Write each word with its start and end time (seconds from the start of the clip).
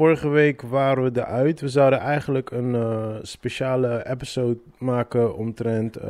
vorige 0.00 0.28
week 0.28 0.62
waren 0.62 1.02
we 1.02 1.20
eruit. 1.20 1.60
We 1.60 1.68
zouden 1.68 1.98
eigenlijk 1.98 2.50
een 2.50 2.74
uh, 2.74 3.08
speciale 3.22 4.06
episode 4.10 4.58
maken 4.78 5.36
omtrent 5.36 5.98
uh, 5.98 6.04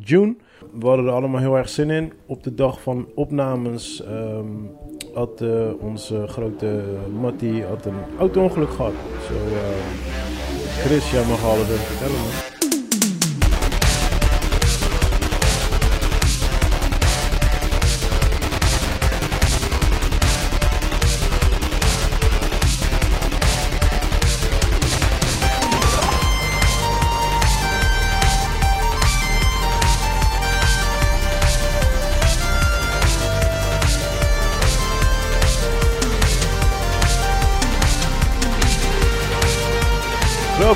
June. 0.00 0.36
We 0.72 0.86
hadden 0.86 1.06
er 1.06 1.12
allemaal 1.12 1.40
heel 1.40 1.56
erg 1.56 1.68
zin 1.68 1.90
in. 1.90 2.12
Op 2.26 2.42
de 2.42 2.54
dag 2.54 2.80
van 2.80 3.08
opnames 3.14 4.02
um, 4.08 4.70
had 5.14 5.40
uh, 5.40 5.82
onze 5.82 6.26
grote 6.26 6.82
Mattie 7.20 7.64
had 7.64 7.86
een 7.86 8.18
auto-ongeluk 8.18 8.70
gehad. 8.70 8.94
Zo, 9.28 9.34
Chris, 10.80 11.10
jij 11.10 11.24
mag 11.24 11.44
alles 11.44 11.68
even 11.70 11.84
vertellen 11.84 12.45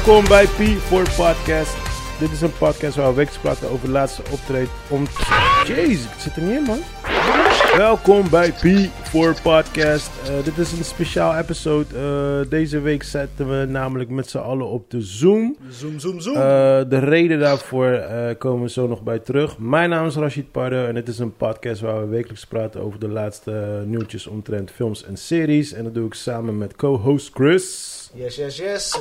Welkom 0.04 0.28
bij 0.28 0.46
P4 0.46 1.16
Podcast. 1.16 1.76
Dit 2.18 2.30
is 2.30 2.40
een 2.40 2.52
podcast 2.58 2.96
waar 2.96 3.08
we 3.08 3.14
wekelijks 3.14 3.38
praten 3.38 3.70
over 3.70 3.86
de 3.86 3.92
laatste 3.92 4.22
optreden. 4.30 4.68
Om... 4.88 5.06
Jeez, 5.66 6.04
ik 6.04 6.18
zit 6.18 6.36
er 6.36 6.42
niet 6.42 6.56
in, 6.56 6.62
man. 6.62 6.78
Welkom 7.76 8.30
bij 8.30 8.52
P4 8.52 9.42
Podcast. 9.42 10.10
Uh, 10.28 10.44
dit 10.44 10.58
is 10.58 10.72
een 10.72 10.84
speciaal 10.84 11.36
episode. 11.36 11.86
Uh, 11.94 12.50
deze 12.50 12.80
week 12.80 13.02
zetten 13.02 13.58
we 13.58 13.66
namelijk 13.66 14.10
met 14.10 14.30
z'n 14.30 14.38
allen 14.38 14.66
op 14.66 14.90
de 14.90 15.00
Zoom. 15.00 15.56
Zoom, 15.68 15.98
zoom, 15.98 16.20
zoom. 16.20 16.34
Uh, 16.34 16.40
de 16.88 16.98
reden 16.98 17.38
daarvoor 17.38 18.04
komen 18.38 18.62
we 18.62 18.70
zo 18.70 18.86
nog 18.86 19.02
bij 19.02 19.18
terug. 19.18 19.58
Mijn 19.58 19.90
naam 19.90 20.06
is 20.06 20.14
Rashid 20.14 20.50
Pardo 20.50 20.86
en 20.86 20.94
dit 20.94 21.08
is 21.08 21.18
een 21.18 21.36
podcast 21.36 21.80
waar 21.80 22.00
we 22.00 22.06
wekelijks 22.06 22.46
praten 22.46 22.80
over 22.80 22.98
de 22.98 23.08
laatste 23.08 23.82
nieuwtjes 23.86 24.26
omtrent 24.26 24.70
films 24.70 25.04
en 25.04 25.16
series. 25.16 25.72
En 25.72 25.84
dat 25.84 25.94
doe 25.94 26.06
ik 26.06 26.14
samen 26.14 26.58
met 26.58 26.76
co-host 26.76 27.30
Chris. 27.34 28.10
Yes, 28.14 28.36
yes, 28.36 28.56
yes. 28.56 28.98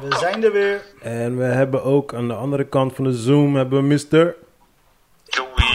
We 0.00 0.16
zijn 0.16 0.44
er 0.44 0.52
weer. 0.52 0.82
En 1.00 1.36
we 1.36 1.44
hebben 1.44 1.82
ook 1.82 2.14
aan 2.14 2.28
de 2.28 2.34
andere 2.34 2.64
kant 2.64 2.94
van 2.94 3.04
de 3.04 3.12
Zoom 3.12 3.56
hebben 3.56 3.78
we 3.78 3.94
Mr. 3.94 4.34
Joey 5.24 5.70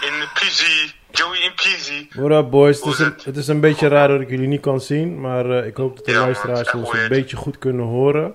in 0.00 0.20
de 0.20 0.28
Pizzy. 0.34 0.92
Joey 1.10 1.38
in 1.38 1.54
Pizzy. 1.54 2.06
What 2.10 2.44
up 2.44 2.50
boys? 2.50 2.84
Het 2.84 2.92
is, 2.92 2.98
een, 2.98 3.14
het 3.24 3.36
is 3.36 3.48
een 3.48 3.60
beetje 3.60 3.88
raar 3.88 4.08
dat 4.08 4.20
ik 4.20 4.30
jullie 4.30 4.48
niet 4.48 4.60
kan 4.60 4.80
zien. 4.80 5.20
Maar 5.20 5.46
uh, 5.46 5.66
ik 5.66 5.76
hoop 5.76 5.96
dat 5.96 6.04
de 6.04 6.12
ja, 6.12 6.20
luisteraars 6.20 6.74
ons 6.74 6.92
een 6.92 7.08
beetje 7.08 7.36
goed 7.36 7.58
kunnen 7.58 7.84
horen. 7.84 8.34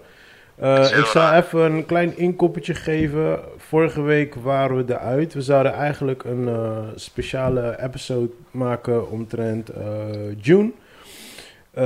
Uh, 0.62 0.98
ik 0.98 1.06
zal 1.06 1.34
even 1.34 1.60
een 1.60 1.86
klein 1.86 2.18
inkoppertje 2.18 2.74
geven. 2.74 3.40
Vorige 3.58 4.02
week 4.02 4.36
waren 4.36 4.86
we 4.86 4.94
eruit. 4.94 5.34
We 5.34 5.42
zouden 5.42 5.74
eigenlijk 5.74 6.24
een 6.24 6.48
uh, 6.48 6.78
speciale 6.96 7.84
episode 7.84 8.30
maken 8.52 9.10
omtrent 9.10 9.70
June. 10.42 10.72
Uh, 11.78 11.83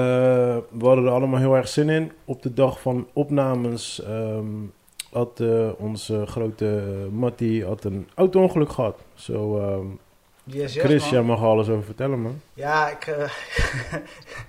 we 0.70 0.86
hadden 0.86 1.06
er 1.06 1.12
allemaal 1.12 1.40
heel 1.40 1.56
erg 1.56 1.68
zin 1.68 1.90
in. 1.90 2.12
Op 2.26 2.42
de 2.42 2.54
dag 2.54 2.82
van 2.82 3.08
opnames 3.14 4.02
um, 4.08 4.74
had 5.12 5.40
uh, 5.40 5.70
onze 5.78 6.26
grote 6.26 6.66
Mattie 7.12 7.66
had 7.66 7.84
een 7.84 8.10
auto-ongeluk 8.16 8.72
gehad. 8.72 9.00
Zo, 9.16 9.34
so, 9.34 9.58
um, 9.58 10.00
yes, 10.44 10.74
yes, 10.74 10.84
Chris, 10.84 11.10
jij 11.10 11.22
mag 11.22 11.42
alles 11.42 11.70
over 11.70 11.84
vertellen, 11.84 12.22
man. 12.22 12.42
Ja, 12.54 12.90
ik, 12.90 13.08
uh, 13.08 13.16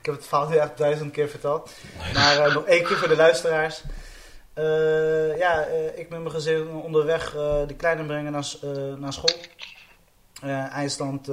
ik 0.01 0.03
heb 0.03 0.15
het 0.15 0.27
verhaal 0.27 0.49
nu 0.49 0.57
echt 0.57 0.79
duizend 0.79 1.13
keer 1.13 1.29
verteld. 1.29 1.73
Maar 2.15 2.53
nog 2.55 2.65
één 2.65 2.85
keer 2.85 2.97
voor 2.97 3.09
de 3.09 3.17
luisteraars. 3.17 3.85
ja, 5.39 5.67
ik 5.95 6.09
met 6.09 6.19
mijn 6.19 6.31
gezin 6.31 6.69
onderweg 6.69 7.31
de 7.67 7.75
kleine 7.77 8.05
brengen 8.05 8.33
naar, 8.33 8.55
naar 8.99 9.13
school. 9.13 9.37
eindstand 10.71 11.29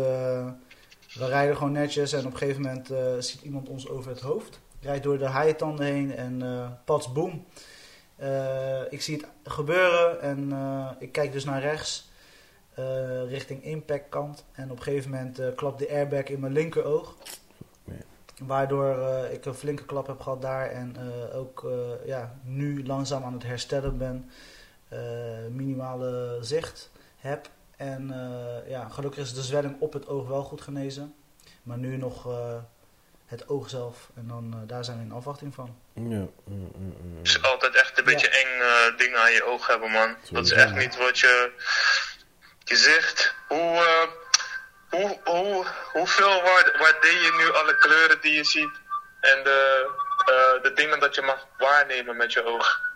we 1.20 1.26
rijden 1.26 1.58
gewoon 1.58 1.72
netjes 1.72 2.14
en 2.14 2.26
op 2.26 2.32
een 2.32 2.38
gegeven 2.38 2.62
moment 2.62 2.92
uh, 2.92 2.98
ziet 3.20 3.42
iemand 3.42 3.70
ons 3.70 3.90
over 3.90 4.12
het 4.12 4.22
hoofd. 4.22 4.60
Rijdt 4.82 5.04
door 5.04 5.18
de 5.18 5.26
haaientanden 5.26 5.86
heen 5.86 6.16
en 6.16 6.44
uh, 6.44 6.68
pats, 6.86 7.12
boem. 7.12 7.46
Uh, 8.22 8.82
ik 8.90 9.02
zie 9.02 9.18
het 9.18 9.54
gebeuren 9.54 10.22
en 10.22 10.54
ik 11.00 11.12
kijk 11.12 11.32
dus 11.32 11.44
naar 11.44 11.62
rechts, 11.62 12.12
richting 13.28 13.64
impact 13.64 14.10
kant. 14.10 14.46
En 14.52 14.72
op 14.72 14.78
een 14.78 14.84
gegeven 14.84 15.10
moment 15.10 15.56
klapt 15.56 15.80
de 15.80 15.90
airbag 15.90 16.24
in 16.24 16.40
mijn 16.40 16.54
linkeroog. 16.54 17.16
Waardoor 18.44 18.98
ik 19.32 19.46
een 19.46 19.54
flinke 19.54 19.86
klap 19.86 20.08
heb 20.08 20.20
gehad 20.20 20.42
daar 20.42 20.70
en 20.70 20.96
ook 21.34 21.72
ja, 22.06 22.36
nu 22.44 22.86
langzaam 22.86 23.24
aan 23.24 23.34
het 23.34 23.44
herstellen 23.44 23.98
ben. 23.98 24.30
minimale 25.52 26.38
zicht 26.42 26.92
heb. 27.18 27.50
En 27.80 28.10
uh, 28.12 28.70
ja, 28.70 28.90
gelukkig 28.90 29.24
is 29.24 29.34
de 29.34 29.42
zwelling 29.42 29.76
op 29.80 29.94
het 29.94 30.08
oog 30.08 30.28
wel 30.28 30.44
goed 30.44 30.62
genezen. 30.62 31.16
Maar 31.64 31.78
nu 31.78 31.98
nog 31.98 32.28
uh, 32.28 32.56
het 33.26 33.50
oog 33.50 33.70
zelf. 33.70 34.10
En 34.16 34.28
dan, 34.28 34.54
uh, 34.56 34.68
daar 34.68 34.84
zijn 34.86 34.98
we 34.98 35.04
in 35.04 35.12
afwachting 35.12 35.54
van. 35.54 35.80
Ja. 35.94 36.26
Mm, 36.44 36.72
Het 37.18 37.28
is 37.28 37.42
altijd 37.44 37.76
echt 37.76 37.98
een 37.98 38.04
beetje 38.04 38.30
eng 38.30 38.48
dingen 38.98 39.20
aan 39.20 39.32
je 39.32 39.44
oog 39.44 39.68
hebben, 39.68 39.92
man. 39.92 40.16
Dat 40.32 40.46
is 40.46 40.52
echt 40.52 40.76
niet 40.76 40.98
wat 40.98 41.20
je, 41.20 41.52
je 42.64 42.76
zegt. 42.76 43.36
Hoe, 43.48 44.10
hoe, 44.90 45.20
hoe, 45.24 45.66
hoeveel 45.94 46.42
waardeer 46.80 47.22
je 47.22 47.34
nu 47.38 47.54
alle 47.54 47.78
kleuren 47.78 48.22
die 48.22 48.34
je 48.34 48.44
ziet? 48.44 48.80
En 49.20 49.44
de, 49.44 49.90
de 50.62 50.74
dingen 50.74 51.00
dat 51.00 51.16
je 51.16 51.22
mag 51.22 51.48
waarnemen 51.58 52.18
met 52.18 52.34
je 52.34 52.44
oog? 52.46 52.89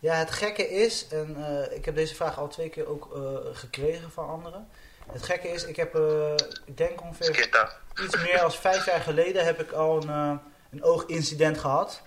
Ja, 0.00 0.14
het 0.14 0.30
gekke 0.30 0.68
is, 0.68 1.06
en 1.08 1.36
uh, 1.38 1.76
ik 1.76 1.84
heb 1.84 1.94
deze 1.94 2.14
vraag 2.14 2.38
al 2.38 2.48
twee 2.48 2.68
keer 2.68 2.88
ook 2.88 3.16
uh, 3.16 3.22
gekregen 3.52 4.10
van 4.10 4.28
anderen. 4.28 4.68
Het 5.12 5.22
gekke 5.22 5.48
is, 5.48 5.64
ik 5.64 5.76
heb, 5.76 5.96
uh, 5.96 6.32
ik 6.64 6.76
denk 6.76 7.02
ongeveer 7.02 7.48
iets 8.04 8.16
meer 8.16 8.38
dan 8.38 8.52
vijf 8.52 8.86
jaar 8.86 9.00
geleden 9.00 9.44
heb 9.44 9.60
ik 9.60 9.72
al 9.72 10.02
een, 10.02 10.40
een 10.70 10.84
oogincident 10.84 11.58
gehad. 11.58 12.02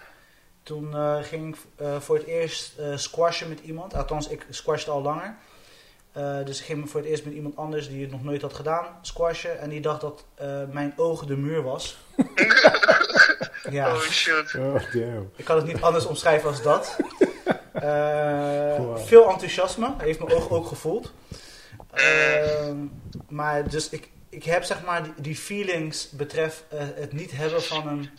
Toen 0.63 0.95
ging 1.23 1.55
ik 1.55 1.61
voor 1.99 2.15
het 2.15 2.25
eerst 2.25 2.73
squashen 2.95 3.49
met 3.49 3.59
iemand. 3.59 3.93
Althans, 3.93 4.27
ik 4.27 4.45
squashte 4.49 4.91
al 4.91 5.01
langer. 5.01 5.35
dus 6.45 6.59
ik 6.59 6.65
ging 6.65 6.89
voor 6.89 6.99
het 6.99 7.09
eerst 7.09 7.25
met 7.25 7.33
iemand 7.33 7.55
anders 7.55 7.87
die 7.87 8.01
het 8.01 8.11
nog 8.11 8.23
nooit 8.23 8.41
had 8.41 8.53
gedaan 8.53 8.85
squashen. 9.01 9.59
En 9.59 9.69
die 9.69 9.81
dacht 9.81 10.01
dat 10.01 10.25
mijn 10.71 10.93
oog 10.95 11.25
de 11.25 11.37
muur 11.37 11.63
was. 11.63 11.97
ja. 13.69 13.93
Oh 13.93 14.01
shit. 14.01 14.55
Oh, 14.55 14.93
damn. 14.93 15.31
Ik 15.35 15.45
kan 15.45 15.55
het 15.55 15.65
niet 15.65 15.81
anders 15.81 16.05
omschrijven 16.05 16.49
als 16.49 16.61
dat. 16.61 16.97
Uh, 17.83 18.95
Veel 18.95 19.29
enthousiasme, 19.29 19.93
heeft 19.97 20.19
mijn 20.19 20.31
oog 20.31 20.49
ook 20.49 20.67
gevoeld. 20.67 21.11
Uh, 21.95 22.71
maar 23.29 23.69
dus 23.69 23.89
ik, 23.89 24.09
ik 24.29 24.43
heb 24.43 24.63
zeg 24.63 24.83
maar 24.83 25.03
die, 25.03 25.13
die 25.17 25.35
feelings 25.35 26.09
betreft 26.09 26.63
uh, 26.73 26.79
het 26.79 27.13
niet 27.13 27.31
hebben 27.31 27.61
van 27.61 27.87
een 27.87 28.09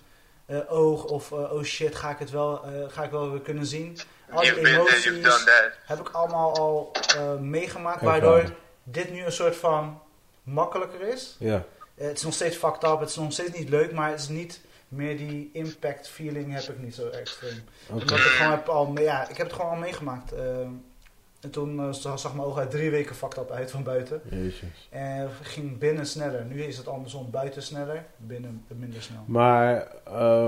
uh, 0.47 0.73
oog 0.73 1.05
of 1.05 1.33
oh 1.33 1.63
shit, 1.63 1.95
ga 1.95 2.11
ik 2.11 2.19
het 2.19 2.31
wel, 2.31 2.65
ga 2.89 3.05
ik 3.05 3.11
wel 3.11 3.31
weer 3.31 3.41
kunnen 3.41 3.67
zien. 3.67 3.99
Al 4.31 4.41
die 4.41 4.67
emoties 4.67 5.47
heb 5.85 6.01
ik 6.01 6.09
allemaal 6.09 6.57
al 6.57 6.93
meegemaakt, 7.41 8.03
waardoor 8.03 8.45
dit 8.83 9.13
nu 9.13 9.25
een 9.25 9.33
soort 9.33 9.57
van 9.57 10.01
makkelijker 10.43 11.01
is. 11.01 11.37
Ja. 11.39 11.65
het 11.95 12.17
is 12.17 12.23
nog 12.23 12.35
steeds 12.35 12.57
fucked 12.57 12.85
up, 12.85 13.01
het 13.01 13.09
is 13.09 13.17
nog 13.17 13.33
steeds 13.33 13.59
niet 13.59 13.69
leuk, 13.69 13.93
maar 13.93 14.11
het 14.11 14.21
is 14.21 14.29
niet 14.29 14.61
meer 14.93 15.17
die 15.17 15.51
impact 15.53 16.09
feeling 16.09 16.53
heb 16.53 16.63
ik 16.63 16.79
niet 16.79 16.95
zo 16.95 17.09
extreem. 17.09 17.65
Okay. 17.87 18.01
Omdat 18.01 18.19
ik 18.19 18.25
gewoon 18.25 18.53
heb 18.53 18.69
al, 18.69 18.99
ja, 18.99 19.29
ik 19.29 19.37
heb 19.37 19.47
het 19.47 19.57
gewoon 19.57 19.71
al 19.71 19.79
meegemaakt. 19.79 20.33
Uh, 20.33 20.41
en 21.43 21.51
toen 21.51 21.77
uh, 21.77 21.93
zag 21.93 22.35
mijn 22.35 22.47
oog 22.47 22.59
uit 22.59 22.71
drie 22.71 22.91
weken 22.91 23.15
fucked 23.15 23.39
up 23.39 23.51
uit 23.51 23.71
van 23.71 23.83
buiten. 23.83 24.21
Jezus. 24.31 24.89
En 24.91 25.31
ging 25.43 25.79
binnen 25.79 26.07
sneller. 26.07 26.45
Nu 26.45 26.63
is 26.63 26.77
het 26.77 26.89
andersom, 26.89 27.31
buiten 27.31 27.63
sneller, 27.63 28.07
binnen 28.17 28.65
minder 28.69 29.03
snel. 29.03 29.25
Maar 29.27 29.89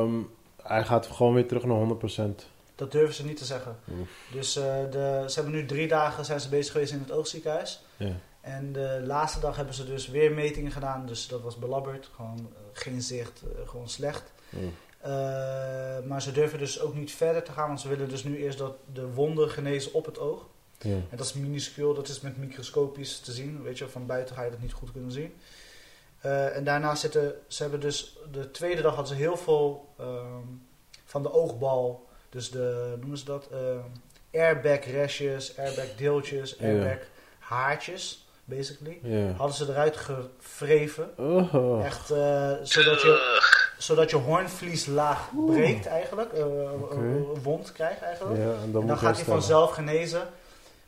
um, 0.00 0.30
hij 0.62 0.84
gaat 0.84 1.06
gewoon 1.06 1.34
weer 1.34 1.46
terug 1.46 1.64
naar 1.64 1.96
100%. 2.40 2.46
Dat 2.74 2.92
durven 2.92 3.14
ze 3.14 3.24
niet 3.24 3.36
te 3.36 3.44
zeggen. 3.44 3.76
Oef. 4.00 4.08
Dus 4.32 4.56
uh, 4.56 4.64
de, 4.90 5.24
ze 5.26 5.34
hebben 5.34 5.52
nu 5.52 5.66
drie 5.66 5.88
dagen 5.88 6.24
zijn 6.24 6.40
ze 6.40 6.48
bezig 6.48 6.72
geweest 6.72 6.92
in 6.92 6.98
het 6.98 7.12
oogziekenhuis. 7.12 7.82
Ja. 7.96 8.12
En 8.40 8.72
de 8.72 9.02
laatste 9.04 9.40
dag 9.40 9.56
hebben 9.56 9.74
ze 9.74 9.84
dus 9.84 10.08
weer 10.08 10.32
metingen 10.32 10.72
gedaan. 10.72 11.06
Dus 11.06 11.28
dat 11.28 11.42
was 11.42 11.58
belabberd. 11.58 12.10
Gewoon 12.14 12.38
uh, 12.38 12.58
geen 12.72 13.02
zicht, 13.02 13.42
gewoon 13.64 13.88
slecht. 13.88 14.32
Mm. 14.56 14.72
Uh, 15.06 15.10
maar 16.06 16.22
ze 16.22 16.32
durven 16.32 16.58
dus 16.58 16.80
ook 16.80 16.94
niet 16.94 17.12
verder 17.12 17.42
te 17.42 17.52
gaan. 17.52 17.66
Want 17.66 17.80
ze 17.80 17.88
willen 17.88 18.08
dus 18.08 18.24
nu 18.24 18.36
eerst 18.36 18.58
dat 18.58 18.76
de 18.92 19.12
wonden 19.12 19.50
genezen 19.50 19.94
op 19.94 20.04
het 20.04 20.18
oog. 20.18 20.46
Ja. 20.78 20.90
En 20.90 21.16
dat 21.16 21.26
is 21.26 21.32
minuscuul. 21.32 21.94
Dat 21.94 22.08
is 22.08 22.20
met 22.20 22.38
microscopisch 22.38 23.18
te 23.18 23.32
zien. 23.32 23.62
Weet 23.62 23.78
je, 23.78 23.88
van 23.88 24.06
buiten 24.06 24.34
ga 24.34 24.42
je 24.42 24.50
dat 24.50 24.60
niet 24.60 24.72
goed 24.72 24.92
kunnen 24.92 25.12
zien. 25.12 25.34
en 26.54 26.64
daarna 26.64 26.94
zitten... 26.94 27.34
Ze 27.46 27.62
hebben 27.62 27.80
dus... 27.80 28.18
De 28.32 28.50
tweede 28.50 28.82
dag 28.82 28.94
hadden 28.94 29.16
ze 29.16 29.22
heel 29.22 29.36
veel 29.36 29.88
um, 30.00 30.62
van 31.04 31.22
de 31.22 31.32
oogbal. 31.32 32.06
Dus 32.28 32.50
de... 32.50 32.94
Noemen 32.98 33.18
ze 33.18 33.24
dat? 33.24 33.48
airbag 34.32 34.84
restjes, 34.84 35.58
airbag 35.58 35.94
deeltjes, 35.96 36.60
airbag 36.60 36.98
ja. 36.98 37.06
haartjes 37.38 38.24
basically. 38.44 38.98
Yeah. 39.02 39.36
Hadden 39.36 39.56
ze 39.56 39.68
eruit 39.68 39.96
gevreven. 39.96 41.10
Oh. 41.18 41.84
Echt, 41.84 42.10
uh, 42.10 42.52
zodat 42.62 43.00
je, 43.02 43.42
zodat 43.78 44.10
je 44.10 44.16
hoornvlieslaag 44.16 45.30
breekt 45.46 45.86
eigenlijk, 45.86 46.32
uh, 46.32 46.70
wond 47.42 47.72
krijgt 47.72 48.02
eigenlijk. 48.02 48.40
Ja, 48.40 48.52
en 48.62 48.72
dan, 48.72 48.80
en 48.80 48.86
dan 48.86 48.98
gaat 48.98 49.16
hij 49.16 49.24
vanzelf 49.24 49.70
genezen. 49.70 50.28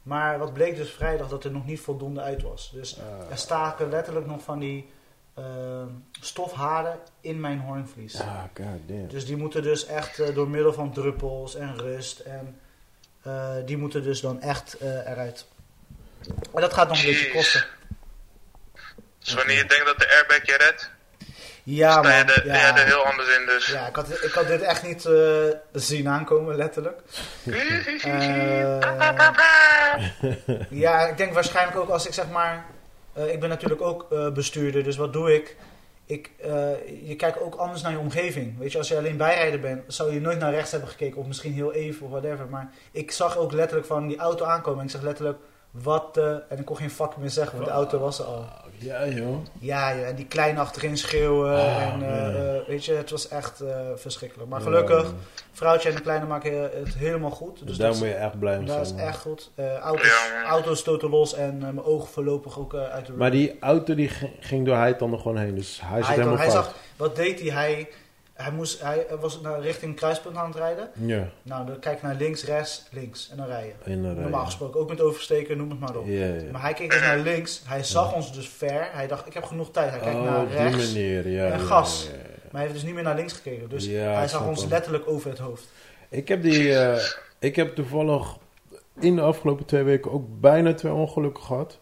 Maar 0.03 0.39
wat 0.39 0.53
bleek 0.53 0.77
dus 0.77 0.91
vrijdag 0.91 1.29
dat 1.29 1.45
er 1.45 1.51
nog 1.51 1.67
niet 1.67 1.81
voldoende 1.81 2.21
uit 2.21 2.43
was. 2.43 2.71
Dus 2.75 2.99
Ah. 2.99 3.31
er 3.31 3.39
staken 3.39 3.89
letterlijk 3.89 4.27
nog 4.27 4.43
van 4.43 4.59
die 4.59 4.91
uh, 5.39 5.45
stofhaarden 6.21 6.99
in 7.21 7.41
mijn 7.41 7.59
hoornvlies. 7.61 8.21
Ah, 8.21 8.43
god 8.43 8.67
damn. 8.87 9.09
Dus 9.09 9.27
die 9.27 9.37
moeten 9.37 9.63
dus 9.63 9.87
echt 9.87 10.19
uh, 10.19 10.35
door 10.35 10.49
middel 10.49 10.73
van 10.73 10.93
druppels 10.93 11.55
en 11.55 11.79
rust 11.79 12.19
en 12.21 12.61
uh, 13.27 13.51
die 13.65 13.77
moeten 13.77 14.03
dus 14.03 14.21
dan 14.21 14.41
echt 14.41 14.77
eruit. 14.81 15.47
Maar 16.53 16.63
dat 16.63 16.73
gaat 16.73 16.89
nog 16.89 16.99
een 16.99 17.07
beetje 17.07 17.31
kosten. 17.31 17.65
Dus 19.19 19.35
wanneer 19.35 19.57
je 19.57 19.65
denkt 19.67 19.87
dat 19.87 19.99
de 19.99 20.15
airbag 20.17 20.47
je 20.47 20.57
redt, 20.57 20.91
ja, 21.75 21.97
je 21.97 22.03
man, 22.03 22.55
ja. 22.55 22.77
er 22.77 22.85
heel 22.85 23.05
anders 23.05 23.37
in 23.37 23.47
dus. 23.47 23.67
Ja, 23.67 23.87
ik 23.87 23.97
had, 23.97 24.11
ik 24.11 24.33
had 24.33 24.47
dit 24.47 24.63
echt 24.63 24.83
niet 24.83 25.05
uh, 25.05 25.45
zien 25.73 26.09
aankomen, 26.09 26.57
letterlijk. 26.57 27.01
uh, 27.45 28.81
ja, 30.71 31.07
ik 31.07 31.17
denk 31.17 31.35
waarschijnlijk 31.35 31.79
ook 31.79 31.89
als 31.89 32.07
ik 32.07 32.13
zeg 32.13 32.31
maar... 32.31 32.65
Uh, 33.19 33.33
ik 33.33 33.41
ben 33.41 33.49
natuurlijk 33.49 33.81
ook 33.81 34.09
bestuurder, 34.35 34.85
dus 34.85 34.97
wat 34.97 35.13
doe 35.13 35.35
ik? 35.35 35.57
ik 36.07 36.31
je 37.03 37.15
kijkt 37.17 37.41
ook 37.41 37.55
anders 37.55 37.83
naar 37.83 37.93
je 37.93 37.99
omgeving. 37.99 38.59
Weet 38.59 38.73
je, 38.73 38.79
als 38.79 38.89
je 38.89 38.97
alleen 38.97 39.17
bijrijden 39.17 39.61
bent, 39.61 39.83
zou 39.87 40.13
je 40.13 40.21
nooit 40.21 40.39
naar 40.39 40.53
rechts 40.53 40.71
hebben 40.71 40.89
gekeken. 40.89 41.21
Of 41.21 41.27
misschien 41.27 41.53
heel 41.53 41.73
even 41.73 42.07
of 42.07 42.11
whatever. 42.11 42.47
Maar 42.47 42.71
ik 42.93 43.11
zag 43.11 43.37
ook 43.37 43.53
letterlijk 43.53 43.87
van 43.87 44.07
die 44.07 44.19
auto 44.19 44.45
aankomen. 44.45 44.79
En 44.79 44.85
ik 44.85 44.91
zeg 44.91 45.03
letterlijk, 45.03 45.39
wat 45.83 46.15
de... 46.15 46.43
En 46.49 46.59
ik 46.59 46.65
kon 46.65 46.77
geen 46.77 46.91
fuck 46.91 47.17
meer 47.17 47.31
zeggen, 47.31 47.55
want 47.55 47.69
de 47.69 47.75
auto 47.75 47.99
was 47.99 48.19
er 48.19 48.25
al. 48.25 48.45
Ja, 48.79 49.07
joh. 49.07 49.37
Ja, 49.59 49.97
joh. 49.97 50.07
En 50.07 50.15
die 50.15 50.27
klein 50.27 50.59
achterin 50.59 50.97
schreeuwen. 50.97 51.53
Oh, 51.53 51.83
en 51.83 52.01
uh, 52.03 52.09
uh, 52.57 52.67
weet 52.69 52.85
je, 52.85 52.93
het 52.93 53.11
was 53.11 53.29
echt 53.29 53.63
uh, 53.63 53.69
verschrikkelijk. 53.95 54.49
Maar 54.51 54.61
gelukkig, 54.61 55.03
Ja. 55.03 55.09
vrouwtje 55.53 55.89
en 55.89 55.95
de 55.95 56.01
kleine 56.01 56.27
maken 56.27 56.63
het 56.63 56.95
helemaal 56.95 57.31
goed. 57.31 57.59
Dus 57.59 57.67
Dus 57.67 57.77
daar 57.77 57.91
dat, 57.91 57.99
moet 57.99 58.09
je 58.09 58.15
echt 58.15 58.39
blij 58.39 58.57
mee 58.59 58.67
dat 58.67 58.75
zijn. 58.75 58.87
is 58.87 58.93
man. 58.93 59.01
echt 59.01 59.19
goed. 59.21 59.51
Auto's, 59.83 60.31
auto's 60.49 60.79
stoten 60.79 61.11
los 61.11 61.35
en 61.35 61.59
mijn 61.59 61.83
ogen 61.85 62.09
voorlopig 62.09 62.59
ook 62.59 62.75
uit 62.75 63.07
de 63.07 63.13
Maar 63.13 63.31
die 63.31 63.57
auto 63.61 63.95
die 63.95 64.11
ging- 64.41 64.67
door 64.67 64.77
Heitanden 64.77 65.19
gewoon 65.21 65.37
heen. 65.39 65.55
Dus 65.55 65.81
hij 65.85 65.97
zit 65.99 66.07
hij, 66.07 66.15
helemaal 66.17 66.39
hij 66.39 66.51
zag, 66.51 66.75
wat 66.97 67.17
deed 67.17 67.41
hij? 67.41 67.51
Hij, 67.51 67.89
hij, 68.37 68.51
moest, 68.53 68.81
hij 68.83 69.07
was 69.21 69.41
naar 69.41 69.61
richting 69.61 69.97
kruispunt 69.97 70.37
aan 70.37 70.47
het 70.47 70.57
rijden. 70.57 70.91
Ja, 70.95 71.29
Nou, 71.43 71.67
dan 71.67 71.79
kijk 71.79 72.01
je 72.01 72.07
naar 72.07 72.17
links, 72.17 72.45
rechts, 72.45 72.87
links 72.91 73.29
en 73.31 73.37
dan 73.37 73.47
rijden. 73.47 74.01
Normaal 74.21 74.45
gesproken, 74.45 74.81
ook 74.81 74.89
met 74.89 75.01
oversteken, 75.01 75.57
noem 75.57 75.71
het 75.71 75.81
maar 75.81 75.97
op. 75.97 76.07
Ja, 76.07 76.25
ja. 76.27 76.43
Maar 76.53 76.63
hij 76.63 76.73
keek 76.73 76.91
dus 76.91 77.01
naar 77.01 77.19
links. 77.19 77.63
Hij 77.65 77.85
zag 77.85 78.15
ons 78.15 78.33
dus 78.33 78.49
ver. 78.49 78.89
Hij 78.93 79.07
dacht, 79.07 79.27
ik 79.27 79.35
heb 79.35 79.45
genoeg 79.45 79.71
tijd. 79.71 79.91
Hij 79.91 79.99
kijkt 79.99 80.19
oh, 80.19 80.25
naar 80.25 80.47
rechts. 80.47 80.93
manier, 80.93 81.29
ja. 81.29 81.47
en 81.47 81.59
ja, 81.59 81.65
gas. 81.65 82.09
ja, 82.11 82.17
ja. 82.17 82.25
Maar 82.51 82.51
hij 82.53 82.61
heeft 82.61 82.75
dus 82.75 82.83
niet 82.83 82.95
meer 82.95 83.03
naar 83.03 83.15
links 83.15 83.33
gekeken. 83.33 83.69
Dus 83.69 83.85
Ja, 83.85 84.13
hij 84.13 84.29
zag 84.29 84.47
ons 84.47 84.65
letterlijk 84.65 85.09
over 85.09 85.31
het 85.31 85.39
hoofd. 85.39 85.69
Ik 86.09 86.29
heb 86.29 86.43
die, 86.43 86.79
eh, 86.79 87.03
ik 87.39 87.57
heb 87.57 87.75
toevallig 87.75 88.37
in 89.01 89.17
de 89.17 89.23
afgelopen 89.23 89.65
twee 89.65 89.83
weken 89.83 90.13
ook 90.13 90.41
bijna 90.41 90.75
twee 90.75 90.93
ongelukken 90.93 91.43
gehad. 91.43 91.79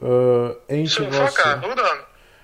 Eh, 0.00 0.48
eentje 0.66 1.02
Zo, 1.02 1.08
was. 1.08 1.16
vakka, 1.16 1.54
eh, 1.54 1.62
hoe 1.62 1.74
dan? 1.74 1.96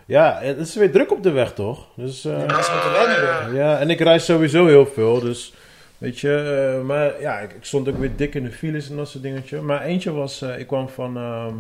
Ja, 0.09 0.39
het 0.43 0.59
is 0.59 0.75
weer 0.75 0.91
druk 0.93 1.13
op 1.13 1.23
de 1.23 1.31
weg, 1.31 1.53
toch? 1.55 1.87
Dus, 1.95 2.25
eh, 2.25 2.33
Ja, 2.33 2.47
mensen 2.47 2.73
moeten 2.75 2.93
wennen 2.93 3.51
weer. 3.51 3.61
ja, 3.61 3.79
en 3.79 3.91
ik 3.91 4.01
reis 4.01 4.25
sowieso 4.25 4.67
heel 4.67 4.87
veel, 4.87 5.21
dus 5.21 5.55
weet 5.99 6.19
je. 6.19 6.33
eh, 6.79 6.87
maar 6.87 7.21
ja, 7.21 7.39
ik, 7.39 7.53
ik 7.53 7.65
stond 7.65 7.89
ook 7.89 7.99
weer 7.99 8.17
dik 8.17 8.35
in 8.35 8.45
de 8.45 8.51
files 8.53 8.91
en 8.91 8.97
dat 8.97 9.09
soort 9.09 9.23
dingetje. 9.23 9.61
Maar 9.61 9.83
eentje 9.83 10.13
was, 10.13 10.43
eh, 10.43 10.59
ik 10.59 10.67
kwam 10.67 10.89
van, 10.89 11.17
ehm, 11.17 11.55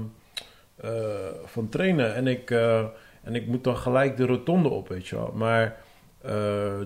eh, 0.80 0.90
van 1.44 1.68
trainen 1.68 2.14
en 2.14 2.26
ik, 2.26 2.50
en 3.24 3.34
ik 3.34 3.46
moet 3.46 3.64
dan 3.64 3.76
gelijk 3.76 4.16
de 4.16 4.26
rotonde 4.26 4.68
op, 4.68 4.88
weet 4.88 5.06
je 5.08 5.16
wel. 5.16 5.32
Maar, 5.34 5.76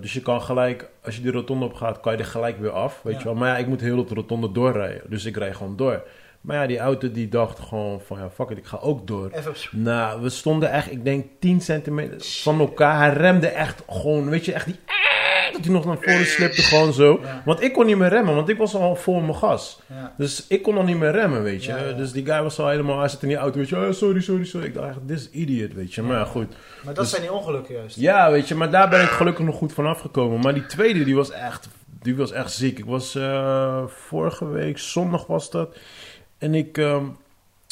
dus 0.01 0.13
je 0.13 0.21
kan 0.21 0.41
gelijk, 0.41 0.89
als 1.03 1.15
je 1.15 1.21
die 1.21 1.31
rotonde 1.31 1.65
op 1.65 1.73
gaat, 1.73 1.99
kan 1.99 2.11
je 2.13 2.17
er 2.19 2.25
gelijk 2.25 2.59
weer 2.59 2.69
af, 2.71 2.99
weet 3.03 3.13
Ja. 3.13 3.19
je 3.19 3.25
wel. 3.25 3.35
Maar 3.35 3.49
ja, 3.49 3.57
ik 3.57 3.67
moet 3.67 3.81
heel 3.81 4.05
de 4.05 4.13
rotonde 4.13 4.51
doorrijden, 4.51 5.01
dus 5.09 5.25
ik 5.25 5.37
rij 5.37 5.53
gewoon 5.53 5.75
door. 5.75 6.03
Maar 6.43 6.55
ja, 6.61 6.67
die 6.67 6.79
auto 6.79 7.11
die 7.11 7.29
dacht 7.29 7.59
gewoon 7.59 8.01
van, 8.05 8.17
ja, 8.19 8.29
fuck 8.29 8.49
it, 8.49 8.57
ik 8.57 8.65
ga 8.65 8.77
ook 8.81 9.07
door. 9.07 9.29
Even... 9.31 9.53
Nou, 9.71 10.21
we 10.21 10.29
stonden 10.29 10.71
echt, 10.71 10.91
ik 10.91 11.03
denk 11.03 11.25
10 11.39 11.61
centimeter 11.61 12.17
van 12.21 12.59
elkaar. 12.59 12.97
Hij 12.97 13.13
remde 13.13 13.47
echt 13.47 13.83
gewoon, 13.89 14.29
weet 14.29 14.45
je, 14.45 14.53
echt 14.53 14.65
die... 14.65 14.79
Dat 15.53 15.63
hij 15.63 15.73
nog 15.73 15.85
naar 15.85 15.97
voren 16.01 16.25
slipte, 16.25 16.61
gewoon 16.61 16.93
zo. 16.93 17.19
Ja. 17.23 17.41
Want 17.45 17.61
ik 17.61 17.73
kon 17.73 17.85
niet 17.85 17.97
meer 17.97 18.09
remmen, 18.09 18.35
want 18.35 18.49
ik 18.49 18.57
was 18.57 18.75
al 18.75 18.95
vol 18.95 19.17
in 19.17 19.25
mijn 19.25 19.37
gas. 19.37 19.81
Ja. 19.87 20.13
Dus 20.17 20.45
ik 20.47 20.61
kon 20.61 20.73
nog 20.73 20.85
niet 20.85 20.97
meer 20.97 21.11
remmen, 21.11 21.43
weet 21.43 21.63
je. 21.65 21.93
Dus 21.97 22.11
die 22.11 22.25
guy 22.25 22.41
was 22.41 22.59
al 22.59 22.67
helemaal, 22.69 22.99
hij 22.99 23.07
zit 23.07 23.21
in 23.21 23.27
die 23.27 23.37
auto, 23.37 23.57
weet 23.57 23.69
je. 23.69 23.75
Oh, 23.75 23.91
sorry, 23.91 24.21
sorry, 24.21 24.45
sorry. 24.45 24.67
Ik 24.67 24.73
dacht 24.73 24.87
echt, 24.89 24.97
this 25.07 25.29
idiot, 25.31 25.73
weet 25.73 25.93
je. 25.93 26.01
Maar 26.01 26.25
goed. 26.25 26.47
Maar 26.83 26.93
dat 26.93 27.03
Dus- 27.03 27.09
zijn 27.09 27.21
die 27.21 27.31
ongelukken 27.33 27.75
juist. 27.75 27.95
Ja, 27.95 28.31
weet 28.31 28.47
je, 28.47 28.55
maar 28.55 28.71
daar 28.71 28.89
ben 28.89 29.01
ik 29.01 29.09
gelukkig 29.09 29.45
nog 29.45 29.55
goed 29.55 29.73
van 29.73 29.85
afgekomen. 29.85 30.39
Maar 30.39 30.53
die 30.53 30.65
tweede, 30.65 31.03
die 31.03 31.15
was 31.15 31.31
echt, 31.31 31.67
die 32.01 32.15
was 32.15 32.31
echt 32.31 32.51
ziek. 32.51 32.77
Ik 32.79 32.85
was 32.85 33.15
eh, 33.15 33.83
vorige 33.87 34.47
week, 34.47 34.77
zondag 34.77 35.25
was 35.27 35.51
dat. 35.51 35.77
En 36.43 36.55
ik, 36.55 36.77
ehm, 36.77 37.03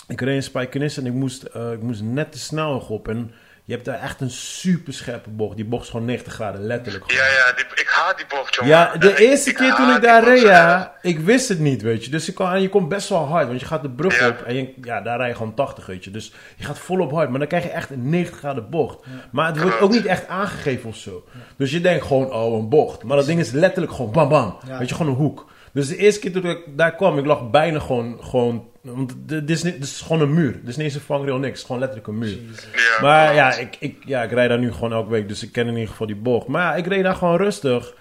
ik 0.08 0.22
reed 0.22 0.36
in 0.36 0.44
Spijkenis 0.44 0.98
en 0.98 1.06
ik 1.06 1.14
moest, 1.14 1.44
eh, 1.44 1.72
ik 1.72 1.82
moest 1.82 2.02
net 2.02 2.34
de 2.34 2.40
snelweg 2.40 2.90
op. 2.90 3.08
En 3.08 3.32
je 3.66 3.74
hebt 3.74 3.86
daar 3.86 4.00
echt 4.02 4.22
een 4.22 4.30
super 4.32 4.94
scherpe 4.94 5.30
bocht. 5.30 5.56
Die 5.56 5.66
bocht 5.66 5.84
is 5.84 5.90
gewoon 5.90 6.06
90 6.06 6.34
graden, 6.34 6.62
letterlijk. 6.66 7.12
Ja, 7.12 7.26
ja, 7.26 7.54
die, 7.56 7.66
ik 7.66 7.88
haat 7.90 8.18
die 8.18 8.26
bocht, 8.30 8.56
jongen. 8.56 8.72
Ja, 8.72 8.98
de 8.98 9.10
Ik- 9.12 9.18
eerste 9.20 9.50
ik 9.50 9.56
keer 9.56 9.76
toen 9.76 9.96
ik 9.96 10.02
daar 10.02 10.24
reed, 10.24 10.42
ja. 10.42 10.48
ja, 10.48 10.96
ik 11.02 11.20
wist 11.20 11.50
het 11.50 11.60
niet, 11.60 11.82
weet 11.82 12.06
je. 12.06 12.12
Dus 12.12 12.28
ik 12.30 12.36
kan, 12.36 12.52
en 12.52 12.62
je 12.62 12.70
komt 12.70 12.90
best 12.90 13.10
wel 13.10 13.26
hard, 13.26 13.48
want 13.48 13.60
je 13.60 13.66
gaat 13.66 13.82
de 13.82 13.90
brug 13.90 14.20
Ja. 14.20 14.28
op 14.28 14.42
en 14.42 14.56
je, 14.56 14.74
ja, 14.82 15.02
daar 15.02 15.18
rij 15.18 15.28
je 15.28 15.36
gewoon 15.36 15.54
80, 15.54 15.86
weet 15.86 16.04
je. 16.04 16.12
Dus 16.12 16.34
je 16.56 16.64
gaat 16.64 16.80
volop 16.80 17.12
hard, 17.12 17.30
maar 17.30 17.40
dan 17.40 17.48
krijg 17.48 17.64
je 17.64 17.70
echt 17.70 17.90
een 17.90 18.10
90 18.10 18.38
graden 18.38 18.70
bocht. 18.70 19.06
Maar 19.32 19.48
het 19.48 19.62
wordt 19.62 19.80
ook 19.80 19.92
niet 19.92 20.06
echt 20.06 20.28
aangegeven 20.28 20.90
of 20.90 20.96
zo. 20.96 21.24
Dus 21.58 21.72
je 21.72 21.82
denkt 21.82 22.06
gewoon, 22.06 22.34
oh, 22.34 22.58
een 22.60 22.70
bocht. 22.70 23.04
Maar 23.04 23.18
dat 23.18 23.26
ding 23.26 23.40
is 23.40 23.52
letterlijk 23.52 23.94
gewoon 23.94 24.12
bam 24.12 24.30
bam. 24.30 24.58
Ja. 24.68 24.78
Weet 24.78 24.90
je, 24.90 24.96
gewoon 24.96 25.12
een 25.12 25.18
hoek. 25.18 25.50
Dus 25.74 25.88
de 25.88 25.98
eerste 25.98 26.20
keer 26.20 26.32
toen 26.32 26.46
ik 26.46 26.64
daar 26.76 26.96
kwam, 26.96 27.18
ik 27.18 27.26
lag 27.26 27.50
bijna 27.50 27.80
gewoon, 27.80 28.24
gewoon 28.24 28.70
want 28.82 29.16
dit 29.26 29.50
is, 29.50 29.64
niet, 29.64 29.74
dit 29.74 29.84
is 29.84 30.02
gewoon 30.02 30.22
een 30.22 30.34
muur. 30.34 30.52
Dit 30.52 30.68
is 30.68 30.76
niet 30.76 30.86
eens 30.86 30.96
een 30.96 31.02
vangrail, 31.02 31.38
niks. 31.38 31.48
Het 31.48 31.58
is 31.58 31.64
gewoon 31.66 31.80
letterlijk 31.82 32.08
een 32.08 32.18
muur. 32.18 32.38
Ja. 32.74 33.02
Maar 33.02 33.36
ja 33.36 33.54
ik, 33.54 33.76
ik, 33.80 33.98
ja, 34.06 34.24
ik 34.24 34.32
rijd 34.32 34.50
daar 34.50 34.60
nu 34.60 34.72
gewoon 34.72 34.94
elke 34.94 35.10
week, 35.10 35.28
dus 35.28 35.44
ik 35.44 35.52
ken 35.52 35.68
in 35.68 35.74
ieder 35.74 35.90
geval 35.90 36.08
die 36.08 36.16
bocht. 36.16 36.48
Maar 36.48 36.62
ja, 36.62 36.76
ik 36.76 36.88
reed 36.88 37.04
daar 37.04 37.16
gewoon 37.16 37.38
rustig. 37.38 37.96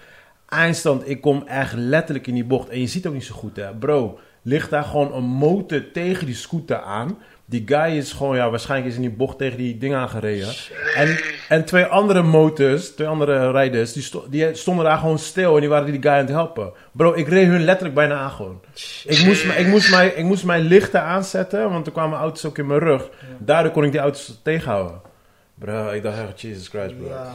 Eindstand, 0.48 1.08
ik 1.08 1.20
kom 1.20 1.44
echt 1.46 1.72
letterlijk 1.72 2.26
in 2.26 2.34
die 2.34 2.44
bocht. 2.44 2.68
En 2.68 2.80
je 2.80 2.86
ziet 2.86 3.06
ook 3.06 3.12
niet 3.12 3.24
zo 3.24 3.34
goed, 3.34 3.56
hè. 3.56 3.74
Bro, 3.74 4.18
ligt 4.50 4.70
daar 4.70 4.84
gewoon 4.84 5.14
een 5.14 5.24
motor 5.24 5.82
tegen 5.92 6.26
die 6.26 6.34
scooter 6.34 6.80
aan. 6.80 7.18
Die 7.44 7.62
guy 7.66 7.96
is 7.96 8.12
gewoon, 8.12 8.36
ja, 8.36 8.50
waarschijnlijk 8.50 8.90
is 8.90 8.96
in 8.96 9.00
die 9.08 9.16
bocht 9.16 9.38
tegen 9.38 9.56
die 9.58 9.78
ding 9.78 9.94
aangereden. 9.94 10.48
En, 10.94 11.18
en 11.48 11.64
twee 11.64 11.84
andere 11.84 12.22
motors, 12.22 12.88
twee 12.90 13.06
andere 13.08 13.50
rijders, 13.50 13.92
die, 13.92 14.02
sto- 14.02 14.26
die 14.30 14.54
stonden 14.54 14.84
daar 14.84 14.98
gewoon 14.98 15.18
stil 15.18 15.54
en 15.54 15.60
die 15.60 15.68
waren 15.68 15.90
die 15.92 16.02
guy 16.02 16.10
aan 16.10 16.18
het 16.18 16.28
helpen. 16.28 16.72
Bro, 16.92 17.12
ik 17.14 17.28
reed 17.28 17.46
hun 17.46 17.64
letterlijk 17.64 17.94
bijna 17.94 18.14
aan 18.18 18.30
gewoon. 18.30 18.60
Ik 19.04 19.24
moest, 19.24 19.44
ik, 19.44 19.66
moest 19.66 19.90
mij, 19.90 20.08
ik 20.08 20.24
moest 20.24 20.44
mijn 20.44 20.62
lichten 20.62 21.02
aanzetten, 21.02 21.70
want 21.70 21.86
er 21.86 21.92
kwamen 21.92 22.18
auto's 22.18 22.44
ook 22.44 22.58
in 22.58 22.66
mijn 22.66 22.80
rug. 22.80 23.08
Daardoor 23.38 23.72
kon 23.72 23.84
ik 23.84 23.92
die 23.92 24.00
auto's 24.00 24.40
tegenhouden. 24.42 25.00
Bro, 25.54 25.90
ik 25.90 26.02
dacht 26.02 26.18
echt, 26.18 26.40
Jesus 26.40 26.68
Christ, 26.68 26.96
bro. 26.98 27.08
Ja. 27.08 27.32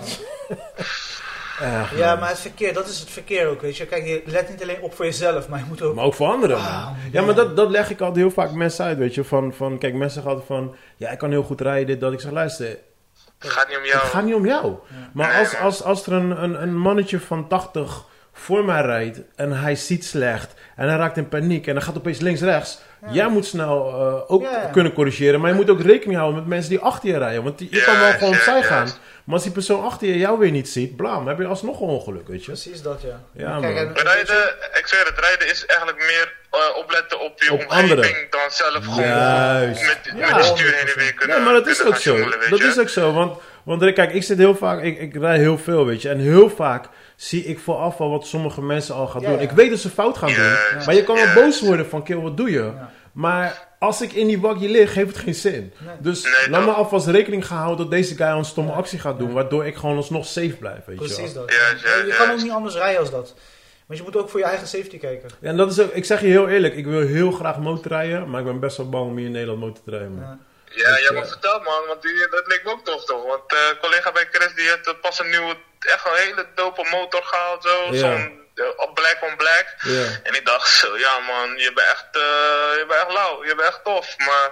Echt, 1.61 1.95
ja, 1.97 2.15
maar 2.15 2.29
het 2.29 2.39
verkeer, 2.39 2.73
dat 2.73 2.87
is 2.87 2.99
het 2.99 3.09
verkeer 3.09 3.47
ook, 3.47 3.61
weet 3.61 3.77
je. 3.77 3.85
Kijk, 3.85 4.05
je 4.05 4.21
let 4.25 4.49
niet 4.49 4.61
alleen 4.61 4.81
op 4.81 4.95
voor 4.95 5.05
jezelf, 5.05 5.47
maar 5.47 5.59
je 5.59 5.65
moet 5.67 5.81
ook... 5.81 5.95
Maar 5.95 6.05
ook 6.05 6.13
voor 6.13 6.27
anderen. 6.27 6.57
Ah, 6.57 6.87
ja, 7.11 7.21
maar 7.21 7.35
dat, 7.35 7.55
dat 7.55 7.69
leg 7.69 7.89
ik 7.89 7.99
altijd 7.99 8.17
heel 8.17 8.31
vaak 8.31 8.51
mensen 8.51 8.85
uit, 8.85 8.97
weet 8.97 9.15
je. 9.15 9.23
Van, 9.23 9.53
van, 9.53 9.77
kijk, 9.77 9.93
mensen 9.93 10.13
zeggen 10.13 10.31
altijd 10.31 10.47
van, 10.47 10.75
ja, 10.97 11.09
ik 11.09 11.17
kan 11.17 11.29
heel 11.31 11.43
goed 11.43 11.61
rijden, 11.61 11.87
dit, 11.87 11.99
dat. 11.99 12.13
Ik 12.13 12.19
zeg, 12.19 12.31
luister, 12.31 12.77
Het 13.39 13.49
gaat 13.51 13.67
niet 13.67 13.77
om 13.77 13.83
het 13.83 13.91
jou. 13.91 14.03
gaat 14.05 14.23
niet 14.23 14.35
om 14.35 14.45
jou. 14.45 14.73
Maar 15.13 15.39
als, 15.39 15.57
als, 15.57 15.83
als 15.83 16.05
er 16.05 16.13
een, 16.13 16.43
een, 16.43 16.61
een 16.61 16.77
mannetje 16.77 17.19
van 17.19 17.47
80 17.47 18.03
voor 18.33 18.65
mij 18.65 18.81
rijdt 18.81 19.21
en 19.35 19.51
hij 19.51 19.75
ziet 19.75 20.05
slecht 20.05 20.53
en 20.75 20.87
hij 20.87 20.97
raakt 20.97 21.17
in 21.17 21.29
paniek 21.29 21.67
en 21.67 21.75
hij 21.75 21.83
gaat 21.85 21.97
opeens 21.97 22.19
links-rechts. 22.19 22.79
Jij 23.11 23.27
moet 23.29 23.45
snel 23.45 23.87
eh, 23.87 24.31
ook 24.31 24.41
Ja, 24.41 24.51
ja. 24.51 24.67
kunnen 24.71 24.93
corrigeren, 24.93 25.39
maar 25.39 25.49
je 25.49 25.55
moet 25.55 25.69
ook 25.69 25.81
rekening 25.81 26.17
houden 26.19 26.39
met 26.39 26.49
mensen 26.49 26.69
die 26.69 26.79
achter 26.79 27.09
je 27.09 27.17
rijden. 27.17 27.43
Want 27.43 27.57
die- 27.57 27.67
je 27.71 27.77
Ja, 27.77 27.83
kan 27.85 27.99
wel 27.99 28.11
gewoon 28.11 28.29
ja, 28.29 28.35
opzij 28.35 28.55
ja. 28.57 28.63
gaan, 28.63 28.87
maar 29.25 29.33
als 29.35 29.43
die 29.43 29.51
persoon 29.51 29.83
achter 29.83 30.07
je 30.07 30.17
jou 30.17 30.39
weer 30.39 30.51
niet 30.51 30.69
ziet, 30.69 30.95
blam, 30.95 31.27
heb 31.27 31.37
je 31.39 31.45
alsnog 31.45 31.79
een 31.81 31.87
ongeluk, 31.87 32.27
weet 32.27 32.39
je. 32.45 32.51
Precies 32.51 32.81
dat, 32.81 33.01
ja. 33.01 33.19
Ja, 33.33 33.59
Kijk, 33.59 33.77
en- 33.77 34.03
Rijden, 34.03 34.55
ik 34.73 34.87
zeg 34.87 35.03
het, 35.09 35.19
rijden 35.19 35.49
is 35.51 35.65
eigenlijk 35.65 35.97
meer 35.99 36.33
eh, 36.51 36.77
opletten 36.77 37.19
op 37.19 37.43
je 37.43 37.51
Op 37.53 37.59
omgeving 37.61 37.91
anderen. 37.91 38.27
dan 38.29 38.41
zelf 38.49 38.85
gewoon 38.85 39.03
Juist. 39.07 39.85
met, 39.85 39.99
Ja. 40.17 40.27
met 40.35 40.35
de 40.35 40.43
stuur 40.43 40.71
heen 40.75 40.87
en 40.87 40.97
weer 40.99 41.13
kunnen 41.13 41.37
Ja, 41.37 41.43
maar 41.43 41.53
dat 41.53 41.67
is 41.67 41.83
ook 41.83 41.95
zo. 41.95 42.17
Dat 42.49 42.59
je. 42.59 42.65
is 42.65 42.79
ook 42.79 42.89
zo, 42.89 43.13
want, 43.13 43.39
want 43.63 43.93
kijk, 43.93 44.13
ik 44.13 44.23
zit 44.23 44.37
heel 44.37 44.55
vaak, 44.55 44.81
ik, 44.81 44.99
ik 44.99 45.15
rij 45.15 45.37
heel 45.37 45.57
veel, 45.57 45.85
weet 45.85 46.01
je. 46.01 46.09
En 46.09 46.19
heel 46.19 46.49
vaak 46.49 46.85
zie 47.15 47.43
ik 47.45 47.59
vooraf 47.59 47.99
al 47.99 48.09
wat 48.09 48.27
sommige 48.27 48.61
mensen 48.61 48.95
al 48.95 49.07
gaan 49.07 49.21
Ja, 49.21 49.27
doen. 49.27 49.37
ja. 49.37 49.43
Ik 49.43 49.51
weet 49.51 49.69
dat 49.69 49.79
ze 49.79 49.89
fout 49.89 50.17
gaan 50.17 50.33
doen, 50.33 50.55
maar 50.85 50.95
je 50.95 51.03
kan 51.03 51.15
wel 51.15 51.33
boos 51.33 51.61
worden 51.61 51.85
van, 51.89 52.03
kill, 52.03 52.15
wat 52.17 52.37
doe 52.37 52.51
je? 52.51 52.59
Ja. 52.63 52.91
Maar 53.13 53.67
als 53.85 54.01
ik 54.01 54.13
in 54.13 54.27
die 54.27 54.39
wakje 54.41 54.69
lig, 54.69 54.93
heeft 54.93 55.07
het 55.09 55.17
geen 55.17 55.35
zin. 55.35 55.73
Nee. 55.77 55.95
Dus 55.99 56.23
Nee, 56.23 56.49
laat 56.49 56.65
me 56.65 56.71
alvast 56.71 57.07
rekening 57.07 57.47
gaan 57.47 57.57
houden 57.57 57.77
dat 57.77 57.91
deze 57.91 58.15
guy 58.15 58.27
een 58.27 58.45
stomme 58.45 58.71
actie 58.71 58.99
gaat 58.99 59.19
doen, 59.19 59.33
waardoor 59.33 59.65
ik 59.65 59.75
gewoon 59.75 59.95
alsnog 59.97 60.25
safe 60.25 60.55
blijf, 60.59 60.85
weet 60.85 60.99
je 60.99 61.05
Precies 61.05 61.33
wel. 61.33 61.45
dat. 61.45 61.55
Ja, 61.55 61.97
je 62.05 62.15
kan 62.17 62.31
ook 62.31 62.41
niet 62.41 62.51
anders 62.51 62.75
rijden 62.75 62.99
als 62.99 63.11
dat. 63.11 63.33
Want 63.85 63.99
je 63.99 64.05
moet 64.05 64.15
ook 64.17 64.29
voor 64.29 64.39
je 64.39 64.45
eigen 64.45 64.67
safety 64.67 64.97
kijken. 64.99 65.29
Ja, 65.41 65.49
en 65.49 65.57
dat 65.57 65.71
is 65.71 65.79
ook, 65.79 65.91
ik 65.93 66.05
zeg 66.05 66.21
je 66.21 66.27
heel 66.27 66.47
eerlijk, 66.49 66.75
ik 66.75 66.85
wil 66.85 66.99
heel 67.07 67.31
graag 67.31 67.57
motorrijden, 67.59 68.29
maar 68.29 68.39
ik 68.39 68.45
ben 68.45 68.59
best 68.59 68.77
wel 68.77 68.89
bang 68.89 69.05
om 69.09 69.17
hier 69.17 69.25
in 69.25 69.31
Nederland 69.31 69.59
motor 69.59 69.83
te 69.83 69.89
rijden. 69.91 70.11
man. 70.11 70.21
Ja. 70.23 70.37
Ja, 70.75 70.99
jij 70.99 71.11
mag 71.13 71.27
vertellen 71.27 71.63
man, 71.63 71.83
want 71.87 72.01
die, 72.01 72.27
dat 72.29 72.47
leek 72.47 72.61
me 72.63 72.71
ook 72.71 72.85
tof 72.85 73.05
toch. 73.05 73.25
Want 73.25 73.53
uh, 73.53 73.59
collega 73.81 74.11
bij 74.11 74.27
Chris 74.31 74.53
die 74.55 74.63
heeft 74.65 75.01
pas 75.01 75.19
een 75.19 75.29
nieuwe, 75.29 75.55
echt 75.79 76.05
een 76.05 76.15
hele 76.15 76.45
dope 76.55 76.87
motor 76.91 77.21
gehaald 77.23 77.63
zo. 77.63 77.93
Zo'n 77.93 78.39
uh, 78.55 78.93
black 78.93 79.17
on 79.21 79.35
black. 79.37 79.75
En 80.23 80.33
ik 80.35 80.45
dacht 80.45 80.67
zo, 80.69 80.97
ja 80.97 81.19
man, 81.19 81.57
je 81.57 81.71
bent 81.75 81.87
echt, 81.87 82.05
uh, 82.11 82.21
je 82.79 82.85
bent 82.87 83.01
echt 83.01 83.13
lauw, 83.13 83.45
je 83.45 83.55
bent 83.55 83.67
echt 83.67 83.83
tof. 83.83 84.15
Maar 84.17 84.51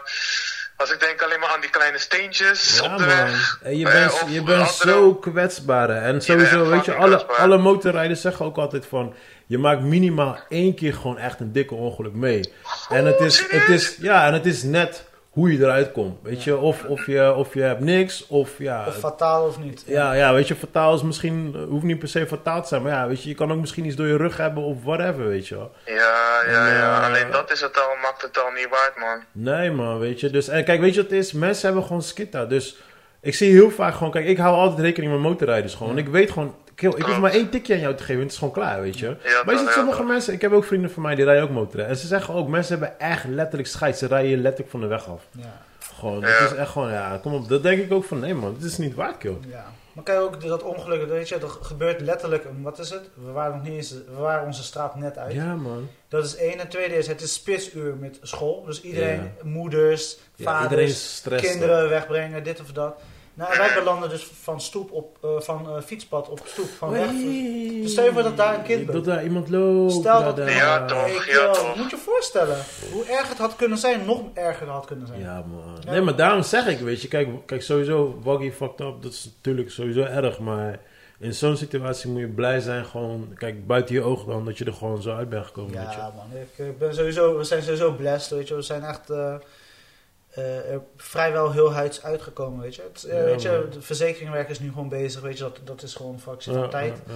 als 0.78 0.92
ik 0.92 1.00
denk 1.00 1.22
alleen 1.22 1.40
maar 1.40 1.50
aan 1.50 1.62
die 1.62 1.70
kleine 1.70 1.98
steentjes 1.98 2.76
Ja, 2.78 2.84
op 2.92 2.98
de 2.98 3.06
man. 3.06 3.16
weg. 3.16 3.60
En 3.64 3.78
je 3.78 3.86
eh, 3.88 3.92
bent, 3.94 4.34
je 4.34 4.42
bent 4.42 4.60
andere- 4.60 4.90
zo 4.92 5.14
kwetsbaar. 5.16 5.90
hè. 5.90 6.00
En 6.00 6.22
sowieso, 6.22 6.66
weet 6.70 6.86
je, 6.86 6.94
alle, 6.94 7.16
kwetsbaar. 7.16 7.38
alle 7.38 7.58
motorrijders 7.58 8.22
zeggen 8.22 8.46
ook 8.46 8.58
altijd 8.58 8.86
van... 8.86 9.16
Je 9.46 9.58
maakt 9.58 9.82
minimaal 9.82 10.40
één 10.50 10.76
keer 10.76 10.94
gewoon 10.94 11.18
echt 11.18 11.40
een 11.40 11.52
dikke 11.52 11.76
ongeluk 11.76 12.14
mee. 12.14 12.54
En 12.90 13.06
het 13.06 13.20
is, 13.20 13.40
het 13.52 13.70
is, 13.70 13.96
ja, 14.00 14.26
en 14.26 14.34
het 14.34 14.46
is 14.46 14.64
net 14.64 15.04
hoe 15.34 15.52
je 15.52 15.60
eruit 15.60 15.92
komt. 15.92 16.18
Weet 16.24 16.44
je, 16.44 16.58
of, 16.58 16.84
of, 16.84 17.06
je, 17.06 17.34
of 17.34 17.54
je 17.54 17.62
hebt 17.62 17.80
niks, 17.80 18.28
of 18.28 18.58
ja... 18.58 18.86
Of 18.88 18.98
fataal 18.98 19.46
of 19.48 19.60
niet. 19.60 19.84
Ja, 19.88 20.14
ja, 20.14 20.34
weet 20.34 20.48
je, 20.48 20.56
fataal 20.56 20.96
is 20.96 21.02
misschien, 21.04 21.52
eh, 21.56 21.62
hoeft 21.70 21.84
niet 21.84 22.00
per 22.00 22.08
se 22.08 22.28
fataal 22.28 22.62
te 22.62 22.68
zijn, 22.68 22.82
maar 22.82 22.92
ja, 22.92 23.08
weet 23.08 23.24
je, 23.24 23.30
je 23.30 23.36
kan 23.36 23.52
ook 23.52 23.60
misschien 23.60 23.86
iets 23.86 23.96
door 23.96 24.08
je 24.08 24.18
rug 24.18 24.38
hebben 24.38 24.64
of 24.64 24.84
whatever, 24.84 25.28
weet 25.28 25.48
je 25.48 25.56
wel. 25.56 25.72
Ja, 25.86 25.94
ja, 26.48 26.68
En, 26.68 26.74
ja. 26.74 27.00
eh, 27.02 27.08
Alleen 27.08 27.32
dat 27.32 27.52
is 27.52 27.62
het 27.62 27.78
al, 27.78 27.96
maakt 28.02 28.22
het 28.22 28.44
al 28.44 28.52
niet 28.52 28.68
waard 28.70 28.94
man. 29.00 29.24
Nee, 29.32 29.72
man, 29.72 30.00
weet 30.00 30.20
je. 30.20 30.30
Dus, 30.30 30.48
en 30.48 30.64
kijk, 30.64 30.80
weet 30.82 30.94
je 30.96 31.02
wat 31.02 31.10
het 31.12 31.20
is? 31.20 31.32
Mensen 31.32 31.66
hebben 31.66 31.84
gewoon 31.86 32.02
skitta. 32.02 32.46
Dus 32.46 32.78
ik 33.22 33.34
zie 33.36 33.52
heel 33.52 33.72
vaak 33.72 33.94
gewoon, 33.94 34.12
kijk, 34.12 34.26
ik 34.26 34.38
hou 34.38 34.56
altijd 34.56 34.80
rekening 34.80 35.12
met 35.12 35.22
motorrijders 35.22 35.76
gewoon. 35.76 35.98
Ik 35.98 36.08
weet 36.08 36.32
gewoon, 36.32 36.56
kill, 36.76 36.90
ik 36.96 37.04
hoef 37.04 37.20
maar 37.20 37.32
één 37.32 37.50
tikje 37.50 37.74
aan 37.74 37.80
jou 37.80 37.96
te 37.96 38.00
geven 38.04 38.16
en 38.16 38.22
het 38.22 38.32
is 38.32 38.38
gewoon 38.38 38.54
klaar, 38.54 38.82
weet 38.82 39.00
je. 39.00 39.06
Ja, 39.24 39.42
maar 39.46 39.54
je 39.54 39.60
ziet 39.60 39.68
ja, 39.68 39.74
sommige 39.74 40.04
mensen, 40.04 40.34
ik 40.34 40.42
heb 40.42 40.52
ook 40.52 40.64
vrienden 40.66 40.92
van 40.92 41.02
mij 41.04 41.16
die 41.16 41.26
rijden 41.26 41.44
ook 41.44 41.50
motorrijden. 41.50 41.96
En 41.96 42.00
ze 42.02 42.08
zeggen 42.08 42.34
ook, 42.34 42.48
mensen 42.48 42.80
hebben 42.80 43.00
echt 43.00 43.26
letterlijk 43.26 43.70
scheid. 43.70 43.98
Ze 43.98 44.08
rijden 44.08 44.42
letterlijk 44.42 44.72
van 44.72 44.80
de 44.82 44.88
weg 44.88 45.10
af. 45.10 45.22
Ja. 45.32 45.62
Gewoon, 45.80 46.20
Ja. 46.20 46.28
het 46.28 46.52
is 46.52 46.58
echt 46.58 46.70
gewoon, 46.72 46.92
ja, 46.92 47.20
kom 47.22 47.34
op. 47.34 47.48
Dat 47.50 47.64
denk 47.64 47.84
ik 47.84 47.92
ook 47.92 48.04
van, 48.04 48.20
nee 48.20 48.34
man, 48.34 48.56
dit 48.60 48.64
is 48.72 48.78
niet 48.78 48.96
waard, 48.96 49.18
kill. 49.18 49.38
ja. 49.50 49.66
Maar 49.94 50.04
kijk 50.04 50.20
ook 50.20 50.42
dat 50.42 50.64
ongeluk, 50.64 51.08
weet 51.08 51.30
je, 51.30 51.38
dat 51.38 51.58
gebeurt 51.62 52.02
letterlijk, 52.02 52.46
wat 52.62 52.80
is 52.80 52.90
het? 52.90 53.10
We 53.26 53.32
waren 53.32 53.54
nog 53.56 53.64
niet 53.64 53.74
eens, 53.74 53.92
we 53.92 54.22
waren 54.22 54.46
onze 54.46 54.64
straat 54.64 54.96
net 54.96 55.18
uit. 55.18 55.34
Ja, 55.34 55.56
man. 55.56 55.90
Dat 56.08 56.26
is 56.26 56.36
één. 56.36 56.60
En 56.60 56.68
tweede 56.68 56.96
is, 56.98 57.08
het 57.08 57.22
is 57.22 57.34
spitsuur 57.34 57.96
met 57.96 58.20
school. 58.22 58.64
Dus 58.66 58.82
iedereen, 58.82 59.22
Ja. 59.22 59.30
moeders, 59.44 60.18
Ja, 60.36 60.44
vaders, 60.44 61.22
iedereen 61.24 61.50
kinderen 61.52 61.90
wegbrengen, 61.90 62.44
dit 62.44 62.62
of 62.62 62.72
dat. 62.72 62.96
Nou, 63.36 63.58
wij 63.58 63.74
belanden 63.74 64.10
dus 64.10 64.24
van 64.42 64.62
stoep 64.62 64.92
op, 64.92 65.18
eh, 65.22 65.30
van 65.40 65.68
eh, 65.76 65.82
fietspad 65.82 66.30
op 66.30 66.42
stoep, 66.46 66.70
van 66.78 66.90
weg. 66.90 67.10
Dus 67.82 67.92
stel 67.92 68.04
je 68.06 68.12
voor 68.12 68.24
dat 68.24 68.38
daar 68.38 68.56
een 68.56 68.64
kind 68.64 68.86
Dat 68.86 68.96
loopt. 68.96 69.06
daar 69.08 69.24
iemand 69.24 69.50
loopt. 69.50 69.92
Stel 69.92 70.20
ja, 70.20 70.26
dat- 70.26 70.36
daar- 70.38 70.50
Ja, 70.52 70.86
toch. 70.86 71.08
Ja, 71.08 71.22
kill, 71.24 71.54
toch. 71.54 71.76
moet 71.76 71.90
je 71.90 71.96
je 71.96 72.02
voorstellen 72.02 72.58
hoe 72.92 73.06
erg 73.06 73.30
het 73.30 73.38
had 73.38 73.56
kunnen 73.56 73.78
zijn, 73.78 74.06
nog 74.06 74.22
erger 74.34 74.68
had 74.68 74.86
kunnen 74.86 75.08
zijn. 75.08 75.20
Ja, 75.20 75.44
man. 75.52 75.78
Ja. 75.86 75.92
Nee, 75.92 76.02
maar 76.02 76.16
daarom 76.16 76.44
zeg 76.44 76.68
ik, 76.68 76.80
weet 76.80 77.02
je, 77.02 77.08
kijk, 77.08 77.30
kijk 77.46 77.62
sowieso, 77.62 78.20
Waggy 78.24 78.52
fucked 78.52 78.80
up, 78.80 79.02
dat 79.02 79.12
is 79.12 79.30
natuurlijk 79.36 79.72
sowieso 79.72 80.02
erg, 80.02 80.40
maar 80.40 80.80
in 81.20 81.34
zo'n 81.34 81.58
situatie 81.58 82.10
moet 82.10 82.20
je 82.22 82.28
blij 82.28 82.60
zijn, 82.60 82.86
gewoon, 82.86 83.34
kijk, 83.38 83.68
buiten 83.68 83.96
je 83.96 84.02
ogen 84.02 84.28
dan, 84.28 84.46
dat 84.46 84.58
je 84.58 84.66
er 84.66 84.74
gewoon 84.74 85.02
zo 85.02 85.16
uit 85.16 85.30
bent 85.30 85.46
gekomen, 85.46 85.72
weet 85.72 85.92
je. 85.92 85.98
Ja, 85.98 86.12
man. 86.16 86.42
Ik, 86.42 86.66
ik 86.66 86.78
ben 86.78 86.96
sowieso, 86.96 87.38
we 87.38 87.44
zijn 87.44 87.62
sowieso 87.64 87.92
blessed, 87.92 88.38
weet 88.38 88.48
je. 88.48 88.56
We 88.56 88.62
zijn 88.62 88.84
echt 88.84 89.10
eh, 89.10 89.36
eh, 90.34 90.72
er 90.72 90.82
vrijwel 90.98 91.52
heel 91.52 91.74
huids 91.74 92.04
uitgekomen, 92.04 92.62
weet 92.62 92.76
je. 92.76 92.82
Het, 92.82 93.04
eh, 93.04 93.18
Ja, 93.18 93.24
weet 93.24 93.42
je 93.42 93.68
de 93.72 93.82
verzekeringwerk 93.82 94.50
is 94.50 94.60
nu 94.60 94.68
gewoon 94.70 94.90
bezig, 94.90 95.22
weet 95.22 95.38
je. 95.38 95.44
Dat, 95.44 95.60
dat 95.64 95.82
is 95.82 95.96
gewoon 95.96 96.20
vaak 96.20 96.42
zit 96.42 96.54
Ja, 96.54 96.68
tijd. 96.68 97.02
ja. 97.08 97.14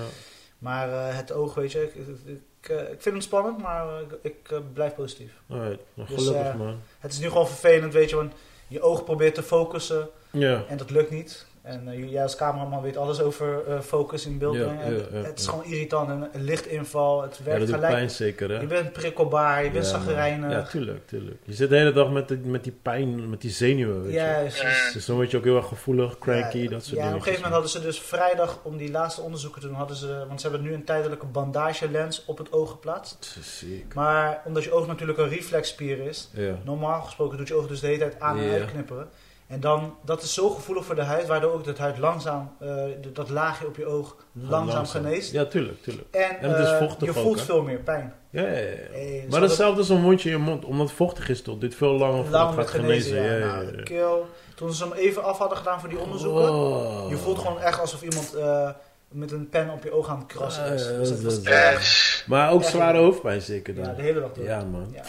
Maar 0.57 0.89
eh, 0.89 1.15
het 1.15 1.31
oog, 1.31 1.53
weet 1.53 1.71
je. 1.71 1.83
Ik, 1.83 1.93
ik, 2.25 2.69
ik, 2.69 3.01
vind 3.01 3.15
het 3.15 3.24
spannend, 3.24 3.62
maar 3.62 4.01
ik, 4.01 4.17
ik, 4.21 4.74
blijf 4.74 4.95
positief. 4.95 5.31
Alright, 5.50 5.79
nou, 5.93 6.09
Dus, 6.09 6.27
gelukkig, 6.27 6.55
man. 6.55 6.79
Het 7.00 7.12
is 7.12 7.19
nu 7.19 7.27
gewoon 7.27 7.47
vervelend, 7.47 7.93
weet 7.93 8.09
je. 8.09 8.15
Want 8.15 8.33
je 8.67 8.81
oog 8.81 9.03
probeert 9.03 9.36
te 9.36 9.43
focussen 9.43 10.09
Ja, 10.31 10.63
en 10.67 10.77
dat 10.77 10.89
lukt 10.89 11.09
niet. 11.09 11.45
En 11.67 11.88
eh, 11.88 12.12
jij 12.12 12.24
als 12.24 12.36
cameraman 12.36 12.81
weet 12.81 12.97
alles 12.97 13.21
over 13.21 13.63
eh, 13.67 13.79
focus 13.79 14.25
in 14.25 14.38
beeld 14.38 14.55
Ja, 14.55 14.63
brengen. 14.63 14.93
Ja, 14.93 15.03
ja, 15.12 15.17
het 15.25 15.39
is 15.39 15.45
ja. 15.45 15.51
gewoon 15.51 15.65
irritant. 15.65 16.09
En 16.09 16.29
een 16.33 16.43
lichtinval, 16.43 17.21
het 17.21 17.38
ja 17.38 17.43
werkt 17.43 17.59
dat 17.67 17.75
gelijk. 17.75 17.93
pijn 17.93 18.09
zeker, 18.09 18.50
hè. 18.50 18.59
Je 18.59 18.67
bent 18.67 18.93
prikkelbaar, 18.93 19.63
je 19.63 19.71
bent 19.71 19.86
Ja, 19.86 19.91
zagrijnig. 19.91 20.51
Ja, 20.51 20.62
tuurlijk, 20.63 21.07
tuurlijk. 21.07 21.38
Je 21.43 21.53
zit 21.53 21.69
de 21.69 21.75
hele 21.75 21.91
dag 21.91 22.12
met, 22.12 22.27
de, 22.27 22.38
met 22.38 22.63
die 22.63 22.74
pijn, 22.81 23.29
met 23.29 23.41
die 23.41 23.51
zenuwen, 23.51 24.01
weet 24.01 24.12
je. 24.12 24.17
Juist. 24.19 24.93
Dus 24.93 25.05
dan 25.05 25.15
word 25.15 25.31
je 25.31 25.38
ook 25.38 25.43
heel 25.43 25.55
erg 25.55 25.67
gevoelig, 25.67 26.17
cranky, 26.19 26.57
ja, 26.57 26.69
dat 26.69 26.83
soort 26.83 26.95
ja, 26.95 26.95
dingen. 26.95 27.07
en 27.07 27.13
op 27.13 27.15
een 27.17 27.21
gegeven 27.24 27.43
moment 27.50 27.53
hadden 27.53 27.69
ze 27.71 27.81
dus 27.81 28.00
vrijdag, 28.01 28.59
om 28.63 28.77
die 28.77 28.91
laatste 28.91 29.21
onderzoeken 29.21 29.62
te 29.62 29.67
doen, 29.67 29.75
hadden 29.75 29.97
ze, 29.97 30.25
want 30.27 30.41
ze 30.41 30.47
hebben 30.50 30.65
nu 30.67 30.74
een 30.74 30.83
tijdelijke 30.83 31.25
bandagelens 31.25 32.25
op 32.25 32.38
het 32.38 32.51
oog 32.51 32.69
geplaatst. 32.71 33.38
Ziek. 33.41 33.93
Maar 33.93 34.41
omdat 34.45 34.63
je 34.63 34.71
oog 34.71 34.88
natuurlijk 34.88 35.17
een 35.17 35.29
reflexspier 35.29 36.00
is, 36.00 36.29
Ja. 36.33 36.55
normaal 36.63 37.01
gesproken 37.01 37.38
doet 37.38 37.47
je 37.47 37.53
oog 37.55 37.67
dus 37.67 37.79
de 37.79 37.88
hele 37.88 38.00
tijd 38.00 38.19
aan 38.19 38.38
en 38.38 38.43
Ja. 38.43 38.51
uitknipperen. 38.51 39.07
En 39.48 39.60
dan, 39.60 39.96
dat 40.06 40.22
is 40.22 40.34
zo 40.34 40.50
gevoelig 40.50 40.86
voor 40.86 40.96
de 40.96 41.01
huid, 41.04 41.27
waardoor 41.27 41.51
ook 41.51 41.63
dat 41.66 41.77
huid 41.77 41.98
langzaam, 41.98 42.51
eh, 42.60 42.84
dat 43.13 43.30
laagje 43.30 43.68
op 43.68 43.75
je 43.75 43.86
oog 43.86 44.16
langzaam, 44.34 44.86
geneest. 44.86 45.32
Ja, 45.32 45.46
tuurlijk, 45.46 45.82
tuurlijk. 45.84 46.08
En, 46.16 46.39
En 46.39 46.50
het 46.50 46.60
is 46.60 46.72
eh, 46.72 46.77
vochtig 46.77 47.08
je 47.08 47.22
voelt 47.22 47.42
veel 47.42 47.62
meer 47.62 47.77
pijn. 47.80 48.13
Ja, 48.30 48.42
ja, 48.42 48.48
ja. 48.58 48.66
Dus 48.66 49.22
Maar 49.30 49.39
dat- 49.39 49.50
hetzelfde 49.50 49.80
als 49.80 49.89
een 49.89 50.01
wondje 50.04 50.30
in 50.30 50.38
je 50.38 50.42
mond, 50.44 50.66
omdat 50.66 50.88
het 50.88 50.96
vochtig 50.96 51.30
is 51.30 51.42
toch? 51.42 51.58
Dit 51.58 51.75
veel 51.75 51.92
langer 51.94 52.30
lang 52.30 52.54
gaat 52.56 52.68
genezen, 52.70 53.16
genezen. 53.16 53.24
ja. 53.24 53.46
Ja, 53.48 53.56
ja, 53.56 53.62
Nou, 53.72 53.84
kill. 53.84 54.18
Toen 54.56 54.74
ze 54.74 54.84
hem 54.84 54.94
even 54.94 55.24
af 55.24 55.38
hadden 55.38 55.58
gedaan 55.58 55.80
voor 55.80 55.89
die 55.89 56.00
onderzoeken, 56.00 56.50
Oh. 56.50 57.10
Je 57.10 57.16
voelt 57.18 57.39
gewoon 57.39 57.62
echt 57.62 57.80
alsof 57.80 58.01
iemand 58.01 58.34
eh, 58.36 58.70
met 59.08 59.32
een 59.32 59.50
pen 59.50 59.70
op 59.70 59.84
je 59.84 59.92
oog 59.92 60.08
aan 60.10 60.18
het 60.18 60.27
krassen 60.27 60.74
is. 60.74 60.88
Dus 60.88 61.10
het 61.10 61.24
was 61.24 61.44
dat- 61.44 61.54
echt, 61.54 62.24
Maar 62.27 62.51
ook 62.51 62.62
Echt. 62.62 62.70
zware 62.72 62.98
hoofdpijn 62.98 63.42
zeker 63.42 63.75
dan. 63.75 63.84
ja, 63.86 63.94
de 63.94 64.01
hele 64.01 64.20
dag 64.20 64.32
door. 64.34 64.46
Ja, 64.46 64.63
man. 64.63 64.88
Ja, 64.94 65.01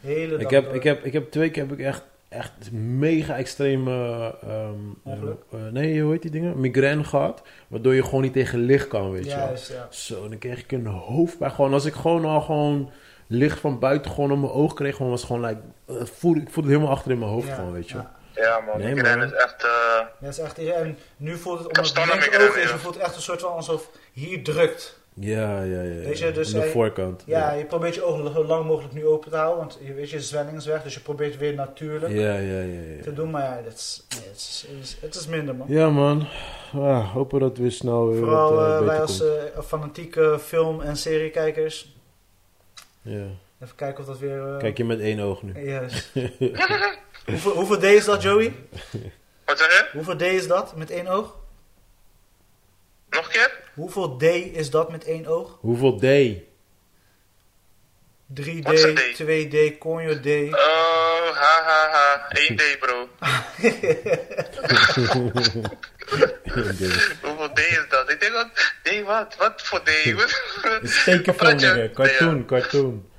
hele 0.00 0.34
Ik 0.34 0.40
dag 0.42 0.50
heb, 0.50 0.64
door. 0.64 0.74
ik, 0.74 0.82
heb, 0.82 1.04
ik 1.04 1.12
heb 1.12 1.30
twee 1.30 1.50
keer 1.50 1.62
heb 1.68 1.78
ik 1.78 1.84
echt, 1.84 2.02
echt 2.36 2.72
mega 2.72 3.36
extreme, 3.36 3.90
ehm, 4.42 4.74
eh, 5.04 5.12
eh, 5.52 5.72
nee, 5.72 6.02
hoe 6.02 6.12
heet 6.12 6.22
die 6.22 6.30
dingen? 6.30 6.60
Migraine 6.60 7.04
gehad. 7.04 7.42
Waardoor 7.68 7.94
je 7.94 8.04
gewoon 8.04 8.22
niet 8.22 8.32
tegen 8.32 8.58
licht 8.58 8.88
kan, 8.88 9.10
weet 9.12 9.24
je 9.24 9.36
wel. 9.36 9.46
Juist, 9.46 9.68
ja. 9.72 9.86
Zo, 9.90 10.28
dan 10.28 10.38
kreeg 10.38 10.58
ik 10.58 10.72
een 10.72 10.86
hoofdpijn. 10.86 11.50
Gewoon 11.50 11.72
als 11.72 11.84
ik 11.84 11.94
gewoon 11.94 12.24
al 12.24 12.40
gewoon 12.40 12.90
licht 13.26 13.60
van 13.60 13.78
buiten 13.78 14.10
gewoon 14.10 14.32
op 14.32 14.38
mijn 14.38 14.52
oog 14.52 14.74
kreeg, 14.74 14.96
gewoon 14.96 15.10
was 15.10 15.24
gewoon 15.24 15.44
like, 15.46 15.60
eh, 15.86 15.94
voelde, 16.04 16.40
ik 16.40 16.50
voelde 16.50 16.68
het 16.68 16.78
helemaal 16.78 16.96
achter 16.96 17.10
in 17.10 17.18
mijn 17.18 17.30
hoofd 17.30 17.46
Ja, 17.48 17.54
gewoon, 17.54 17.72
weet 17.72 17.88
je. 17.88 17.96
Ja. 17.96 18.14
Ja 18.34 18.60
man, 18.66 18.78
Nee, 18.78 18.88
iedereen 18.94 19.18
man. 19.18 19.26
is 19.26 19.32
echt... 19.32 19.64
eh, 19.64 20.06
Ja, 20.20 20.28
is 20.28 20.38
echt, 20.38 20.58
en 20.58 20.98
nu 21.16 21.36
voelt 21.36 21.58
het, 21.58 21.66
omdat 21.68 21.86
het 21.86 22.14
migraine, 22.14 22.48
oog 22.48 22.56
is, 22.56 22.70
voelt 22.70 22.96
echt 22.96 23.16
een 23.16 23.22
soort 23.22 23.40
van 23.40 23.52
alsof 23.52 23.90
hier 24.12 24.44
drukt. 24.44 24.98
Ja, 25.20 25.62
ja, 25.62 25.82
ja. 25.82 26.00
Weet 26.04 26.18
je, 26.18 26.26
ja. 26.26 26.30
dus 26.32 26.46
Aan 26.48 26.52
de 26.52 26.60
hij- 26.60 26.70
voorkant. 26.70 27.22
Ja, 27.26 27.52
je 27.52 27.64
probeert 27.64 27.94
je 27.94 28.02
ogen 28.04 28.32
zo 28.32 28.44
lang 28.44 28.64
mogelijk 28.66 28.94
nu 28.94 29.06
open 29.06 29.30
te 29.30 29.36
houden, 29.36 29.58
want 29.58 29.78
je 29.82 29.92
weet 29.94 30.10
je, 30.10 30.20
zwelling 30.20 30.56
is 30.56 30.66
weg, 30.66 30.82
dus 30.82 30.94
je 30.94 31.00
probeert 31.00 31.36
weer 31.36 31.54
natuurlijk 31.54 32.12
Ja, 32.12 32.34
ja, 32.36 32.60
ja. 32.60 32.80
ja. 32.96 33.02
te 33.02 33.12
doen, 33.12 33.30
maar 33.30 33.42
ja, 33.42 33.60
het 33.64 33.74
is, 33.74 34.06
nee, 34.18 34.28
het 34.28 34.36
is, 34.36 34.64
het 34.68 34.82
is, 34.84 34.96
het 35.00 35.14
is 35.14 35.26
minder 35.26 35.54
man. 35.54 35.66
Ja, 35.70 35.90
man. 35.90 36.26
Ah, 36.74 37.12
hopen 37.12 37.40
dat 37.40 37.56
we 37.58 37.70
snel 37.70 38.08
weer 38.08 38.18
Vooral 38.18 38.52
wat, 38.54 38.68
beter 38.68 38.84
wij 38.86 39.00
als 39.00 39.22
eh, 39.22 39.60
fanatieke 39.64 40.38
film- 40.42 40.80
en 40.80 40.96
seriekijkers, 40.96 41.94
Ja. 43.02 43.24
even 43.62 43.76
kijken 43.76 44.00
of 44.00 44.06
dat 44.06 44.18
weer... 44.18 44.52
eh, 44.52 44.58
Kijk 44.58 44.76
je 44.76 44.84
met 44.84 45.00
één 45.00 45.20
oog 45.20 45.42
nu. 45.42 45.64
Juist. 45.68 46.12
hoeveel, 47.26 47.52
hoeveel 47.52 47.78
D 47.78 47.82
is 47.82 48.04
dat, 48.04 48.22
Joey? 48.22 48.54
Wat 49.44 49.58
zeg 49.58 49.68
je? 49.68 49.88
Hoeveel 49.92 50.16
D 50.16 50.22
is 50.22 50.46
dat 50.46 50.76
met 50.76 50.90
één 50.90 51.06
oog? 51.06 51.36
Nog 53.10 53.24
een 53.24 53.30
keer? 53.30 53.64
Hoeveel 53.76 54.16
D 54.16 54.22
is 54.52 54.70
dat 54.70 54.90
met 54.90 55.04
één 55.04 55.26
oog? 55.26 55.58
Hoeveel 55.60 55.96
D? 55.96 56.04
3D, 58.34 58.62
Wat 58.62 58.72
is 58.72 58.82
een 58.82 58.94
D? 58.94 59.22
2D, 59.22 59.78
conjo 59.78 60.20
D. 60.20 60.26
Oh, 60.26 61.30
ha 61.34 61.62
ha 61.64 61.88
ha. 61.90 62.28
1D 62.34 62.78
bro. 62.78 63.08
Hoeveel 67.22 67.52
D 67.52 67.58
is 67.58 67.84
dat? 67.88 68.10
Ik 68.10 68.20
denk 68.20 68.32
dat... 68.32 68.48
D 68.82 69.02
wat? 69.04 69.36
Wat 69.38 69.62
voor 69.62 69.82
D? 69.82 69.88
Het 70.62 70.82
is 70.82 71.04
tekenfilm. 71.04 71.92
Cartoon, 71.92 72.46
cartoon. 72.46 73.10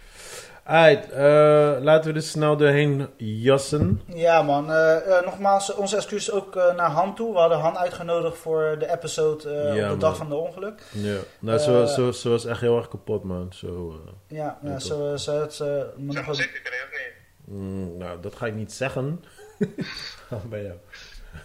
Alright, 0.69 1.11
eh, 1.11 1.77
laten 1.83 2.11
we 2.11 2.17
er 2.19 2.25
snel 2.25 2.57
doorheen 2.57 3.09
jassen. 3.17 4.01
Ja 4.05 4.41
man, 4.41 4.71
Eh, 4.71 5.17
eh, 5.17 5.25
nogmaals 5.25 5.73
onze 5.73 5.95
excuses 5.95 6.31
ook 6.31 6.55
naar 6.55 6.89
Han 6.89 7.15
toe. 7.15 7.33
We 7.33 7.39
hadden 7.39 7.57
Han 7.59 7.77
uitgenodigd 7.77 8.37
voor 8.37 8.75
de 8.79 8.91
episode 8.91 9.49
eh, 9.49 9.63
Ja, 9.65 9.69
op 9.71 9.75
de 9.81 9.87
man. 9.87 9.99
dag 9.99 10.17
van 10.17 10.29
de 10.29 10.35
ongeluk. 10.35 10.81
Ja. 10.91 11.17
Nou, 11.39 11.59
ze, 11.59 11.71
was- 11.71 12.21
ze, 12.21 12.39
ze 12.39 12.49
echt 12.49 12.61
heel 12.61 12.77
erg 12.77 12.87
kapot, 12.87 13.23
man. 13.23 13.53
Zo, 13.53 14.01
eh, 14.05 14.37
Ja, 14.37 14.57
ja 14.63 14.69
Ja, 14.69 14.79
zo, 14.79 15.15
zo 15.17 15.41
het, 15.41 15.59
eh, 15.59 15.67
me 15.67 16.11
Zeg 16.11 16.15
nog 16.15 16.25
wat- 16.25 16.35
zeker 16.35 16.61
niet? 16.61 17.55
mm, 17.57 17.97
nou, 17.97 18.21
dat 18.21 18.35
ga 18.35 18.45
ik 18.45 18.53
niet 18.55 18.73
zeggen. 18.73 19.23
Bij 20.49 20.63
jou. 20.63 20.75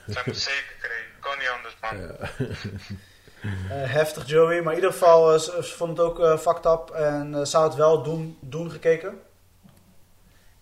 Zeg 0.06 0.26
maar 0.26 0.34
zeker 0.34 0.74
kreeg. 0.80 1.06
Kon 1.20 1.32
niet 1.38 1.50
anders 1.56 1.76
man. 1.80 2.00
Ja. 2.00 2.46
eh, 3.42 3.50
heftig 3.70 4.26
Joey. 4.28 4.62
Maar 4.62 4.72
in 4.72 4.78
ieder 4.78 4.92
geval, 4.92 5.32
eh, 5.32 5.38
ze, 5.38 5.58
ze 5.64 5.76
vond 5.76 5.96
het 5.98 6.06
ook 6.06 6.20
eh 6.20 6.38
fucked 6.38 6.64
up. 6.66 6.90
En 6.90 7.46
zou 7.46 7.64
het 7.64 7.74
wel 7.74 8.02
doen, 8.02 8.36
doen 8.40 8.70
gekeken. 8.70 9.20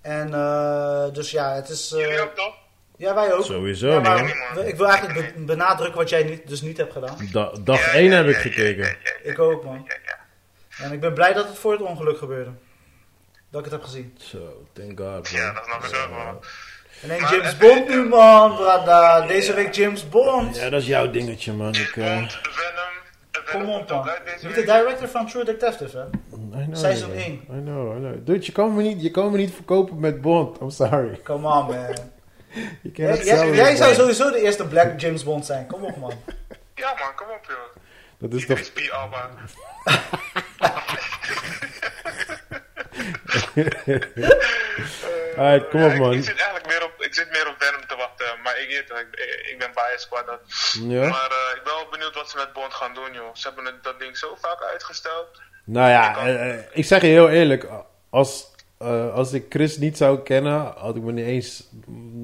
En 0.01 0.35
eh, 0.35 1.05
dus 1.13 1.31
ja, 1.31 1.55
het 1.55 1.69
is... 1.69 1.93
eh, 1.93 2.01
Jullie 2.01 2.21
ook 2.21 2.35
toch? 2.35 2.55
ja, 2.97 3.15
wij 3.15 3.33
ook. 3.35 3.45
Sowieso, 3.45 3.89
Ja, 3.89 4.01
maar 4.01 4.35
man. 4.55 4.65
ik 4.65 4.77
wil 4.77 4.89
eigenlijk 4.89 5.35
be- 5.37 5.43
benadrukken 5.45 5.97
wat 5.99 6.09
jij 6.09 6.23
niet, 6.23 6.49
dus 6.49 6.61
niet 6.61 6.77
hebt 6.77 6.93
gedaan. 6.93 7.17
Da- 7.33 7.53
dag 7.61 7.85
Ja, 7.87 7.93
1 7.93 8.05
ja, 8.11 8.17
heb 8.17 8.27
ik 8.27 8.37
gekeken. 8.37 8.85
ja, 8.85 8.89
ja, 9.05 9.13
ja, 9.25 9.31
Ik 9.31 9.39
ook, 9.39 9.65
man. 9.65 9.85
ja, 9.89 9.97
ja. 10.07 10.19
En 10.85 10.93
ik 10.93 11.01
ben 11.01 11.15
blij 11.15 11.33
dat 11.33 11.49
het 11.49 11.59
voor 11.59 11.73
het 11.73 11.81
ongeluk 11.83 12.19
gebeurde. 12.19 12.51
Dat 13.51 13.59
ik 13.65 13.71
het 13.71 13.81
heb 13.81 13.83
gezien. 13.83 14.15
Zo, 14.19 14.67
thank 14.73 14.99
God, 15.01 15.33
man. 15.33 15.41
Ja, 15.41 15.53
dat 15.53 15.65
snap 15.65 15.85
ik 15.85 15.97
ook 15.97 16.11
wel. 16.25 16.41
En 17.03 17.11
een 17.11 17.19
James 17.19 17.57
Bond 17.57 17.89
nu, 17.89 18.09
man, 18.09 18.57
brada. 18.57 19.27
Deze 19.27 19.55
week 19.55 19.75
James 19.75 20.09
Bond. 20.09 20.57
Ja, 20.57 20.71
dat 20.71 20.81
is 20.81 20.87
jouw 20.87 21.11
dingetje, 21.11 21.53
man. 21.53 21.75
Ik, 21.75 21.97
uh... 21.97 22.17
Bond, 22.17 22.39
Venom. 22.43 22.89
Kom 23.51 23.75
op, 23.75 23.89
man. 23.89 24.09
Niet 24.43 24.55
de 24.55 24.61
director 24.61 25.09
van 25.09 25.27
True 25.27 25.45
Detective, 25.45 25.99
hè? 25.99 26.05
I 26.61 26.65
know, 26.65 26.77
Seizoen 26.77 27.09
man. 27.09 27.19
1. 27.19 27.33
I 27.33 27.39
know, 27.47 27.97
I 27.97 27.99
know. 27.99 28.27
Dude, 28.27 28.45
je 28.47 28.53
kan 28.53 28.75
me 28.75 28.83
niet, 28.83 29.03
je 29.03 29.11
kan 29.11 29.31
me 29.31 29.37
niet 29.37 29.55
verkopen 29.55 30.01
met 30.01 30.21
Bond. 30.21 30.61
I'm 30.61 30.71
sorry. 30.71 31.21
Come 31.23 31.49
on, 31.49 31.67
man. 31.67 31.97
Je 32.83 32.91
kan 32.91 33.05
Jij, 33.55 33.77
zou 33.77 33.95
sowieso 33.95 34.31
de 34.31 34.43
eerste 34.43 34.67
Black 34.67 35.01
James 35.01 35.25
Bond 35.25 35.47
zijn. 35.47 35.67
Kom 35.67 35.85
op, 35.85 35.97
man. 35.97 36.13
Ja 36.75 36.95
man, 36.99 37.15
kom 37.15 37.27
op 37.27 37.45
joh. 37.49 37.57
Dat 38.19 38.33
is 38.33 38.47
toch... 38.47 38.59
Idris 38.59 38.89
B. 38.89 38.93
Alba. 38.93 39.31
Alright, 45.41 45.69
kom 45.69 45.83
op, 45.85 45.93
ik- 45.93 45.99
man. 45.99 46.13
Ik, 46.13 46.25
zit 46.25 46.37
eigenlijk 46.39 46.67
meer 46.67 46.85
op, 46.85 46.93
ik 46.99 47.15
zit 47.15 47.29
meer 47.31 47.49
op 47.49 47.55
Venom 47.59 47.87
te 47.87 47.97
wachten, 47.97 48.27
maar 48.45 48.57
ik, 48.63 48.69
ik, 48.69 48.87
ik 49.53 49.57
ben 49.59 49.71
biased 49.75 50.09
qua 50.11 50.23
dat. 50.23 50.41
Ja? 50.89 51.09
Maar 51.09 51.31
eh, 51.31 51.57
ik 51.57 51.63
ben 51.65 51.73
wel 51.75 51.87
benieuwd 51.91 52.15
wat 52.15 52.31
ze 52.31 52.37
met 52.37 52.53
Bond 52.53 52.75
gaan 52.75 52.95
doen 52.95 53.13
joh. 53.13 53.31
Ze 53.35 53.47
hebben 53.47 53.65
het, 53.65 53.83
dat 53.83 53.99
ding 54.01 54.17
zo 54.17 54.37
vaak 54.41 54.63
uitgesteld. 54.73 55.29
Nou 55.65 55.89
ja, 55.91 56.17
eh, 56.27 56.51
eh, 56.51 56.61
ik 56.73 56.85
zeg 56.85 57.01
je 57.01 57.07
heel 57.07 57.29
eerlijk. 57.31 57.67
Als, 58.11 58.47
eh, 58.79 59.15
als 59.15 59.33
ik 59.33 59.47
Chris 59.49 59.77
niet 59.79 59.97
zou 59.97 60.23
kennen, 60.23 60.73
had 60.77 60.97
ik 60.97 61.03
me 61.03 61.13
niet 61.13 61.27
eens, 61.27 61.69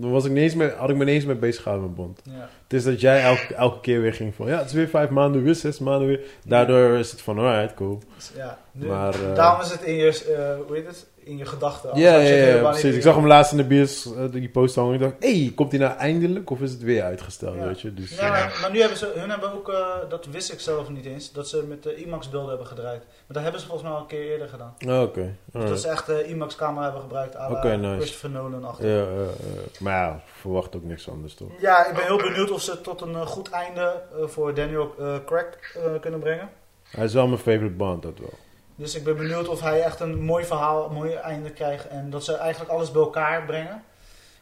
was 0.01 0.25
ik 0.25 0.31
niet 0.31 0.43
eens 0.43 0.55
mee, 0.55 0.71
had 0.71 0.91
ik 0.91 0.97
me 0.97 1.05
niet 1.05 1.15
eens 1.15 1.25
mee 1.25 1.37
bezig 1.37 1.63
gehouden 1.63 1.89
met 1.91 1.97
Bond. 1.99 2.21
Ja. 2.25 2.49
Het 2.63 2.73
is 2.73 2.85
dat 2.85 3.01
jij 3.01 3.23
elke, 3.23 3.55
elke 3.55 3.81
keer 3.81 4.01
weer 4.01 4.15
ging 4.15 4.35
van, 4.35 4.47
ja, 4.47 4.59
het 4.59 4.67
is 4.67 4.73
weer 4.73 4.89
vijf 4.89 5.09
maanden, 5.11 5.43
weer 5.43 5.55
zes 5.55 5.79
maanden 5.79 6.09
weer. 6.09 6.21
Daardoor 6.45 6.99
is 6.99 7.11
het 7.11 7.23
van, 7.23 7.39
alright, 7.39 7.75
cool. 7.75 8.03
Dus 8.17 8.31
ja. 8.35 8.59
Nu, 8.73 8.87
Maar, 8.87 9.15
eh, 9.15 9.35
daarom 9.35 9.61
is 9.61 9.71
het 9.71 9.83
in 9.83 9.95
je, 9.95 10.07
eh, 10.09 10.67
hoe 10.67 10.77
heet 10.77 10.87
het? 10.87 11.07
In 11.27 11.37
je 11.37 11.45
gedachten. 11.45 11.99
Ja, 11.99 12.17
ja, 12.19 12.35
ja, 12.47 12.63
precies. 12.71 12.95
Ik 12.95 13.03
zag 13.03 13.15
hem 13.15 13.27
laatst 13.27 13.51
in 13.53 13.57
de 13.59 13.65
bios, 13.65 14.15
eh, 14.15 14.23
die 14.31 14.49
post 14.49 14.75
hangen. 14.75 14.95
Ik 14.95 15.01
dacht, 15.01 15.15
hé, 15.21 15.41
hey, 15.43 15.53
komt 15.55 15.71
hij 15.71 15.81
nou 15.81 15.97
eindelijk 15.99 16.51
of 16.51 16.61
is 16.61 16.71
het 16.71 16.83
weer 16.83 17.03
uitgesteld, 17.03 17.55
Ja. 17.57 17.67
weet 17.67 17.81
je? 17.81 17.95
Dus, 17.95 18.17
Ja, 18.19 18.29
maar, 18.29 18.59
maar 18.61 18.71
nu 18.71 18.81
hebben 18.81 18.99
ze, 18.99 19.13
hun 19.17 19.31
hebben 19.31 19.53
ook, 19.53 19.69
eh, 19.69 19.87
dat 20.09 20.27
wist 20.27 20.53
ik 20.53 20.61
zelf 20.61 20.89
niet 20.91 21.05
eens, 21.07 21.33
dat 21.33 21.49
ze 21.49 21.65
met 21.69 21.83
de 21.83 21.97
IMAX 21.97 22.29
beelden 22.31 22.49
hebben 22.49 22.67
gedraaid. 22.67 22.99
Maar 23.07 23.25
dat 23.27 23.43
hebben 23.43 23.61
ze 23.61 23.67
volgens 23.67 23.89
mij 23.89 23.97
al 23.97 24.03
een 24.03 24.09
keer 24.09 24.31
eerder 24.31 24.49
gedaan. 24.49 24.75
Oh, 24.87 25.03
Oké, 25.03 25.35
Dus 25.53 25.69
dat 25.69 25.81
ze 25.81 25.89
echt 25.89 26.07
de 26.07 26.25
IMAX 26.27 26.57
camera 26.57 26.83
hebben 26.85 27.01
gebruikt 27.03 27.37
aan 27.37 27.53
Oké, 27.57 27.77
nice. 27.77 27.97
Christopher 27.97 28.31
Nolan 28.31 28.65
achter. 28.65 28.89
Ja, 28.89 29.03
eh, 29.03 29.23
eh, 29.23 29.81
maar 29.81 29.93
ja, 29.93 30.21
verwacht 30.41 30.77
ook 30.77 30.85
niks 30.85 31.09
anders, 31.11 31.35
toch? 31.35 31.49
Ja, 31.61 31.87
ik 31.87 31.95
ben 31.95 32.05
heel 32.05 32.17
benieuwd 32.17 32.51
of 32.51 32.61
ze 32.63 32.71
het 32.71 32.83
tot 32.83 33.01
een 33.01 33.15
eh, 33.15 33.27
goed 33.27 33.51
einde 33.51 34.03
eh, 34.21 34.27
voor 34.27 34.55
Daniel 34.55 34.95
eh, 34.99 35.15
Craig 35.27 35.77
eh, 35.77 35.83
kunnen 36.01 36.21
brengen. 36.21 36.49
Hij 36.91 37.05
is 37.05 37.13
wel 37.15 37.27
mijn 37.27 37.39
favorite 37.41 37.75
Bond, 37.75 38.03
dat 38.03 38.19
wel. 38.19 38.33
Dus 38.77 38.95
ik 38.95 39.05
ben 39.05 39.17
benieuwd 39.17 39.49
of 39.49 39.61
hij 39.61 39.83
echt 39.83 40.01
een 40.01 40.21
mooi 40.21 40.45
verhaal, 40.45 40.87
een 40.87 40.93
mooi 40.93 41.15
einde 41.15 41.51
krijgt. 41.53 41.89
En 41.89 42.11
dat 42.11 42.25
ze 42.25 42.37
eigenlijk 42.37 42.71
alles 42.71 42.91
bij 42.91 43.03
elkaar 43.03 43.43
brengen. 43.45 43.85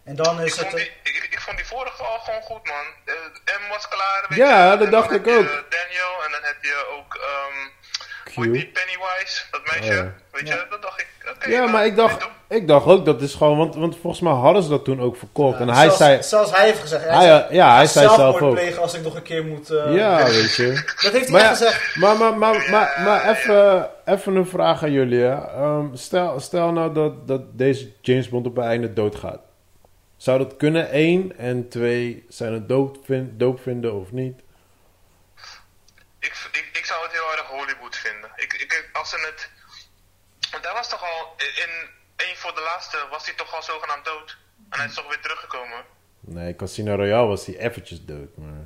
En 0.05 0.17
dan 0.17 0.41
Ik 0.41 0.47
is 0.47 0.57
het... 0.57 0.67
vond, 0.69 0.77
die, 0.77 0.93
ik, 1.03 1.29
ik 1.31 1.41
vond 1.41 1.57
die 1.57 1.67
vorige 1.67 2.03
al 2.03 2.19
gewoon 2.19 2.43
goed 2.43 2.67
man. 2.67 2.85
Eh, 3.05 3.15
M 3.67 3.69
was 3.69 3.89
klaar. 3.89 4.25
weet 4.29 4.39
Ja, 4.39 4.73
je. 4.73 4.79
dat 4.79 4.91
dacht 4.91 5.11
heb 5.11 5.21
ik 5.21 5.27
je 5.27 5.33
ook. 5.39 5.45
Daniel 5.71 6.25
en 6.25 6.31
dan 6.31 6.43
heb 6.43 6.57
je 6.61 6.87
ook, 6.99 7.15
ehm 7.15 7.69
Q. 8.35 8.53
die 8.53 8.67
Pennywise, 8.67 9.43
dat 9.51 9.61
meisje. 9.65 9.91
Oh, 9.91 9.97
ja. 9.97 10.15
Weet 10.33 10.49
Ja. 10.49 10.55
je, 10.55 10.67
dat 10.71 10.83
dacht 10.83 11.01
ik. 11.01 11.07
oké, 11.37 11.51
Ja, 11.51 11.59
nou, 11.59 11.71
maar 11.71 11.87
ik 11.87 11.97
dacht, 11.97 12.29
ik 12.49 12.69
dacht 12.69 12.87
ook 12.87 13.05
dat 13.05 13.21
is 13.23 13.35
gewoon, 13.35 13.57
want, 13.59 13.75
want 13.75 13.97
volgens 14.01 14.23
mij 14.23 14.33
hadden 14.33 14.63
ze 14.63 14.69
dat 14.69 14.85
toen 14.85 15.01
ook 15.01 15.17
verkocht. 15.17 15.61
en 15.61 15.67
ja, 15.67 15.73
hij 15.75 15.83
zelfs, 15.85 15.97
zei, 15.99 16.23
Zelfs 16.23 16.51
hij 16.57 16.67
heeft 16.67 16.79
gezegd. 16.81 17.05
Hij 17.05 17.13
hij, 17.15 17.25
zei, 17.27 17.43
eh, 17.43 17.51
ja, 17.55 17.75
hij 17.75 17.87
zei 17.87 18.09
zelf 18.09 18.41
ook. 18.41 18.55
plegen 18.55 18.83
als 18.83 18.95
ik 18.95 19.03
nog 19.03 19.15
een 19.15 19.23
keer 19.23 19.45
moet... 19.45 19.71
eh, 19.71 19.95
Ja, 19.95 20.25
weet 20.25 20.55
je. 20.55 20.73
Dat 21.03 21.13
heeft 21.13 21.29
hij 21.29 21.31
Maar, 21.31 21.41
echt 21.51 21.59
ja, 21.59 21.67
gezegd. 21.67 21.97
maar, 21.97 22.17
maar, 22.17 22.39
maar, 22.39 22.71
maar, 22.71 23.01
maar 23.05 23.29
even, 23.31 23.91
even 24.05 24.35
een 24.37 24.47
vraag 24.47 24.83
aan 24.83 24.93
jullie. 24.93 25.21
Hè. 25.21 25.35
Ehm, 25.35 25.87
stel, 25.95 26.41
stel 26.41 26.73
nou 26.73 26.95
dat, 26.95 27.27
dat 27.29 27.59
deze 27.59 27.91
James 28.01 28.29
Bond 28.29 28.47
op 28.47 28.57
het 28.57 28.65
einde 28.65 28.93
doodgaat. 28.93 29.41
Zou 30.17 30.39
dat 30.39 30.57
kunnen? 30.57 30.91
één 30.91 31.39
en 31.39 31.69
twee, 31.69 32.25
zijn 32.29 32.53
het 32.53 32.69
dood, 32.69 32.99
vin- 33.05 33.35
doop 33.37 33.61
vinden 33.61 33.95
of 34.01 34.13
niet? 34.13 34.41
Ik, 36.19 36.49
ik, 36.53 36.69
ik 36.73 36.74
zou 36.95 37.07
het 37.07 37.13
heel 37.13 37.33
erg 37.33 37.47
Hollywood 37.47 37.97
vinden. 37.97 38.31
Ik, 38.37 38.53
ik, 38.53 38.89
als 38.93 39.11
ze 39.11 39.19
het. 39.31 39.51
Want 40.51 40.65
hij 40.65 40.75
was 40.75 40.89
toch 40.89 41.03
al. 41.03 41.35
In 41.37 41.73
één 42.17 42.37
voor 42.37 42.55
de 42.55 42.61
laatste 42.61 43.07
was 43.11 43.25
hij 43.27 43.35
toch 43.35 43.55
al 43.55 43.63
zogenaamd 43.63 44.05
dood. 44.05 44.37
En 44.71 44.79
hij 44.79 44.89
is 44.89 44.95
toch 44.95 45.09
weer 45.09 45.21
teruggekomen. 45.21 45.85
Nee, 46.21 46.57
Casino 46.57 46.95
Royale 46.95 47.27
was 47.27 47.47
hij 47.47 47.57
eventjes 47.59 48.05
dood, 48.05 48.37
maar 48.37 48.65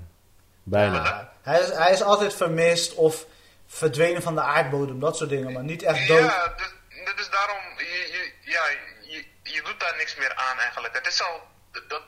bijna. 0.62 1.04
Ja, 1.04 1.32
hij, 1.42 1.60
is, 1.60 1.70
hij 1.70 1.92
is 1.92 2.02
altijd 2.02 2.34
vermist 2.34 2.94
of 2.94 3.26
verdwenen 3.66 4.22
van 4.22 4.34
de 4.34 4.40
aardbodem, 4.40 5.00
dat 5.00 5.16
soort 5.16 5.30
dingen. 5.30 5.52
Maar 5.52 5.62
niet 5.64 5.82
echt 5.82 6.08
dood. 6.08 6.30
Ja, 6.30 6.54
dus, 6.56 7.14
dus 7.16 7.30
daarom. 7.30 7.62
Je, 7.76 7.84
je, 7.84 8.50
ja, 8.50 8.64
je, 9.02 9.24
je 9.42 9.62
doet 9.62 9.80
daar 9.80 9.96
niks 9.96 10.16
meer 10.16 10.34
aan 10.34 10.58
eigenlijk. 10.58 10.94
Het 10.94 11.06
is 11.06 11.22
al. 11.22 11.42
Dat, 11.88 12.02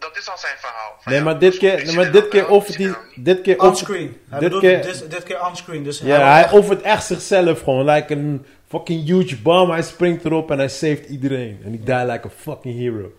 dat 0.00 0.16
is 0.16 0.28
al 0.30 0.38
zijn 0.38 0.56
verhaal. 0.58 0.96
Van, 1.00 1.12
Nee, 1.12 1.18
ja, 1.20 1.24
maar 1.24 1.38
dit 1.38 1.56
keer, 1.58 1.72
hij 1.72 1.84
nee, 1.84 1.94
maar 1.94 2.10
dit 2.12 2.28
keer 2.28 2.48
offert 2.48 2.76
hij, 2.76 2.86
hij 2.86 2.94
dit 3.16 3.40
keer 3.40 3.60
Onscreen. 3.60 4.20
Hij 4.30 4.38
dit 4.40 4.58
keer, 4.58 4.82
dit, 4.82 5.10
dit 5.10 5.22
keer 5.22 5.46
onscreen. 5.46 5.82
Dus 5.84 5.98
ja, 5.98 6.04
wil 6.04 6.16
hij 6.26 6.42
echt- 6.42 6.52
offert 6.52 6.82
echt 6.82 7.04
zichzelf 7.06 7.58
gewoon, 7.58 7.84
like 7.90 8.12
een 8.12 8.46
fucking 8.68 9.06
huge 9.06 9.36
bomb. 9.36 9.70
Hij 9.70 9.82
springt 9.82 10.24
erop 10.24 10.50
en 10.50 10.58
hij 10.58 10.68
saved 10.68 11.04
iedereen. 11.08 11.60
En 11.64 11.70
die 11.70 11.82
die 11.82 11.94
like 11.94 12.26
a 12.26 12.30
fucking 12.40 12.78
hero. 12.78 13.12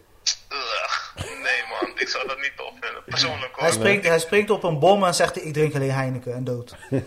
Ugh, 0.49 1.25
nee 1.25 1.63
man, 1.69 1.91
ik 1.95 2.07
zou 2.09 2.27
dat 2.27 2.37
niet 2.41 2.51
tof 2.55 2.71
vinden. 2.81 3.03
Persoonlijk 3.05 3.51
hoor. 3.55 3.63
hij, 3.63 3.71
springt, 3.71 4.07
hij 4.07 4.19
springt 4.19 4.49
op 4.49 4.63
een 4.63 4.79
bom 4.79 5.03
en 5.03 5.15
zegt 5.15 5.45
ik 5.45 5.53
drink 5.53 5.75
alleen 5.75 5.91
Heineken 5.91 6.33
en 6.33 6.43
dood. 6.43 6.69
Ja, 6.89 7.01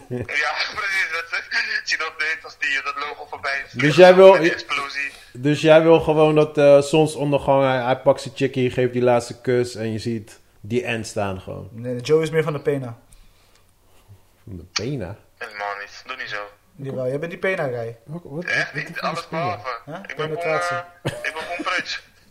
precies. 0.75 1.09
Dat, 1.13 1.41
zie 1.85 1.99
dat 1.99 2.13
weet 2.19 2.39
als 2.45 2.57
die, 2.59 2.81
dat 2.85 2.95
logo 2.95 3.27
voorbij 3.31 3.63
is. 3.67 3.73
Dus 3.73 3.97
jij 3.97 4.15
wil- 4.15 4.37
explosie. 4.37 5.11
Dus 5.39 5.61
jij 5.61 5.83
wil 5.83 6.01
gewoon 6.01 6.35
dat 6.35 6.59
eh 6.59 6.81
zonsondergang, 6.81 7.63
hij, 7.63 7.83
hij 7.83 7.99
pakt 7.99 8.21
zijn 8.21 8.35
chickie, 8.37 8.71
geeft 8.71 8.93
die 8.93 9.03
laatste 9.03 9.41
kus 9.41 9.75
en 9.75 9.93
je 9.93 9.99
ziet 9.99 10.41
die 10.61 10.85
end 10.85 11.07
staan 11.07 11.41
gewoon. 11.41 11.69
Nee, 11.73 12.01
Joe 12.01 12.23
is 12.23 12.31
meer 12.31 12.43
van 12.43 12.53
de 12.53 12.61
pena. 12.61 12.99
Van 14.45 14.57
de 14.57 14.65
pena. 14.83 15.17
Helemaal 15.39 15.75
niet. 15.81 16.03
Doe 16.07 16.17
niet 16.17 16.29
zo. 16.29 16.43
Jawel, 16.77 17.07
jij 17.07 17.19
bent 17.19 17.31
die 17.31 17.41
pena 17.41 17.67
guy. 17.67 17.97
Wat, 18.05 18.23
wat, 18.25 18.45
Echt 18.45 18.75
niet. 18.75 18.91
is 18.91 19.01
Alles 19.01 19.29
behalve. 19.29 19.81
Huh? 19.85 19.95
Ik 20.07 20.17
ben 20.17 20.27
gewoon, 20.27 20.61
eh, 20.61 20.79
ik 21.03 21.33
ben 21.35 21.43
gewoon. 21.43 21.85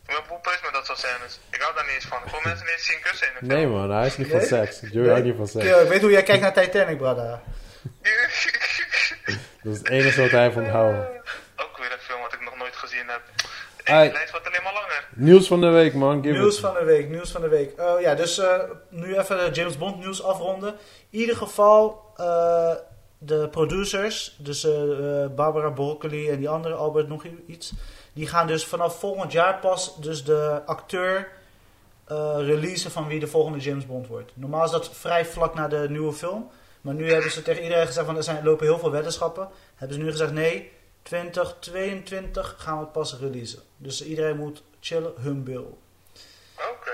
Ik 0.04 0.10
ben 0.10 0.24
gewoon 0.26 0.42
preus 0.42 0.62
met 0.62 0.74
dat 0.74 0.86
soort 0.86 0.98
scènes. 0.98 1.40
Ik 1.50 1.62
hou 1.62 1.76
daar 1.76 1.84
niet 1.84 1.94
eens 1.94 2.06
van. 2.06 2.18
Ik 2.26 2.32
wil 2.32 2.40
mensen 2.50 2.66
niet 2.66 2.76
eens 2.76 2.86
zien 2.86 3.00
kussen 3.02 3.28
in 3.28 3.34
de 3.40 3.54
Nee 3.56 3.68
man, 3.68 3.92
hij 3.92 4.08
is 4.08 4.18
niet 4.18 4.28
van 4.28 4.42
seks. 4.42 4.80
Joey 4.92 5.10
houdt 5.10 5.24
niet 5.24 5.36
van 5.36 5.48
seks. 5.48 5.66
Yo, 5.66 5.82
ik 5.82 5.88
weet 5.88 6.02
hoe 6.02 6.12
jij 6.12 6.24
kijkt 6.24 6.42
naar 6.42 6.54
Titanic, 6.54 6.98
brother. 6.98 7.40
film. 8.02 9.40
Dat 9.64 9.74
is 9.74 9.78
het 9.78 9.90
enige 9.90 10.22
wat 10.22 10.32
hij 10.32 10.44
heeft 10.44 10.56
onthouden. 10.56 11.08
Ook 11.56 11.78
weer 11.78 11.92
een 11.92 12.00
film 12.00 12.22
wat 12.22 12.34
ik 12.34 12.42
nog 12.42 12.58
nooit 12.58 12.76
gezien 12.94 13.10
heb. 13.10 13.22
Ai. 13.84 14.08
De 14.08 14.14
lijst 14.14 14.32
wordt 14.32 14.48
alleen 14.48 14.64
maar 14.64 14.74
langer. 14.74 15.08
Nieuws 15.14 15.48
van 15.48 15.62
de 15.62 15.68
week 15.68 15.94
man, 15.94 16.24
give 16.24 16.38
Nieuws 16.38 16.56
it. 16.56 16.62
van 16.62 16.74
de 16.74 16.84
week, 16.84 17.10
nieuws 17.10 17.32
van 17.32 17.42
de 17.42 17.48
week. 17.48 17.82
Oh 17.82 18.02
ja, 18.02 18.16
dus 18.16 18.38
eh, 18.38 18.60
nu 18.90 19.18
even 19.18 19.38
de 19.38 19.50
James 19.52 19.78
Bond 19.78 20.00
nieuws 20.00 20.24
afronden. 20.24 20.76
In 21.10 21.20
ieder 21.20 21.36
geval, 21.36 22.12
eh, 22.16 22.72
de 23.18 23.48
producers, 23.50 24.36
dus 24.38 24.64
eh, 24.64 24.72
Barbara 25.36 25.70
Broccoli 25.70 26.30
en 26.30 26.38
die 26.38 26.50
andere, 26.50 26.74
Albert 26.74 27.08
nog 27.08 27.24
iets, 27.48 27.74
die 28.14 28.28
gaan 28.28 28.48
dus 28.48 28.66
vanaf 28.66 29.00
volgend 29.00 29.32
jaar 29.32 29.60
pas 29.60 29.96
dus 30.02 30.24
de 30.24 30.62
acteur 30.66 31.28
eh 32.08 32.36
releasen 32.38 32.92
van 32.92 33.08
wie 33.08 33.20
de 33.20 33.28
volgende 33.28 33.60
James 33.60 33.86
Bond 33.86 34.08
wordt. 34.08 34.32
Normaal 34.34 34.66
is 34.66 34.72
dat 34.72 34.90
vrij 34.94 35.26
vlak 35.26 35.54
na 35.54 35.68
de 35.68 35.86
nieuwe 35.90 36.14
film. 36.14 36.50
Maar 36.82 36.94
nu 36.94 37.12
hebben 37.12 37.32
ze 37.32 37.42
tegen 37.42 37.64
iedereen 37.64 37.88
gezegd 37.88 38.06
van 38.06 38.18
er 38.18 38.24
zijn, 38.24 38.44
lopen 38.44 38.66
heel 38.66 38.80
veel 38.80 38.92
weddenschappen. 38.92 39.50
Hebben 39.76 39.98
ze 39.98 40.04
nu 40.04 40.12
gezegd 40.12 40.32
nee, 40.32 40.72
2022 41.04 42.56
gaan 42.58 42.78
we 42.78 42.84
het 42.84 42.92
pas 42.92 43.18
releasen. 43.20 43.60
Dus 43.78 44.06
iedereen 44.06 44.38
moet 44.38 44.64
chillen, 44.80 45.14
hun 45.20 45.44
bil. 45.44 45.78
Oké. 46.56 46.92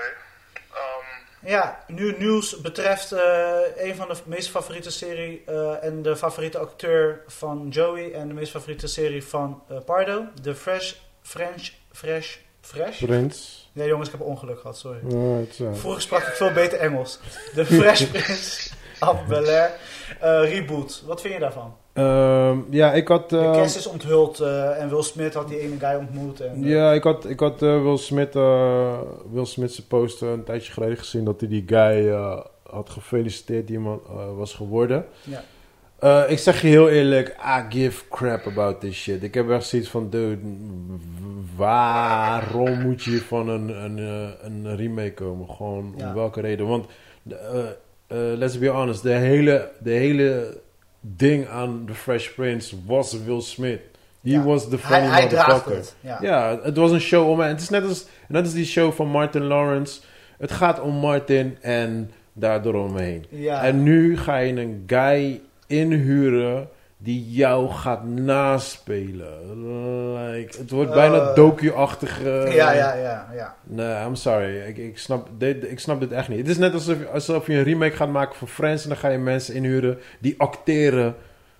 Ehm, 0.72 1.48
Ja, 1.50 1.84
nu 1.86 2.14
nieuws 2.18 2.60
betreft 2.60 3.12
eh, 3.12 3.58
een 3.76 3.96
van 3.96 4.08
de 4.08 4.14
meest 4.24 4.50
favoriete 4.50 4.90
serie 4.90 5.42
eh, 5.46 5.84
en 5.84 6.02
de 6.02 6.16
favoriete 6.16 6.58
acteur 6.58 7.22
van 7.26 7.68
Joey 7.68 8.12
en 8.12 8.28
de 8.28 8.34
meest 8.34 8.50
favoriete 8.52 8.86
serie 8.86 9.24
van 9.24 9.62
eh, 9.68 9.76
Pardo. 9.84 10.24
De 10.42 10.54
Fresh, 10.54 10.94
French, 11.22 11.70
Fresh, 11.92 12.36
Fresh? 12.60 13.02
Prins. 13.04 13.70
Nee 13.72 13.88
jongens, 13.88 14.08
ik 14.08 14.14
heb 14.14 14.24
een 14.24 14.32
ongeluk 14.32 14.60
gehad, 14.60 14.78
sorry. 14.78 15.00
Vroeger 15.72 16.02
sprak 16.02 16.22
ik 16.22 16.34
veel 16.34 16.52
beter 16.52 16.78
Engels. 16.78 17.18
De 17.54 17.66
Fresh 17.66 18.04
Prince 18.04 18.70
of 19.10 19.26
Bel-Air 19.26 19.70
eh, 20.20 20.50
reboot. 20.52 21.02
Wat 21.04 21.20
vind 21.20 21.34
je 21.34 21.40
daarvan? 21.40 21.76
Ehm, 21.92 22.58
ja, 22.70 22.92
ik 22.92 23.08
had... 23.08 23.30
De 23.30 23.38
eh, 23.38 23.52
cast 23.52 23.76
is 23.76 23.86
onthuld 23.86 24.40
eh, 24.40 24.82
en 24.82 24.88
Will 24.88 25.02
Smith 25.02 25.34
had 25.34 25.48
die 25.48 25.58
ene 25.58 25.78
guy 25.78 25.94
ontmoet. 25.94 26.40
En, 26.40 26.64
eh, 26.64 26.70
Ja, 26.70 26.92
ik 26.92 27.02
had, 27.02 27.28
ik 27.28 27.40
had 27.40 27.62
eh, 27.62 27.82
Will 27.82 27.96
Smith, 27.96 28.34
Will 29.32 29.44
Smith's 29.44 29.82
post 29.82 30.20
een 30.20 30.44
tijdje 30.44 30.72
geleden 30.72 30.96
gezien 30.96 31.24
dat 31.24 31.40
hij 31.40 31.48
die 31.48 31.64
guy 31.66 32.08
had 32.62 32.90
gefeliciteerd 32.90 33.66
die 33.66 33.76
iemand 33.76 34.00
was 34.36 34.54
geworden. 34.54 35.04
Ja. 35.22 36.24
Ik 36.26 36.38
zeg 36.38 36.62
je 36.62 36.68
heel 36.68 36.88
eerlijk, 36.88 37.28
I 37.28 37.76
give 37.78 38.02
crap 38.10 38.46
about 38.46 38.80
this 38.80 38.96
shit. 38.96 39.22
Ik 39.22 39.34
heb 39.34 39.50
echt 39.50 39.66
zoiets 39.66 39.88
van, 39.88 40.10
dude, 40.10 40.38
waarom 41.56 42.80
moet 42.80 43.02
je 43.02 43.20
van 43.20 43.48
een, 43.48 43.84
een, 43.84 43.98
een 44.42 44.76
remake 44.76 45.14
komen? 45.14 45.48
Gewoon 45.50 45.94
Ja. 45.96 46.08
om 46.08 46.14
welke 46.14 46.40
reden? 46.40 46.66
Want, 46.66 46.86
let's 48.08 48.58
be 48.58 48.68
honest, 48.68 49.02
de 49.02 49.10
hele, 49.12 49.68
de 49.82 49.90
hele 49.90 50.58
ding 51.00 51.48
aan 51.48 51.82
The 51.86 51.94
Fresh 51.94 52.28
Prince 52.34 52.74
was 52.86 53.16
Will 53.24 53.40
Smith. 53.40 53.80
He 54.22 54.30
Ja. 54.30 54.42
was 54.42 54.68
the 54.68 54.78
funny 54.78 55.06
hij 55.06 55.22
motherfucker. 55.22 55.76
het. 55.76 55.94
Ja. 56.00 56.18
Ja, 56.20 56.58
het 56.62 56.76
was 56.76 56.90
een 56.90 57.00
show 57.00 57.28
om... 57.28 57.40
En 57.40 57.48
het 57.48 57.60
is 57.60 57.68
net 57.68 57.84
als, 57.84 58.06
net 58.28 58.42
als 58.44 58.52
die 58.52 58.64
show 58.64 58.92
van 58.92 59.06
Martin 59.08 59.42
Lawrence. 59.42 60.00
Het 60.38 60.52
gaat 60.52 60.80
om 60.80 60.94
Martin 60.94 61.56
en 61.60 62.10
daardoor 62.32 62.74
omheen. 62.74 63.24
Ja. 63.28 63.62
En 63.62 63.82
nu 63.82 64.18
ga 64.18 64.36
je 64.36 64.52
een 64.60 64.82
guy 64.86 65.40
inhuren 65.66 66.68
die 67.02 67.30
jou 67.30 67.70
gaat 67.70 68.04
naspelen. 68.04 69.38
Like, 70.32 70.58
het 70.58 70.70
wordt 70.70 70.92
bijna 70.92 71.16
Eh. 71.28 71.34
docu-achtige... 71.34 72.30
ja, 72.52 72.72
ja, 72.72 72.94
ja, 72.94 73.28
ja. 73.34 73.56
Nee, 73.62 74.04
I'm 74.04 74.14
sorry. 74.14 74.60
Ik, 74.60 74.76
ik, 74.76 74.98
snap, 74.98 75.28
dit, 75.38 75.70
ik 75.70 75.80
snap 75.80 76.00
dit 76.00 76.12
echt 76.12 76.28
niet. 76.28 76.38
Het 76.38 76.48
is 76.48 76.58
net 76.58 76.72
alsof, 76.72 76.96
alsof 77.12 77.46
je 77.46 77.52
een 77.52 77.62
remake 77.62 77.96
gaat 77.96 78.08
maken 78.08 78.36
voor 78.36 78.48
Friends... 78.48 78.82
en 78.82 78.88
dan 78.88 78.98
ga 78.98 79.08
je 79.08 79.18
mensen 79.18 79.54
inhuren 79.54 79.98
die 80.18 80.34
acteren 80.38 81.14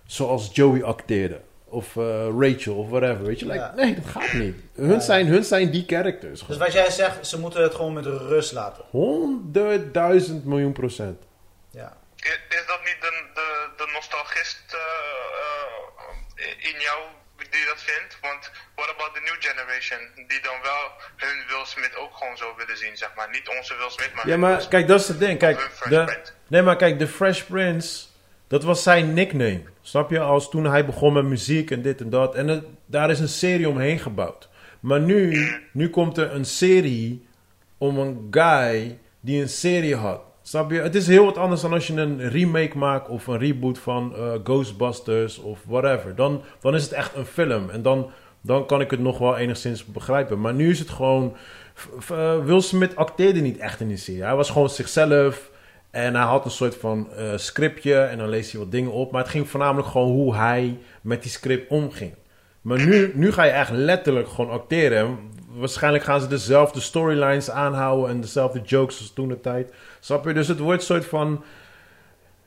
zoals 0.05 0.49
Joey 0.53 0.83
acteerde. 0.83 1.39
Of 1.65 1.97
eh, 1.97 2.27
Rachel, 2.39 2.75
of 2.75 2.89
whatever. 2.89 3.23
Weet 3.25 3.39
je, 3.39 3.45
like, 3.45 3.57
Ja. 3.59 3.73
nee, 3.75 3.95
dat 3.95 4.05
gaat 4.05 4.33
niet. 4.33 4.55
Hun, 4.75 4.89
Ja. 4.91 4.99
zijn, 4.99 5.27
hun 5.27 5.43
zijn 5.43 5.71
die 5.71 5.83
characters. 5.87 6.45
Dus 6.47 6.57
wat 6.57 6.73
jij 6.73 6.89
zegt, 6.91 7.27
ze 7.27 7.39
moeten 7.39 7.63
het 7.63 7.75
gewoon 7.75 7.93
met 7.93 8.05
rust 8.05 8.51
laten. 8.53 8.83
Honderdduizend 8.89 10.45
miljoen 10.45 10.71
procent. 10.71 11.17
Ja. 11.71 11.93
Is, 12.15 12.39
is 12.49 12.63
dat 12.67 12.79
niet 12.83 12.97
de, 13.01 13.23
de, 13.33 13.60
nostalgist 14.41 14.73
eh, 14.73 16.43
eh, 16.45 16.73
in 16.73 16.79
jou 16.81 16.99
die 17.37 17.65
dat 17.65 17.81
vindt? 17.81 18.17
Want 18.21 18.51
what 18.75 18.89
about 18.95 19.13
the 19.13 19.21
new 19.29 19.37
generation? 19.39 19.99
Die 20.27 20.41
dan 20.41 20.57
wel 20.63 20.85
hun 21.15 21.37
Will 21.47 21.65
Smith 21.65 21.95
ook 21.95 22.13
gewoon 22.17 22.37
zo 22.37 22.53
willen 22.57 22.77
zien, 22.77 22.97
zeg 22.97 23.11
maar. 23.15 23.29
Niet 23.31 23.47
onze 23.57 23.75
Will 23.77 23.89
Smith, 23.89 24.13
maar 24.13 24.27
Ja, 24.27 24.37
maar 24.37 24.67
kijk, 24.67 24.87
dat 24.87 24.99
is 24.99 25.07
het 25.07 25.19
ding. 25.19 25.39
Kijk, 25.39 25.69
de, 25.89 26.19
nee, 26.47 26.61
maar 26.61 26.75
kijk, 26.75 26.99
de 26.99 27.07
Fresh 27.07 27.41
Prince, 27.41 28.05
dat 28.47 28.63
was 28.63 28.83
zijn 28.83 29.13
nickname. 29.13 29.63
Snap 29.81 30.09
je? 30.09 30.19
Als 30.19 30.49
toen 30.49 30.65
hij 30.65 30.85
begon 30.85 31.13
met 31.13 31.23
muziek 31.25 31.71
en 31.71 31.81
dit 31.81 32.01
en 32.01 32.09
dat. 32.09 32.35
En 32.35 32.47
het- 32.47 32.65
daar 32.85 33.09
is 33.09 33.19
een 33.19 33.27
serie 33.27 33.69
omheen 33.69 33.99
gebouwd. 33.99 34.49
Maar 34.79 34.99
nu, 34.99 35.51
nu 35.71 35.89
komt 35.89 36.17
er 36.17 36.31
een 36.31 36.45
serie 36.45 37.27
om 37.77 37.97
een 37.99 38.27
guy 38.31 38.99
die 39.19 39.41
een 39.41 39.49
serie 39.49 39.95
had. 39.95 40.21
Het 40.57 40.95
is 40.95 41.07
heel 41.07 41.25
wat 41.25 41.37
anders 41.37 41.61
dan 41.61 41.73
als 41.73 41.87
je 41.87 41.93
een 41.93 42.29
remake 42.29 42.77
maakt 42.77 43.09
of 43.09 43.27
een 43.27 43.37
reboot 43.37 43.79
van 43.79 44.15
eh, 44.15 44.31
Ghostbusters 44.43 45.37
of 45.37 45.59
whatever. 45.67 46.15
Dan, 46.15 46.41
dan 46.61 46.75
is 46.75 46.83
het 46.83 46.91
echt 46.91 47.15
een 47.15 47.25
film. 47.25 47.69
En 47.69 47.81
dan, 47.81 48.09
dan 48.41 48.65
kan 48.65 48.81
ik 48.81 48.91
het 48.91 48.99
nog 48.99 49.17
wel 49.17 49.37
enigszins 49.37 49.85
begrijpen. 49.85 50.41
Maar 50.41 50.53
nu 50.53 50.69
is 50.69 50.79
het 50.79 50.89
gewoon... 50.89 51.35
eh, 52.09 52.45
Will 52.45 52.61
Smith 52.61 52.95
acteerde 52.95 53.39
niet 53.39 53.57
echt 53.57 53.79
in 53.79 53.87
die 53.87 53.97
serie. 53.97 54.23
Hij 54.23 54.35
was 54.35 54.49
gewoon 54.49 54.69
zichzelf. 54.69 55.49
En 55.91 56.15
hij 56.15 56.25
had 56.25 56.45
een 56.45 56.51
soort 56.51 56.75
van 56.75 57.13
eh, 57.13 57.37
scriptje. 57.37 57.95
En 57.95 58.17
dan 58.17 58.29
lees 58.29 58.51
hij 58.51 58.59
wat 58.61 58.71
dingen 58.71 58.91
op. 58.91 59.11
Maar 59.11 59.21
het 59.21 59.31
ging 59.31 59.49
voornamelijk 59.49 59.87
gewoon 59.87 60.11
hoe 60.11 60.35
hij 60.35 60.77
met 61.01 61.21
die 61.21 61.31
script 61.31 61.69
omging. 61.69 62.13
Maar 62.61 62.85
nu, 62.85 63.11
nu 63.15 63.31
ga 63.31 63.43
je 63.43 63.51
echt 63.51 63.71
letterlijk 63.71 64.27
gewoon 64.29 64.51
acteren. 64.51 64.97
En 64.97 65.17
waarschijnlijk 65.47 66.03
gaan 66.03 66.21
ze 66.21 66.27
dezelfde 66.27 66.79
storylines 66.79 67.49
aanhouden. 67.49 68.09
En 68.09 68.21
dezelfde 68.21 68.61
jokes 68.61 68.99
als 68.99 69.13
toen 69.13 69.27
de 69.27 69.39
tijd. 69.39 69.73
Snap 70.03 70.25
je? 70.25 70.33
Dus 70.33 70.47
het 70.47 70.59
wordt 70.59 70.79
een 70.79 70.85
soort 70.85 71.05
van... 71.05 71.43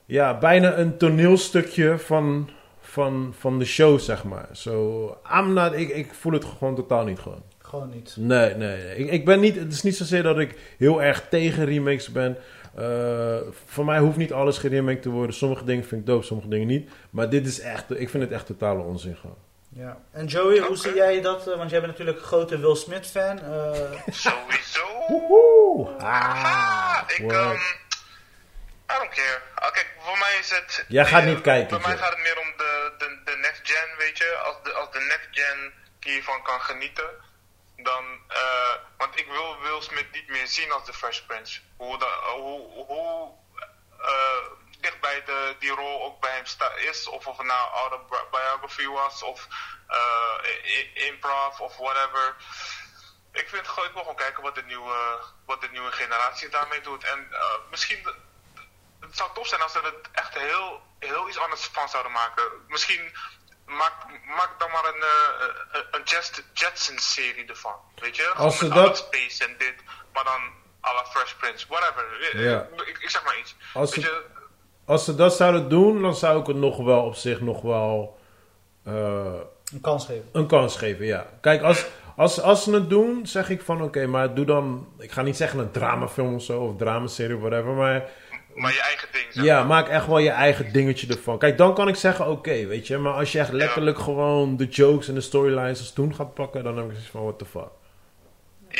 Ja, 0.06 0.38
bijna 0.38 0.76
een 0.76 0.96
toneelstukje 0.96 1.98
van, 1.98 2.50
van, 2.80 3.34
van 3.38 3.58
de 3.58 3.64
show, 3.64 3.98
zeg 3.98 4.24
maar. 4.24 4.48
So, 4.52 5.06
I'm 5.38 5.52
not, 5.52 5.72
ik, 5.72 5.88
ik 5.88 6.14
voel 6.14 6.32
het 6.32 6.44
gewoon 6.44 6.74
totaal 6.74 7.04
niet 7.04 7.18
gewoon. 7.18 7.42
Gewoon 7.58 7.90
niet. 7.94 8.16
Nee, 8.18 8.54
nee. 8.54 8.82
nee. 8.82 8.96
Ik, 8.96 9.10
ik 9.10 9.24
ben 9.24 9.40
niet, 9.40 9.56
het 9.56 9.72
is 9.72 9.82
niet 9.82 9.96
zozeer 9.96 10.22
dat 10.22 10.38
ik 10.38 10.74
heel 10.78 11.02
erg 11.02 11.26
tegen 11.28 11.64
remakes 11.64 12.12
ben. 12.12 12.36
Eh, 12.74 13.36
voor 13.64 13.84
mij 13.84 13.98
hoeft 13.98 14.16
niet 14.16 14.32
alles 14.32 14.58
geremaked 14.58 15.02
te 15.02 15.10
worden. 15.10 15.34
Sommige 15.34 15.64
dingen 15.64 15.84
vind 15.84 16.00
ik 16.00 16.06
dope, 16.06 16.24
sommige 16.24 16.48
dingen 16.48 16.66
niet. 16.66 16.90
Maar 17.10 17.30
dit 17.30 17.46
is 17.46 17.60
echt, 17.60 18.00
ik 18.00 18.08
vind 18.08 18.22
het 18.22 18.32
echt 18.32 18.46
totale 18.46 18.82
onzin 18.82 19.16
gewoon. 19.16 19.36
Ja. 19.74 19.96
En 20.12 20.26
Joey, 20.26 20.58
hoe 20.58 20.68
Oké. 20.68 20.76
zie 20.76 20.94
jij 20.94 21.20
dat? 21.20 21.48
Eh, 21.48 21.56
Want 21.56 21.70
jij 21.70 21.80
bent 21.80 21.92
natuurlijk 21.92 22.18
een 22.18 22.24
grote 22.24 22.58
Will 22.58 22.74
Smith 22.76 23.06
fan. 23.06 23.38
Eh, 23.38 24.00
Sowieso. 24.26 24.86
Woehoe! 25.08 25.96
Ah, 25.98 27.00
ik, 27.06 27.30
ehm 27.32 27.58
I 28.92 28.96
don't 28.98 29.14
care. 29.14 29.40
Ah, 29.54 29.72
kijk, 29.72 29.94
voor 29.98 30.18
mij 30.18 30.36
is 30.40 30.50
het... 30.50 30.84
Jij 30.88 31.04
gaat 31.06 31.22
eh, 31.22 31.26
niet 31.28 31.40
kijken, 31.40 31.80
Voor 31.80 31.88
mij 31.88 31.98
gaat 31.98 32.10
het 32.10 32.18
meer 32.22 32.38
om 32.38 32.52
de, 32.56 32.92
de, 32.98 33.18
de 33.24 33.36
next 33.36 33.60
gen, 33.64 33.96
weet 33.98 34.18
je. 34.18 34.36
Als 34.44 34.56
de, 34.62 34.72
als 34.72 34.90
de 34.92 35.00
next 35.00 35.28
gen 35.30 35.72
hiervan 36.00 36.42
kan 36.42 36.60
genieten, 36.60 37.10
dan... 37.76 38.04
eh 38.28 38.74
want 38.96 39.18
ik 39.20 39.26
wil 39.30 39.56
Will 39.62 39.80
Smith 39.80 40.12
niet 40.12 40.28
meer 40.28 40.46
zien 40.46 40.72
als 40.72 40.84
de 40.86 40.92
Fresh 40.92 41.20
Prince. 41.20 41.60
Hoe, 41.76 41.98
de, 41.98 42.06
hoe, 42.36 42.84
hoe 42.86 43.30
dichtbij 44.84 45.24
de, 45.24 45.56
die 45.58 45.70
rol 45.70 46.02
ook 46.04 46.20
bij 46.20 46.30
hem 46.34 46.46
sta, 46.46 46.72
is. 46.72 47.08
Of 47.08 47.26
of 47.26 47.36
het 47.36 47.46
nou 47.46 47.72
autobiography 47.72 48.86
was, 48.86 49.22
of 49.22 49.46
eh, 49.88 51.06
improv, 51.06 51.60
of 51.60 51.76
whatever. 51.76 52.34
Ik, 53.32 53.48
vind, 53.48 53.66
ik 53.66 53.72
wil 53.92 54.00
gewoon 54.02 54.16
kijken 54.16 54.42
wat 54.42 54.54
de 54.54 54.62
nieuwe, 54.62 55.24
wat 55.46 55.60
de 55.60 55.68
nieuwe 55.68 55.92
generatie 55.92 56.48
daarmee 56.48 56.80
doet. 56.80 57.04
En 57.04 57.26
eh, 57.32 57.40
misschien, 57.70 58.08
het 59.00 59.16
zou 59.16 59.30
tof 59.34 59.46
zijn 59.46 59.60
als 59.62 59.72
ze 59.72 59.80
het 59.80 60.08
echt 60.12 60.34
heel, 60.38 60.82
heel 60.98 61.28
iets 61.28 61.38
anders 61.38 61.64
van 61.72 61.88
zouden 61.88 62.12
maken. 62.12 62.44
Misschien 62.68 63.16
maak, 63.66 63.92
maak 64.24 64.58
dan 64.58 64.70
maar 64.70 64.84
een, 64.84 65.02
eh, 65.02 65.46
een- 65.72 65.86
een 65.90 66.02
Jets- 66.02 66.42
Jetsons-serie 66.52 67.46
ervan. 67.46 67.76
Weet 67.96 68.16
je? 68.16 68.28
Als 68.28 68.58
ze 68.58 68.68
dat- 68.68 68.96
space 68.96 69.44
en 69.44 69.58
dit, 69.58 69.74
maar 70.12 70.24
dan 70.24 70.62
à 70.84 70.92
la 70.94 71.04
Fresh 71.06 71.32
Prince, 71.32 71.66
whatever. 71.68 72.38
Ja. 72.40 72.66
Ik, 72.86 72.98
ik 72.98 73.10
zeg 73.10 73.24
maar 73.24 73.38
iets. 73.38 73.54
Als 73.74 73.94
Weet 73.94 74.04
je, 74.04 74.24
Als 74.84 75.04
ze 75.04 75.14
dat 75.14 75.34
zouden 75.34 75.68
doen, 75.68 76.02
dan 76.02 76.14
zou 76.14 76.40
ik 76.40 76.46
het 76.46 76.56
nog 76.56 76.76
wel 76.76 77.02
op 77.02 77.14
zich 77.14 77.40
nog 77.40 77.60
wel 77.60 78.16
eh, 78.84 79.34
een 79.72 79.80
kans 79.80 80.04
geven. 80.04 80.24
een 80.32 80.46
kans 80.46 80.76
geven, 80.76 81.06
ja. 81.06 81.26
Kijk, 81.40 81.62
als, 81.62 81.86
als, 82.16 82.40
als 82.40 82.62
ze 82.62 82.72
het 82.72 82.90
doen, 82.90 83.26
zeg 83.26 83.50
ik 83.50 83.62
van 83.62 83.82
oké, 83.82 84.06
maar 84.06 84.34
doe 84.34 84.44
dan... 84.44 84.86
Ik 84.98 85.12
ga 85.12 85.22
niet 85.22 85.36
zeggen 85.36 85.58
een 85.58 85.70
dramafilm 85.70 86.34
of 86.34 86.42
zo, 86.42 86.62
of 86.62 86.76
dramaserie 86.76 87.34
of 87.36 87.40
whatever, 87.40 87.72
maar... 87.72 88.10
maar 88.54 88.72
je 88.72 88.80
eigen 88.80 89.08
ding. 89.12 89.24
Zeg 89.30 89.44
Ja, 89.44 89.64
maak 89.64 89.88
echt 89.88 90.06
wel 90.06 90.18
je 90.18 90.30
eigen 90.30 90.72
dingetje 90.72 91.06
ervan. 91.06 91.38
Kijk, 91.38 91.58
dan 91.58 91.74
kan 91.74 91.88
ik 91.88 91.96
zeggen 91.96 92.28
oké, 92.28 92.66
weet 92.66 92.86
je. 92.86 92.98
Maar 92.98 93.12
als 93.12 93.32
je 93.32 93.38
echt 93.38 93.52
letterlijk 93.52 93.98
gewoon 93.98 94.56
de 94.56 94.66
jokes 94.66 95.08
en 95.08 95.14
de 95.14 95.20
storylines 95.20 95.78
als 95.78 95.92
toen 95.92 96.14
gaat 96.14 96.34
pakken, 96.34 96.64
dan 96.64 96.76
heb 96.76 96.84
ik 96.84 96.90
zoiets 96.90 97.10
van 97.10 97.22
what 97.22 97.38
the 97.38 97.44
fuck. 97.44 97.70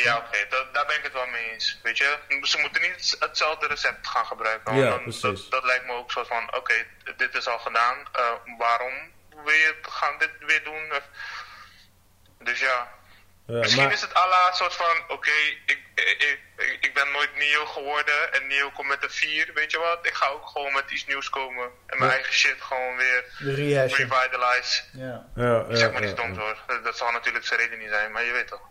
Ja, 0.03 0.17
oké, 0.17 0.45
dat- 0.49 0.73
daar 0.73 0.85
ben 0.85 0.97
ik 0.97 1.03
het 1.03 1.13
wel 1.13 1.25
mee 1.27 1.51
eens. 1.51 1.79
Weet 1.83 1.97
je, 1.97 2.17
ze 2.41 2.57
moeten 2.57 2.81
niet 2.81 3.15
hetzelfde 3.19 3.67
recept 3.67 4.07
gaan 4.07 4.25
gebruiken. 4.25 4.75
Ja, 4.75 4.89
dan- 4.89 5.01
precies. 5.01 5.21
Dat, 5.21 5.51
dat 5.51 5.63
lijkt 5.63 5.85
me 5.85 5.91
ook 5.93 6.11
zo 6.11 6.23
van: 6.23 6.55
oké, 6.55 6.73
dit 7.17 7.35
is 7.35 7.47
al 7.47 7.59
gedaan, 7.59 8.07
eh, 8.13 8.31
waarom 8.57 8.93
wil 9.29 9.53
je 9.53 9.75
het 9.81 9.91
gaan 9.93 10.17
dit 10.17 10.31
weer 10.39 10.63
doen? 10.63 10.91
Dus 12.39 12.59
ja, 12.59 12.93
Ja, 13.47 13.53
misschien 13.59 13.83
maar, 13.83 13.91
is 13.93 14.01
het 14.01 14.15
à 14.15 14.27
la 14.27 14.51
soort 14.51 14.73
van: 14.75 15.03
oké, 15.07 15.31
ik, 15.65 15.79
ik, 15.95 16.39
ik, 16.57 16.77
ik 16.79 16.93
ben 16.93 17.11
nooit 17.11 17.35
Neo 17.35 17.65
geworden 17.65 18.33
en 18.33 18.47
Neo 18.47 18.71
komt 18.71 18.87
met 18.87 19.03
een 19.03 19.09
4, 19.11 19.51
weet 19.53 19.71
je 19.71 19.77
wat? 19.77 20.05
Ik 20.05 20.13
ga 20.13 20.27
ook 20.27 20.47
gewoon 20.47 20.73
met 20.73 20.91
iets 20.91 21.05
nieuws 21.05 21.29
komen 21.29 21.65
en 21.87 21.97
mijn 21.97 22.09
Ja. 22.09 22.15
eigen 22.15 22.33
shit 22.33 22.61
gewoon 22.61 22.97
weer 22.97 23.25
revitalize. 23.37 24.81
Ja. 24.93 25.25
ja, 25.35 25.65
zeg 25.75 25.91
maar 25.91 26.01
ja, 26.01 26.07
iets 26.07 26.15
doms 26.21 26.37
hoor, 26.37 26.57
dat, 26.67 26.83
dat 26.83 26.97
zal 26.97 27.11
natuurlijk 27.11 27.45
zijn 27.45 27.59
reden 27.59 27.79
niet 27.79 27.89
zijn, 27.89 28.11
maar 28.11 28.23
je 28.23 28.31
weet 28.31 28.47
toch. 28.47 28.61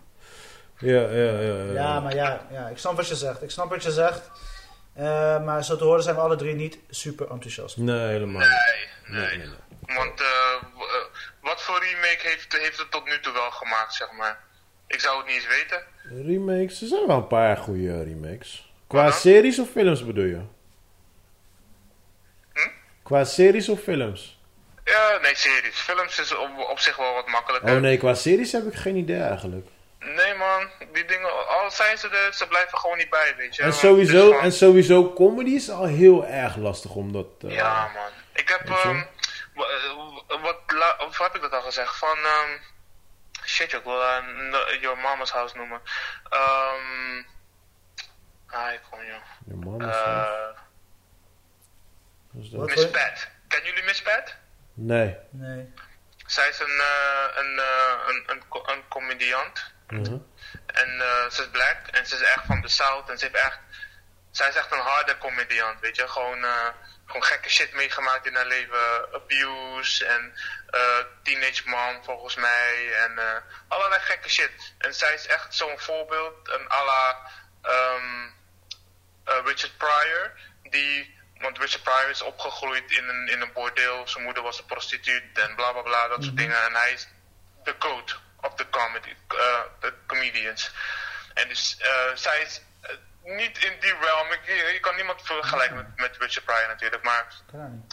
Ja, 0.84 1.00
ja, 1.00 1.40
ja, 1.40 1.62
ja. 1.64 1.72
Ja, 1.72 2.00
maar 2.00 2.14
ja, 2.14 2.46
ja, 2.50 2.68
ik 2.68 2.78
snap 2.78 2.96
wat 2.96 3.08
je 3.08 3.16
zegt. 3.16 3.42
Ik 3.42 3.50
snap 3.50 3.70
wat 3.70 3.82
je 3.82 3.92
zegt. 3.92 4.30
Eh, 4.94 5.44
maar 5.44 5.64
zo 5.64 5.76
te 5.76 5.84
horen 5.84 6.02
zijn 6.02 6.14
we 6.14 6.20
alle 6.20 6.36
drie 6.36 6.54
niet 6.54 6.78
super 6.90 7.30
enthousiast. 7.30 7.76
Nee, 7.76 8.08
helemaal 8.08 8.40
niet. 8.40 8.50
Nee, 9.06 9.20
nee. 9.20 9.26
Nee, 9.26 9.36
nee, 9.38 9.46
nee. 9.46 9.96
Want 9.96 10.20
eh, 10.20 10.26
eh, 10.78 11.04
wat 11.40 11.62
voor 11.62 11.78
remake 11.78 12.28
heeft, 12.28 12.56
heeft 12.58 12.78
het 12.78 12.90
tot 12.90 13.04
nu 13.04 13.20
toe 13.20 13.32
wel 13.32 13.50
gemaakt, 13.50 13.94
zeg 13.94 14.12
maar? 14.12 14.38
Ik 14.86 15.00
zou 15.00 15.16
het 15.16 15.26
niet 15.26 15.34
eens 15.34 15.46
weten. 15.46 15.82
Remakes, 16.26 16.82
er 16.82 16.88
zijn 16.88 17.06
wel 17.06 17.16
een 17.16 17.26
paar 17.26 17.56
goede 17.56 18.02
remakes. 18.02 18.72
Qua 18.86 19.10
series 19.10 19.58
of 19.58 19.70
films 19.70 20.06
bedoel 20.06 20.24
je? 20.24 20.40
Hm? 22.52 22.68
Qua 23.02 23.24
series 23.24 23.68
of 23.68 23.80
films? 23.80 24.38
Ja, 24.84 25.18
nee, 25.22 25.34
series. 25.34 25.76
Films 25.76 26.18
is 26.18 26.36
op, 26.36 26.50
op 26.70 26.78
zich 26.78 26.96
wel 26.96 27.14
wat 27.14 27.28
makkelijker. 27.28 27.74
Oh 27.74 27.80
nee, 27.80 27.96
qua 27.96 28.14
series 28.14 28.52
heb 28.52 28.66
ik 28.66 28.74
geen 28.74 28.96
idee 28.96 29.20
eigenlijk. 29.20 29.68
Nee, 30.04 30.34
man. 30.34 30.70
Die 30.92 31.04
dingen, 31.04 31.48
al 31.48 31.70
zijn 31.70 31.98
ze 31.98 32.08
er, 32.08 32.32
ze 32.34 32.46
blijven 32.48 32.78
gewoon 32.78 32.96
niet 32.96 33.10
bij, 33.10 33.34
weet 33.36 33.56
je. 33.56 33.62
En 33.62 33.68
is 33.68 33.78
sowieso, 33.78 34.26
gewoon- 34.28 34.40
en 34.42 34.52
sowieso 34.52 35.12
comedy 35.12 35.50
is 35.50 35.70
al 35.70 35.84
heel 35.84 36.26
erg 36.26 36.56
lastig 36.56 36.90
om 36.94 37.12
dat... 37.12 37.26
eh, 37.40 37.54
Ja, 37.54 37.90
man. 37.94 38.10
Ik 38.32 38.48
heb, 38.48 38.68
ehm, 38.70 38.96
eh, 38.98 40.42
wat, 40.42 40.58
of 41.06 41.18
heb 41.18 41.34
ik 41.34 41.40
dat 41.40 41.52
al 41.52 41.62
gezegd? 41.62 41.96
Van, 41.96 42.16
ehm, 42.16 42.50
shit, 43.44 43.72
ik 43.72 43.84
wil 43.84 44.00
no- 44.50 44.74
Your 44.80 44.98
Mama's 44.98 45.30
House 45.30 45.56
noemen. 45.56 45.80
Ehm, 46.28 47.22
ah, 48.46 48.72
ik 48.72 48.80
kom, 48.90 49.00
joh. 49.04 49.78
Dat. 49.78 50.56
Wat? 52.52 52.66
Miss 52.68 52.90
Pat. 52.90 53.28
Kennen 53.48 53.68
jullie 53.70 53.84
Miss 53.84 54.02
Pat? 54.02 54.34
Nee. 54.74 55.16
Nee. 55.30 55.72
Zij 56.26 56.48
is 56.48 56.58
een, 56.58 56.66
eh, 56.80 57.24
een, 57.34 57.58
eh, 57.58 57.92
een, 58.08 58.22
een, 58.26 58.42
een 58.72 58.82
comediant. 58.88 59.72
Mhm. 59.88 60.18
En 60.66 61.00
eh, 61.00 61.30
ze 61.30 61.42
is 61.42 61.48
black 61.50 61.86
en 61.90 62.06
ze 62.06 62.14
is 62.14 62.22
echt 62.22 62.44
van 62.46 62.60
de 62.60 62.68
South. 62.68 63.08
En 63.10 63.18
ze 63.18 63.24
heeft 63.24 63.36
echt. 63.36 63.58
Zij 64.30 64.48
is 64.48 64.54
echt 64.54 64.72
een 64.72 64.78
harde 64.78 65.18
comediant, 65.18 65.80
weet 65.80 65.96
je. 65.96 66.08
Gewoon. 66.08 66.44
eh, 66.44 66.68
gewoon 67.06 67.24
gekke 67.24 67.48
shit 67.48 67.72
meegemaakt 67.74 68.26
in 68.26 68.34
haar 68.34 68.46
leven. 68.46 69.14
Abuse 69.14 70.06
en 70.06 70.34
uh, 70.74 70.98
teenage 71.22 71.62
mom 71.64 72.04
volgens 72.04 72.34
mij. 72.34 72.94
En 72.94 73.42
allerlei 73.68 74.00
gekke 74.00 74.28
shit. 74.28 74.74
En 74.78 74.94
zij 74.94 75.14
is 75.14 75.26
echt 75.26 75.54
zo'n 75.54 75.78
voorbeeld. 75.78 76.48
Een 76.48 76.72
à 76.72 76.84
la 76.84 77.30
um, 77.62 78.34
uh, 79.28 79.34
Richard 79.44 79.76
Pryor. 79.76 80.32
Die, 80.62 81.18
want 81.38 81.58
Richard 81.58 81.82
Pryor 81.82 82.08
is 82.10 82.22
opgegroeid 82.22 82.90
in 82.90 83.08
een, 83.08 83.28
in 83.28 83.40
een 83.40 83.52
bordeel. 83.52 84.08
Zijn 84.08 84.24
moeder 84.24 84.42
was 84.42 84.58
een 84.58 84.64
prostituut 84.66 85.38
en 85.38 85.54
bla 85.54 85.72
bla 85.72 85.82
bla. 85.82 86.08
Dat 86.08 86.24
soort 86.24 86.36
dingen. 86.36 86.62
En 86.62 86.74
hij 86.74 86.92
is 86.92 87.08
de 87.64 87.78
code 87.78 88.12
of 88.44 88.54
the 88.54 88.66
comedy, 88.70 89.14
de 89.80 89.92
comedians. 90.06 90.70
En 91.34 91.48
dus 91.48 91.76
zij 92.14 92.40
is 92.40 92.60
niet 93.22 93.64
in 93.64 93.76
die 93.80 93.94
realm. 94.00 94.32
Ik, 94.32 94.40
je 94.72 94.78
kan 94.80 94.96
niemand 94.96 95.22
vergelijken 95.22 95.76
met, 95.76 95.86
met 95.96 96.16
Richard 96.18 96.44
Pryor 96.44 96.68
natuurlijk. 96.68 97.02
Maar 97.02 97.26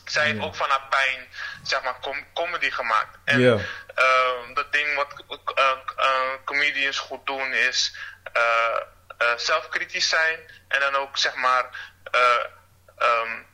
zij 0.05 0.25
heeft 0.25 0.41
ook 0.41 0.55
van 0.55 0.69
haar 0.69 0.87
pijn, 0.89 1.27
zeg 1.63 1.83
maar, 1.83 1.99
com 1.99 2.25
comedy 2.33 2.71
gemaakt. 2.71 3.17
En 3.23 3.39
yeah. 3.39 3.59
uh, 3.97 4.55
dat 4.55 4.73
ding 4.73 4.95
wat 4.95 5.23
uh, 5.57 5.71
uh, 5.99 6.33
comedians 6.45 6.99
goed 6.99 7.25
doen 7.25 7.53
is 7.53 7.95
zelfkritisch 9.35 10.09
zijn. 10.09 10.39
En 10.67 10.79
dan 10.79 10.95
ook, 10.95 11.17
zeg 11.17 11.35
maar, 11.35 11.65
um, 12.99 13.45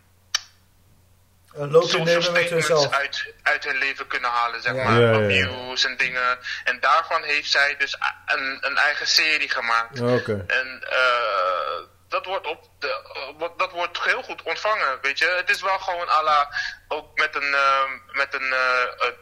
een 1.53 1.71
social 1.71 2.21
statements 2.21 2.91
uit, 2.91 3.33
uit 3.43 3.63
hun 3.63 3.77
leven 3.77 4.07
kunnen 4.07 4.29
halen, 4.29 4.61
zeg 4.61 4.73
maar. 4.73 4.99
Ja, 5.01 5.13
Abuse 5.13 5.87
en 5.87 5.97
dingen. 5.97 6.39
En 6.63 6.79
daarvan 6.79 7.23
heeft 7.23 7.51
zij 7.51 7.75
dus 7.77 7.97
een, 8.25 8.57
een 8.61 8.77
eigen 8.77 9.07
serie 9.07 9.49
gemaakt. 9.49 9.99
Okay. 10.01 10.43
En 10.47 10.83
uh, 10.83 11.87
dat 12.09 12.25
wordt 12.25 12.47
op 12.47 12.69
de, 12.79 13.01
uh, 13.39 13.47
dat 13.57 13.71
wordt 13.71 14.03
heel 14.03 14.23
goed 14.23 14.41
ontvangen, 14.43 14.97
weet 15.01 15.19
je. 15.19 15.25
Het 15.25 15.49
is 15.49 15.61
wel 15.61 15.79
gewoon 15.79 16.09
à 16.09 16.23
la, 16.23 16.49
ook 16.87 17.17
met 17.17 17.35
een, 17.35 17.51
uh, 17.51 17.83
met 18.11 18.33
een, 18.33 18.53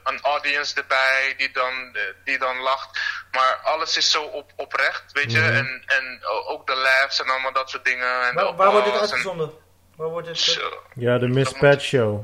een 0.03 0.21
audience 0.21 0.75
erbij 0.75 1.33
die 1.38 1.51
dan, 1.51 1.97
die 2.23 2.38
dan 2.38 2.57
lacht. 2.57 2.99
Maar 3.31 3.59
alles 3.63 3.97
is 3.97 4.11
zo 4.11 4.23
op, 4.23 4.51
oprecht, 4.55 5.03
weet 5.11 5.31
je. 5.31 5.39
Mm 5.39 5.45
-hmm. 5.45 5.55
En, 5.55 5.83
en 5.85 6.19
ook 6.47 6.67
de 6.67 6.75
laughs 6.75 7.21
en 7.21 7.29
allemaal 7.29 7.53
dat 7.53 7.69
soort 7.69 7.85
dingen. 7.85 8.21
En 8.21 8.35
waar, 8.35 8.55
waar 8.55 8.71
wordt 8.71 8.85
dit 8.85 8.99
uitgezonden? 8.99 9.63
Wordt. 9.95 10.60
Ja, 10.95 11.17
de 11.17 11.27
Miss 11.27 11.51
Pat 11.51 11.81
Show. 11.81 12.23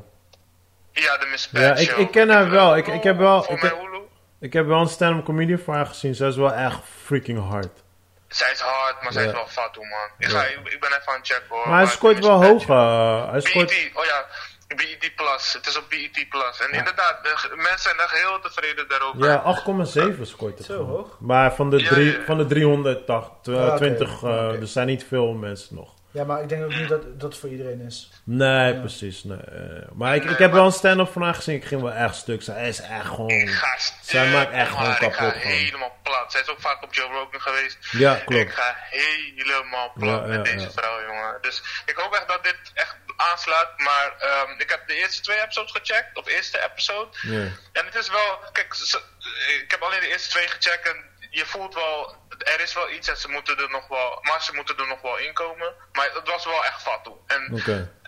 Ja, 0.92 1.18
de 1.18 1.26
Miss 1.32 1.48
Pat 1.48 1.62
Ja, 1.62 1.76
ik, 1.76 1.90
Show. 1.90 2.00
ik 2.00 2.12
ken 2.12 2.30
haar 2.30 2.50
wel. 2.50 2.78
Ik, 2.78 2.88
ik 2.88 3.04
heb 3.04 3.18
wel... 3.18 3.44
Voor 3.44 3.56
Ik 3.56 3.62
heb, 3.62 3.78
Hulu. 3.80 4.00
ik 4.40 4.54
heb 4.54 4.66
wel 4.66 4.80
een 4.80 4.88
stand-up 4.88 5.26
comedian 5.26 5.60
van 5.60 5.74
haar 5.74 5.86
gezien. 5.86 6.16
Zij 6.16 6.28
is 6.28 6.36
wel 6.36 6.54
echt 6.54 6.80
freaking 7.04 7.50
hard. 7.50 7.84
Zij 8.28 8.52
is 8.52 8.60
hard, 8.60 9.02
maar 9.04 9.12
zij 9.12 9.26
is 9.26 9.32
wel 9.32 9.48
fat, 9.48 9.76
man. 9.76 9.86
Ik, 10.18 10.28
ga, 10.28 10.44
ik, 10.44 10.58
ik 10.64 10.80
ben 10.80 10.90
even 10.90 11.08
aan 11.08 11.16
het 11.18 11.28
checken, 11.28 11.46
hoor. 11.50 11.70
Maar 11.70 11.78
hij 11.78 11.88
scoort 11.88 12.20
wel 12.26 12.44
hoog. 12.44 12.68
Eh, 12.68 13.32
hij 13.32 13.42
scoort... 13.42 13.68
BET, 13.68 13.92
oh 13.94 14.06
ja, 14.06 14.26
BET 14.68 15.12
Plus. 15.16 15.54
Het 15.54 15.68
is 15.68 15.78
op 15.78 15.90
BET 15.90 16.26
Plus. 16.30 16.60
En 16.60 16.72
inderdaad, 16.78 17.24
de, 17.24 17.52
mensen 17.56 17.80
zijn 17.80 17.98
echt 18.00 18.12
heel 18.12 18.40
tevreden 18.40 18.88
daarover. 18.88 19.26
Ja, 19.26 20.16
8,7 20.16 20.22
scoort 20.22 20.58
het. 20.58 20.68
Zo 20.68 20.74
gewoon. 20.74 20.90
hoog? 20.90 21.18
Maar 21.20 21.54
van 21.56 21.70
de, 21.70 21.80
Ja, 21.80 21.90
drie, 21.90 22.18
van 22.26 22.38
de 22.38 22.46
320, 22.46 23.56
Ah, 23.58 23.68
oké. 23.68 23.76
20, 23.78 24.10
eh, 24.10 24.16
Oké. 24.18 24.58
er 24.62 24.68
zijn 24.68 24.88
niet 24.88 25.06
veel 25.08 25.34
mensen 25.34 25.76
nog. 25.76 25.94
Ja, 26.14 26.24
maar 26.24 26.42
ik 26.42 26.50
denk 26.50 26.64
ook 26.64 26.76
niet 26.76 26.90
dat 26.90 27.20
dat 27.20 27.38
voor 27.38 27.50
iedereen 27.50 27.82
is. 27.82 28.10
Nee, 28.24 28.74
Ja. 28.74 28.80
precies. 28.80 29.24
Nee. 29.24 29.38
eh, 29.38 29.88
maar 29.94 30.16
ik, 30.16 30.24
ik 30.24 30.38
heb 30.38 30.52
wel 30.52 30.66
een 30.66 30.72
stand-up 30.72 31.12
van 31.12 31.22
haar 31.22 31.34
gezien. 31.34 31.56
Ik 31.56 31.66
ging 31.66 31.82
wel 31.82 31.92
echt 31.92 32.16
stuk. 32.16 32.42
Zij 32.44 32.68
is 32.68 32.80
echt 32.82 33.06
gewoon... 33.06 33.30
Ik 33.30 33.50
ga 33.50 33.78
Zij 34.02 34.32
maakt 34.32 34.52
echt 34.52 34.70
gewoon 34.70 34.84
maar 34.88 34.92
Ik 35.02 35.12
kapot. 35.12 35.16
ga 35.34 35.40
gewoon. 35.40 35.58
helemaal 35.58 35.96
plat. 36.04 36.32
Zij 36.32 36.42
is 36.42 36.48
ook 36.50 36.60
vaak 36.62 36.84
op 36.84 36.94
Joe 36.94 37.08
Rogan 37.12 37.42
geweest. 37.42 37.78
Ja, 37.92 38.16
Ik 38.18 38.26
klopt. 38.26 38.54
ga 38.54 38.76
helemaal 38.90 39.92
plat 39.96 40.22
Ja, 40.22 40.26
met 40.28 40.36
ja, 40.48 40.54
deze 40.54 40.66
ja. 40.66 40.72
vrouw, 40.72 41.06
jongen. 41.08 41.38
Dus 41.42 41.64
ik 41.86 41.96
hoop 41.96 42.14
echt 42.14 42.28
dat 42.28 42.44
dit 42.44 42.60
echt 42.74 42.96
aanslaat. 43.18 43.70
Maar 43.78 44.14
ehm, 44.20 44.60
ik 44.60 44.70
heb 44.70 44.88
de 44.88 44.96
eerste 44.96 45.22
twee 45.22 45.42
episodes 45.42 45.72
gecheckt. 45.72 46.18
Of 46.18 46.28
eerste 46.28 46.64
episode. 46.72 47.10
Ja. 47.22 47.42
En 47.74 47.86
het 47.86 47.96
is 47.96 48.10
wel, 48.10 48.40
kijk, 48.52 48.74
ik 49.64 49.72
heb 49.72 49.82
alleen 49.82 50.00
de 50.00 50.08
eerste 50.12 50.30
twee 50.30 50.48
gecheckt 50.48 50.88
en 50.88 51.10
je 51.32 51.46
voelt 51.46 51.74
wel, 51.74 52.16
er 52.38 52.60
is 52.60 52.74
wel 52.74 52.90
iets 52.90 53.08
en 53.08 53.18
ze 53.18 53.28
moeten 53.28 53.58
er 53.58 53.70
nog 53.70 53.88
wel, 53.88 54.20
maar 54.22 54.44
ze 54.44 54.54
moeten 54.54 54.78
er 54.78 54.88
nog 54.88 55.02
wel 55.02 55.18
in 55.18 55.34
komen. 55.34 55.74
Maar 55.92 56.10
het 56.14 56.28
was 56.28 56.46
wel 56.46 56.66
echt 56.66 56.82
fat 56.82 57.04
toe. 57.04 57.18
En 57.28 57.58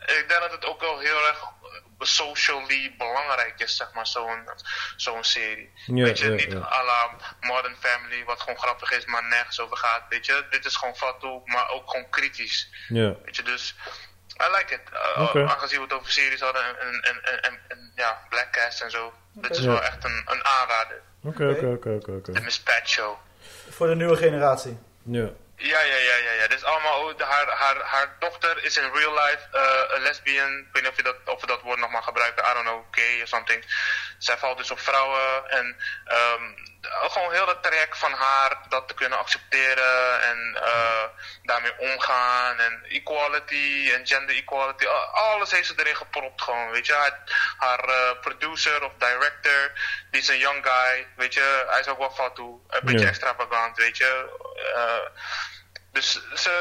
ik 0.05 0.27
denk 0.27 0.41
dat 0.41 0.51
het 0.51 0.65
ook 0.65 0.81
wel 0.81 0.99
heel 0.99 1.27
erg 1.27 1.51
socially 1.99 2.95
belangrijk 2.97 3.59
is, 3.59 3.75
zeg 3.75 3.93
maar, 3.93 4.07
zo'n 4.07 4.49
zo'n 4.95 5.23
serie. 5.23 5.71
Ja, 5.85 6.03
weet 6.03 6.19
je, 6.19 6.25
ja, 6.25 6.35
niet 6.35 6.51
ja. 6.51 6.59
à 6.59 6.83
la 6.83 7.15
Modern 7.39 7.75
Family, 7.79 8.23
wat 8.23 8.39
gewoon 8.39 8.59
grappig 8.59 8.91
is, 8.91 9.05
maar 9.05 9.23
nergens 9.23 9.59
over 9.59 9.77
gaat, 9.77 10.03
weet 10.09 10.25
je. 10.25 10.45
Dit 10.49 10.65
is 10.65 10.75
gewoon 10.75 10.95
fat 10.95 11.19
toe, 11.19 11.41
maar 11.45 11.69
ook 11.69 11.89
gewoon 11.89 12.09
kritisch. 12.09 12.69
Ja. 12.87 13.15
Weet 13.25 13.35
je, 13.35 13.43
dus 13.43 13.75
I 14.41 14.55
like 14.57 14.73
it. 14.73 14.81
Uh, 14.93 15.23
Oké. 15.23 15.47
Aangezien 15.47 15.77
we 15.77 15.83
het 15.83 15.93
over 15.93 16.11
series 16.11 16.41
hadden 16.41 16.79
en, 16.79 17.01
en, 17.01 17.23
en, 17.43 17.59
en, 17.67 17.91
ja, 17.95 18.25
Black 18.29 18.51
Cast 18.51 18.81
en 18.81 18.91
zo. 18.91 19.13
Dit 19.33 19.57
is 19.57 19.65
wel 19.65 19.83
echt 19.83 20.03
een, 20.03 20.21
een 20.25 20.45
aanrader. 20.45 21.01
Oké, 21.23 21.49
oké, 21.49 21.65
oké, 21.65 21.89
oké, 21.89 22.31
De 22.31 22.39
oké. 22.39 22.81
Show. 22.85 23.15
Voor 23.69 23.87
de 23.87 23.95
nieuwe 23.95 24.17
generatie. 24.17 24.79
Ja. 25.03 25.29
Ja, 25.55 25.81
ja, 25.81 25.95
ja, 25.95 26.15
ja, 26.15 26.31
ja. 26.31 26.47
Dit 26.47 26.57
is 26.57 26.63
allemaal, 26.63 27.01
ook- 27.09 27.21
haar, 27.21 27.47
haar, 27.49 27.81
haar 27.81 28.15
dochter 28.19 28.63
is 28.63 28.77
in 28.77 28.91
real 28.93 29.13
life 29.13 29.47
eh, 29.51 29.95
een 29.95 30.01
lesbian. 30.01 30.57
Ik 30.57 30.67
weet 30.71 30.81
niet 30.83 30.91
of, 30.91 30.97
je 30.97 31.03
dat, 31.03 31.15
of 31.25 31.41
we 31.41 31.47
dat 31.47 31.61
woord 31.61 31.79
nog 31.79 31.91
maar 31.91 32.03
gebruiken. 32.03 32.43
I 32.43 32.53
don't 32.53 32.65
know, 32.65 32.83
gay 32.91 33.21
of 33.21 33.27
something. 33.27 33.63
Zij 34.17 34.37
valt 34.37 34.57
dus 34.57 34.71
op 34.71 34.79
vrouwen 34.79 35.49
en 35.49 35.75
ehm, 36.05 36.43
gewoon 36.81 37.31
heel 37.31 37.47
het 37.47 37.63
traject 37.63 37.97
van 37.97 38.11
haar 38.11 38.57
dat 38.69 38.87
te 38.87 38.93
kunnen 38.93 39.19
accepteren 39.19 40.21
en 40.21 40.57
eh, 40.63 41.03
daarmee 41.43 41.77
omgaan 41.79 42.57
en 42.59 42.83
equality 42.89 43.91
en 43.93 44.07
gender 44.07 44.35
equality. 44.35 44.85
Alles 45.11 45.51
heeft 45.51 45.67
ze 45.67 45.73
erin 45.77 45.95
gepropt 45.95 46.41
gewoon, 46.41 46.71
weet 46.71 46.85
je. 46.85 46.93
Haar, 46.93 47.19
haar 47.57 47.79
eh, 47.83 48.19
producer 48.21 48.83
of 48.83 48.91
director, 48.97 49.71
die 50.13 50.21
is 50.21 50.29
een 50.29 50.37
young 50.37 50.59
guy, 50.63 51.05
weet 51.15 51.33
je. 51.33 51.65
Hij 51.67 51.79
is 51.79 51.87
ook 51.87 51.97
wel 51.97 52.09
fat 52.11 52.35
toe, 52.35 52.59
een 52.69 52.79
beetje 52.85 52.99
Ja. 52.99 53.07
extravagant, 53.07 53.77
weet 53.77 53.97
je. 53.97 54.11
Eh, 54.75 55.21
dus 55.91 56.11
ze, 56.33 56.53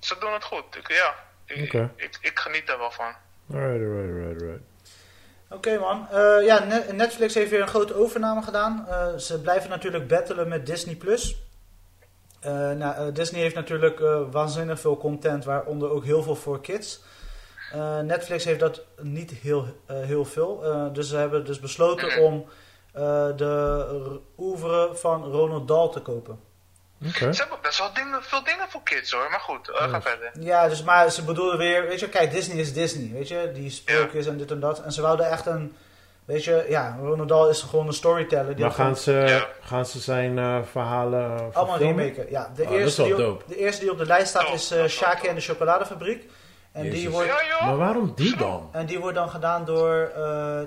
ze 0.00 0.16
doen 0.20 0.32
het 0.32 0.44
goed. 0.44 0.76
Ik, 0.76 0.88
ja, 0.92 1.14
ik, 1.46 1.62
Oké. 1.64 1.92
ik, 1.96 2.18
ik 2.20 2.38
geniet 2.38 2.68
er 2.68 2.78
wel 2.78 2.90
van. 2.90 3.12
Alright, 3.52 3.82
alright, 3.84 4.10
alright, 4.10 4.42
alright. 4.42 4.62
Oké 5.50 5.78
man, 5.78 6.08
Eh, 6.10 6.44
ja, 6.44 6.64
Ne- 6.64 6.92
Netflix 6.92 7.34
heeft 7.34 7.50
weer 7.50 7.60
een 7.60 7.68
grote 7.68 7.94
overname 7.94 8.42
gedaan. 8.42 8.86
Eh, 8.88 9.16
ze 9.16 9.40
blijven 9.40 9.70
natuurlijk 9.70 10.08
battelen 10.08 10.48
met 10.48 10.66
Disney+. 10.66 10.94
Plus. 10.96 11.36
Eh, 12.40 12.50
nou, 12.70 12.94
eh, 13.08 13.14
Disney 13.14 13.40
heeft 13.40 13.54
natuurlijk 13.54 14.00
eh, 14.00 14.20
waanzinnig 14.30 14.80
veel 14.80 14.96
content, 14.96 15.44
waaronder 15.44 15.90
ook 15.90 16.04
heel 16.04 16.22
veel 16.22 16.36
voor 16.36 16.60
kids. 16.60 17.02
Eh, 17.72 17.98
Netflix 17.98 18.44
heeft 18.44 18.60
dat 18.60 18.80
niet 19.00 19.30
heel, 19.30 19.66
eh, 19.86 19.96
heel 20.00 20.24
veel. 20.24 20.64
Eh, 20.64 20.86
dus 20.92 21.08
ze 21.08 21.16
hebben 21.16 21.44
dus 21.44 21.60
besloten 21.60 22.20
om 22.22 22.44
eh, 22.92 23.02
de 23.36 24.20
oeuvre 24.38 24.90
van 24.94 25.24
Ronald 25.24 25.68
Dahl 25.68 25.88
te 25.88 26.00
kopen. 26.00 26.40
Oké. 27.08 27.32
Ze 27.32 27.40
hebben 27.40 27.58
best 27.62 27.78
wel 27.78 27.92
dingen, 27.94 28.22
veel 28.22 28.44
dingen 28.44 28.66
voor 28.68 28.82
kids 28.82 29.12
hoor, 29.12 29.26
maar 29.30 29.40
goed, 29.40 29.68
ga 29.72 30.02
verder. 30.02 30.30
Ja, 30.40 30.68
dus 30.68 30.82
maar 30.82 31.10
ze 31.10 31.24
bedoelden 31.24 31.58
weer, 31.58 31.86
weet 31.86 32.00
je, 32.00 32.08
kijk, 32.08 32.30
Disney 32.30 32.56
is 32.56 32.72
Disney, 32.72 33.10
weet 33.12 33.28
je, 33.28 33.50
die 33.54 33.70
sprookjes 33.70 34.26
en 34.26 34.36
dit 34.36 34.50
en 34.50 34.60
dat. 34.60 34.82
En 34.82 34.92
ze 34.92 35.02
wouden 35.02 35.30
echt 35.30 35.46
een, 35.46 35.76
weet 36.24 36.44
je, 36.44 36.66
ja, 36.68 36.96
Ronald 37.02 37.28
Dahl 37.28 37.48
is 37.48 37.62
gewoon 37.62 37.86
een 37.86 37.92
storyteller. 37.92 38.54
Die 38.56 38.64
Maar 38.64 38.64
had 38.64 38.74
gewoon- 38.74 38.94
gaan 38.94 39.28
ze, 39.28 39.34
Ja. 39.34 39.46
gaan 39.60 39.86
ze 39.86 39.98
zijn 40.00 40.38
eh, 40.38 40.58
verhalen 40.70 41.54
Allemaal 41.54 41.78
remaken. 41.78 42.26
Ja, 42.30 42.52
de, 42.54 42.62
Ah, 42.62 42.68
dat 42.68 42.78
is 42.78 42.82
eerste 42.84 43.02
wel 43.08 43.16
die 43.16 43.26
op, 43.26 43.30
dope. 43.40 43.44
de 43.48 43.56
eerste 43.56 43.80
die 43.80 43.90
op 43.90 43.98
de 43.98 44.06
lijst 44.06 44.28
staat 44.28 44.52
is 44.52 44.70
eh 44.70 44.84
Shaki 44.86 45.26
en 45.28 45.34
de 45.34 45.40
chocoladefabriek. 45.40 46.30
En 46.72 46.90
die, 46.90 47.10
wordt, 47.10 47.28
Ja 47.28 47.42
joh, 47.48 47.66
Maar 47.66 47.76
waarom 47.76 48.12
die 48.16 48.36
dan? 48.36 48.68
en 48.72 48.86
die 48.86 48.98
wordt 48.98 49.16
dan 49.16 49.28
gedaan 49.30 49.64
door 49.64 50.10
eh, 50.16 50.60
eh, 50.60 50.66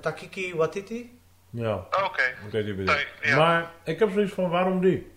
Takiki 0.00 0.54
Watiti. 0.56 1.18
Ja, 1.50 1.74
oké. 1.74 2.22
bedoel. 2.50 2.94
Ja. 3.22 3.36
Maar 3.36 3.70
ik 3.84 3.98
heb 3.98 4.10
zoiets 4.12 4.32
van, 4.32 4.50
waarom 4.50 4.80
die? 4.80 5.12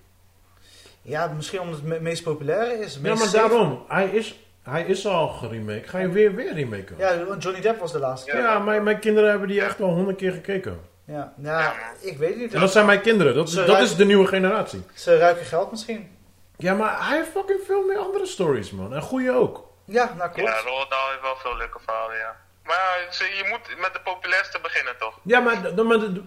Ja, 1.02 1.28
misschien 1.36 1.60
omdat 1.60 1.76
het 1.76 1.86
me- 1.88 2.00
meest 2.00 2.24
populaire 2.24 2.80
is. 2.80 2.94
Ja, 2.94 3.00
maar 3.02 3.18
safe. 3.18 3.38
daarom. 3.38 3.84
Hij 3.88 4.08
is, 4.08 4.40
hij 4.64 4.84
is 4.84 5.06
al 5.08 5.28
geremake. 5.28 5.88
Ga 5.88 6.00
je 6.00 6.10
weer 6.10 6.36
weer 6.36 6.54
remaken? 6.54 6.96
Ja, 6.98 7.24
want 7.24 7.44
Johnny 7.44 7.62
Depp 7.62 7.80
was 7.80 7.92
de 7.92 8.00
laatste. 8.00 8.38
Ja, 8.38 8.60
mijn, 8.60 8.84
mijn 8.84 9.00
kinderen 9.00 9.30
hebben 9.30 9.48
die 9.48 9.62
echt 9.62 9.82
al 9.82 9.90
honderd 9.90 10.18
keer 10.18 10.32
gekeken. 10.32 10.80
Ja, 11.06 11.34
ja, 11.42 11.74
ik 12.02 12.18
weet 12.18 12.30
het 12.30 12.38
niet. 12.40 12.54
En 12.54 12.60
dat 12.60 12.72
zijn 12.72 12.86
mijn 12.86 13.02
kinderen. 13.02 13.36
Dat, 13.36 13.48
is- 13.48 13.54
dat 13.54 13.66
ruiken- 13.68 13.86
is 13.86 13.96
de 13.96 14.06
nieuwe 14.06 14.28
generatie. 14.28 14.84
Ze 14.94 15.18
ruiken 15.18 15.46
geld 15.46 15.72
misschien. 15.72 16.10
Ja, 16.58 16.74
maar 16.74 17.08
hij 17.08 17.18
heeft 17.18 17.30
fucking 17.30 17.60
veel 17.66 17.86
meer 17.88 17.98
andere 17.98 18.26
stories, 18.26 18.72
man. 18.72 18.94
En 18.94 19.02
goede 19.02 19.32
ook. 19.32 19.67
Ja, 19.88 20.14
nou 20.18 20.32
klopt. 20.32 20.50
Ja, 20.50 20.60
Roald 20.60 20.90
Dahl 20.90 21.10
heeft 21.10 21.22
wel 21.22 21.36
veel 21.36 21.58
leuke 21.58 21.80
verhalen, 21.86 22.18
ja. 22.18 22.36
Maar 22.64 23.08
ja, 23.10 23.26
je 23.26 23.46
moet 23.50 23.82
met 23.82 23.94
de 23.94 24.00
populairste 24.04 24.60
beginnen 24.62 24.98
toch? 25.00 25.20
Ja, 25.24 25.40
maar, 25.40 25.62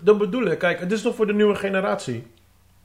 dat 0.00 0.18
bedoel 0.18 0.46
ik. 0.46 0.58
Kijk, 0.58 0.80
het 0.80 0.92
is 0.92 1.02
toch 1.02 1.14
voor 1.14 1.26
de 1.26 1.32
nieuwe 1.32 1.54
generatie. 1.54 2.32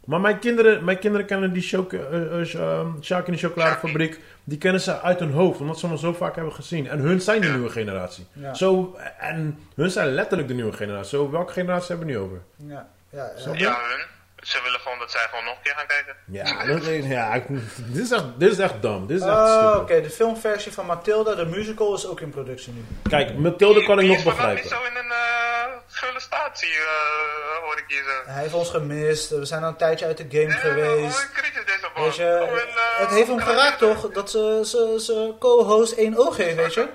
Maar 0.05 0.21
mijn 0.21 0.39
kinderen, 0.39 0.83
mijn 0.83 0.99
kinderen 0.99 1.25
kennen 1.25 1.53
die 1.53 1.87
eh, 1.89 2.01
eh, 2.01 2.53
eh, 2.53 2.87
Sjaak 3.01 3.27
in 3.27 3.33
de 3.33 3.39
chocoladefabriek. 3.39 4.19
Die 4.43 4.57
kennen 4.57 4.81
ze 4.81 5.01
uit 5.01 5.19
hun 5.19 5.31
hoofd, 5.31 5.59
omdat 5.59 5.79
ze 5.79 5.87
hem 5.87 5.97
zo 5.97 6.13
vaak 6.13 6.35
hebben 6.35 6.53
gezien. 6.53 6.87
En 6.87 6.99
hun 6.99 7.21
zijn 7.21 7.41
de 7.41 7.47
nieuwe 7.47 7.69
generatie. 7.69 8.27
Ja. 8.33 8.53
Zo, 8.53 8.97
en 9.19 9.59
hun 9.75 9.89
zijn 9.89 10.07
letterlijk 10.07 10.47
de 10.47 10.53
nieuwe 10.53 10.73
generatie. 10.73 11.17
Zo, 11.17 11.31
welke 11.31 11.51
generatie 11.51 11.87
hebben 11.87 12.07
we 12.07 12.13
nu 12.13 12.19
over? 12.19 12.41
Ja, 12.55 12.87
ja, 13.09 13.23
ja. 13.23 13.31
Snap 13.37 13.55
je? 13.55 13.63
Ja, 13.63 13.79
hun. 13.81 14.05
Ze 14.45 14.61
willen 14.63 14.79
gewoon 14.79 14.99
dat 14.99 15.11
zij 15.11 15.21
gewoon 15.29 15.43
nog 15.45 15.55
een 15.55 15.61
keer 15.63 15.73
gaan 15.75 15.87
kijken. 15.87 16.15
Ja, 16.25 16.65
dat, 16.65 16.85
ja 17.05 17.33
ik, 17.33 17.43
dit, 17.77 18.03
is 18.03 18.11
echt, 18.11 18.23
dit 18.39 18.51
is 18.51 18.57
echt 18.59 18.81
dom. 18.81 19.07
Dit 19.07 19.17
is 19.17 19.23
echt 19.25 19.33
Oh, 19.35 19.75
Oké, 19.81 20.01
de 20.01 20.09
filmversie 20.09 20.71
van 20.71 20.85
Matilda, 20.85 21.35
de 21.35 21.45
musical, 21.45 21.93
is 21.95 22.07
ook 22.07 22.19
in 22.21 22.29
productie 22.29 22.73
nu. 22.73 22.85
Kijk, 23.09 23.37
Mathilde 23.37 23.83
kan 23.85 23.99
ik 23.99 24.07
nog 24.07 24.17
is 24.17 24.23
vandaag 24.23 24.37
begrijpen. 24.53 24.63
niet 24.63 24.71
zo 24.73 24.83
in 24.83 24.95
een 25.05 25.11
eh 25.11 25.45
gulle 25.87 26.19
statie, 26.19 26.69
eh, 26.69 27.63
hoor 27.63 27.77
ik 27.77 27.83
hier 27.87 28.03
zo. 28.03 28.31
Hij 28.31 28.41
heeft 28.41 28.53
ons 28.53 28.69
gemist, 28.69 29.29
we 29.29 29.45
zijn 29.45 29.63
al 29.63 29.69
een 29.69 29.75
tijdje 29.75 30.05
uit 30.05 30.17
de 30.17 30.25
game 30.29 30.53
Eh, 30.53 30.59
geweest. 30.59 31.31
kritisch 31.31 31.65
deze 31.65 31.87
man? 31.95 32.03
Weet 32.03 32.15
je, 32.15 32.39
Oh, 32.41 32.49
en, 32.49 32.67
eh, 32.67 32.99
het 32.99 33.09
heeft 33.09 33.27
hem 33.27 33.39
geraakt 33.39 33.77
toch, 33.77 34.09
dat 34.11 34.29
ze, 34.31 34.61
ze, 34.65 35.01
ze 35.05 35.33
co-host 35.39 35.93
één 35.93 36.17
oog 36.17 36.37
heeft, 36.37 36.55
weet 36.55 36.73
je? 36.73 36.87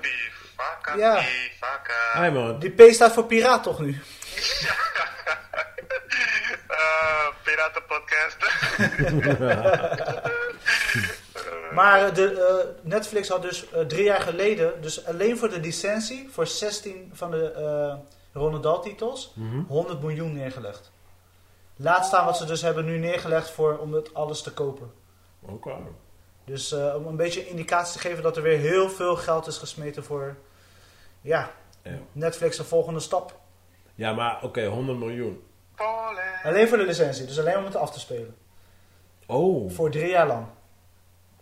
Ja. 0.97 2.29
man. 2.29 2.59
Die 2.59 2.69
P 2.69 2.93
staat 2.93 3.13
voor 3.13 3.25
piraat 3.25 3.63
toch 3.63 3.79
nu? 3.79 3.99
Eh, 6.81 7.27
Piratenpodcast. 7.43 8.37
Maar 11.73 12.05
eh, 12.07 12.13
de, 12.15 12.33
eh, 12.41 12.67
Netflix 12.89 13.27
had 13.29 13.41
dus 13.41 13.65
drie 13.87 14.03
jaar 14.03 14.21
geleden, 14.21 14.81
dus 14.81 15.05
alleen 15.05 15.37
voor 15.37 15.49
de 15.49 15.59
licentie, 15.59 16.29
voor 16.31 16.47
16 16.47 17.09
van 17.13 17.31
de 17.31 17.51
eh 17.51 17.93
Ronald 18.33 18.63
Dahl 18.63 18.79
titels, 18.81 19.31
Mhm. 19.35 19.59
100 19.67 20.01
miljoen 20.01 20.33
neergelegd. 20.33 20.91
Laat 21.75 22.05
staan 22.05 22.25
wat 22.25 22.37
ze 22.37 22.45
dus 22.45 22.61
hebben 22.61 22.85
nu 22.85 22.97
neergelegd 22.97 23.49
voor, 23.51 23.77
om 23.77 23.93
het 23.93 24.13
alles 24.13 24.41
te 24.41 24.53
kopen. 24.53 24.91
Oké. 25.41 25.75
Dus 26.45 26.71
eh, 26.71 26.95
om 26.95 27.05
een 27.07 27.15
beetje 27.15 27.41
een 27.41 27.47
indicatie 27.49 27.93
te 27.93 28.07
geven 28.07 28.23
dat 28.23 28.37
er 28.37 28.43
weer 28.43 28.57
heel 28.57 28.89
veel 28.89 29.15
geld 29.15 29.47
is 29.47 29.57
gesmeten 29.57 30.03
voor 30.03 30.35
ja, 31.21 31.51
Ja. 31.83 31.91
Netflix 32.11 32.57
de 32.57 32.63
volgende 32.63 32.99
stap. 32.99 33.39
Ja, 33.95 34.13
maar 34.13 34.43
oké, 34.43 34.65
100 34.65 34.97
miljoen. 34.99 35.43
Polen. 35.75 36.23
Alleen 36.43 36.67
voor 36.67 36.77
de 36.77 36.85
licentie, 36.85 37.25
dus 37.25 37.39
alleen 37.39 37.57
om 37.57 37.65
het 37.65 37.75
af 37.75 37.91
te 37.91 37.99
spelen. 37.99 38.35
Oh, 39.27 39.71
Voor 39.71 39.91
drie 39.91 40.09
jaar 40.09 40.27
lang. 40.27 40.45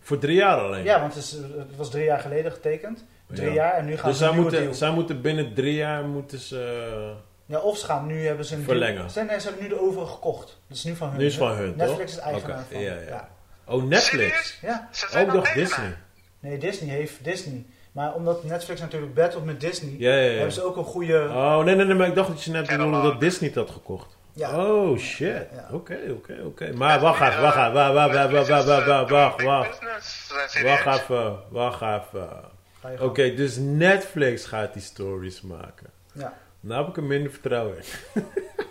voor 0.00 0.18
drie 0.18 0.36
jaar 0.36 0.58
alleen? 0.58 0.84
Ja, 0.84 1.00
want 1.00 1.14
het, 1.14 1.22
is, 1.22 1.32
het 1.32 1.76
was 1.76 1.90
drie 1.90 2.04
jaar 2.04 2.18
geleden 2.20 2.52
getekend. 2.52 3.04
Drie 3.26 3.48
Ja. 3.48 3.54
jaar 3.54 3.72
en 3.74 3.84
nu 3.84 3.96
gaan 3.96 4.08
Dus 4.10 4.18
ze 4.18 4.24
een 4.24 4.28
zij 4.30 4.36
nieuwe 4.38 4.50
deal. 4.50 4.62
moeten, 4.62 4.78
zij 4.80 4.90
moeten 4.90 5.20
binnen 5.20 5.54
drie 5.54 5.74
jaar 5.74 6.04
moeten 6.04 6.38
ze... 6.38 7.12
Ja, 7.46 7.58
of 7.58 7.78
ze 7.78 7.84
gaan 7.86 8.06
nu 8.06 8.26
hebben 8.26 8.44
ze 8.44 8.54
een 8.56 8.62
Verlengen. 8.62 8.96
deal- 8.96 9.08
Ze, 9.08 9.22
nee, 9.22 9.40
ze 9.40 9.46
hebben 9.46 9.62
nu 9.62 9.68
de 9.68 9.80
overige 9.80 10.12
gekocht. 10.12 10.58
Dat 10.68 10.76
is 10.76 10.84
nu 10.84 10.94
van 10.96 11.08
hun. 11.08 11.18
Nu 11.18 11.26
is 11.26 11.36
van 11.36 11.50
hun, 11.56 11.76
Netflix 11.76 12.14
toch? 12.14 12.20
is 12.24 12.30
eigenaar 12.32 12.64
van. 12.70 12.80
ja, 12.80 12.94
ja. 13.08 13.28
Oh, 13.66 13.82
Netflix. 13.84 14.58
Ja. 14.62 14.88
Ze 14.92 15.06
zijn 15.10 15.26
Ook 15.28 15.34
nog. 15.34 15.52
Disney. 15.52 15.96
Nee, 16.40 16.58
Disney 16.58 16.94
heeft 16.94 17.24
Disney. 17.24 17.66
Maar 17.92 18.14
omdat 18.14 18.44
Netflix 18.44 18.80
natuurlijk 18.80 19.14
battelt 19.14 19.44
met 19.44 19.60
Disney, 19.60 19.94
Ja, 19.98 20.14
ja, 20.14 20.20
ja. 20.20 20.30
hebben 20.34 20.52
ze 20.52 20.62
ook 20.64 20.76
een 20.76 20.84
goede... 20.84 21.26
Oh, 21.28 21.58
nee, 21.64 21.74
nee, 21.74 21.84
nee, 21.86 21.94
maar 21.94 22.06
ik 22.08 22.14
dacht 22.14 22.28
dat 22.28 22.42
je 22.42 22.50
net 22.50 22.66
bedoelde 22.66 23.02
dat 23.02 23.20
Disney 23.20 23.48
het 23.48 23.58
had 23.58 23.70
gekocht. 23.70 24.16
Ja. 24.32 24.66
Oh 24.66 24.98
shit. 24.98 25.46
Oké, 25.70 25.98
oké, 26.10 26.42
oké. 26.44 26.72
Maar 26.72 27.00
wacht 27.00 27.20
even, 27.20 27.42
wacht 27.42 27.56
even. 27.56 27.72
Wacht, 27.72 28.14
wacht, 28.14 28.48
wacht, 28.48 29.10
wacht, 29.10 29.42
wacht. 29.42 29.80
Wacht 30.62 30.86
even, 31.00 31.38
wacht 31.48 31.82
even. 31.82 32.58
Oké, 33.00 33.34
dus 33.34 33.56
Netflix 33.56 34.44
gaat 34.44 34.72
die 34.72 34.82
stories 34.82 35.40
maken. 35.40 35.90
Ja. 36.12 36.32
Nou 36.60 36.80
heb 36.80 36.90
ik 36.90 36.96
er 36.96 37.02
minder 37.02 37.30
vertrouwen 37.30 37.76
in. 37.76 37.82
Dan 38.14 38.24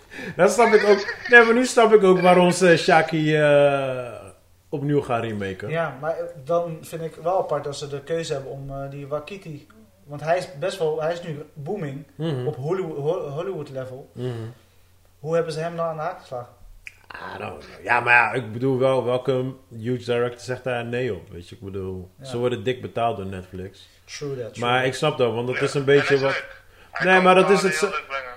nou 0.36 0.50
snap 0.50 0.72
ik 0.72 0.84
ook. 0.84 1.14
Nee, 1.28 1.44
maar 1.44 1.54
nu 1.54 1.66
snap 1.66 1.92
ik 1.92 2.02
ook 2.02 2.20
waar 2.20 2.52
ze 2.52 2.76
Shaki 2.76 3.36
eh, 3.36 4.12
opnieuw 4.68 5.00
gaan 5.00 5.20
remaken. 5.20 5.68
Ja, 5.68 5.96
maar 6.00 6.16
dan 6.44 6.78
vind 6.80 7.02
ik 7.02 7.14
wel 7.14 7.38
apart 7.38 7.64
dat 7.64 7.76
ze 7.76 7.88
de 7.88 8.00
keuze 8.00 8.32
hebben 8.32 8.52
om 8.52 8.70
eh, 8.70 8.90
die 8.90 9.06
Wakiti. 9.06 9.66
Want 10.04 10.20
hij 10.20 10.38
is 10.38 10.48
best 10.58 10.78
wel, 10.78 11.02
hij 11.02 11.12
is 11.12 11.22
nu 11.22 11.42
booming 11.52 12.04
mhm. 12.14 12.46
op 12.46 12.56
Hollywood, 12.56 13.28
Hollywood 13.28 13.70
level. 13.70 14.10
Mm. 14.12 14.52
Hoe 15.20 15.34
hebben 15.34 15.52
ze 15.52 15.60
hem 15.60 15.76
dan 15.76 15.86
aan 15.86 15.96
de 15.96 16.02
haak 16.02 16.20
geslagen? 16.20 16.52
Ja, 17.82 18.00
maar 18.00 18.14
ja, 18.14 18.32
ik 18.32 18.52
bedoel 18.52 18.78
wel, 18.78 19.04
welke 19.04 19.44
huge 19.78 20.04
director 20.04 20.40
zegt 20.40 20.64
daar 20.64 20.84
nee 20.84 21.14
op? 21.14 21.30
Weet 21.30 21.48
je, 21.48 21.54
ik 21.54 21.60
bedoel, 21.62 22.10
Ja. 22.18 22.24
ze 22.24 22.38
worden 22.38 22.62
dik 22.64 22.80
betaald 22.82 23.16
door 23.16 23.26
Netflix. 23.26 23.88
True 24.04 24.36
that. 24.42 24.54
True 24.54 24.66
Maar 24.68 24.86
ik 24.86 24.94
snap 24.94 25.18
dat, 25.18 25.32
want 25.34 25.46
dat 25.46 25.56
Ja, 25.56 25.62
is 25.62 25.74
een 25.74 25.80
en 25.80 25.86
beetje 25.86 26.18
wat... 26.18 26.30
leuk. 26.32 26.58
Nee, 27.04 27.20
maar 27.20 27.34
dat 27.34 27.50
is 27.50 27.62
het. 27.62 27.90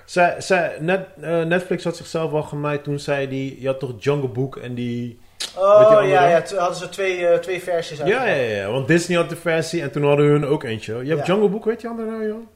Zij, 0.04 0.40
zij, 0.40 0.76
net, 0.80 1.06
eh, 1.20 1.42
Netflix 1.42 1.84
had 1.84 1.96
zichzelf 1.96 2.32
al 2.32 2.42
genaaid 2.42 2.84
toen 2.84 2.98
zij 2.98 3.28
die... 3.28 3.60
Je 3.60 3.66
had 3.66 3.78
toch 3.80 3.92
Jungle 3.98 4.28
Book 4.28 4.56
en 4.56 4.74
die... 4.74 5.20
Oh 5.56 5.98
ja, 6.08 6.28
ja, 6.28 6.42
toen 6.42 6.58
hadden 6.58 6.76
ze 6.78 6.88
twee, 6.88 7.26
eh, 7.26 7.38
twee 7.38 7.62
versies 7.62 7.98
Ja, 7.98 8.06
ja, 8.06 8.18
uitgebracht. 8.18 8.56
ja, 8.56 8.70
want 8.70 8.88
Disney 8.88 9.16
had 9.18 9.28
de 9.28 9.36
versie 9.36 9.82
en 9.82 9.90
toen 9.90 10.04
hadden 10.04 10.26
hun 10.26 10.46
ook 10.46 10.62
eentje. 10.64 10.92
Je 11.04 11.08
hebt 11.14 11.26
Ja. 11.26 11.32
Jungle 11.32 11.48
Book, 11.48 11.64
weet 11.64 11.80
je 11.80 11.88
andere 11.88 12.10
nou, 12.10 12.26
joh? 12.26 12.46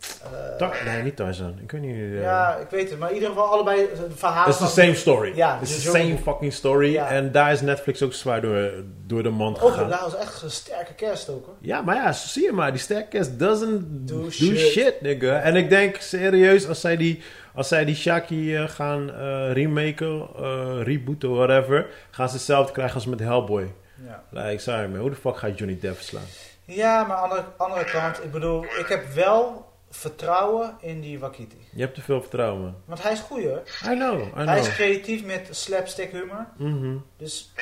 Tar- 0.59 0.77
nee, 0.87 1.03
niet 1.03 1.17
Tarzan. 1.17 1.59
Ik 1.63 1.71
weet 1.71 1.81
niet... 1.81 1.95
eh, 1.95 2.23
Ja, 2.23 2.57
ik 2.57 2.67
weet 2.71 2.91
het. 2.91 2.99
Maar 2.99 3.09
in 3.09 3.15
ieder 3.15 3.29
geval 3.29 3.45
allebei 3.47 3.87
verhaal 4.15 4.45
Het 4.45 4.55
is 4.55 4.61
the 4.61 4.81
same 4.81 4.95
story. 4.95 5.33
Ja, 5.37 5.59
Het 5.61 5.69
is 5.69 5.77
the 5.77 5.83
Jungle 5.83 6.01
same 6.01 6.19
fucking 6.19 6.53
story. 6.53 6.93
Ja. 6.93 7.09
En 7.09 7.33
daar 7.33 7.53
is 7.53 7.61
Netflix 7.61 8.03
ook 8.03 8.13
zwaar 8.13 8.41
door, 8.41 8.71
door 9.07 9.23
de 9.23 9.31
mand 9.31 9.63
Oh, 9.63 9.73
gegaan. 9.73 9.91
dat 9.91 10.01
was 10.01 10.17
echt 10.17 10.43
een 10.43 10.51
sterke 10.51 10.95
kerst 10.95 11.29
ook 11.31 11.47
hoor. 11.47 11.55
Ja, 11.61 11.81
maar 11.83 11.95
ja, 11.97 12.13
zie 12.13 12.43
je 12.45 12.53
maar, 12.53 12.71
die 12.71 12.81
sterkest 12.81 13.39
doesn't 13.39 14.09
do, 14.09 14.23
Do 14.23 14.31
shit. 14.31 14.59
shit. 14.59 15.01
nigga. 15.01 15.41
En 15.41 15.57
ik 15.57 15.69
denk 15.71 15.97
serieus, 15.97 16.69
als 16.69 16.81
zij 16.81 16.97
die, 16.97 17.23
als 17.59 17.69
zij 17.69 17.85
die 17.85 17.95
Shaki 17.95 18.57
eh, 18.57 18.69
gaan 18.69 19.13
eh, 19.13 19.53
remaken, 19.53 20.29
eh, 20.37 20.83
rebooten, 20.83 21.35
whatever, 21.35 21.87
gaan 22.11 22.29
ze 22.29 22.35
hetzelfde 22.35 22.73
krijgen 22.73 22.95
als 22.95 23.07
met 23.07 23.21
Hellboy. 23.21 23.73
Ja, 24.07 24.23
Like, 24.31 24.59
sorry 24.59 24.87
man, 24.87 25.01
hoe 25.01 25.11
de 25.11 25.17
fuck 25.17 25.37
gaat 25.37 25.59
Johnny 25.59 25.79
Depp 25.81 26.01
slaan? 26.01 26.23
ja 26.65 27.05
maar 27.05 27.17
aan 27.17 27.29
de 27.29 27.43
andere 27.57 27.85
kant, 27.85 28.25
ik 28.25 28.31
bedoel, 28.31 28.65
ik 28.65 28.87
heb 28.89 29.13
wel 29.15 29.68
vertrouwen 29.99 30.77
in 30.81 31.01
die 31.01 31.19
Wakiti. 31.19 31.57
Je 31.75 31.81
hebt 31.81 31.95
te 31.95 32.01
veel 32.01 32.21
vertrouwen. 32.21 32.75
Want 32.85 33.03
hij 33.03 33.13
is 33.13 33.21
goed 33.21 33.43
hoor. 33.43 33.63
I 33.85 33.95
know, 33.95 34.21
I 34.21 34.31
Hij 34.45 34.59
is 34.59 34.65
know. 34.65 34.75
creatief 34.77 35.25
met 35.25 35.49
slapstick 35.51 36.11
humor. 36.11 36.47
Mhm. 36.57 36.97
Dus 37.17 37.53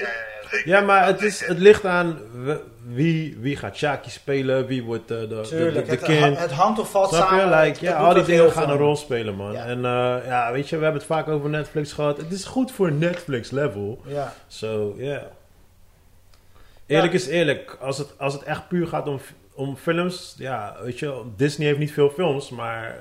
Ja, 0.64 0.81
maar 0.81 1.07
het, 1.07 1.22
is, 1.22 1.46
het 1.46 1.59
ligt 1.59 1.85
aan 1.85 2.18
wie, 2.87 3.37
wie 3.40 3.57
gaat 3.57 3.77
Shaki 3.77 4.11
spelen, 4.11 4.66
wie 4.66 4.83
wordt 4.85 5.11
eh, 5.11 5.18
de, 5.20 5.27
de, 5.29 5.35
de, 5.35 5.49
tuurlijk, 5.49 5.85
de 5.85 5.90
het, 5.90 6.03
kind. 6.03 6.38
het 6.38 6.51
hangt 6.53 6.79
of 6.79 6.90
valt 6.90 7.09
Snap 7.09 7.31
je? 7.31 7.37
samen. 7.37 7.61
Like, 7.61 7.85
ja, 7.85 7.96
al 7.96 8.14
die 8.14 8.25
dingen 8.25 8.53
gaan 8.53 8.70
een 8.70 8.77
rol 8.77 8.96
spelen, 8.96 9.35
man. 9.35 9.53
Ja. 9.53 9.64
En 9.64 9.85
eh, 9.85 10.27
ja, 10.27 10.53
weet 10.53 10.68
je, 10.68 10.77
we 10.77 10.83
hebben 10.83 11.01
het 11.01 11.11
vaak 11.11 11.29
over 11.29 11.51
Netflix 11.51 11.92
gehad. 11.92 12.16
Het 12.16 12.33
is 12.33 12.44
goed 12.44 12.70
voor 12.72 12.92
Netflix 12.92 13.51
level. 13.51 14.01
Ja, 14.07 14.33
So, 14.46 14.94
yeah. 14.96 15.22
Eerlijk 16.87 17.12
is 17.12 17.27
eerlijk. 17.27 17.77
Als 17.81 17.99
het, 17.99 18.18
als 18.18 18.33
het 18.33 18.42
echt 18.42 18.68
puur 18.68 18.87
gaat 18.87 19.07
om, 19.09 19.20
om 19.57 19.77
films, 19.77 20.35
ja, 20.38 20.77
weet 20.83 20.99
je, 20.99 21.23
Disney 21.37 21.66
heeft 21.66 21.79
niet 21.79 21.92
veel 21.92 22.11
films, 22.11 22.51
maar 22.51 23.01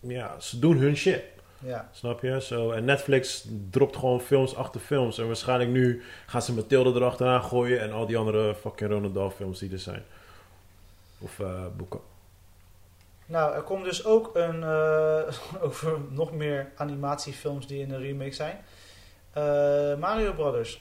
ja, 0.00 0.40
ze 0.40 0.58
doen 0.58 0.76
hun 0.76 0.96
shit. 0.96 1.22
ja. 1.58 1.88
Snap 1.92 2.22
je? 2.22 2.40
So, 2.40 2.70
en 2.72 2.84
Netflix 2.84 3.46
dropt 3.70 3.96
gewoon 3.96 4.20
films 4.20 4.56
achter 4.56 4.80
films. 4.80 5.18
En 5.18 5.26
waarschijnlijk 5.26 5.70
nu 5.70 6.02
gaan 6.26 6.42
ze 6.42 6.54
Mathilde 6.54 7.00
erachteraan 7.00 7.42
gooien 7.42 7.80
en 7.80 7.92
al 7.92 8.06
die 8.06 8.16
andere 8.16 8.54
fucking 8.54 8.90
Ronald 8.90 9.14
Dahl 9.14 9.30
films 9.30 9.58
die 9.58 9.72
er 9.72 9.78
zijn. 9.78 10.02
Of 11.18 11.40
eh, 11.40 11.66
boeken. 11.76 12.00
Nou, 13.26 13.54
er 13.54 13.62
komt 13.62 13.84
dus 13.84 14.04
ook 14.04 14.30
een, 14.34 14.62
eh, 14.62 15.34
over 15.66 15.98
nog 16.08 16.32
meer 16.32 16.72
animatiefilms 16.76 17.66
die 17.66 17.80
in 17.80 17.88
de 17.88 17.98
remake 17.98 18.32
zijn. 18.32 18.58
Eh, 19.32 19.42
Mario 19.98 20.32
Brothers. 20.32 20.80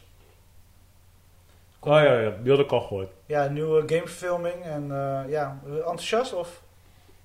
Oh 1.82 1.94
ja, 2.02 2.13
ja, 2.20 2.32
die 2.42 2.52
had 2.52 2.60
ik 2.60 2.72
al 2.72 2.82
gehoord. 2.82 3.12
Ja, 3.26 3.48
nieuwe 3.48 3.80
gameverfilming 3.86 4.63
en 4.63 4.92
eh, 4.92 5.32
ja, 5.32 5.60
enthousiast 5.65 6.34
of? 6.34 6.62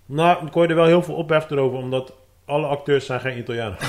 Nou, 0.07 0.47
ik 0.47 0.53
hoorde 0.53 0.69
er 0.73 0.79
wel 0.79 0.87
heel 0.89 1.03
veel 1.03 1.15
ophef 1.15 1.51
erover, 1.51 1.79
omdat 1.79 2.13
alle 2.47 2.67
acteurs 2.67 3.07
zijn 3.07 3.21
geen 3.21 3.39
Italianen. 3.39 3.77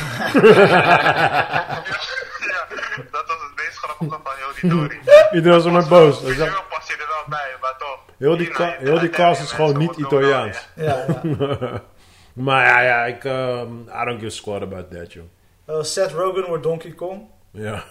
Ja, 2.45 3.03
dat 3.11 3.23
was 3.27 3.37
het 3.41 3.55
meest 3.55 3.77
grappige 3.77 4.19
van 4.23 4.33
heel 4.35 4.53
die 4.61 4.69
story. 4.71 4.99
Iedereen 5.35 5.57
was 5.57 5.65
er 5.65 5.71
maar 5.71 5.87
boos. 5.87 6.19
Zegt, 6.19 6.29
Visueel 6.31 6.63
pas 6.69 6.87
je 6.87 6.93
er 6.93 7.07
wel 7.07 7.37
bij, 7.39 7.55
maar 7.61 7.75
toch. 7.77 7.99
Heel 8.17 8.37
die, 8.37 8.47
ka- 8.47 8.75
heel 8.79 8.99
die 8.99 9.09
cast 9.09 9.41
is 9.41 9.51
gewoon 9.51 9.77
niet 9.77 9.95
Italiaans. 9.97 10.67
Ja, 10.75 11.05
ja. 11.23 11.81
maar 12.33 12.65
ja, 12.65 12.81
ja, 12.81 13.05
ik, 13.05 13.23
ehm, 13.23 13.79
I 13.81 14.05
don't 14.05 14.13
give 14.19 14.25
a 14.25 14.29
squat 14.29 14.61
about 14.61 14.91
that, 14.91 15.13
joh. 15.13 15.23
Eh, 15.65 15.81
Seth 15.81 16.11
Rogen 16.11 16.45
wordt 16.47 16.63
Donkey 16.63 16.91
Kong. 16.91 17.21
Ja. 17.55 17.83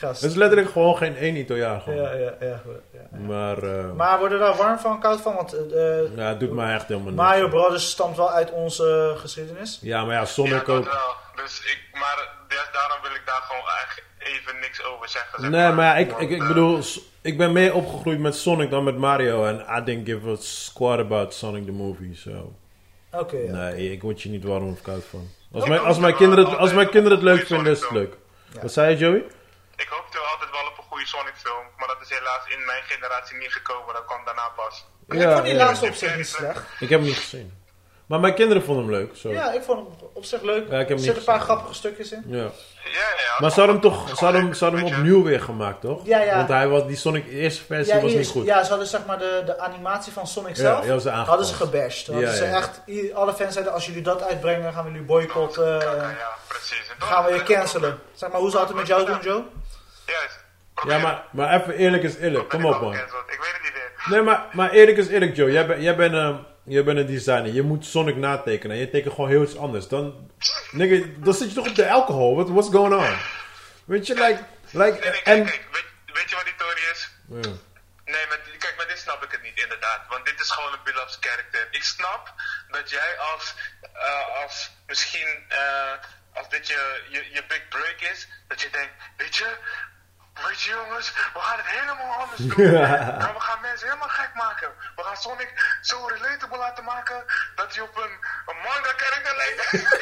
Het 0.00 0.22
is 0.22 0.34
letterlijk 0.34 0.70
gewoon 0.70 0.96
geen 0.96 1.16
één 1.16 1.36
Italiaan. 1.36 1.80
Gewoon. 1.80 2.02
ja, 2.02 2.12
ja, 2.12 2.34
ja, 2.40 2.60
goed, 2.64 2.80
ja. 2.92 3.18
Maar, 3.18 3.62
eh, 3.62 3.92
Maar 3.92 4.18
worden 4.18 4.38
we 4.38 4.44
daar 4.44 4.56
warm 4.56 4.78
van, 4.78 5.00
koud 5.00 5.20
van? 5.20 5.34
Want 5.34 5.52
eh, 5.52 5.98
eh, 5.98 6.16
ja, 6.16 6.28
het 6.28 6.40
doet 6.40 6.52
mij 6.52 6.74
echt 6.74 6.88
helemaal 6.88 7.10
niks. 7.12 7.22
Mario 7.22 7.48
Brothers 7.48 7.90
stamt 7.90 8.16
wel 8.16 8.30
uit 8.30 8.50
onze 8.50 9.14
geschiedenis. 9.16 9.78
Ja, 9.82 10.04
maar 10.04 10.14
ja, 10.14 10.20
Ja, 10.20 10.26
Sonic 10.26 10.50
dat 10.66 10.68
ook. 10.68 10.84
wel. 10.84 11.14
Dus 11.34 11.60
ik, 11.60 11.80
maar 11.92 12.28
daarom 12.72 13.02
wil 13.02 13.10
ik 13.10 13.22
daar 13.24 13.42
gewoon 13.42 13.64
echt 13.82 14.02
even 14.18 14.60
niks 14.60 14.84
over 14.84 15.08
zeggen. 15.08 15.40
zeg 15.40 15.50
Nee, 15.50 15.72
maar 15.72 15.84
ja, 15.84 15.96
ik, 15.96 16.10
Want, 16.10 16.22
ik, 16.22 16.30
ik 16.30 16.40
eh, 16.40 16.48
bedoel, 16.48 16.80
ik 17.20 17.38
ben 17.38 17.52
meer 17.52 17.74
opgegroeid 17.74 18.18
met 18.18 18.36
Sonic 18.36 18.70
dan 18.70 18.84
met 18.84 18.96
Mario. 18.96 19.44
En 19.44 19.66
I 19.78 19.84
didn't 19.84 20.08
give 20.08 20.28
a 20.28 20.36
squat 20.38 20.98
about 20.98 21.34
Sonic 21.34 21.64
the 21.64 21.72
movie, 21.72 22.14
so... 22.16 22.52
Oké, 23.12 23.36
ja. 23.36 23.52
Nee, 23.52 23.92
ik 23.92 24.02
word 24.02 24.22
je 24.22 24.28
niet 24.28 24.44
warm 24.44 24.70
of 24.70 24.82
koud 24.82 25.04
van. 25.04 25.28
Als 25.52 25.68
mijn, 25.68 25.80
als 25.80 25.98
mijn 25.98 26.14
kinderen, 26.16 26.58
als 26.58 26.72
mijn 26.72 26.88
kinderen 26.88 27.18
het 27.18 27.26
leuk 27.26 27.46
vinden, 27.46 27.72
is 27.72 27.80
het 27.80 27.90
leuk. 27.90 28.16
Ja. 28.52 28.60
Wat 28.60 28.72
zei 28.72 28.90
je, 28.90 28.96
Joey? 28.96 29.24
Ik 29.76 29.88
hoopte 29.88 30.18
altijd 30.18 30.50
wel 30.50 30.66
op 30.70 30.78
een 30.78 30.84
goede 30.84 31.06
Sonic 31.06 31.34
film, 31.36 31.64
maar 31.76 31.88
dat 31.88 32.00
is 32.00 32.08
helaas 32.08 32.44
in 32.48 32.64
mijn 32.64 32.82
generatie 32.82 33.36
niet 33.36 33.52
gekomen. 33.52 33.94
Dat 33.94 34.04
kwam 34.04 34.24
daarna 34.24 34.48
pas. 34.56 34.86
ik 35.08 35.22
vond 35.22 35.44
die 35.44 35.54
ja. 35.54 35.64
laatste 35.64 35.86
op 35.86 35.94
zich 35.94 36.16
niet 36.16 36.28
slecht. 36.28 36.62
Ik 36.80 36.88
heb 36.88 36.98
hem 36.98 37.08
niet 37.08 37.16
gezien. 37.16 37.60
Maar 38.06 38.20
mijn 38.20 38.34
kinderen 38.34 38.62
vonden 38.62 38.84
hem 38.84 38.92
leuk, 38.92 39.16
zo. 39.16 39.30
Ja, 39.30 39.52
ik 39.52 39.62
vond 39.62 39.78
hem 39.78 40.08
op 40.12 40.24
zich 40.24 40.42
leuk. 40.42 40.68
Ja, 40.70 40.80
ik 40.80 40.88
heb 40.88 40.88
hem 40.88 40.96
er 40.96 41.02
zitten 41.02 41.18
een 41.18 41.24
paar 41.24 41.40
grappige 41.40 41.74
stukjes 41.74 42.12
in. 42.12 42.24
Ja. 42.26 42.50
Ja, 42.84 42.90
ja. 42.98 43.34
Maar 43.38 43.50
ze 43.50 43.56
hadden 43.60 43.80
hem 43.80 43.90
toch 43.90 44.08
ze 44.08 44.24
hadden, 44.24 44.42
hem- 44.42 44.52
ze 44.54 44.64
hadden 44.64 44.82
hem 44.82 44.92
een 44.92 44.96
opnieuw 44.98 45.22
weer 45.22 45.40
gemaakt, 45.40 45.80
toch? 45.80 46.00
Ja, 46.04 46.20
ja. 46.22 46.36
Want 46.36 46.48
hij 46.48 46.68
was, 46.68 46.86
die 46.86 46.96
Sonic 46.96 47.26
eerste 47.28 47.64
versie 47.64 47.94
Ja, 47.94 48.00
was 48.00 48.12
niet 48.12 48.28
goed. 48.28 48.44
ja, 48.46 48.62
ze 48.62 48.68
hadden 48.68 48.86
zeg 48.88 49.06
maar 49.06 49.18
de, 49.18 49.42
de 49.46 49.58
animatie 49.58 50.12
van 50.12 50.26
Sonic 50.26 50.56
Ja, 50.56 50.62
zelf. 50.62 50.76
hadden 50.78 51.00
ze 51.00 51.10
hadden 51.10 51.46
ze 51.46 51.54
gebashed. 51.54 52.06
Hadden 52.06 52.28
Ja, 52.30 52.34
ze 52.34 52.44
ja. 52.44 52.56
echt, 52.56 52.80
alle 53.14 53.34
fans 53.34 53.52
zeiden 53.52 53.72
als 53.72 53.86
jullie 53.86 54.02
dat 54.02 54.22
uitbrengen, 54.22 54.72
gaan 54.72 54.84
we 54.84 54.90
jullie 54.90 55.06
boycotten. 55.06 55.80
eh, 55.80 55.86
Ja, 55.86 55.92
ja, 56.08 56.28
precies. 56.48 56.88
En 56.98 57.06
gaan 57.06 57.24
we 57.24 57.34
je 57.34 57.42
cancelen. 57.42 57.98
Zeg 58.14 58.30
maar, 58.30 58.40
hoe 58.40 58.50
zou 58.50 58.66
het 58.66 58.74
met 58.76 58.86
jou 58.86 59.06
doen, 59.06 59.18
Joe? 59.22 59.42
Juist. 60.06 60.40
Ja, 60.86 60.98
maar, 60.98 61.22
maar 61.30 61.60
even 61.60 61.74
eerlijk 61.74 62.02
is 62.02 62.16
eerlijk. 62.16 62.48
Kom 62.48 62.64
op, 62.64 62.80
man. 62.80 62.92
Ik 62.92 62.98
weet 62.98 63.52
het 63.52 63.62
niet 63.62 63.72
meer. 63.72 63.90
Nee, 64.16 64.22
maar, 64.22 64.42
maar 64.52 64.70
eerlijk 64.70 64.96
is 64.98 65.08
eerlijk, 65.08 65.36
Joe. 65.36 65.50
Jij, 65.52 65.66
bent 65.66 65.82
jij, 65.82 65.96
bent 65.96 66.14
een, 66.14 66.44
jij 66.64 66.84
bent 66.84 66.98
een 66.98 67.06
designer. 67.06 67.52
Je 67.52 67.62
moet 67.62 67.86
Sonic 67.86 68.16
natekenen. 68.16 68.76
Je 68.76 68.90
tekent 68.90 69.14
gewoon 69.14 69.30
heel 69.30 69.42
iets 69.42 69.56
anders. 69.56 69.88
Dan, 69.88 70.30
nigga, 70.70 71.06
dan 71.16 71.34
zit 71.34 71.48
je 71.48 71.54
toch 71.54 71.68
op 71.68 71.74
de 71.74 71.90
alcohol. 71.90 72.34
What, 72.34 72.48
what's 72.48 72.70
going 72.70 72.94
on? 72.94 73.16
Weet 73.84 74.06
je, 74.06 74.14
like... 74.14 74.44
like 74.70 74.98
Nee, 74.98 75.10
nee, 75.10 75.22
en, 75.22 75.22
kijk, 75.22 75.46
kijk. 75.46 75.68
Weet, 75.72 76.14
weet 76.14 76.30
je 76.30 76.36
wat 76.36 76.44
die 76.44 76.54
theorie 76.56 76.90
is? 76.92 77.10
Nee, 78.04 78.26
maar 78.28 78.40
kijk, 78.58 78.74
maar 78.76 78.88
dit 78.88 78.98
snap 78.98 79.24
ik 79.24 79.30
het 79.30 79.42
niet, 79.42 79.62
inderdaad. 79.62 80.00
Want 80.08 80.26
dit 80.26 80.40
is 80.40 80.50
gewoon 80.50 80.72
een 80.72 80.84
beloved 80.84 81.16
character. 81.20 81.68
Ik 81.70 81.82
snap 81.82 82.34
dat 82.70 82.90
jij 82.90 83.18
als, 83.18 83.54
eh, 83.92 84.42
als 84.42 84.70
misschien, 84.86 85.44
eh, 85.48 85.92
als 86.32 86.48
dit 86.48 86.66
je, 86.66 87.02
je, 87.08 87.24
je 87.32 87.44
big 87.48 87.68
break 87.68 88.00
is, 88.12 88.28
dat 88.48 88.60
je 88.60 88.70
denkt, 88.70 88.92
weet 89.16 89.36
je, 89.36 89.56
weet 90.46 90.60
je 90.62 90.70
jongens, 90.70 91.12
we 91.34 91.40
gaan 91.40 91.58
het 91.58 91.66
helemaal 91.78 92.12
anders 92.22 92.40
doen. 92.48 92.72
Nou, 93.22 93.32
we 93.38 93.44
gaan 93.48 93.60
mensen 93.60 93.86
helemaal 93.88 94.08
gek 94.08 94.30
maken. 94.34 94.68
We 94.96 95.02
gaan 95.02 95.16
Sonic 95.16 95.78
zo 95.82 95.96
relatable 96.06 96.58
laten 96.58 96.84
maken, 96.84 97.24
dat 97.56 97.74
hij 97.74 97.82
op 97.82 97.96
een, 97.96 98.14
een 98.46 98.60
manga 98.62 98.92
character 98.96 99.34
lijkt. 99.36 99.60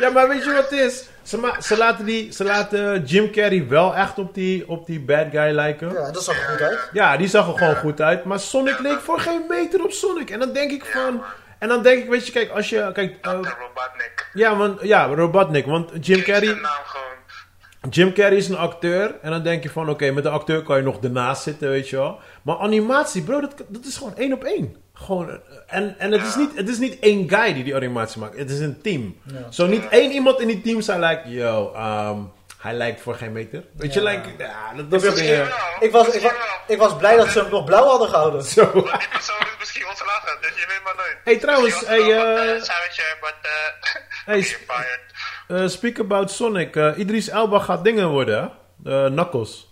Ja, 0.00 0.10
maar 0.10 0.28
weet 0.28 0.44
je 0.44 0.52
wat 0.52 0.70
het 0.70 0.78
is? 0.78 1.08
Ze, 1.22 1.54
ze, 1.60 1.76
laten 1.76 2.04
die, 2.04 2.32
ze 2.32 2.44
laten 2.44 3.04
Jim 3.04 3.32
Carrey 3.32 3.68
wel 3.68 3.94
echt 3.94 4.18
op 4.18 4.34
die, 4.34 4.68
op 4.68 4.86
die 4.86 5.00
bad 5.00 5.26
guy 5.30 5.50
lijken. 5.50 5.92
Ja, 5.92 6.10
dat 6.10 6.24
zag 6.24 6.36
er 6.36 6.48
goed 6.48 6.60
uit. 6.60 6.88
Ja, 6.92 7.16
die 7.16 7.28
zag 7.28 7.46
er 7.46 7.58
gewoon 7.58 7.76
goed 7.76 8.00
uit. 8.00 8.24
Maar 8.24 8.40
Sonic 8.40 8.78
leek 8.78 9.00
voor 9.00 9.20
geen 9.20 9.44
meter 9.48 9.84
op 9.84 9.90
Sonic. 9.90 10.30
En 10.30 10.38
dan 10.38 10.52
denk 10.52 10.70
ik 10.70 10.84
van... 10.84 11.24
En 11.58 11.68
dan 11.68 11.82
denk 11.82 12.02
ik, 12.02 12.08
weet 12.10 12.26
je, 12.26 12.32
kijk, 12.32 12.50
als 12.50 12.68
je... 12.68 12.90
Kijk, 12.92 13.22
De 13.22 13.30
Robotnik. 13.30 14.28
ja, 14.32 14.56
want, 14.56 14.82
ja, 14.82 15.04
Robotnik. 15.04 15.66
Want 15.66 15.90
Jim 16.06 16.18
Is 16.18 16.24
de 16.24 16.32
Carrey... 16.32 16.60
Jim 17.90 18.12
Carrey 18.14 18.36
is 18.36 18.48
een 18.48 18.56
acteur. 18.56 19.14
En 19.22 19.30
dan 19.30 19.42
denk 19.42 19.62
je 19.62 19.70
van, 19.70 19.88
oké, 19.90 20.10
met 20.10 20.22
de 20.22 20.28
acteur 20.30 20.62
kan 20.62 20.76
je 20.76 20.82
nog 20.82 21.02
ernaast 21.02 21.42
zitten, 21.42 21.68
weet 21.68 21.88
je 21.88 21.96
wel. 21.96 22.18
Maar 22.42 22.56
animatie, 22.58 23.22
bro, 23.22 23.40
dat, 23.40 23.54
dat 23.68 23.84
is 23.84 23.96
gewoon 23.96 24.16
één 24.16 24.32
op 24.32 24.44
één. 24.44 24.76
Gewoon, 24.94 25.40
en 25.66 25.94
en 25.98 26.12
het, 26.12 26.26
is 26.26 26.36
niet, 26.36 26.56
het 26.56 26.68
is 26.68 26.78
niet 26.78 26.98
één 26.98 27.28
guy 27.28 27.54
die 27.54 27.64
die 27.64 27.74
animatie 27.74 28.20
maakt. 28.20 28.36
Het 28.36 28.50
is 28.50 28.58
een 28.60 28.80
team. 28.82 29.16
Zo 29.50 29.66
niet 29.66 29.88
één 29.88 30.10
iemand 30.12 30.40
in 30.40 30.46
die 30.46 30.60
team 30.60 30.80
zou 30.80 30.98
lijken, 30.98 31.30
yo, 31.30 31.72
ehm, 31.74 32.18
hij 32.58 32.74
lijkt 32.74 33.00
voor 33.00 33.14
geen 33.14 33.32
meter. 33.32 33.64
Weet 33.76 33.92
je, 33.94 34.00
Ja. 34.00 34.10
like, 34.10 34.28
ja, 34.38 34.72
dat. 34.88 35.04
Ik 35.80 35.90
was, 35.92 36.08
ik, 36.08 36.22
was, 36.22 36.32
ik 36.66 36.78
was 36.78 36.96
blij 36.96 37.16
dat 37.16 37.28
ze 37.28 37.40
hem 37.40 37.50
nog 37.50 37.64
blauw 37.64 37.86
hadden 37.86 38.08
gehouden. 38.08 38.42
Zo. 38.44 38.72
Die 38.72 38.82
persoon 38.82 39.40
is 39.40 39.56
misschien 39.58 39.86
ontslagen, 39.86 40.38
dus 40.40 40.50
je 40.50 40.64
weet 40.68 40.80
maar 40.84 40.94
nooit. 40.96 41.16
Hey, 41.24 41.36
trouwens, 41.38 41.86
hey, 41.86 42.00
eh, 42.00 42.20
eh, 42.20 42.56
eh, 42.56 42.62
Hey, 44.24 44.40
Eh, 45.50 45.66
speak 45.68 45.98
about 45.98 46.30
Sonic. 46.30 46.76
Eh, 46.76 46.98
Idris 46.98 47.28
Elba 47.28 47.58
gaat 47.58 47.84
dingen 47.84 48.08
worden, 48.08 48.52
hè? 48.84 49.04
Eh, 49.04 49.10
Knuckles. 49.10 49.68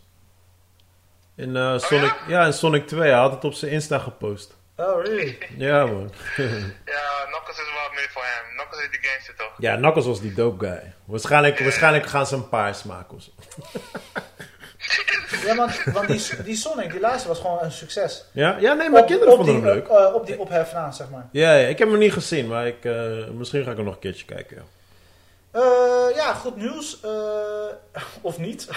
In 1.37 1.57
eh, 1.57 1.79
Sonic, 1.79 2.15
ja? 2.29 2.45
in 2.47 2.53
Sonic 2.53 2.87
2. 2.87 3.01
Hij 3.01 3.19
had 3.19 3.33
het 3.33 3.45
op 3.45 3.53
zijn 3.55 3.71
Insta 3.73 3.99
gepost. 3.99 4.57
Oh, 4.77 5.05
really? 5.05 5.39
Ja, 5.57 5.87
man. 5.87 6.11
Ja, 6.37 7.25
Knuckles 7.27 7.59
is 7.59 7.73
wel 7.75 7.91
meer 7.95 8.09
voor 8.11 8.23
hem. 8.23 8.57
Knuckles 8.57 8.83
is 8.85 8.91
die 8.91 9.09
gangster 9.11 9.35
toch? 9.37 9.53
ja, 9.59 9.77
Knuckles 9.77 10.07
was 10.07 10.21
die 10.21 10.35
dope 10.35 10.67
guy. 10.67 10.93
Waarschijnlijk, 11.05 11.59
waarschijnlijk 11.59 12.07
gaan 12.07 12.27
ze 12.27 12.35
een 12.35 12.49
paars 12.49 12.83
maken 12.83 13.17
of 13.17 13.23
zo. 13.23 13.31
Ja, 15.47 15.55
want, 15.57 15.83
want 15.85 16.07
die, 16.09 16.43
die 16.45 16.57
Sonic, 16.57 16.91
die 16.91 17.01
laatste 17.01 17.29
was 17.29 17.39
gewoon 17.41 17.59
een 17.63 17.73
succes. 17.73 18.25
Ja, 18.33 18.57
ja 18.61 18.73
nee, 18.75 18.91
mijn 18.91 19.03
Op- 19.03 19.09
kinderen 19.09 19.33
op 19.33 19.39
vonden 19.39 19.55
die, 19.55 19.65
hem 19.65 19.75
leuk. 19.75 19.89
eh, 19.89 20.15
op 20.15 20.27
die 20.27 20.39
ophef 20.39 20.73
na, 20.73 20.91
zeg 20.91 21.11
maar. 21.11 21.29
Ja, 21.33 21.55
ja, 21.55 21.67
ik 21.67 21.79
heb 21.79 21.89
hem 21.91 21.99
niet 21.99 22.13
gezien, 22.13 22.47
maar 22.49 22.67
ik, 22.67 22.85
eh, 22.85 23.27
misschien 23.33 23.65
ga 23.65 23.71
ik 23.71 23.79
er 23.79 23.85
nog 23.85 23.95
een 23.95 24.01
keertje 24.01 24.25
kijken. 24.25 24.57
ja. 24.57 24.63
Eh, 25.51 25.63
ja, 26.15 26.33
goed 26.35 26.57
nieuws. 26.57 27.01
eh, 27.01 28.03
of 28.21 28.39
niet. 28.39 28.69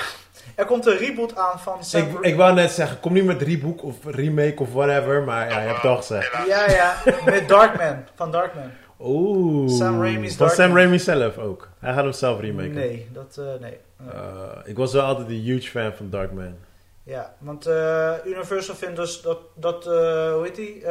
Er 0.56 0.66
komt 0.66 0.86
een 0.86 0.98
reboot 0.98 1.36
aan 1.36 1.60
van 1.60 1.84
Sam... 1.84 2.02
Ik, 2.02 2.20
ik 2.20 2.36
wou 2.36 2.54
net 2.54 2.72
zeggen, 2.72 3.00
kom 3.00 3.14
niet 3.14 3.26
met 3.26 3.42
rebook 3.42 3.84
of 3.84 3.96
remake 4.06 4.56
of 4.62 4.74
whatever, 4.74 5.24
maar 5.24 5.50
ja, 5.50 5.60
je 5.60 5.66
hebt 5.68 5.82
het 5.82 5.92
al 5.92 5.98
gezegd. 5.98 6.48
Ja, 6.48 6.70
ja, 6.72 6.96
met 7.26 7.48
Darkman. 7.50 8.06
Van 8.16 8.32
Darkman. 8.32 8.72
Oeh. 9.00 9.70
Sam 9.70 10.02
Raimi's 10.04 10.36
Van 10.36 10.50
Sam. 10.50 10.76
Raimi 10.76 11.00
zelf 11.00 11.38
ook. 11.38 11.70
Hij 11.80 11.94
gaat 11.94 12.04
hem 12.04 12.12
zelf 12.12 12.40
remaken. 12.40 12.74
Nee, 12.74 13.10
dat... 13.14 13.38
eh, 13.40 13.46
nee. 13.62 13.78
Eh, 14.12 14.58
ik 14.64 14.78
was 14.78 14.94
wel 14.94 15.04
altijd 15.04 15.28
een 15.28 15.34
huge 15.42 15.70
fan 15.70 15.94
van 15.94 16.10
Darkman. 16.10 16.56
Ja, 17.04 17.34
want 17.40 17.66
eh, 17.66 18.14
Universal 18.26 18.76
vindt 18.76 18.96
dus 18.96 19.22
dat, 19.22 19.38
dat 19.56 19.86
eh, 19.86 19.92
hoe 20.34 20.42
heet 20.44 20.56
die? 20.56 20.84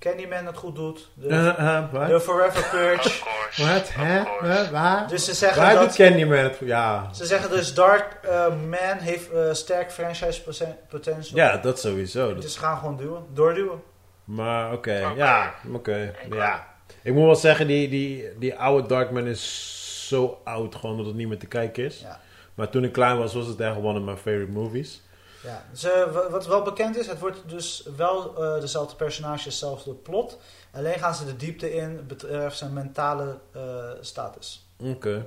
Candyman 0.00 0.46
het 0.46 0.56
goed 0.56 0.74
doet. 0.76 1.08
De, 1.14 1.28
Eh, 1.28 1.76
eh, 1.76 2.08
de 2.08 2.20
Forever 2.20 2.68
Purge. 2.70 3.22
Wat? 3.56 3.90
Hè? 3.92 4.70
waar? 4.70 5.08
Dus 5.08 5.24
ze 5.24 5.34
zeggen 5.34 5.62
waar 5.62 5.74
dat- 5.74 5.82
doet 5.82 5.94
Candyman 5.94 6.38
het 6.38 6.56
voor? 6.56 6.66
Ja. 6.66 7.08
Ze 7.14 7.26
zeggen 7.26 7.50
dus 7.50 7.74
Dark 7.74 8.18
eh, 8.22 8.46
Man 8.48 8.98
heeft 8.98 9.30
eh, 9.32 9.52
sterk 9.52 9.90
franchise 9.92 10.42
poten- 10.42 10.76
potential. 10.88 11.36
ja, 11.38 11.56
dat 11.56 11.80
sowieso. 11.80 12.34
Dus 12.34 12.52
ze 12.52 12.58
gaan 12.58 12.78
gewoon 12.78 12.96
duwen, 12.96 13.24
doorduwen. 13.32 13.82
Maar 14.24 14.72
oké, 14.72 15.12
ja, 15.16 15.54
oké. 15.72 16.12
Ja. 16.30 16.66
Ik 17.02 17.12
moet 17.14 17.24
wel 17.24 17.36
zeggen, 17.36 17.66
die, 17.66 17.88
die, 17.88 18.28
die 18.38 18.54
oude 18.56 18.88
Darkman 18.88 19.26
is 19.26 20.08
zo 20.08 20.40
oud 20.44 20.74
gewoon 20.74 20.96
dat 20.96 21.06
het 21.06 21.14
niet 21.14 21.28
meer 21.28 21.38
te 21.38 21.46
kijken 21.46 21.84
is. 21.84 22.00
Ja. 22.00 22.20
Maar 22.54 22.68
toen 22.70 22.84
ik 22.84 22.92
klein 22.92 23.18
was, 23.18 23.34
was 23.34 23.46
het 23.46 23.60
echt 23.60 23.76
one 23.76 23.98
of 23.98 24.04
my 24.04 24.16
favorite 24.16 24.52
movies. 24.52 25.02
Ja. 25.42 25.62
Dus, 25.70 25.84
eh, 25.84 26.12
wa- 26.12 26.30
wat 26.30 26.46
wel 26.46 26.62
bekend 26.62 26.96
is, 26.96 27.06
het 27.06 27.18
wordt 27.18 27.38
dus 27.46 27.88
wel 27.96 28.44
eh, 28.54 28.60
dezelfde 28.60 28.96
personage, 28.96 29.48
hetzelfde 29.48 29.92
plot. 29.94 30.38
Alleen 30.72 30.98
gaan 30.98 31.14
ze 31.14 31.24
de 31.24 31.36
diepte 31.36 31.74
in 31.74 32.04
betreft 32.06 32.56
zijn 32.58 32.72
mentale 32.72 33.38
eh, 33.52 33.60
status. 34.00 34.66
Oké. 34.84 35.26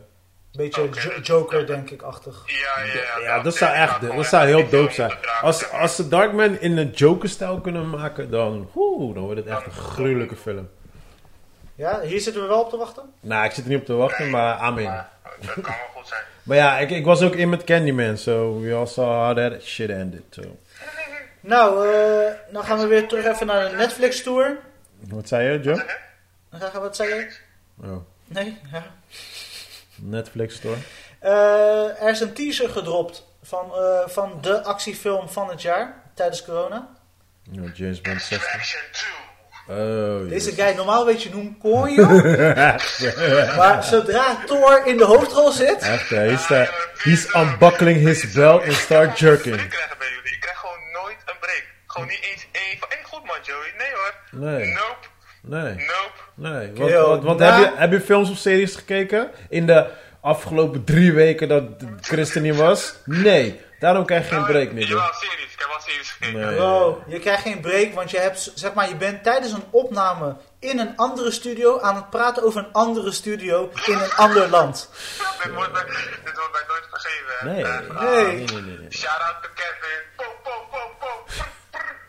Beetje 0.51 0.82
Oké, 0.84 1.01
Jo- 1.01 1.09
dat- 1.16 1.28
Joker, 1.28 1.66
denk 1.66 1.89
ik, 1.89 2.01
achtig. 2.01 2.43
Ja, 2.45 2.84
ja, 2.84 2.93
ja. 2.93 3.20
Ja, 3.24 3.43
dat 3.43 3.55
zou 3.55 3.74
echt, 3.74 4.01
dat 4.01 4.26
zou 4.26 4.45
heel 4.45 4.70
dope 4.70 4.93
zijn. 4.93 5.14
Als, 5.41 5.70
als 5.72 5.95
ze 5.95 6.07
Darkman 6.07 6.59
in 6.59 6.78
een 6.78 6.89
Joker-stijl 6.89 7.59
kunnen 7.61 7.89
maken, 7.89 8.30
dan, 8.32 8.70
dan 9.14 9.20
wordt 9.20 9.38
het 9.39 9.47
echt 9.47 9.66
een 9.66 9.72
gruwelijke 9.72 10.36
film. 10.36 10.70
Ja, 11.76 12.01
hier 12.01 12.20
zitten 12.22 12.41
we 12.41 12.47
wel 12.47 12.61
op 12.61 12.70
te 12.70 12.78
wachten. 12.78 13.03
Nou, 13.20 13.45
ik 13.45 13.51
zit 13.51 13.64
er 13.64 13.70
niet 13.70 13.80
op 13.80 13.86
te 13.86 13.93
wachten, 13.93 14.30
maar 14.30 14.55
amen. 14.55 14.84
Maar 14.84 15.11
dat 15.40 15.54
kan 15.54 15.64
wel 15.64 15.88
goed 15.96 16.08
zijn. 16.08 16.22
Maar 16.44 16.58
ja, 16.58 16.80
ik, 16.80 16.90
ik 16.90 17.06
was 17.06 17.22
ook 17.22 17.36
in 17.36 17.50
met 17.50 17.64
Candyman, 17.64 18.18
so 18.18 18.60
we 18.60 18.74
all 18.74 18.86
saw 18.86 19.06
how 19.06 19.38
that 19.38 19.62
shit 19.62 19.90
ended. 19.90 20.24
So. 20.30 20.58
Nou, 21.40 21.94
eh, 21.94 22.34
dan 22.52 22.64
gaan 22.64 22.80
we 22.80 22.88
weer 22.88 23.08
terug 23.08 23.26
even 23.26 23.48
naar 23.48 23.70
de 23.70 23.76
Netflix 23.76 24.24
tour. 24.24 24.58
Wat 25.00 25.28
zei 25.28 25.52
je, 25.52 25.60
Joe? 25.60 25.86
Dan 26.50 26.60
gaan 26.62 26.72
we, 26.72 26.80
wat 26.80 26.96
zei 26.96 27.10
je? 27.10 27.36
Oh, 27.84 27.98
Nee? 28.28 28.58
Ja. 28.72 28.84
Netflix 29.96 30.56
store. 30.56 30.78
Eh, 31.20 32.02
er 32.02 32.10
is 32.10 32.20
een 32.20 32.34
teaser 32.34 32.70
gedropt 32.70 33.28
van, 33.44 33.72
eh, 33.76 34.08
van 34.08 34.38
de 34.42 34.64
actiefilm 34.64 35.30
van 35.30 35.50
het 35.50 35.62
jaar 35.62 36.02
tijdens 36.14 36.44
corona. 36.44 36.90
Oh, 37.60 37.76
James 37.76 38.02
Bond 38.02 38.22
60. 38.22 38.76
Action 39.68 39.76
2. 39.76 40.24
Oh, 40.24 40.30
Deze 40.30 40.51
guy, 40.51 40.74
normaal 40.76 41.05
weet 41.05 41.24
je 41.24 41.30
noem 41.30 41.57
Konjo. 41.57 42.07
maar 43.57 43.84
zodra 43.84 44.38
Thor 44.45 44.82
in 44.86 44.97
de 44.97 45.03
hoofdrol 45.03 45.51
zit, 45.51 45.82
Echt, 45.82 46.09
hè, 46.09 46.18
he's, 46.18 46.49
uh, 46.49 46.61
he's 46.97 47.34
unbuckling 47.36 47.99
his 47.99 48.32
belt 48.32 48.64
and 48.64 48.74
start 48.74 49.09
Ik 49.09 49.16
jerking. 49.18 49.55
krijg 49.68 49.97
bij 49.97 50.07
jullie. 50.16 50.34
Ik 50.34 50.39
krijg 50.39 50.57
gewoon 50.59 51.03
nooit 51.03 51.18
een 51.26 51.36
break. 51.39 51.64
Gewoon 51.88 52.07
niet 52.07 52.28
eens 52.32 52.47
één 52.51 52.78
van, 52.80 52.89
goed 53.03 53.26
man 53.26 53.36
Joey. 53.41 53.74
Nee 53.78 53.91
hoor. 53.93 54.14
Nee. 54.49 54.66
Nope. 54.74 54.95
Nee, 55.41 55.74
Nope. 55.76 56.11
nee. 56.57 56.72
Want, 56.76 56.91
Yo, 56.91 57.07
want, 57.07 57.24
want 57.24 57.39
na- 57.39 57.59
heb, 57.59 57.72
je, 57.74 57.78
heb 57.80 57.91
je 57.91 58.01
films 58.01 58.30
of 58.30 58.38
series 58.38 58.76
gekeken 58.76 59.32
in 59.49 59.66
de 59.66 59.86
afgelopen 60.22 60.84
drie 60.84 61.14
weken 61.14 61.47
dat 61.47 61.64
Christen 62.01 62.41
niet 62.41 62.55
was? 62.55 62.95
Nee, 63.05 63.59
daarom 63.84 64.06
krijg 64.06 64.30
je 64.30 64.36
geen 64.36 64.44
break 64.46 64.72
meer. 64.72 64.88
Jawel, 64.88 65.14
series. 65.14 65.54
Ik 65.54 65.60
heb 65.60 65.68
wel 65.68 65.80
series 65.80 66.10
gekeken. 66.12 67.04
Je 67.08 67.20
krijgt 67.20 67.42
geen 67.42 67.60
break, 67.62 67.94
want 67.94 68.12
je 68.12 68.18
hebt, 68.20 68.52
zeg 68.56 68.74
maar, 68.74 68.90
je 68.90 68.96
bent 68.96 69.24
tijdens 69.24 69.52
een 69.54 69.64
opname 69.72 70.36
in 70.60 70.80
een 70.80 70.94
andere 70.98 71.32
studio 71.32 71.80
aan 71.82 71.96
het 71.96 72.10
praten 72.10 72.44
over 72.44 72.60
een 72.60 72.72
andere 72.74 73.12
studio 73.12 73.72
in 73.86 73.94
een 74.00 74.14
ander 74.14 74.50
land. 74.50 74.90
Dit, 75.44 75.54
wordt 75.54 75.72
mij, 75.72 75.84
dit 76.24 76.34
wordt 76.36 76.52
mij 76.52 76.64
nooit 76.68 76.86
vergeven. 76.90 77.34
hè. 77.40 77.52
Nee, 77.52 77.64
Eh, 77.64 77.80
nee, 78.02 78.26
Nee. 78.26 78.36
nee, 78.36 78.46
nee, 78.46 78.62
nee. 78.62 78.78
nee. 78.78 78.92
Shout 78.92 79.20
out 79.22 79.44
to 79.44 79.50
Kevin. 79.56 80.00
Pop, 80.16 80.36
pop, 80.44 80.66
pop, 80.72 80.96
pop. 81.00 81.46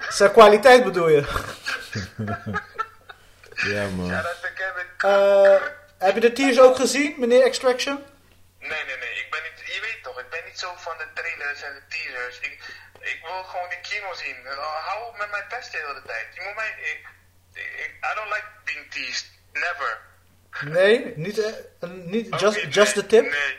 Zijn 0.09 0.33
kwaliteit 0.33 0.85
bedoel 0.85 1.09
je? 1.09 1.23
Ja, 3.55 3.87
man. 3.97 4.09
Shout 4.11 4.25
out 4.27 4.37
to 4.43 4.49
Kevin. 4.55 4.87
Eh, 4.99 5.63
heb 5.99 6.15
je 6.15 6.21
de 6.21 6.33
teasers 6.33 6.61
ook 6.61 6.77
gezien, 6.77 7.15
meneer 7.19 7.43
Extraction? 7.43 7.99
Nee, 8.61 8.69
nee, 8.71 8.79
nee. 8.87 9.11
Ik 9.11 9.27
ben 9.31 9.41
niet, 9.43 9.54
ik 10.19 10.31
ben 10.31 10.45
niet 10.45 10.59
zo 10.59 10.73
van 10.77 10.97
de 10.99 11.09
trailers 11.15 11.63
en 11.63 11.75
de 11.75 11.85
teasers. 11.89 12.39
Ik, 12.41 12.55
ik 13.01 13.19
wil 13.23 13.43
gewoon 13.43 13.69
die 13.69 13.81
kino 13.81 14.15
zien. 14.15 14.37
Uh, 14.45 14.87
hou 14.87 15.09
op 15.09 15.17
met 15.17 15.31
mijn 15.31 15.47
pest 15.49 15.73
de 15.73 15.79
hele 15.87 16.03
tijd. 16.07 16.27
Je 16.35 16.41
moet 16.45 16.55
mij, 16.55 16.75
ik, 16.93 17.01
ik, 17.85 17.93
I 18.11 18.15
don't 18.15 18.33
like 18.35 18.49
being 18.65 18.91
teased. 18.91 19.27
Never. 19.53 20.01
Nee, 20.61 21.13
niet, 21.17 21.39
uh, 21.39 21.91
niet 21.91 22.41
just, 22.41 22.65
niet, 22.65 22.75
just 22.75 22.95
nee. 22.95 23.05
the 23.05 23.11
tip? 23.11 23.23
Nee, 23.23 23.59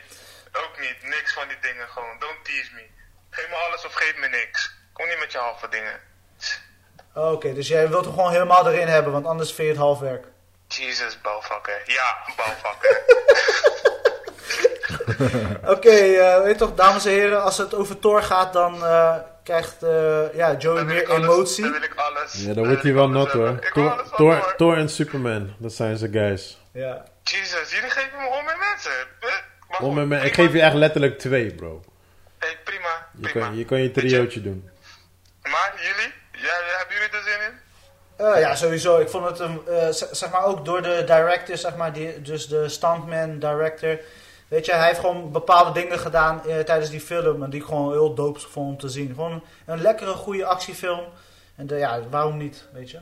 ook 0.52 0.80
niet. 0.80 1.02
Niks 1.02 1.32
van 1.32 1.48
die 1.48 1.58
dingen 1.60 1.88
gewoon. 1.88 2.18
Don't 2.18 2.44
tease 2.44 2.74
me. 2.74 2.86
Geef 3.30 3.48
me 3.48 3.54
alles 3.54 3.84
of 3.84 3.92
geef 3.92 4.16
me 4.16 4.28
niks. 4.28 4.74
Kom 4.92 5.08
niet 5.08 5.18
met 5.18 5.32
je 5.32 5.38
halve 5.38 5.68
dingen. 5.68 6.00
Oh, 7.14 7.32
Oké, 7.32 7.54
dus 7.54 7.68
jij 7.68 7.88
wilt 7.88 8.04
hem 8.04 8.14
gewoon 8.14 8.30
helemaal 8.30 8.68
erin 8.68 8.88
hebben, 8.88 9.12
want 9.12 9.26
anders 9.26 9.48
vind 9.48 9.62
je 9.62 9.72
het 9.72 9.82
half 9.82 9.98
werk. 9.98 10.24
Jesus, 10.68 11.20
bouwvakker. 11.20 11.82
Ja, 11.86 12.26
bouwvakker. 12.36 13.02
Oké, 15.74 15.88
eh, 15.90 16.42
weet 16.42 16.58
toch, 16.58 16.74
dames 16.74 17.04
en 17.04 17.10
heren, 17.12 17.42
als 17.42 17.58
het 17.58 17.74
over 17.74 17.98
Thor 17.98 18.22
gaat, 18.22 18.52
dan 18.52 18.84
eh, 18.84 19.14
krijgt 19.44 19.82
eh, 19.82 20.34
ja, 20.34 20.54
Joey 20.58 20.76
Dan 20.76 20.86
meer 20.86 21.08
alles- 21.08 21.24
emotie. 21.26 21.62
Dan 21.62 21.72
wil 21.72 21.82
ik 21.82 21.94
alles. 21.94 22.32
Ja, 22.46 22.54
dan 22.54 22.66
wordt 22.66 22.82
hij 22.82 22.94
wel 22.94 23.08
nat 23.08 23.30
hoor. 23.30 23.58
Thor, 24.56 24.76
en 24.76 24.88
Superman, 24.88 25.54
dat 25.58 25.72
zijn 25.72 25.96
ze 25.96 26.08
guys. 26.12 26.58
Ja. 26.72 27.04
Jesus, 27.22 27.70
jullie 27.72 27.90
geven 27.90 28.18
me 28.20 28.26
om 28.38 28.44
met 28.44 28.56
mensen. 28.72 28.92
Maar 29.94 30.06
man, 30.06 30.12
ik 30.24 30.34
geef 30.34 30.52
je 30.52 30.60
echt 30.60 30.74
letterlijk 30.74 31.18
twee, 31.18 31.54
bro. 31.54 31.82
Hey, 32.38 32.56
prima, 32.64 33.06
Je 33.18 33.28
prima. 33.28 33.46
kan 33.46 33.56
je, 33.56 33.64
kan 33.64 33.78
je 33.82 33.90
triootje 33.90 34.42
doen. 34.42 34.70
Maar 35.42 35.72
jullie? 35.76 36.12
Ja, 36.30 36.52
hebben 36.78 36.96
jullie 36.96 37.10
er 37.16 37.22
zin 37.22 37.40
in? 37.52 37.64
Eh, 38.34 38.40
ja, 38.40 38.54
sowieso. 38.54 38.98
Ik 39.00 39.08
vond 39.08 39.24
het, 39.28 39.38
een, 39.38 39.60
eh, 39.68 39.88
zeg 40.12 40.30
maar, 40.30 40.44
ook 40.44 40.64
door 40.64 40.82
de 40.82 41.02
director, 41.06 41.56
zeg 41.56 41.76
maar, 41.76 41.92
die, 41.92 42.22
dus 42.22 42.46
de 42.48 42.68
stuntman, 42.68 43.38
director. 43.38 43.98
Weet 44.48 44.66
je, 44.66 44.72
hij 44.72 44.86
heeft 44.86 45.00
gewoon 45.00 45.32
bepaalde 45.32 45.72
dingen 45.80 45.98
gedaan 45.98 46.46
eh, 46.48 46.58
tijdens 46.58 46.90
die 46.90 47.00
film 47.00 47.42
en 47.42 47.50
die 47.50 47.60
ik 47.60 47.66
gewoon 47.66 47.92
heel 47.92 48.14
dope 48.14 48.40
vond 48.40 48.68
om 48.70 48.78
te 48.78 48.88
zien. 48.88 49.08
Gewoon 49.14 49.42
een 49.66 49.80
lekkere, 49.80 50.12
goede 50.12 50.44
actiefilm. 50.46 51.04
En 51.56 51.66
de, 51.66 51.76
ja, 51.76 52.00
waarom 52.10 52.36
niet, 52.36 52.68
weet 52.72 52.90
je? 52.90 52.98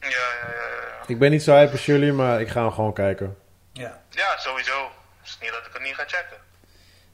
Ja, 0.00 0.08
ja, 0.08 0.16
ja, 0.42 0.48
ja. 0.48 0.86
ja. 0.98 1.02
Ik 1.06 1.18
ben 1.18 1.30
niet 1.30 1.42
zo 1.42 1.52
hype 1.54 1.72
als 1.72 1.86
jullie, 1.86 2.12
maar 2.12 2.40
ik 2.40 2.48
ga 2.48 2.62
hem 2.62 2.72
gewoon 2.72 2.92
kijken. 2.92 3.36
Ja. 3.72 4.02
Ja, 4.10 4.36
sowieso. 4.38 4.82
Het 5.20 5.28
is 5.28 5.38
niet 5.40 5.50
dat 5.50 5.66
ik 5.66 5.72
het 5.72 5.82
niet 5.82 5.94
ga 5.94 6.04
checken. 6.06 6.36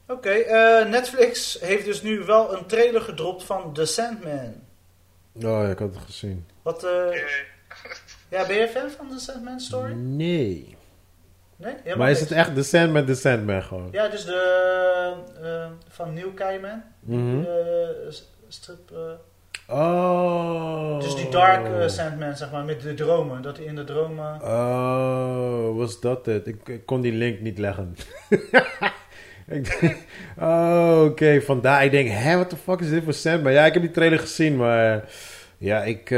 Oké, 0.07 0.29
eh, 0.29 0.85
Netflix 0.89 1.57
heeft 1.61 1.85
dus 1.85 2.01
nu 2.01 2.19
wel 2.25 2.53
een 2.53 2.65
trailer 2.65 3.01
gedropt 3.01 3.43
van 3.43 3.73
The 3.73 3.85
Sandman. 3.85 4.55
Oh 5.33 5.41
ja, 5.41 5.69
ik 5.69 5.79
had 5.79 5.95
het 5.95 6.03
gezien. 6.05 6.47
Wat, 6.61 6.83
eh, 6.83 7.07
Eh, 7.07 7.21
ja, 8.29 8.45
ben 8.47 8.55
je 8.55 8.67
fan 8.67 8.89
van 8.89 9.09
The 9.09 9.19
Sandman 9.19 9.59
story? 9.59 9.93
Nee. 9.93 10.77
Nee? 11.61 11.73
Helemaal 11.77 11.97
Maar 11.97 12.09
is 12.09 12.17
niks? 12.19 12.29
het 12.29 12.39
echt 12.39 12.55
The 12.55 12.63
Sandman, 12.63 13.05
The 13.05 13.15
Sandman 13.15 13.63
gewoon? 13.63 13.87
Ja, 13.91 14.07
dus 14.07 14.25
de, 14.25 15.13
eh, 15.43 15.67
van 15.89 16.13
Neil 16.13 16.31
Gaiman. 16.35 16.83
Eh, 17.09 18.09
s- 18.09 18.29
strip... 18.47 18.91
eh, 18.91 18.97
Oh. 19.77 20.99
Dus 20.99 21.15
die 21.15 21.29
Dark 21.29 21.65
eh, 21.65 21.87
Sandman, 21.87 22.37
zeg 22.37 22.51
maar, 22.51 22.63
met 22.63 22.81
de 22.81 22.93
dromen. 22.93 23.41
Dat 23.41 23.57
hij 23.57 23.65
in 23.65 23.75
de 23.75 23.83
dromen... 23.83 24.41
Oh, 24.41 25.77
was 25.77 25.99
dat 25.99 26.25
het? 26.25 26.47
Ik, 26.47 26.67
ik 26.67 26.85
kon 26.85 27.01
die 27.01 27.13
link 27.13 27.39
niet 27.39 27.57
leggen. 27.57 27.95
Ik- 29.47 29.97
oh, 30.39 31.03
oké, 31.05 31.41
vandaar. 31.41 31.85
Ik 31.85 31.91
denk, 31.91 32.09
hè, 32.09 32.35
what 32.35 32.49
the 32.49 32.55
fuck 32.57 32.79
is 32.79 32.89
dit 32.89 33.03
voor 33.03 33.13
Sandman? 33.13 33.51
Ja, 33.53 33.65
ik 33.65 33.73
heb 33.73 33.81
die 33.81 33.91
trailer 33.91 34.19
gezien, 34.19 34.55
maar... 34.57 35.09
Ja, 35.57 35.83
ik... 35.83 36.11
eh, 36.11 36.17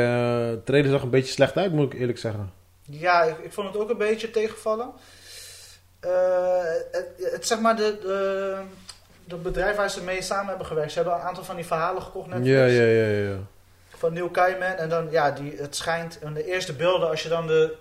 de 0.49 0.61
trailer 0.65 0.91
zag 0.91 1.01
een 1.01 1.09
beetje 1.09 1.31
slecht 1.33 1.57
uit, 1.57 1.71
moet 1.73 1.93
ik 1.93 1.99
eerlijk 1.99 2.17
zeggen. 2.17 2.51
Ja, 2.89 3.23
ik, 3.23 3.37
ik 3.43 3.51
vond 3.53 3.67
het 3.67 3.77
ook 3.77 3.89
een 3.89 3.97
beetje 3.97 4.31
tegenvallen. 4.31 4.89
Eh, 6.01 6.11
het, 6.91 7.07
het, 7.31 7.47
zeg 7.47 7.59
maar, 7.59 7.75
de, 7.75 7.97
de, 8.01 8.55
de 9.25 9.35
bedrijf 9.35 9.75
waar 9.75 9.89
ze 9.89 10.03
mee 10.03 10.21
samen 10.21 10.47
hebben 10.47 10.65
gewerkt. 10.65 10.91
Ze 10.91 10.99
hebben 10.99 11.15
een 11.15 11.21
aantal 11.27 11.43
van 11.43 11.55
die 11.55 11.65
verhalen 11.65 12.01
gekocht, 12.01 12.27
Netflix. 12.27 12.55
Ja, 12.57 12.65
ja, 12.65 12.83
ja, 12.83 13.29
ja. 13.29 13.35
Van 13.97 14.13
Neil 14.13 14.29
Gaiman. 14.31 14.67
En 14.77 14.89
dan, 14.89 15.07
ja, 15.11 15.31
die, 15.31 15.55
het 15.57 15.75
schijnt... 15.75 16.19
En 16.19 16.33
de 16.33 16.45
eerste 16.45 16.73
beelden, 16.73 17.09
als 17.09 17.23
je 17.23 17.29
dan 17.29 17.47
de, 17.47 17.75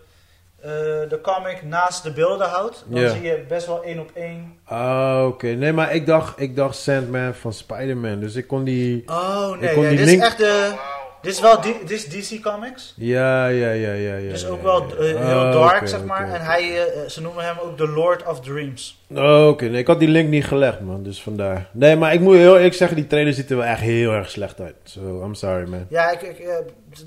eh, 0.61 0.71
de 1.09 1.19
comic 1.23 1.63
naast 1.63 2.03
de 2.03 2.13
beelden 2.13 2.49
houdt... 2.49 2.85
Dan 2.87 3.09
zie 3.11 3.23
je 3.23 3.45
best 3.49 3.67
wel 3.67 3.83
één 3.83 3.99
op 3.99 4.11
één... 4.15 4.59
Ah, 4.65 5.25
oké. 5.27 5.47
Nee, 5.47 5.73
maar 5.73 5.95
ik 5.95 6.07
dacht, 6.07 6.41
ik 6.41 6.57
dacht 6.57 6.77
Sandman 6.77 7.35
van 7.35 7.53
Spider-Man, 7.53 8.21
dus 8.21 8.35
ik 8.35 8.47
kon 8.47 8.65
die... 8.65 9.03
Oh, 9.07 9.51
Ik 9.55 9.61
nee. 9.61 9.75
kon 9.75 9.83
ja, 9.83 9.89
die 9.89 9.99
dit 9.99 10.07
link- 10.07 10.21
is 10.23 10.27
echt 10.27 10.39
de... 10.39 10.75
Dit 11.23 11.33
is 11.33 11.41
wel 11.41 11.61
dit 11.61 11.91
is 11.91 12.05
DC 12.09 12.43
Comics. 12.43 12.95
Ja, 12.97 13.47
ja, 13.47 13.71
ja, 13.71 13.93
ja, 13.93 14.15
ja. 14.17 14.31
dus 14.31 14.47
ook 14.47 14.63
wel 14.63 14.83
eh, 14.99 14.99
heel 14.99 15.17
Ah, 15.41 15.53
dark, 15.53 15.89
zeg 15.89 16.05
maar. 16.05 16.33
En 16.33 16.41
hij, 16.41 16.87
eh, 16.87 17.09
ze 17.09 17.21
noemen 17.23 17.45
hem 17.45 17.57
ook 17.63 17.79
de 17.79 17.89
Lord 17.89 18.27
of 18.27 18.41
Dreams. 18.41 18.99
Oh, 19.15 19.49
Oké, 19.49 19.65
nee, 19.65 19.81
ik 19.81 19.87
had 19.87 19.99
die 19.99 20.09
link 20.09 20.29
niet 20.29 20.45
gelegd, 20.45 20.81
man. 20.81 21.03
Dus 21.03 21.23
vandaar. 21.23 21.69
Nee, 21.73 21.97
maar 21.97 22.13
ik 22.13 22.21
moet 22.21 22.35
heel 22.37 22.57
eerlijk 22.57 22.75
zeggen, 22.75 22.97
die 22.97 23.07
trailer 23.07 23.33
ziet 23.33 23.51
er 23.51 23.57
wel 23.57 23.67
echt 23.67 23.81
heel 23.81 24.13
erg 24.13 24.31
slecht 24.31 24.61
uit. 24.61 24.75
So, 24.85 25.01
I'm 25.25 25.35
sorry, 25.35 25.69
man. 25.69 25.87
Ja, 25.89 26.11
ik, 26.11 26.23
ik, 26.23 26.39
eh, 26.39 26.55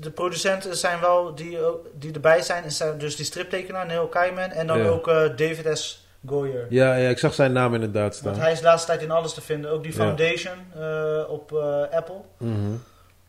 de 0.00 0.10
producenten 0.10 0.76
zijn 0.76 1.00
wel 1.00 1.34
die, 1.34 1.58
die 1.98 2.12
erbij 2.12 2.42
zijn. 2.42 2.62
Dus 2.98 3.16
die 3.16 3.24
striptekenaar, 3.24 3.86
Neil 3.86 4.08
Gaiman. 4.10 4.50
En 4.50 4.66
dan 4.66 4.78
Ja. 4.78 4.86
ook 4.88 5.08
eh, 5.08 5.14
David 5.36 5.78
S. 5.78 6.06
Goyer. 6.26 6.66
Ja, 6.68 6.94
ja, 6.94 7.08
ik 7.08 7.18
zag 7.18 7.34
zijn 7.34 7.52
naam 7.52 7.74
inderdaad 7.74 8.20
Want 8.20 8.34
staan. 8.36 8.44
hij 8.44 8.52
is 8.52 8.58
de 8.58 8.64
laatste 8.64 8.86
tijd 8.86 9.02
in 9.02 9.10
alles 9.10 9.34
te 9.34 9.40
vinden. 9.40 9.70
Ook 9.70 9.82
die 9.82 9.92
Ja. 9.92 9.98
Foundation 9.98 10.54
eh, 10.78 11.30
op 11.30 11.52
eh, 11.52 11.96
Apple. 11.98 12.20
Mhm. 12.38 12.72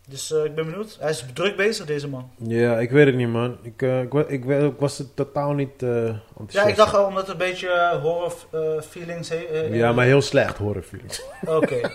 Dus 0.08 0.32
eh, 0.32 0.44
ik 0.44 0.56
ben 0.56 0.66
benieuwd. 0.66 0.98
Hij 1.00 1.10
is 1.10 1.26
druk 1.34 1.56
bezig, 1.56 1.86
deze 1.86 2.08
man. 2.08 2.32
Ja, 2.38 2.80
ik 2.80 2.92
weet 2.92 3.06
het 3.06 3.16
niet, 3.16 3.28
man. 3.30 3.60
Ik, 3.62 3.82
eh, 3.82 4.02
ik, 4.02 4.14
ik, 4.28 4.46
wa- 4.46 4.56
ik 4.56 4.80
was 4.80 5.00
er 5.00 5.14
totaal 5.14 5.52
niet 5.54 5.84
eh 5.84 5.90
enthousiast. 6.08 6.54
Ja, 6.54 6.66
ik 6.66 6.76
dacht 6.76 6.94
al 6.96 7.06
omdat 7.06 7.22
het 7.22 7.32
een 7.32 7.38
beetje 7.48 8.00
horror 8.02 8.34
eh, 8.52 8.82
feelings 8.82 9.30
heeft. 9.30 9.74
Ja, 9.74 9.92
maar 9.92 10.06
heel 10.06 10.22
slecht 10.22 10.58
horrorfilms. 10.58 11.22
Oké. 11.46 11.82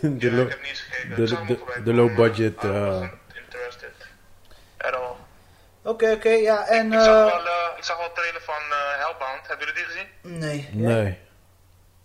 de, 0.00 0.16
Ja, 0.18 0.30
lo- 0.32 0.48
niet 1.46 1.58
Het 1.66 1.86
low 1.86 2.16
budget, 2.16 2.64
eh, 2.64 3.08
interested. 3.44 3.92
At 4.78 4.94
all. 4.94 5.12
Oké, 5.82 6.10
oké. 6.12 6.28
Ja, 6.28 6.66
en... 6.68 6.92
ik, 6.92 7.00
zag 7.00 7.06
eh, 7.28 7.44
wel, 7.44 7.76
ik 7.76 7.84
zag 7.84 7.96
wel 7.96 8.06
een 8.06 8.12
trailer 8.14 8.40
van 8.42 8.54
eh, 8.70 9.04
Hellbound. 9.04 9.46
Hebben 9.48 9.66
jullie 9.66 9.82
die 9.82 9.84
gezien? 9.92 10.38
nee. 10.40 10.68
Nee. 10.72 11.18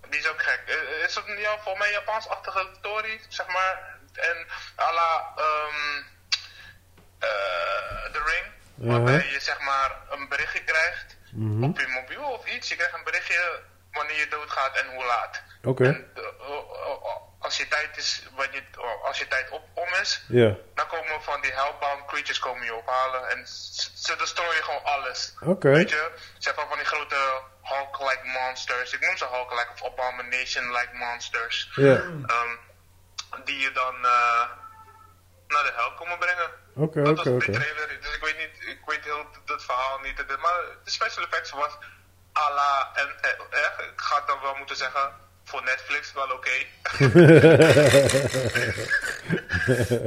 Die 0.10 0.20
is 0.20 0.30
ook 0.30 0.42
gek. 0.42 0.62
Is 1.08 1.16
het 1.16 1.24
een 1.28 1.40
ja, 1.40 1.58
voor 1.60 1.78
mij 1.78 1.92
Japaansachtige 1.92 2.68
story, 2.80 3.20
zeg 3.28 3.48
maar? 3.48 3.98
En 4.14 4.48
à 4.80 4.92
la 4.92 5.34
eh, 7.20 8.12
The 8.12 8.22
Ring, 8.26 8.46
waarbij 8.76 9.28
je 9.32 9.40
zeg 9.40 9.60
maar 9.60 9.92
een 10.10 10.28
berichtje 10.30 10.64
krijgt 10.64 11.18
Mhm. 11.32 11.64
op 11.64 11.80
je 11.80 11.88
mobiel 11.88 12.24
of 12.24 12.46
iets. 12.46 12.70
Je 12.70 12.76
krijgt 12.76 12.94
een 12.94 13.04
berichtje 13.04 13.60
wanneer 13.92 14.18
je 14.18 14.28
doodgaat 14.28 14.78
en 14.78 14.94
hoe 14.94 15.06
laat. 15.06 15.42
Oké. 15.64 15.84
En 15.86 16.12
eh, 16.16 17.16
als 17.40 17.58
je 17.58 17.68
tijd 17.68 17.98
is, 17.98 18.24
wanneer, 18.36 18.64
als 19.04 19.20
je 19.20 19.28
tijd 19.28 19.50
op, 19.50 19.64
om 19.74 19.88
is, 20.02 20.24
Ja. 20.28 20.56
dan 20.76 20.88
komen 20.88 21.22
van 21.24 21.42
die 21.42 21.52
hellbound 21.54 22.06
creatures 22.06 22.40
komen 22.40 22.66
je 22.66 22.74
ophalen 22.76 23.30
en 23.30 23.48
ze, 23.48 23.90
ze 23.96 24.16
destroyen 24.16 24.64
gewoon 24.64 24.84
alles. 24.84 25.34
Oké. 25.44 25.70
Weet 25.70 25.90
je, 25.90 26.12
ze 26.38 26.48
hebben 26.48 26.68
van 26.68 26.78
die 26.78 26.86
grote 26.88 27.42
Hulk-like 27.64 28.22
monsters. 28.24 28.94
Ik 28.94 29.00
noem 29.02 29.18
ze 29.18 29.26
Hulk-like 29.26 29.70
of 29.74 29.84
Abomination-like 29.92 30.90
monsters. 30.94 31.70
Ja. 31.76 31.96
Ehm, 31.96 32.56
die 33.44 33.60
je 33.60 33.72
dan 33.72 33.96
eh, 33.96 34.46
naar 35.48 35.64
de 35.64 35.74
hel 35.76 35.94
komen 35.94 36.18
brengen. 36.18 36.50
Oké, 36.76 37.04
dat 37.04 37.10
oké, 37.10 37.16
was 37.16 37.24
de 37.24 37.52
oké. 37.52 37.52
trailer. 37.52 37.88
Dus 38.02 38.16
ik 38.16 38.24
weet 38.24 38.38
niet, 38.38 38.68
ik 38.68 38.82
weet 38.86 39.04
heel 39.04 39.26
dat 39.46 39.64
verhaal 39.64 40.00
niet. 40.00 40.18
Maar 40.28 40.60
de 40.84 40.92
special 40.92 41.24
effects 41.24 41.52
was 41.52 41.74
à 42.34 42.54
la, 42.54 42.92
en 42.94 43.10
eh, 43.22 43.30
eh, 43.30 43.86
ik 43.94 44.02
ga 44.02 44.16
het 44.16 44.28
dan 44.28 44.42
wel 44.42 44.56
moeten 44.56 44.76
zeggen, 44.76 45.14
voor 45.44 45.64
Netflix 45.64 46.14
wel 46.14 46.32
oké. 46.32 46.58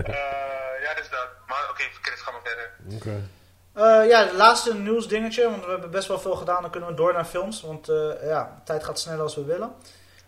Eh, 0.03 0.83
ja, 0.83 0.95
dus 0.95 1.09
dat. 1.11 1.29
Maar 1.47 1.66
oké, 1.70 1.83
Chris, 2.03 2.20
ga 2.20 2.31
maar 2.31 2.41
verder. 2.45 2.70
Oké. 2.95 3.29
Eh, 3.73 4.09
ja, 4.09 4.25
het 4.25 4.33
laatste 4.33 4.75
nieuwsdingetje, 4.75 5.51
want 5.51 5.64
we 5.64 5.70
hebben 5.70 5.91
best 5.91 6.09
wel 6.09 6.20
veel 6.20 6.35
gedaan. 6.35 6.62
Dan 6.62 6.70
kunnen 6.70 6.89
we 6.89 6.95
door 6.95 7.12
naar 7.12 7.25
films, 7.25 7.62
want 7.62 7.89
eh, 7.89 8.11
ja, 8.23 8.45
de 8.45 8.64
tijd 8.64 8.85
gaat 8.85 9.01
sneller 9.01 9.23
als 9.23 9.35
we 9.35 9.45
willen. 9.45 9.75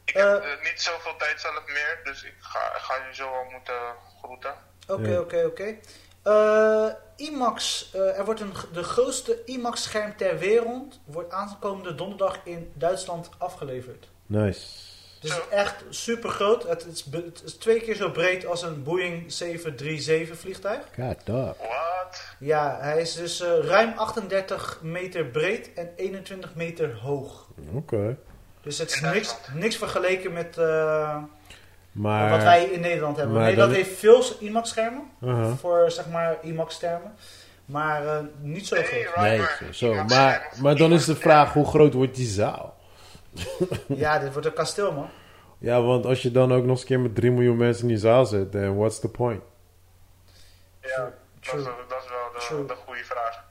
Ik 0.04 0.14
Eh. 0.14 0.22
heb 0.32 0.42
eh, 0.42 0.62
niet 0.70 0.80
zoveel 0.80 1.16
tijd 1.16 1.40
zelf 1.40 1.62
meer, 1.66 2.00
dus 2.04 2.22
ik 2.24 2.34
ga, 2.38 2.58
ik 2.58 2.80
ga 2.82 2.94
je 2.94 3.14
zo 3.14 3.30
wel 3.30 3.44
moeten 3.52 3.74
groeten. 4.22 4.54
Oké, 4.88 5.18
oké, 5.18 5.44
oké. 5.46 5.74
Eh, 6.22 6.88
IMAX, 7.16 7.90
eh, 7.94 8.18
er 8.18 8.24
wordt 8.24 8.40
een, 8.40 8.52
de 8.72 8.82
grootste 8.82 9.42
IMAX-scherm 9.44 10.16
ter 10.16 10.38
wereld, 10.38 11.00
wordt 11.04 11.32
aankomende 11.32 11.94
donderdag 11.94 12.38
in 12.44 12.72
Duitsland 12.74 13.28
afgeleverd. 13.38 14.08
Nice. 14.26 14.60
Het 15.20 15.32
is 15.32 15.40
echt 15.50 15.84
super 15.90 16.30
groot. 16.30 16.62
Het 16.62 16.86
is, 16.86 17.04
het 17.10 17.42
is 17.44 17.54
twee 17.54 17.80
keer 17.80 17.94
zo 17.94 18.10
breed 18.10 18.46
als 18.46 18.62
een 18.62 18.82
Boeing 18.82 19.32
737 19.32 20.38
vliegtuig. 20.38 20.80
God, 20.94 21.16
dog. 21.26 21.56
Wat? 21.58 22.22
Ja, 22.38 22.78
hij 22.80 23.00
is 23.00 23.14
dus 23.14 23.40
eh, 23.40 23.58
ruim 23.58 23.92
38 23.98 24.78
meter 24.82 25.24
breed 25.24 25.72
en 25.74 25.92
21 25.96 26.54
meter 26.54 26.94
hoog. 26.98 27.46
Oké. 27.74 28.16
Dus 28.64 28.78
het 28.78 28.90
is 28.90 29.00
niks, 29.00 29.36
niks 29.52 29.76
vergeleken 29.76 30.32
met 30.32 30.58
eh, 30.58 31.16
Maar... 31.92 32.30
wat 32.30 32.42
wij 32.42 32.64
in 32.64 32.80
Nederland 32.80 33.16
hebben. 33.16 33.34
maar 33.34 33.44
Nederland 33.44 33.72
dan- 33.72 33.80
heeft 33.82 33.98
veel 33.98 34.22
IMAX-schermen 34.40 35.02
Aha. 35.24 35.54
voor 35.54 35.90
zeg 35.90 36.08
maar 36.08 36.36
IMAX-termen, 36.42 37.14
maar 37.64 38.06
eh, 38.06 38.18
niet 38.40 38.66
zo 38.66 38.76
groot. 38.82 39.16
Nee, 39.24 39.38
maar 39.38 39.60
zo, 39.70 40.04
Maar, 40.04 40.52
maar 40.60 40.76
dan 40.76 40.92
is 40.92 41.04
de 41.04 41.16
vraag, 41.16 41.52
hoe 41.52 41.66
groot 41.66 41.94
wordt 41.94 42.14
die 42.14 42.26
zaal? 42.28 42.76
Ja, 43.88 44.18
dit 44.18 44.32
wordt 44.32 44.46
een 44.46 44.52
kasteel, 44.54 44.92
man. 44.92 45.08
Ja, 45.58 45.82
want 45.82 46.06
als 46.06 46.22
je 46.22 46.30
dan 46.30 46.52
ook 46.52 46.62
nog 46.62 46.70
eens 46.70 46.80
een 46.80 46.86
keer 46.86 47.00
met 47.00 47.14
3 47.14 47.30
miljoen 47.30 47.56
mensen 47.56 47.82
in 47.82 47.88
die 47.88 47.98
zaal 47.98 48.26
zit, 48.26 48.50
then 48.52 48.76
what's 48.76 49.00
the 49.00 49.08
point? 49.08 49.42
Ja, 50.80 50.96
dat 50.96 51.12
is, 51.42 51.48
True. 51.48 51.62
dat 51.88 52.02
is 52.02 52.48
wel 52.48 52.60
de, 52.60 52.66
de 52.66 52.74
goede 52.86 53.04
vraag. 53.04 53.44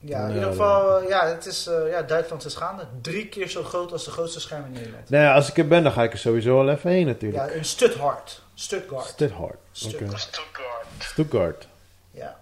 Ja, 0.00 0.26
in 0.26 0.34
ieder 0.34 0.48
geval, 0.48 1.00
eh, 1.00 1.08
ja, 1.08 1.26
het 1.26 1.46
is, 1.46 1.66
eh, 1.66 1.90
ja, 1.90 2.02
Duitsland 2.02 2.44
is 2.44 2.54
gaande. 2.54 2.86
Drie 3.02 3.28
keer 3.28 3.48
zo 3.48 3.62
groot 3.62 3.92
als 3.92 4.04
de 4.04 4.10
grootste 4.10 4.40
scherm 4.40 4.64
in 4.64 4.72
Nederland. 4.72 5.10
Nou 5.10 5.24
ja, 5.24 5.34
als 5.34 5.48
ik 5.48 5.58
er 5.58 5.68
ben, 5.68 5.82
dan 5.82 5.92
ga 5.92 6.02
ik 6.02 6.12
er 6.12 6.18
sowieso 6.18 6.54
wel 6.54 6.68
even 6.74 6.90
heen 6.90 7.06
natuurlijk. 7.06 7.48
Ja, 7.48 7.54
in 7.54 7.64
Stuttgart. 7.64 8.42
Stuttgart. 8.54 9.06
Stuttgart. 9.06 9.54
Oké. 9.54 9.58
Stuttgart. 9.72 10.20
Stuttgart. 10.20 10.86
Stuttgart. 10.98 11.66
Ja. 12.10 12.36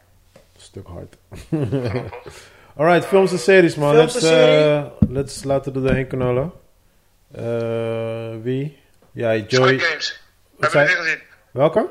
Stuttgart. 0.57 1.16
Alright, 2.76 3.04
films 3.07 3.32
en 3.32 3.38
series 3.38 3.74
man. 3.74 3.94
Films 3.94 4.14
let's, 4.14 4.26
eh, 4.26 4.84
let's 5.09 5.44
laten 5.44 5.72
we 5.72 5.78
er 5.78 5.84
doorheen 5.86 6.07
knallen. 6.07 6.52
Eh, 7.32 8.42
wie? 8.42 8.78
Ja, 9.12 9.34
Joey. 9.34 9.46
Squid 9.46 9.82
Games. 9.82 10.20
Hebben 10.59 10.86
die 10.86 10.96
gezien? 10.96 11.18
Welke? 11.50 11.88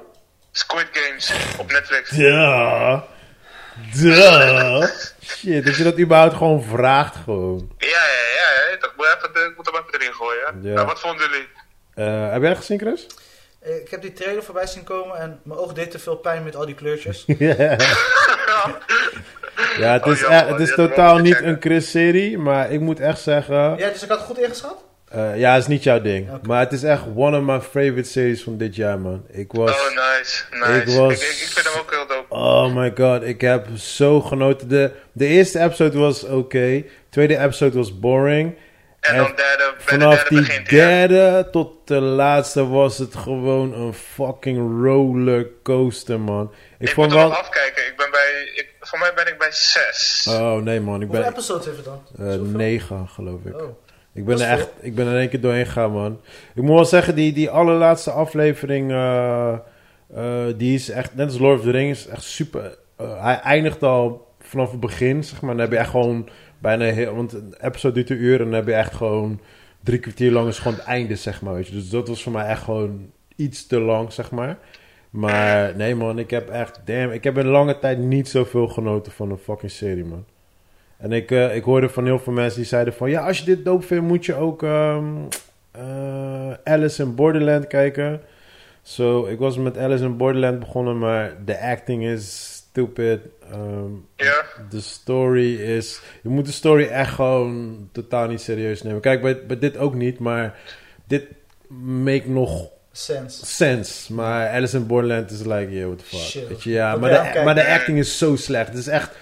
Squid 0.51 0.87
Games 0.91 1.33
op 1.59 1.71
Netflix. 1.71 2.09
Ja. 2.09 3.05
Duh. 3.93 4.83
Shit, 5.23 5.65
dat 5.65 5.75
je 5.75 5.83
dat 5.83 5.99
überhaupt 5.99 6.35
gewoon 6.35 6.63
vraagt 6.63 7.15
gewoon. 7.23 7.71
Ja, 7.77 7.87
ja, 7.87 7.97
ja. 8.35 8.69
ja. 8.71 8.89
moet 8.97 9.05
even, 9.05 9.49
ik 9.49 9.55
moet 9.57 9.65
hem 9.65 9.75
even 9.75 9.99
erin 9.99 10.13
gooien. 10.13 10.61
Ja. 10.61 10.73
Nou, 10.73 10.87
wat 10.87 10.99
vonden 10.99 11.29
jullie? 11.29 11.47
Eh, 11.95 12.31
heb 12.31 12.39
jij 12.41 12.49
dat 12.49 12.57
gezien, 12.57 12.79
Chris? 12.79 13.07
Eh, 13.61 13.75
Ik 13.75 13.89
heb 13.89 14.01
die 14.01 14.13
trailer 14.13 14.43
voorbij 14.43 14.67
zien 14.67 14.83
komen 14.83 15.17
en 15.17 15.39
mijn 15.43 15.59
oog 15.59 15.73
deed 15.73 15.91
te 15.91 15.99
veel 15.99 16.15
pijn 16.15 16.43
met 16.43 16.55
al 16.55 16.65
die 16.65 16.75
kleurtjes. 16.75 17.23
ja, 19.77 19.93
het 19.93 20.05
Oh, 20.05 20.11
is, 20.11 20.19
jammer, 20.19 20.47
het 20.47 20.59
is 20.59 20.75
totaal 20.75 21.17
niet 21.17 21.33
checken. 21.33 21.49
een 21.51 21.57
Chris-serie, 21.61 22.37
maar 22.37 22.71
ik 22.71 22.79
moet 22.79 22.99
echt 22.99 23.19
zeggen... 23.19 23.55
Ja, 23.77 23.89
dus 23.89 24.03
ik 24.03 24.09
had 24.09 24.17
het 24.17 24.27
goed 24.27 24.37
ingeschat? 24.39 24.83
Eh, 25.15 25.39
ja, 25.39 25.53
het 25.53 25.61
is 25.61 25.67
niet 25.67 25.83
jouw 25.83 26.01
ding. 26.01 26.27
Maar 26.47 26.59
het 26.59 26.71
is 26.71 26.83
echt 26.83 27.03
one 27.15 27.37
of 27.37 27.43
my 27.43 27.59
favorite 27.61 28.09
series 28.09 28.43
van 28.43 28.57
dit 28.57 28.75
jaar, 28.75 28.99
man. 28.99 29.25
Ik 29.31 29.51
was... 29.51 29.71
Oh, 29.71 29.87
nice. 29.89 30.43
Nice. 30.51 30.91
Ik 30.91 30.97
was- 30.97 31.13
ik, 31.13 31.19
ik, 31.21 31.27
ik 31.27 31.47
vind 31.47 31.67
hem 31.73 31.81
ook 31.81 31.91
heel 31.91 32.07
dope. 32.07 32.33
Oh 32.35 32.75
my 32.75 32.93
god, 32.97 33.23
ik 33.23 33.41
heb 33.41 33.67
zo 33.77 34.21
genoten. 34.21 34.67
De, 34.67 34.91
de 35.11 35.25
eerste 35.25 35.59
episode 35.59 35.97
was 35.97 36.23
oké. 36.23 36.83
Tweede 37.09 37.37
episode 37.37 37.77
was 37.77 37.99
boring. 37.99 38.55
En 38.99 39.11
En 39.13 39.17
dan 39.17 39.25
derde, 39.35 39.73
bij 39.85 39.97
de 39.97 40.03
Vanaf 40.03 40.13
derde 40.13 40.29
die 40.29 40.39
begint 40.39 40.69
derde 40.69 41.47
tot 41.51 41.87
de 41.87 41.99
laatste 41.99 42.67
was 42.67 42.97
het 42.97 43.15
gewoon 43.15 43.73
een 43.73 43.93
fucking 43.93 44.83
rollercoaster, 44.85 46.19
man. 46.19 46.51
Ik, 46.79 46.87
Ik 46.87 46.93
vond 46.93 47.07
moet 47.11 47.15
wel... 47.17 47.33
afkijken. 47.35 47.85
Ik 47.87 47.93
ben 47.97 48.11
bij, 48.11 48.51
ik, 48.55 48.73
voor 48.79 48.99
mij 48.99 49.11
ben 49.15 49.27
ik 49.27 49.37
bij 49.37 49.51
6. 49.51 50.27
Oh 50.29 50.55
nee 50.55 50.79
man, 50.81 51.01
ik 51.01 51.07
Hoeveel 51.07 51.23
ben 51.23 51.33
episodes 51.33 51.65
heeft 51.65 51.77
het 51.77 51.85
dan? 51.85 52.03
eh, 52.27 52.39
negen 52.39 53.07
geloof 53.07 53.39
ik. 53.45 53.55
Oh. 53.61 53.77
Ik 54.15 54.25
ben 54.25 54.39
er 54.39 54.47
echt, 54.47 54.69
ik 54.81 54.95
ben 54.95 55.07
er 55.07 55.17
één 55.19 55.29
keer 55.29 55.41
doorheen 55.41 55.65
gegaan, 55.65 55.91
man. 55.91 56.19
Ik 56.53 56.61
moet 56.61 56.75
wel 56.75 56.85
zeggen, 56.85 57.15
die, 57.15 57.33
die 57.33 57.49
allerlaatste 57.49 58.11
aflevering, 58.11 58.91
eh, 58.91 59.53
eh, 60.13 60.45
die 60.57 60.73
is 60.73 60.89
echt, 60.89 61.15
net 61.15 61.25
als 61.27 61.37
Lord 61.37 61.57
of 61.57 61.63
the 61.65 61.71
Rings, 61.71 62.07
echt 62.07 62.23
super. 62.23 62.77
eh, 62.95 63.23
hij 63.23 63.39
eindigt 63.39 63.83
al 63.83 64.27
vanaf 64.39 64.71
het 64.71 64.79
begin, 64.79 65.23
zeg 65.23 65.41
maar. 65.41 65.51
Dan 65.51 65.59
heb 65.59 65.71
je 65.71 65.77
echt 65.77 65.89
gewoon 65.89 66.29
bijna 66.59 66.85
heel, 66.85 67.15
want 67.15 67.33
een 67.33 67.55
episode 67.61 67.93
duurt 67.93 68.09
een 68.09 68.23
uur 68.23 68.39
en 68.39 68.45
dan 68.45 68.53
heb 68.53 68.67
je 68.67 68.73
echt 68.73 68.93
gewoon 68.93 69.41
drie 69.83 69.99
kwartier 69.99 70.31
lang 70.31 70.47
is 70.47 70.59
gewoon 70.59 70.77
het 70.77 70.85
einde, 70.85 71.15
zeg 71.15 71.41
maar. 71.41 71.53
Weet 71.53 71.67
je. 71.67 71.73
Dus 71.73 71.89
dat 71.89 72.07
was 72.07 72.23
voor 72.23 72.31
mij 72.31 72.45
echt 72.45 72.63
gewoon 72.63 73.11
iets 73.35 73.67
te 73.67 73.79
lang, 73.79 74.11
zeg 74.13 74.31
maar. 74.31 74.57
Maar 75.09 75.75
nee, 75.75 75.95
man, 75.95 76.19
ik 76.19 76.29
heb 76.29 76.49
echt, 76.49 76.81
damn, 76.85 77.11
ik 77.11 77.23
heb 77.23 77.37
in 77.37 77.45
lange 77.45 77.79
tijd 77.79 77.97
niet 77.97 78.29
zoveel 78.29 78.67
genoten 78.67 79.11
van 79.11 79.31
een 79.31 79.37
fucking 79.37 79.71
serie, 79.71 80.05
man. 80.05 80.25
En 80.97 81.11
ik, 81.11 81.31
eh, 81.31 81.55
ik 81.55 81.63
hoorde 81.63 81.89
van 81.89 82.05
heel 82.05 82.19
veel 82.19 82.33
mensen 82.33 82.59
die 82.59 82.67
zeiden 82.69 82.93
van... 82.93 83.09
Ja, 83.09 83.25
als 83.27 83.37
je 83.39 83.45
dit 83.45 83.65
dope 83.65 83.85
vindt, 83.85 84.07
moet 84.07 84.25
je 84.25 84.35
ook 84.35 84.63
ehm, 84.63 85.05
eh, 85.71 86.51
Alice 86.63 87.03
in 87.03 87.15
Borderland 87.15 87.67
kijken. 87.67 88.21
Zo, 88.81 89.25
ik 89.25 89.39
was 89.39 89.57
met 89.57 89.77
Alice 89.77 90.03
in 90.03 90.17
Borderland 90.17 90.59
begonnen, 90.59 90.99
maar 90.99 91.33
de 91.45 91.59
acting 91.61 92.03
is 92.05 92.53
stupid. 92.69 93.19
Ehm, 93.51 93.89
Ja. 94.15 94.43
de 94.69 94.81
story 94.81 95.55
is... 95.55 96.01
Je 96.23 96.29
moet 96.29 96.45
de 96.45 96.51
story 96.51 96.85
echt 96.85 97.13
gewoon 97.13 97.89
totaal 97.91 98.27
niet 98.27 98.41
serieus 98.41 98.81
nemen. 98.83 99.01
Kijk, 99.01 99.21
bij, 99.21 99.45
bij 99.45 99.59
dit 99.59 99.77
ook 99.77 99.93
niet, 99.95 100.19
maar 100.19 100.57
dit 101.07 101.23
make 101.83 102.29
nog 102.29 102.67
Sense. 102.91 103.45
sense. 103.45 104.13
Maar 104.13 104.49
Alice 104.49 104.77
in 104.77 104.87
Borderland 104.87 105.31
is 105.31 105.39
like, 105.45 105.71
yeah, 105.71 105.85
what 105.85 105.97
the 105.99 106.05
fuck. 106.05 106.19
Shit. 106.19 106.47
Weet 106.47 106.63
je, 106.63 106.69
ja, 106.71 106.95
maar 106.95 107.09
de, 107.33 107.41
maar 107.43 107.55
de 107.55 107.67
acting 107.67 107.97
is 107.97 108.17
zo 108.17 108.35
slecht. 108.35 108.67
Het 108.67 108.77
is 108.77 108.87
echt... 108.87 109.15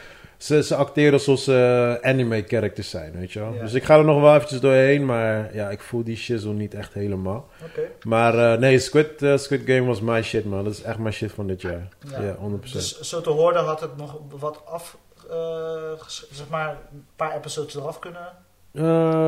Ze, 0.43 0.63
ze 0.63 0.75
acteren 0.75 1.13
alsof 1.13 1.39
ze 1.39 1.97
anime 2.01 2.43
characters 2.47 2.89
zijn, 2.89 3.11
weet 3.11 3.31
je 3.31 3.39
wel. 3.39 3.53
Ja. 3.53 3.61
Dus 3.61 3.73
ik 3.73 3.83
ga 3.83 3.97
er 3.97 4.05
nog 4.05 4.21
wel 4.21 4.35
eventjes 4.35 4.59
doorheen, 4.59 5.05
maar 5.05 5.55
ja, 5.55 5.69
ik 5.69 5.81
voel 5.81 6.03
die 6.03 6.15
shizzle 6.15 6.53
niet 6.53 6.73
echt 6.73 6.93
helemaal. 6.93 7.47
Oké. 7.65 7.81
Maar 8.01 8.53
eh, 8.53 8.59
nee, 8.59 8.79
Squid, 8.79 9.21
eh, 9.21 9.37
Squid 9.37 9.61
Game 9.65 9.83
was 9.83 10.01
my 10.01 10.21
shit, 10.21 10.45
man. 10.45 10.63
Dat 10.63 10.73
is 10.73 10.81
echt 10.81 10.97
mijn 10.97 11.13
shit 11.13 11.31
van 11.31 11.47
dit 11.47 11.61
jaar. 11.61 11.87
Ja. 12.11 12.21
Ja, 12.21 12.35
100%. 12.35 12.71
Dus 12.71 12.99
zo 13.01 13.21
te 13.21 13.29
horen 13.29 13.63
had 13.63 13.79
het 13.79 13.97
nog 13.97 14.19
wat 14.39 14.61
af, 14.65 14.97
eh, 15.29 16.07
zeg 16.31 16.49
maar, 16.49 16.69
een 16.69 17.05
paar 17.15 17.35
episodes 17.35 17.75
eraf 17.75 17.99
kunnen. 17.99 18.27
Eh, 18.73 18.83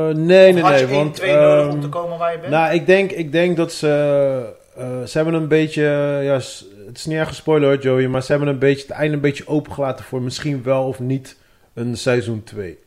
nee, 0.06 0.52
nee, 0.52 0.62
nee, 0.62 0.86
want... 0.86 1.14
twee 1.14 1.34
nodig 1.34 1.64
ehm, 1.64 1.74
om 1.74 1.80
te 1.80 1.88
komen 1.88 2.18
waar 2.18 2.32
je 2.32 2.38
bent? 2.38 2.50
Nou, 2.50 2.74
ik 2.74 2.86
denk, 2.86 3.10
ik 3.10 3.32
denk 3.32 3.56
dat 3.56 3.72
ze... 3.72 3.88
eh, 4.76 5.02
ze 5.02 5.16
hebben 5.16 5.34
een 5.34 5.48
beetje... 5.48 5.82
Ja, 6.22 6.40
het 6.86 6.96
is 6.96 7.06
niet 7.06 7.16
erg 7.18 7.28
gespoiler 7.28 7.68
hoor, 7.68 7.82
Joey. 7.82 8.08
Maar 8.08 8.22
ze 8.22 8.30
hebben 8.30 8.48
een 8.48 8.58
beetje, 8.58 8.86
het 8.86 8.96
einde 8.96 9.14
een 9.14 9.20
beetje 9.20 9.48
opengelaten 9.48 10.04
voor 10.04 10.22
misschien 10.22 10.62
wel 10.62 10.86
of 10.86 11.00
niet 11.00 11.36
een 11.74 11.96
seizoen 11.96 12.42
2. 12.44 12.78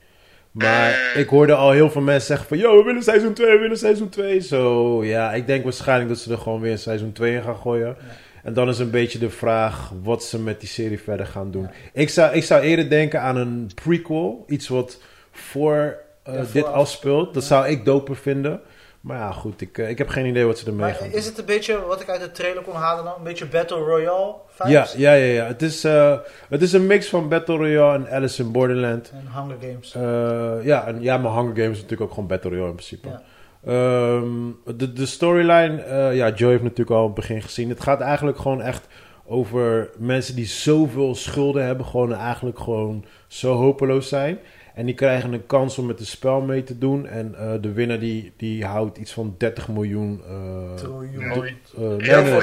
Maar 0.51 1.11
ik 1.15 1.29
hoorde 1.29 1.53
al 1.53 1.71
heel 1.71 1.89
veel 1.89 2.01
mensen 2.01 2.27
zeggen 2.27 2.47
van... 2.47 2.57
Yo, 2.57 2.77
we 2.77 2.83
willen 2.83 3.03
seizoen 3.03 3.33
2, 3.33 3.51
we 3.51 3.59
willen 3.59 3.77
seizoen 3.77 4.09
2. 4.09 4.39
Zo, 4.39 5.03
ja, 5.03 5.33
ik 5.33 5.47
denk 5.47 5.63
waarschijnlijk 5.63 6.09
dat 6.09 6.19
ze 6.19 6.31
er 6.31 6.37
gewoon 6.37 6.61
weer 6.61 6.71
een 6.71 6.77
seizoen 6.77 7.11
2 7.11 7.33
in 7.33 7.43
gaan 7.43 7.55
gooien. 7.55 7.87
Ja. 7.87 7.95
En 8.43 8.53
dan 8.53 8.69
is 8.69 8.79
een 8.79 8.89
beetje 8.89 9.19
de 9.19 9.29
vraag 9.29 9.91
wat 10.03 10.23
ze 10.23 10.39
met 10.39 10.59
die 10.59 10.69
serie 10.69 10.99
verder 10.99 11.25
gaan 11.25 11.51
doen. 11.51 11.69
Ik, 11.93 12.09
zou, 12.09 12.35
ik 12.35 12.43
zou 12.43 12.61
eerder 12.61 12.89
denken 12.89 13.21
aan 13.21 13.35
een 13.35 13.71
prequel. 13.75 14.43
Iets 14.47 14.67
wat 14.67 15.01
voor 15.31 15.97
eh, 16.23 16.33
Ja, 16.33 16.45
dit 16.53 16.65
afspeelt. 16.65 17.33
Dat 17.33 17.43
zou 17.43 17.67
ik 17.67 17.85
doper 17.85 18.15
vinden. 18.15 18.61
Maar 19.01 19.17
ja, 19.17 19.31
goed, 19.31 19.61
ik, 19.61 19.77
eh, 19.77 19.89
ik 19.89 19.97
heb 19.97 20.07
geen 20.07 20.25
idee 20.25 20.45
wat 20.45 20.57
ze 20.57 20.65
ermee 20.65 20.81
Maar 20.81 20.95
gaan 20.95 21.07
doen. 21.09 21.17
is 21.17 21.25
het 21.25 21.37
een 21.37 21.45
beetje, 21.45 21.85
wat 21.85 22.01
ik 22.01 22.09
uit 22.09 22.21
de 22.21 22.31
trailer 22.31 22.63
kon 22.63 22.75
halen 22.75 23.03
dan, 23.03 23.13
een 23.17 23.23
beetje 23.23 23.45
Battle 23.45 23.77
Royale? 23.77 24.35
Ja, 24.65 24.87
ja, 24.95 25.13
ja, 25.13 25.33
ja. 25.33 25.45
Het, 25.45 25.61
is, 25.61 25.83
eh, 25.83 26.17
het 26.49 26.61
is 26.61 26.73
een 26.73 26.87
mix 26.87 27.09
van 27.09 27.29
Battle 27.29 27.55
Royale 27.55 27.97
en 27.97 28.11
Alice 28.11 28.41
in 28.41 28.51
Borderland. 28.51 29.11
En 29.11 29.41
Hunger 29.41 29.57
Games. 29.61 29.95
Eh, 29.95 30.65
ja, 30.65 30.87
en 30.87 31.01
ja, 31.01 31.17
maar 31.17 31.31
Hunger 31.31 31.55
Games 31.55 31.69
is 31.71 31.81
natuurlijk 31.81 32.01
ook 32.01 32.09
gewoon 32.13 32.27
Battle 32.27 32.49
Royale 32.49 32.69
in 32.69 32.75
principe. 32.75 33.07
Ja. 33.07 33.21
Ehm, 33.65 34.77
de, 34.77 34.93
de 34.93 35.05
storyline, 35.05 35.81
eh, 35.81 36.15
ja, 36.15 36.29
Joe 36.29 36.49
heeft 36.49 36.63
natuurlijk 36.63 36.97
al 36.97 37.03
het 37.05 37.13
begin 37.13 37.41
gezien. 37.41 37.69
Het 37.69 37.81
gaat 37.81 38.01
eigenlijk 38.01 38.37
gewoon 38.37 38.61
echt 38.61 38.87
over 39.25 39.89
mensen 39.97 40.35
die 40.35 40.45
zoveel 40.45 41.15
schulden 41.15 41.65
hebben, 41.65 41.85
gewoon 41.85 42.13
eigenlijk 42.13 42.59
gewoon 42.59 43.05
zo 43.27 43.53
hopeloos 43.53 44.09
zijn. 44.09 44.39
En 44.79 44.85
die 44.85 44.95
krijgen 44.95 45.33
een 45.33 45.45
kans 45.45 45.77
om 45.77 45.85
met 45.85 45.99
het 45.99 46.07
spel 46.07 46.41
mee 46.41 46.63
te 46.63 46.77
doen. 46.77 47.07
En 47.07 47.35
eh, 47.37 47.51
de 47.61 47.71
winnaar 47.71 47.99
die, 47.99 48.33
die 48.37 48.65
houdt 48.65 48.97
iets 48.97 49.11
van 49.11 49.35
30 49.37 49.67
miljoen. 49.67 50.21
eh, 50.27 50.73
Triljoen. 50.75 51.23
Eh, 51.23 51.31
nee, 51.79 51.97
nee, 51.97 52.39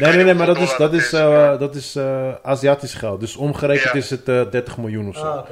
nee, 0.00 0.14
Nee, 0.14 0.24
nee, 0.24 0.34
maar 0.34 0.46
dat 0.46 0.58
is, 0.58 0.76
dat 0.76 0.92
is, 0.92 1.12
eh, 1.12 1.58
dat 1.58 1.74
is 1.74 1.96
eh, 1.96 2.34
Aziatisch 2.42 2.94
geld. 2.94 3.20
Dus 3.20 3.36
omgerekend 3.36 3.92
Ja. 3.92 3.98
is 3.98 4.10
het 4.10 4.28
eh 4.28 4.50
30 4.50 4.78
miljoen 4.78 5.08
of 5.08 5.16
zo. 5.16 5.22
Ah. 5.24 5.46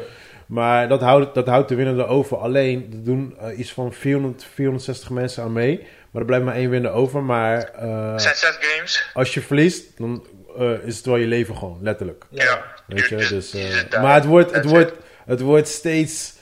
Maar 0.46 0.88
dat 0.88 1.00
houdt, 1.00 1.34
dat 1.34 1.46
houdt 1.46 1.68
de 1.68 1.74
winnaar 1.74 2.08
over. 2.08 2.36
Alleen, 2.36 2.88
er 2.92 3.04
doen 3.04 3.36
iets 3.56 3.72
van 3.72 3.92
400, 3.92 4.44
460 4.54 5.10
mensen 5.10 5.42
aan 5.42 5.52
mee. 5.52 5.86
Maar 6.10 6.20
er 6.22 6.28
blijft 6.28 6.44
maar 6.44 6.54
één 6.54 6.70
winnaar 6.70 6.92
over. 6.92 7.22
Maar 7.22 7.58
eh, 7.58 8.18
zijn 8.18 8.36
zes 8.36 8.58
games. 8.60 9.10
als 9.14 9.34
je 9.34 9.40
verliest, 9.40 9.98
dan 9.98 10.26
eh, 10.58 10.70
is 10.84 10.96
het 10.96 11.06
wel 11.06 11.16
je 11.16 11.26
leven 11.26 11.56
gewoon, 11.56 11.78
letterlijk. 11.82 12.24
Ja. 12.30 12.62
Weet 12.86 13.08
je? 13.08 13.16
Dus, 13.16 13.54
eh, 13.54 14.02
maar 14.02 14.14
het 14.14 14.24
wordt, 14.24 14.54
het, 14.54 14.64
wordt, 14.64 14.92
het 15.26 15.40
wordt 15.40 15.68
steeds... 15.68 16.32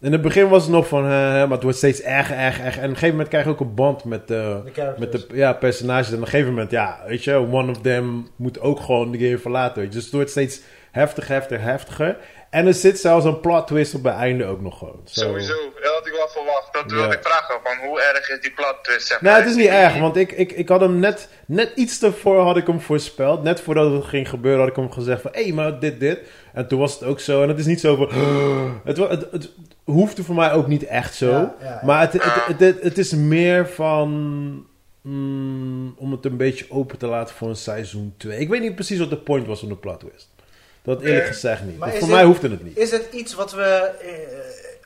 In 0.00 0.12
het 0.12 0.22
begin 0.22 0.48
was 0.48 0.62
het 0.62 0.72
nog 0.72 0.88
van... 0.88 1.02
eh, 1.04 1.08
maar 1.10 1.50
het 1.50 1.62
wordt 1.62 1.76
steeds 1.78 2.02
erger, 2.02 2.36
erger, 2.36 2.64
erger. 2.64 2.82
En 2.82 2.84
op 2.88 2.90
een 2.90 2.98
gegeven 2.98 3.10
moment 3.10 3.28
krijg 3.28 3.44
je 3.44 3.50
ook 3.50 3.60
een 3.60 3.74
band 3.74 4.04
met... 4.04 4.20
eh, 4.30 4.56
De 4.74 4.94
met 4.98 5.12
de 5.12 5.26
ja, 5.32 5.52
personages. 5.52 6.08
En 6.08 6.14
op 6.14 6.20
een 6.20 6.26
gegeven 6.26 6.50
moment, 6.50 6.70
ja, 6.70 7.00
weet 7.06 7.24
je, 7.24 7.34
one 7.36 7.70
of 7.70 7.80
them 7.80 8.28
moet 8.36 8.60
ook 8.60 8.80
gewoon 8.80 9.10
de 9.10 9.18
game 9.18 9.38
verlaten. 9.38 9.76
Weet 9.82 9.88
je. 9.88 9.94
Dus 9.94 10.04
het 10.04 10.12
wordt 10.14 10.30
steeds 10.30 10.60
heftiger, 10.90 11.34
heftiger, 11.34 11.64
heftiger. 11.64 12.16
En 12.50 12.66
er 12.66 12.74
zit 12.74 12.98
zelfs 13.00 13.24
een 13.24 13.40
plot 13.40 13.66
twist 13.66 13.94
op 13.94 14.04
het 14.04 14.14
einde 14.14 14.44
ook 14.44 14.60
nog 14.60 14.78
gewoon. 14.78 15.00
Zo. 15.04 15.20
Sowieso. 15.20 15.54
Dat 15.82 15.92
had 15.94 16.06
ik 16.06 16.12
wel 16.12 16.28
verwacht. 16.28 16.68
Dat 16.72 16.84
Ja. 16.86 16.94
wilde 16.96 17.14
ik 17.14 17.22
vragen. 17.22 17.54
Van 17.64 17.88
hoe 17.88 18.00
erg 18.02 18.30
is 18.30 18.40
die 18.40 18.50
plot 18.52 18.76
twist? 18.82 19.06
Zeg 19.06 19.20
Nou, 19.20 19.34
maar. 19.34 19.42
het 19.44 19.50
is 19.56 19.56
niet 19.62 19.70
erg, 19.72 19.98
want 19.98 20.16
ik, 20.16 20.32
ik, 20.32 20.52
ik 20.52 20.68
had 20.68 20.80
hem 20.80 20.98
net, 20.98 21.28
net 21.46 21.72
iets 21.74 22.02
ervoor 22.02 22.40
had 22.40 22.56
ik 22.56 22.66
hem 22.66 22.80
voorspeld. 22.80 23.42
Net 23.42 23.60
voordat 23.60 23.92
het 23.92 24.04
ging 24.04 24.28
gebeuren 24.28 24.60
had 24.60 24.68
ik 24.68 24.76
hem 24.76 24.92
gezegd 24.92 25.22
van, 25.22 25.30
hé, 25.34 25.42
hey, 25.42 25.52
maar 25.52 25.78
dit, 25.78 26.00
dit. 26.00 26.20
En 26.58 26.66
toen 26.68 26.78
was 26.78 26.92
het 26.92 27.02
ook 27.02 27.20
zo. 27.20 27.42
En 27.42 27.48
het 27.48 27.58
is 27.58 27.66
niet 27.66 27.80
zo 27.80 27.96
van, 27.96 28.08
het, 28.84 28.96
het, 28.96 29.30
het 29.30 29.50
hoefde 29.84 30.24
voor 30.24 30.34
mij 30.34 30.52
ook 30.52 30.66
niet 30.66 30.84
echt 30.84 31.14
zo. 31.14 31.30
Ja, 31.30 31.54
ja, 31.60 31.66
ja. 31.66 31.80
Maar 31.84 32.00
het, 32.00 32.22
het, 32.58 32.82
het, 32.82 32.98
is 32.98 33.12
meer 33.12 33.68
van, 33.68 34.08
mm, 35.00 35.94
om 35.96 36.12
het 36.12 36.24
een 36.24 36.36
beetje 36.36 36.66
open 36.70 36.98
te 36.98 37.06
laten 37.06 37.34
voor 37.34 37.48
een 37.48 37.56
seizoen 37.56 38.14
2. 38.16 38.38
Ik 38.38 38.48
weet 38.48 38.60
niet 38.60 38.74
precies 38.74 38.98
wat 38.98 39.10
de 39.10 39.16
point 39.16 39.46
was 39.46 39.60
van 39.60 39.68
de 39.68 39.76
plot 39.76 40.00
twist. 40.00 40.28
Dat 40.82 41.00
eerlijk 41.00 41.18
Oké. 41.24 41.32
gezegd 41.32 41.64
niet. 41.64 41.78
Maar 41.78 41.92
voor 41.92 42.08
mij 42.08 42.24
hoefde 42.24 42.50
het 42.50 42.64
niet. 42.64 42.76
Is 42.76 42.90
het 42.90 43.08
iets 43.12 43.34
wat 43.34 43.52
we 43.52 43.62
eh 43.62 44.10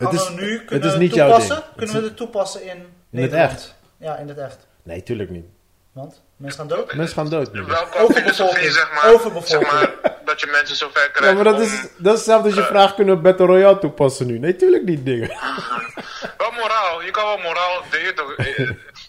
Het 0.09 0.12
is- 0.12 0.31
nu 0.31 0.53
het 0.53 0.64
kunnen 0.64 0.89
is 0.93 0.97
niet 0.99 1.14
jouw 1.14 1.29
toepassen? 1.29 1.57
ding. 1.57 1.77
Kunnen 1.77 1.97
we 1.97 2.03
het 2.09 2.16
toepassen 2.16 2.62
in 2.64 2.77
In 3.11 3.23
het 3.23 3.33
echt? 3.33 3.75
Ja, 3.97 4.16
in 4.16 4.29
het 4.29 4.39
echt. 4.39 4.66
Nee, 4.83 5.03
tuurlijk 5.03 5.31
niet. 5.31 5.45
Want 5.93 6.23
mensen 6.43 6.59
gaan 6.59 6.68
dood. 6.68 6.95
Mensen 6.95 7.16
gaan 7.16 7.28
dood 7.28 7.53
nu. 7.53 7.62
Welke 7.64 7.99
Overbevolking. 7.99 8.34
filosofie, 8.34 8.70
zeg 8.70 8.93
maar, 8.93 9.12
Overbevolking. 9.12 9.70
zeg 9.70 9.72
maar, 9.72 10.14
dat 10.24 10.40
je 10.40 10.47
mensen 10.47 10.76
zover 10.76 11.11
krijgt. 11.11 11.36
Ja, 11.36 11.43
maar 11.43 11.53
dat 11.53 11.61
is, 11.61 11.70
dat 11.97 12.12
is 12.12 12.18
hetzelfde 12.18 12.49
als 12.49 12.55
je 12.59 12.64
vraagt: 12.64 12.95
kunnen 12.95 13.14
we 13.14 13.20
Battle 13.20 13.47
Royale 13.47 13.78
toepassen 13.78 14.26
nu? 14.26 14.38
Nee, 14.38 14.57
tuurlijk 14.57 14.82
niet, 14.84 15.05
dingen. 15.05 15.28
wel 16.43 16.51
moraal, 16.51 17.03
je 17.03 17.11
kan 17.11 17.24
wel 17.24 17.38
moraal. 17.38 17.84
toch, 18.14 18.34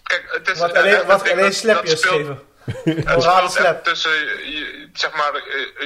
kijk, 0.02 0.24
het 0.26 0.50
is. 0.50 0.58
Wat 0.58 0.74
alleen, 0.74 1.06
wat 1.06 1.30
alleen 1.30 1.52
slepjes 1.52 2.04
geven. 2.04 2.40
Morale 3.04 3.48
slap. 3.48 3.84
Tussen 3.84 4.10
je, 4.10 4.88
zeg 4.92 5.12
maar, 5.16 5.32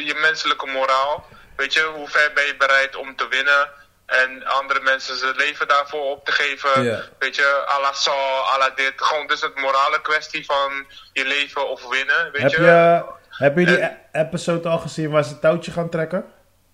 je 0.05 0.18
menselijke 0.20 0.66
moraal. 0.66 1.26
Weet 1.57 1.72
je, 1.72 1.90
hoe 1.94 2.09
ver 2.09 2.30
ben 2.34 2.44
je 2.46 2.57
bereid 2.57 2.96
om 2.96 3.16
te 3.16 3.26
winnen? 3.28 3.68
En 4.09 4.44
andere 4.44 4.80
mensen 4.80 5.16
zijn 5.16 5.36
leven 5.36 5.68
daarvoor 5.68 6.11
op 6.11 6.24
te 6.24 6.32
geven. 6.32 6.84
Weet 7.18 7.36
je, 7.36 7.64
à 7.68 7.80
la 7.80 7.92
Saul, 7.92 8.44
à 8.54 8.59
la 8.59 8.70
dit. 8.74 8.92
Gewoon 8.96 9.26
dus 9.26 9.40
het 9.40 9.61
morale 9.61 10.00
kwestie 10.02 10.44
van 10.44 10.86
je 11.12 11.26
leven 11.26 11.68
of 11.68 11.88
winnen. 11.88 12.30
Weet 12.32 12.42
heb 12.42 12.50
je? 12.50 12.61
je 12.62 13.04
heb 13.30 13.59
je 13.59 13.66
die 13.66 13.90
episode 14.12 14.68
al 14.68 14.78
gezien 14.78 15.11
waar 15.11 15.24
ze 15.24 15.30
het 15.30 15.40
touwtje 15.40 15.72
gaan 15.72 15.88
trekken? 15.88 16.24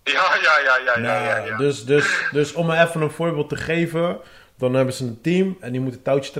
Ja, 0.02 0.36
ja, 0.42 0.58
ja, 0.58 0.76
ja. 0.84 0.98
Nou, 0.98 1.24
ja, 1.24 1.36
ja, 1.36 1.56
Dus, 1.56 1.84
dus, 1.84 2.06
dus 2.30 2.52
om 2.52 2.66
me 2.66 2.82
even 2.82 3.00
een 3.00 3.10
voorbeeld 3.10 3.48
te 3.48 3.56
geven. 3.56 4.20
Dan 4.58 4.74
hebben 4.74 4.94
ze 4.94 5.04
een 5.04 5.20
team 5.20 5.56
en 5.60 5.72
die 5.72 5.80
moet 5.80 5.92
het 5.92 6.04
touwtje 6.04 6.32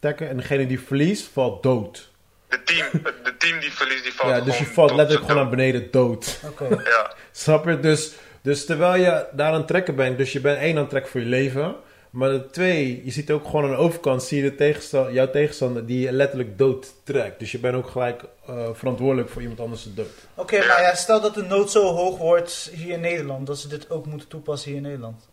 trekken. 0.00 0.28
En 0.28 0.36
degene 0.36 0.66
die 0.66 0.80
verliest, 0.80 1.28
valt 1.32 1.62
dood. 1.62 2.10
De 2.48 2.62
team, 2.62 2.86
de 3.22 3.36
team 3.36 3.60
die 3.60 3.72
verliest, 3.72 4.02
die 4.02 4.12
valt 4.12 4.30
Ja, 4.30 4.40
dus 4.40 4.58
je 4.58 4.66
valt 4.66 4.94
letterlijk 4.94 5.26
gewoon 5.26 5.42
naar 5.42 5.50
beneden 5.50 5.90
dood. 5.90 6.40
Oké. 6.44 6.68
Ja. 6.84 7.12
Snap 7.32 7.66
je? 7.66 7.80
Dus, 7.80 8.12
dus 8.44 8.64
terwijl 8.64 9.02
je 9.02 9.26
daar 9.32 9.52
aan 9.52 9.58
het 9.58 9.66
trekken 9.66 9.94
bent, 9.94 10.18
dus 10.18 10.32
je 10.32 10.40
bent 10.40 10.58
één 10.58 10.74
aan 10.74 10.80
het 10.80 10.90
trekken 10.90 11.10
voor 11.10 11.20
je 11.20 11.26
leven. 11.26 11.76
Maar 12.10 12.30
de 12.30 12.50
twee, 12.50 13.04
je 13.04 13.10
ziet 13.10 13.30
ook 13.30 13.44
gewoon 13.44 13.64
aan 13.64 13.70
de 13.70 13.76
overkant, 13.76 14.22
zie 14.22 14.42
je 14.42 14.50
de 14.50 14.56
tegenstander, 14.56 15.12
jouw 15.12 15.30
tegenstander 15.30 15.86
die 15.86 16.00
je 16.00 16.12
letterlijk 16.12 16.58
dood 16.58 16.94
trekt. 17.04 17.38
Dus 17.38 17.52
je 17.52 17.58
bent 17.58 17.74
ook 17.74 17.88
gelijk 17.88 18.22
uh, 18.50 18.68
verantwoordelijk 18.72 19.28
voor 19.28 19.42
iemand 19.42 19.60
anders 19.60 19.82
te 19.82 19.94
dood. 19.94 20.08
Oké, 20.34 20.58
maar 20.58 20.80
ja, 20.80 20.94
stel 20.94 21.20
dat 21.20 21.34
de 21.34 21.42
nood 21.42 21.70
zo 21.70 21.82
hoog 21.82 22.18
wordt 22.18 22.70
hier 22.72 22.92
in 22.92 23.00
Nederland, 23.00 23.46
dat 23.46 23.58
ze 23.58 23.68
dit 23.68 23.90
ook 23.90 24.06
moeten 24.06 24.28
toepassen 24.28 24.68
hier 24.68 24.76
in 24.76 24.86
Nederland. 24.86 25.28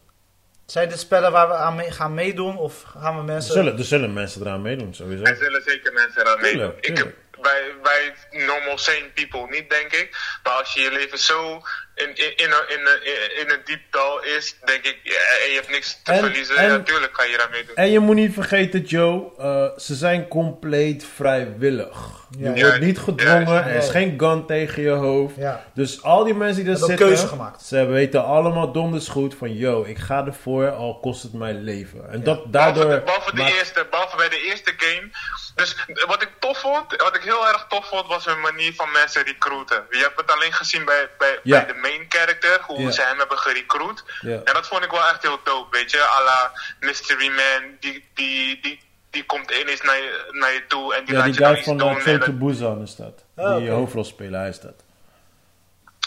Zijn 0.66 0.89
dit 0.89 0.99
spellen 0.99 1.32
waar 1.32 1.47
we 1.47 1.53
aan 1.53 1.76
mee 1.76 1.91
gaan 1.91 2.14
meedoen 2.14 2.57
of 2.57 2.82
gaan 2.82 3.18
we 3.18 3.24
mensen... 3.24 3.55
Er 3.55 3.64
zullen, 3.64 3.78
er 3.78 3.86
zullen 3.86 4.14
mensen 4.14 4.41
eraan 4.41 4.62
meedoen, 4.62 4.93
sowieso. 4.93 5.24
Er 5.24 5.36
zullen 5.36 5.62
zeker 5.66 5.93
mensen 5.93 6.22
eraan 6.22 6.41
meedoen. 6.41 6.74
Ik 6.80 6.97
heb, 6.97 7.14
wij, 7.41 7.62
wij 7.84 8.14
normal 8.45 8.78
sane 8.78 9.09
people 9.14 9.47
niet, 9.49 9.70
denk 9.70 9.91
ik. 9.91 10.39
Maar 10.43 10.53
als 10.53 10.74
je 10.74 10.82
je 10.82 10.91
leven 10.91 11.18
zo 11.18 11.62
in, 12.02 12.16
in, 12.16 12.34
in, 12.36 12.52
in, 12.68 13.39
in 13.41 13.49
een 13.49 13.62
diep 13.66 13.82
dal 13.89 14.24
is, 14.24 14.56
denk 14.66 14.86
ik, 14.86 14.99
ja, 15.04 15.12
je 15.12 15.54
hebt 15.56 15.70
niks 15.70 15.99
te 16.04 16.16
verliezen. 16.16 16.56
En, 16.56 16.70
natuurlijk 16.70 17.14
kan 17.14 17.30
je 17.30 17.38
daar 17.38 17.49
mee 17.52 17.66
doen. 17.66 17.76
En 17.76 17.91
je 17.91 17.99
moet 17.99 18.16
niet 18.16 18.34
vergeten, 18.34 18.82
Joe, 18.82 19.32
uh, 19.39 19.78
ze 19.78 19.95
zijn 19.95 20.28
compleet 20.28 21.06
vrijwillig. 21.16 22.20
Je 22.38 22.62
wordt 22.62 22.80
niet 22.80 22.99
gedwongen, 22.99 23.66
er 23.66 23.76
is 23.76 23.89
geen 23.89 24.14
gun 24.18 24.45
tegen 24.45 24.82
je 24.82 24.89
hoofd. 24.89 25.36
Dus 25.74 26.04
al 26.04 26.24
die 26.24 26.34
mensen 26.34 26.64
die 26.64 26.74
er 26.74 26.80
zitten, 26.80 26.95
keuze 26.95 27.28
gemaakt. 27.28 27.62
ze 27.62 27.86
weten 27.86 28.26
allemaal 28.26 28.72
donders 28.72 29.08
goed 29.08 29.36
van, 29.36 29.54
yo, 29.54 29.84
ik 29.84 29.97
ga 29.97 30.26
ervoor, 30.26 30.70
al 30.70 30.99
kost 30.99 31.24
het 31.24 31.34
mijn 31.34 31.64
leven. 31.64 32.12
En 32.12 32.24
dat 32.24 32.54
daardoor... 32.54 32.86
Behalve, 32.86 33.06
behalve, 33.06 33.36
de 33.36 33.58
eerste, 33.58 33.88
behalve 33.89 34.18
bij 34.18 34.30
de 34.30 34.41
eerste 34.41 34.74
game 34.78 35.10
dus 35.56 35.76
wat 36.08 36.22
ik 36.22 36.32
tof 36.39 36.60
vond, 36.60 36.95
wat 36.95 37.16
ik 37.16 37.24
heel 37.24 37.47
erg 37.47 37.66
tof 37.70 37.88
vond, 37.88 38.08
was 38.08 38.26
hun 38.26 38.39
manier 38.39 38.74
van 38.74 38.91
mensen 38.91 39.24
recruiten. 39.24 39.86
Je 39.89 39.97
hebt 39.97 40.18
het 40.18 40.32
alleen 40.32 40.54
gezien 40.54 40.86
bij, 40.86 41.10
bij, 41.18 41.39
bij 41.43 41.66
de 41.66 41.74
main 41.92 42.06
character, 42.10 42.62
hoe 42.66 42.92
ze 42.92 43.02
hem 43.02 43.18
hebben 43.18 43.38
gerecruit. 43.38 44.04
En 44.22 44.54
dat 44.54 44.68
vond 44.68 44.84
ik 44.84 44.92
wel 44.92 45.08
echt 45.08 45.22
heel 45.22 45.39
dope, 45.44 45.78
weet 45.78 45.92
je. 45.92 46.02
A 46.02 46.24
la 46.24 46.52
Mystery 46.80 47.28
Man, 47.28 47.78
die, 47.80 48.06
die, 48.14 48.60
die, 48.62 48.80
die 49.10 49.26
komt 49.26 49.52
ineens 49.52 49.82
naar 49.82 49.98
je, 49.98 50.30
naar 50.32 50.54
je 50.54 50.68
toe 50.68 50.96
en 50.96 51.06
die 51.06 51.16
laat 51.16 51.36
je 51.36 51.42
dan 51.42 51.56
iets 51.56 51.66
doen. 51.66 51.78
Ja, 51.78 51.94
die 51.94 52.22
guy 52.22 52.56
van 52.56 52.82
is 52.82 52.96
dat. 52.96 53.24
Oh, 53.36 53.56
die 53.56 53.64
okay. 53.64 53.76
hoofdrolspeler, 53.76 54.39
hij 54.39 54.50
is 54.50 54.60
dat. 54.60 54.84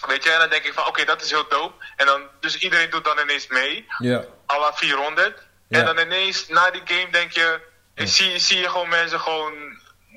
Weet 0.07 0.25
je, 0.25 0.31
en 0.31 0.39
dan 0.39 0.49
denk 0.51 0.65
ik 0.65 0.73
van, 0.73 0.87
oké, 0.87 1.05
dat 1.05 1.23
is 1.23 1.31
heel 1.31 1.49
dope. 1.49 1.85
En 1.97 2.07
dan, 2.07 2.23
dus 2.41 2.59
iedereen 2.59 2.91
doet 2.91 3.05
dan 3.05 3.19
ineens 3.19 3.47
mee. 3.47 3.87
Ja. 3.99 4.25
A 4.53 4.59
la 4.59 4.73
400. 4.75 5.43
En 5.69 5.85
dan 5.85 5.99
ineens, 5.99 6.49
na 6.49 6.71
die 6.71 6.83
game 6.85 7.11
denk 7.11 7.31
je 7.31 7.61
en 7.95 8.09
zie, 8.09 8.39
zie 8.39 8.59
je 8.59 8.69
gewoon 8.69 8.89
mensen 8.89 9.21
gewoon 9.21 9.53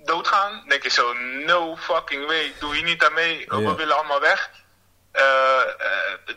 doodgaan. 0.04 0.64
denk 0.68 0.84
je 0.84 0.90
zo, 0.90 1.14
no 1.46 1.76
fucking 1.76 2.26
way, 2.26 2.54
doe 2.60 2.76
hier 2.76 2.84
niet 2.84 3.04
aan 3.04 3.14
mee. 3.14 3.46
We 3.48 3.76
willen 3.76 3.98
allemaal 3.98 4.20
weg. 4.20 4.50
Uh, 5.14 5.22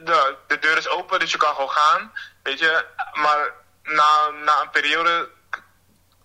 de, 0.04 0.34
de 0.46 0.58
deur 0.58 0.76
is 0.76 0.88
open, 0.88 1.18
dus 1.18 1.30
je 1.30 1.38
kan 1.38 1.54
gewoon 1.54 1.70
gaan. 1.70 2.12
Weet 2.42 2.58
je, 2.58 2.84
maar 3.12 3.52
na, 3.82 4.30
na 4.44 4.60
een 4.62 4.70
periode 4.70 5.28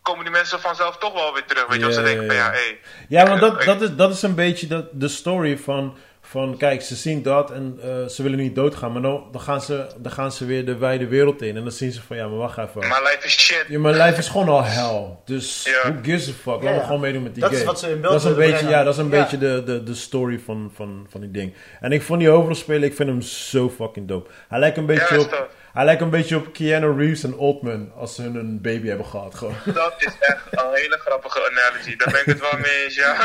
komen 0.01 0.23
die 0.23 0.33
mensen 0.33 0.59
vanzelf 0.59 0.97
toch 0.97 1.13
wel 1.13 1.33
weer 1.33 1.45
terug. 1.45 1.67
Weet 1.67 1.79
je, 1.79 1.85
yeah, 1.85 1.93
ze 1.93 2.03
denken 2.03 2.25
van 2.25 2.35
ja, 2.35 2.51
hey, 2.51 2.79
Ja, 3.09 3.27
want 3.27 3.39
dat, 3.39 3.63
dat, 3.63 3.81
is, 3.81 3.95
dat 3.95 4.13
is 4.13 4.21
een 4.21 4.35
beetje 4.35 4.67
de, 4.67 4.87
de 4.91 5.07
story 5.07 5.57
van 5.57 5.97
van 6.35 6.57
kijk, 6.57 6.81
ze 6.81 6.95
zien 6.95 7.21
dat 7.21 7.51
en 7.51 7.79
uh, 7.85 8.05
ze 8.07 8.23
willen 8.23 8.37
niet 8.37 8.55
doodgaan. 8.55 8.91
Maar 8.91 9.01
dan, 9.01 9.23
dan, 9.31 9.41
gaan 9.41 9.61
ze, 9.61 9.87
dan 9.97 10.11
gaan 10.11 10.31
ze 10.31 10.45
weer 10.45 10.65
de 10.65 10.77
wijde 10.77 11.07
wereld 11.07 11.41
in. 11.41 11.55
En 11.57 11.61
dan 11.61 11.71
zien 11.71 11.91
ze 11.91 12.01
van 12.01 12.17
ja, 12.17 12.27
maar 12.27 12.37
wacht 12.37 12.57
even. 12.57 12.79
Mijn 12.79 13.03
life 13.03 13.19
is 13.25 13.39
shit. 13.39 13.65
Ja, 13.67 13.79
mijn 13.79 13.95
life 13.95 14.17
is 14.17 14.27
gewoon 14.27 14.49
al 14.49 14.63
hell. 14.63 15.05
Dus 15.25 15.63
yeah. 15.63 15.81
who 15.81 15.93
gives 16.01 16.29
a 16.29 16.31
fuck? 16.31 16.61
Laten 16.61 16.79
we 16.79 16.85
gewoon 16.85 16.99
meedoen 16.99 17.23
met 17.23 17.33
die 17.33 17.43
dat 17.43 17.49
game. 17.49 17.61
Is 17.61 17.67
wat 17.67 17.79
ze 17.79 17.89
in 17.89 18.01
beeld 18.01 18.13
dat 18.13 18.23
is 18.23 18.29
een 18.29 18.35
beetje, 18.35 18.67
ja, 18.67 18.83
dat 18.83 18.93
is 18.93 18.99
een 18.99 19.09
beetje 19.09 19.37
de, 19.37 19.63
de, 19.65 19.83
de 19.83 19.95
story 19.95 20.39
van, 20.39 20.71
van, 20.73 21.07
van 21.09 21.21
die 21.21 21.31
ding. 21.31 21.53
En 21.79 21.91
ik 21.91 22.01
vond 22.01 22.19
die 22.19 22.29
overal 22.29 22.55
spelen, 22.55 22.83
ik 22.83 22.95
vind 22.95 23.09
hem 23.09 23.21
zo 23.21 23.69
fucking 23.69 24.07
dope. 24.07 24.29
Hij 24.47 24.59
lijkt 24.59 24.77
een 24.77 24.85
beetje 24.85 25.19
op... 25.19 25.49
Hij 25.75 25.85
lijkt 25.85 26.01
een 26.01 26.09
beetje 26.09 26.37
op 26.37 26.53
Keanu 26.53 26.97
Reeves 26.97 27.23
en 27.23 27.37
Oldman 27.37 27.91
als 27.97 28.15
ze 28.15 28.21
hun 28.21 28.35
een 28.35 28.61
baby 28.61 28.87
hebben 28.87 29.05
gehad. 29.05 29.35
Gewoon. 29.35 29.55
Dat 29.65 29.93
is 29.97 30.13
echt 30.19 30.41
een 30.51 30.73
hele 30.73 30.97
grappige 30.99 31.49
analogie. 31.49 31.97
Daar 31.97 32.11
ben 32.11 32.19
ik 32.19 32.25
het 32.25 32.39
wel 32.39 32.59
mee 32.59 32.83
eens, 32.83 32.95
ja. 32.95 33.15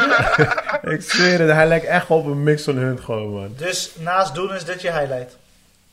ik 0.95 1.03
zweer 1.03 1.41
het, 1.41 1.51
hij 1.51 1.67
lijkt 1.67 1.85
echt 1.85 2.11
op 2.11 2.27
een 2.27 2.43
mix 2.43 2.63
van 2.65 2.77
hun 2.77 2.99
gewoon, 2.99 3.33
man. 3.33 3.55
Dus 3.57 3.91
naast 3.99 4.35
doen 4.35 4.55
is 4.55 4.65
dit 4.65 4.83
je 4.83 4.93
highlight? 4.93 5.37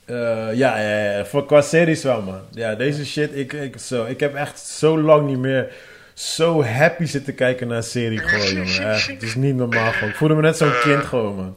Uh, 0.06 0.18
ja, 0.54 0.80
ja, 0.80 1.12
ja, 1.12 1.26
voor 1.26 1.46
qua 1.46 1.62
series 1.62 2.04
wel, 2.04 2.22
man. 2.22 2.42
Ja, 2.52 2.76
deze 2.76 3.06
shit, 3.06 3.36
ik, 3.36 3.54
ik, 3.54 3.78
zo, 3.80 4.06
ik 4.06 4.20
heb 4.20 4.36
echt 4.36 4.60
zo 4.60 5.02
lang 5.02 5.28
niet 5.28 5.40
meer 5.40 5.72
zo 6.14 6.64
happy 6.64 7.06
zitten 7.06 7.36
kijken 7.36 7.68
naar 7.68 7.78
een 7.78 7.84
serie 7.84 8.20
gewoon, 8.28 8.54
jongen. 8.54 8.92
Echt, 8.92 9.08
het 9.08 9.24
is 9.24 9.36
niet 9.36 9.56
normaal 9.56 9.92
gewoon. 9.92 10.10
Ik 10.10 10.16
voelde 10.16 10.36
me 10.36 10.42
net 10.42 10.58
zo'n 10.58 10.80
kind 10.82 11.04
gewoon, 11.04 11.36
man. 11.36 11.56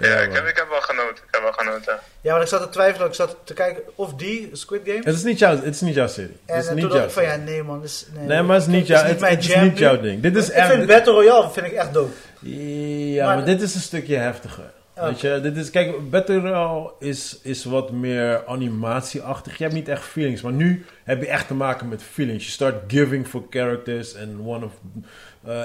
Ja, 0.00 0.16
ik, 0.16 0.32
heb, 0.32 0.46
ik 0.46 0.56
heb 0.56 0.68
wel 0.68 0.80
genoten. 0.80 1.24
Ik 1.26 1.28
heb 1.30 1.42
wel 1.42 1.52
genoten. 1.52 1.98
Ja, 2.20 2.30
want 2.30 2.42
ik 2.42 2.48
zat 2.48 2.62
te 2.62 2.68
twijfelen. 2.68 3.08
Ik 3.08 3.14
zat 3.14 3.36
te 3.44 3.54
kijken 3.54 3.82
of 3.94 4.14
die, 4.14 4.50
Squid 4.52 4.80
Game... 4.84 4.98
Het 4.98 5.14
is 5.14 5.22
niet 5.22 5.38
jouw, 5.38 5.54
het 5.54 5.74
is 5.74 5.80
niet 5.80 5.94
jouw 5.94 6.06
serie. 6.06 6.36
En 6.46 6.56
het 6.56 6.64
is 6.64 6.70
niet 6.70 6.80
toen 6.80 6.90
dacht 6.90 7.04
ik 7.04 7.10
van, 7.10 7.22
ja, 7.22 7.36
nee 7.36 7.62
man. 7.62 7.82
Is, 7.82 8.06
nee, 8.14 8.26
nee, 8.26 8.42
maar 8.42 8.56
het 8.56 8.66
is 8.66 8.72
niet, 8.72 8.86
jou, 8.86 9.06
het, 9.06 9.20
het 9.20 9.44
is 9.44 9.54
niet 9.54 9.78
jouw 9.78 10.00
ding. 10.00 10.22
Dit 10.22 10.36
is 10.36 10.48
ik 10.48 10.54
echt, 10.54 10.72
vind 10.72 10.86
Battle 10.86 11.12
Royale 11.12 11.50
vind 11.50 11.66
ik 11.66 11.72
echt 11.72 11.92
dope. 11.92 12.12
Ja, 12.40 13.26
maar, 13.26 13.36
maar 13.36 13.44
dit 13.44 13.62
is 13.62 13.74
een 13.74 13.80
stukje 13.80 14.16
heftiger. 14.16 14.72
Weet 14.94 15.20
je, 15.20 15.40
dit 15.42 15.56
is, 15.56 15.70
kijk, 15.70 16.10
Battle 16.10 16.38
Royale 16.38 16.92
is, 16.98 17.38
is 17.42 17.64
wat 17.64 17.90
meer 17.90 18.46
animatieachtig. 18.46 19.56
Je 19.56 19.62
hebt 19.62 19.74
niet 19.74 19.88
echt 19.88 20.02
feelings, 20.02 20.42
maar 20.42 20.52
nu 20.52 20.84
heb 21.04 21.20
je 21.20 21.26
echt 21.26 21.46
te 21.46 21.54
maken 21.54 21.88
met 21.88 22.02
feelings. 22.02 22.44
Je 22.44 22.50
start 22.50 22.74
giving 22.86 23.26
for 23.26 23.42
characters 23.50 24.14
en 24.14 24.40
one 24.44 24.64
of 24.64 24.72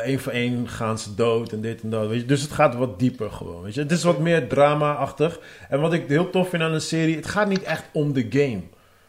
één 0.03 0.19
voor 0.19 0.31
één 0.31 0.69
gaan 0.69 0.99
ze 0.99 1.15
dood 1.15 1.51
en 1.51 1.61
dit 1.61 1.81
en 1.81 1.89
dat. 1.89 2.07
Weet 2.07 2.19
je? 2.19 2.25
Dus 2.25 2.41
het 2.41 2.51
gaat 2.51 2.75
wat 2.75 2.99
dieper 2.99 3.31
gewoon. 3.31 3.63
Weet 3.63 3.73
je? 3.73 3.81
Het 3.81 3.91
is 3.91 4.03
wat 4.03 4.19
meer 4.19 4.47
drama-achtig. 4.47 5.39
En 5.69 5.79
wat 5.79 5.93
ik 5.93 6.07
heel 6.07 6.29
tof 6.29 6.49
vind 6.49 6.63
aan 6.63 6.73
een 6.73 6.81
serie, 6.81 7.15
het 7.15 7.27
gaat 7.27 7.47
niet 7.47 7.63
echt 7.63 7.83
om 7.91 8.13
de 8.13 8.25
game. 8.29 8.61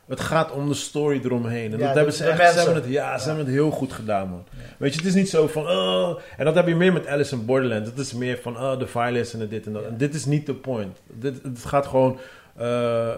Het 0.07 0.21
gaat 0.21 0.53
om 0.53 0.69
de 0.69 0.75
story 0.75 1.21
eromheen. 1.25 1.73
En 1.73 1.79
ja, 1.79 1.87
dat 1.87 1.95
hebben 1.95 2.15
ze 2.15 2.25
echt. 2.25 2.53
Ze 2.53 2.59
hebben 2.59 2.75
het, 2.75 2.87
ja, 2.87 3.19
ze 3.19 3.27
hebben 3.27 3.45
het 3.45 3.55
heel 3.55 3.71
goed 3.71 3.93
gedaan, 3.93 4.29
man. 4.29 4.45
Ja. 4.51 4.63
Weet 4.79 4.93
je, 4.93 4.99
het 4.99 5.09
is 5.09 5.15
niet 5.15 5.31
zo 5.31 5.47
van. 5.47 5.67
Oh, 5.69 6.19
en 6.37 6.45
dat 6.45 6.55
heb 6.55 6.67
je 6.69 6.75
meer 6.75 6.93
met 6.93 7.07
Alice 7.07 7.35
in 7.35 7.45
Borderlands. 7.45 7.89
Het 7.89 7.99
is 7.99 8.13
meer 8.13 8.39
van. 8.43 8.57
Oh, 8.57 8.79
de 8.79 8.87
violence 8.87 9.39
en 9.39 9.49
dit 9.49 9.67
en 9.67 9.73
dat. 9.73 9.85
En 9.85 9.97
dit 9.97 10.15
is 10.15 10.25
niet 10.25 10.47
de 10.47 10.55
point. 10.55 10.99
Dit, 11.13 11.43
het 11.43 11.65
gaat 11.65 11.87
gewoon. 11.87 12.19
Uh, 12.61 12.65
uh, 12.65 13.15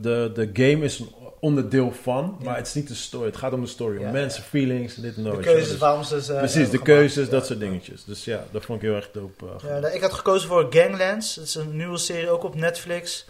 de, 0.00 0.30
de 0.34 0.50
game 0.52 0.84
is 0.84 0.98
een 0.98 1.08
onderdeel 1.42 1.92
van, 1.92 2.38
maar 2.42 2.56
het 2.56 2.66
is 2.66 2.74
niet 2.74 2.88
de 2.88 2.94
story. 2.94 3.26
Het 3.26 3.36
gaat 3.36 3.52
om 3.52 3.60
de 3.60 3.66
story, 3.66 4.04
om 4.04 4.10
mensen, 4.10 4.42
feelings, 4.42 4.94
dit 4.94 5.16
en 5.16 5.22
dat. 5.22 5.36
De 5.36 5.42
keuzes, 5.42 5.78
waarom 5.78 6.02
ze 6.02 6.22
ze 6.22 6.34
Precies, 6.34 6.70
de 6.70 6.82
keuzes, 6.82 7.28
dat 7.28 7.46
soort 7.46 7.60
dingetjes. 7.60 8.04
Dus 8.04 8.24
ja, 8.24 8.44
dat 8.50 8.64
vond 8.64 8.82
ik 8.82 8.88
heel 8.88 8.96
erg 8.96 9.10
dope. 9.12 9.44
Uh, 9.44 9.80
ja, 9.80 9.88
ik 9.88 10.02
had 10.02 10.12
gekozen 10.12 10.48
voor 10.48 10.66
Ganglands. 10.70 11.34
Het 11.34 11.44
is 11.44 11.54
een 11.54 11.76
nieuwe 11.76 11.98
serie, 11.98 12.30
ook 12.30 12.44
op 12.44 12.54
Netflix. 12.54 13.26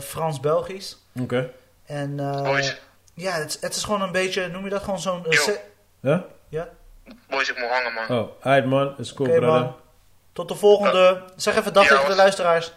Frans-Belgisch. 0.00 0.98
Oké. 1.12 1.22
Okay. 1.22 1.50
En 1.84 2.16
ja, 3.14 3.32
het, 3.32 3.58
het, 3.60 3.74
is 3.74 3.84
gewoon 3.84 4.02
een 4.02 4.12
beetje, 4.12 4.48
noem 4.48 4.64
je 4.64 4.70
dat 4.70 4.82
gewoon 4.82 5.00
zo'n... 5.00 5.26
Ja? 6.00 6.24
Ja? 6.48 6.68
Boys, 7.28 7.50
ik 7.50 7.58
moet 7.58 7.70
hangen, 7.70 7.92
man. 7.92 8.18
Oh, 8.18 8.44
alright 8.44 8.68
man, 8.68 8.94
is 8.98 9.12
cool, 9.12 9.28
okay, 9.28 9.40
brother. 9.40 9.60
Man. 9.60 9.76
Tot 10.32 10.48
de 10.48 10.54
volgende. 10.54 11.22
Zeg 11.36 11.56
even 11.56 11.72
dag 11.72 11.86
tegen 11.86 12.08
de 12.08 12.14
luisteraars. 12.14 12.72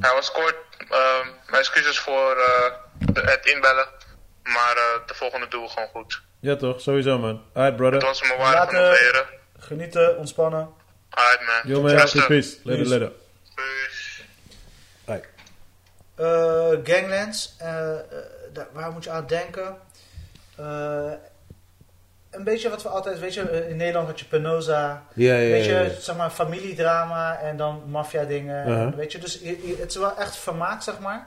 Hij 0.00 0.14
was 0.14 0.32
kort. 0.32 0.56
Uh, 0.90 1.24
mijn 1.46 1.60
excuses 1.60 1.98
voor 1.98 2.36
uh, 2.36 2.74
het 3.14 3.46
inbellen. 3.46 3.86
Maar 4.42 4.74
uh, 4.76 5.06
de 5.06 5.14
volgende 5.14 5.48
doen 5.48 5.62
we 5.62 5.68
gewoon 5.68 5.88
goed. 5.88 6.22
Ja 6.40 6.56
toch, 6.56 6.80
sowieso 6.80 7.18
man. 7.18 7.42
Alright 7.54 7.76
brother. 7.76 7.94
Het 7.98 8.06
was 8.06 8.22
me 8.22 8.36
waar 8.38 8.68
genoeg 8.68 9.26
Genieten, 9.58 10.16
ontspannen. 10.18 10.68
Alright 11.10 11.46
man. 11.46 11.72
Yo 11.72 11.82
man, 11.82 11.94
peace, 11.94 12.26
peace. 12.26 12.56
Later, 12.62 12.86
later. 12.86 13.12
Peace. 13.54 15.28
Uh, 16.20 16.78
Ganglands, 16.84 17.56
daar, 18.52 18.66
waar 18.72 18.90
moet 18.92 19.04
je 19.04 19.10
aan 19.10 19.26
denken? 19.26 19.76
een 22.30 22.44
beetje 22.44 22.70
wat 22.70 22.82
we 22.82 22.88
altijd, 22.88 23.18
weet 23.18 23.34
je, 23.34 23.66
in 23.68 23.76
Nederland 23.76 24.06
had 24.06 24.20
je 24.20 24.26
Penosa. 24.26 25.04
Ja, 25.14 25.34
ja, 25.34 25.50
weet 25.50 25.64
je, 25.64 25.72
ja, 25.72 25.80
ja. 25.80 25.90
zeg 26.00 26.16
maar 26.16 26.30
familiedrama 26.30 27.38
en 27.38 27.56
dan 27.56 27.82
maffia 27.86 28.24
dingen. 28.24 28.68
Uh-huh. 28.68 28.94
Weet 28.94 29.12
je, 29.12 29.18
dus 29.18 29.38
je- 29.42 29.66
je- 29.68 29.76
het 29.80 29.90
is 29.90 29.96
wel 29.96 30.16
echt 30.16 30.36
vermaakt, 30.36 30.84
zeg 30.84 30.98
maar. 30.98 31.26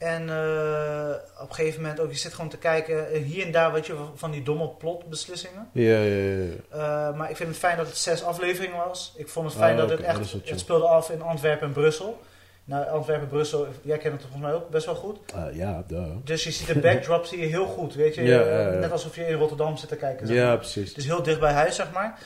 En 0.00 0.28
eh, 0.28 1.42
op 1.42 1.48
een 1.48 1.54
gegeven 1.54 1.80
moment 1.80 2.00
ook, 2.00 2.10
je 2.10 2.16
zit 2.16 2.34
gewoon 2.34 2.50
te 2.50 2.56
kijken, 2.56 3.12
eh, 3.12 3.22
hier 3.22 3.46
en 3.46 3.52
daar, 3.52 3.72
weet 3.72 3.86
je, 3.86 3.94
van 4.14 4.30
die 4.30 4.42
domme 4.42 4.68
plotbeslissingen. 4.68 5.68
Ja, 5.72 5.98
ja, 5.98 6.00
ja, 6.00 6.44
ja. 6.44 6.50
Eh, 7.10 7.16
maar 7.16 7.30
ik 7.30 7.36
vind 7.36 7.48
het 7.48 7.58
fijn 7.58 7.76
dat 7.76 7.86
het 7.86 7.96
zes 7.96 8.22
afleveringen 8.24 8.76
was. 8.76 9.14
Ik 9.16 9.28
vond 9.28 9.46
het 9.46 9.56
fijn 9.56 9.72
Ah, 9.72 9.76
dat 9.76 9.90
oké, 9.90 9.96
het 9.96 10.06
echt, 10.06 10.32
dat 10.32 10.48
het 10.48 10.60
speelde 10.60 10.86
af 10.86 11.10
in 11.10 11.22
Antwerpen 11.22 11.66
en 11.66 11.72
Brussel. 11.72 12.20
Nou, 12.64 12.86
Antwerpen 12.88 13.24
en 13.24 13.30
Brussel, 13.30 13.66
jij 13.82 13.98
kent 13.98 14.12
het 14.12 14.22
volgens 14.22 14.42
mij 14.42 14.52
ook 14.52 14.68
best 14.68 14.86
wel 14.86 14.94
goed. 14.94 15.18
Ah, 15.34 15.54
ja, 15.54 15.84
duh. 15.86 16.16
Dus 16.24 16.44
je 16.44 16.50
ziet 16.50 16.66
de 16.66 16.78
backdrop 16.78 17.24
zie 17.30 17.40
je 17.40 17.46
heel 17.46 17.66
goed, 17.66 17.94
weet 17.94 18.14
je. 18.14 18.22
Ja. 18.22 18.70
Net 18.70 18.92
alsof 18.92 19.16
je 19.16 19.26
in 19.26 19.36
Rotterdam 19.36 19.76
zit 19.76 19.88
te 19.88 19.96
kijken. 19.96 20.26
zeg 20.26 20.36
Ja, 20.36 20.56
precies. 20.56 20.92
Is 20.92 21.04
heel 21.04 21.22
dicht 21.22 21.40
bij 21.40 21.52
huis, 21.52 21.76
zeg 21.76 21.92
maar. 21.92 22.18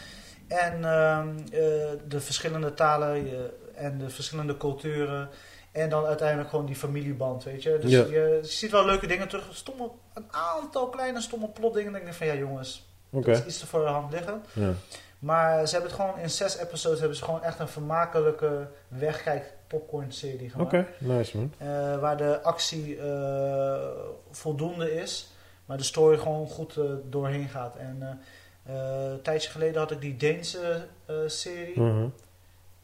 En 0.48 0.84
ehm, 0.84 1.28
eh, 1.52 1.60
de 2.08 2.20
verschillende 2.20 2.74
talen 2.74 3.26
en 3.74 3.98
de 3.98 4.10
verschillende 4.10 4.56
culturen. 4.56 5.28
En 5.74 5.88
dan 5.88 6.04
uiteindelijk 6.04 6.48
gewoon 6.50 6.66
die 6.66 6.76
familieband, 6.76 7.44
weet 7.44 7.62
je. 7.62 7.78
Dus 7.80 7.90
Ja. 7.90 8.04
je, 8.04 8.38
ziet 8.42 8.70
wel 8.70 8.84
leuke 8.84 9.06
dingen 9.06 9.28
terug. 9.28 9.44
Stomme, 9.50 9.90
een 10.14 10.26
aantal 10.30 10.88
kleine 10.88 11.20
stomme 11.20 11.48
plotdingen. 11.48 11.92
Denk 11.92 12.06
ik 12.06 12.12
van, 12.12 12.26
ja 12.26 12.34
jongens, 12.34 12.88
dat 13.10 13.26
is 13.26 13.44
iets 13.44 13.58
te 13.58 13.66
voor 13.66 13.80
de 13.80 13.86
hand 13.86 14.12
liggen. 14.12 14.42
Ja. 14.52 14.72
Maar 15.18 15.66
ze 15.66 15.72
hebben 15.74 15.90
het 15.92 16.00
gewoon 16.00 16.18
in 16.18 16.30
zes 16.30 16.56
episodes 16.58 16.98
hebben 16.98 17.16
ze 17.16 17.24
gewoon 17.24 17.42
echt 17.42 17.58
een 17.58 17.68
vermakelijke 17.68 18.68
wegkijk 18.88 19.52
popcorn 19.66 20.12
serie 20.12 20.50
gemaakt. 20.50 20.72
Oké, 20.72 20.86
nice 20.98 21.36
man. 21.36 21.52
Eh, 21.58 21.98
waar 21.98 22.16
de 22.16 22.42
actie 22.42 22.98
eh, 22.98 23.88
voldoende 24.30 24.94
is, 24.94 25.30
maar 25.64 25.76
de 25.76 25.82
story 25.82 26.18
gewoon 26.18 26.46
goed 26.48 26.76
eh, 26.76 26.84
doorheen 27.04 27.48
gaat. 27.48 27.76
En 27.76 28.20
een 28.66 29.22
tijdje 29.22 29.50
geleden 29.50 29.80
had 29.80 29.90
ik 29.90 30.00
die 30.00 30.16
Deense 30.16 30.86
serie, 31.26 31.80
Mhm. 31.80 32.06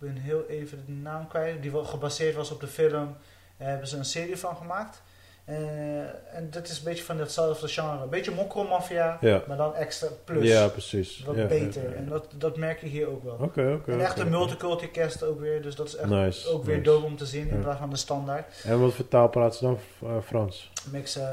Ben 0.01 0.17
heel 0.17 0.47
even 0.47 0.87
de 0.87 0.93
naam 0.93 1.29
kwijt, 1.29 1.63
die 1.63 1.85
gebaseerd 1.85 2.35
was 2.35 2.51
op 2.51 2.61
de 2.61 2.67
film. 2.67 3.17
Daar 3.57 3.69
hebben 3.69 3.89
ze 3.89 3.97
een 3.97 4.05
serie 4.05 4.37
van 4.37 4.57
gemaakt. 4.57 5.03
Eh, 5.51 6.37
en 6.37 6.49
dat 6.51 6.69
is 6.69 6.79
een 6.79 6.85
beetje 6.85 7.05
van 7.05 7.19
hetzelfde 7.19 7.69
genre. 7.69 8.03
Een 8.03 8.09
beetje 8.09 8.31
mokromafia, 8.31 9.19
Ja. 9.21 9.43
maar 9.47 9.57
dan 9.57 9.75
extra 9.75 10.09
plus. 10.25 10.49
Ja, 10.49 10.69
precies. 10.69 11.23
Wat 11.27 11.37
Ja, 11.37 11.47
beter. 11.47 11.83
ja. 11.91 11.97
En 11.97 12.09
dat, 12.09 12.25
dat 12.37 12.57
merk 12.57 12.81
je 12.81 12.87
hier 12.87 13.09
ook 13.09 13.25
wel. 13.25 13.37
Oké, 13.41 13.73
oké. 13.81 13.93
en 13.93 14.01
echt 14.01 14.19
een 14.19 14.29
multiculti 14.31 14.91
cast 14.91 15.23
ook 15.23 15.41
weer. 15.41 15.63
Dus 15.63 15.75
dat 15.77 15.87
is 15.87 15.97
echt 15.97 16.09
Nice. 16.09 16.49
ook 16.49 16.65
weer 16.65 16.77
nice. 16.77 16.91
dope 16.91 17.05
om 17.07 17.17
te 17.17 17.27
zien 17.27 17.49
in 17.51 17.61
plaats 17.61 17.79
van 17.79 17.91
de 17.91 17.97
standaard. 17.97 18.47
En 18.65 18.81
wat 18.81 18.93
voor 18.95 19.09
taal 19.09 19.29
praat 19.29 19.57
ze 19.57 19.65
dan? 19.65 19.79
Eh, 20.03 20.09
Frans? 20.25 20.71
Mix 20.91 21.17
eh, 21.17 21.25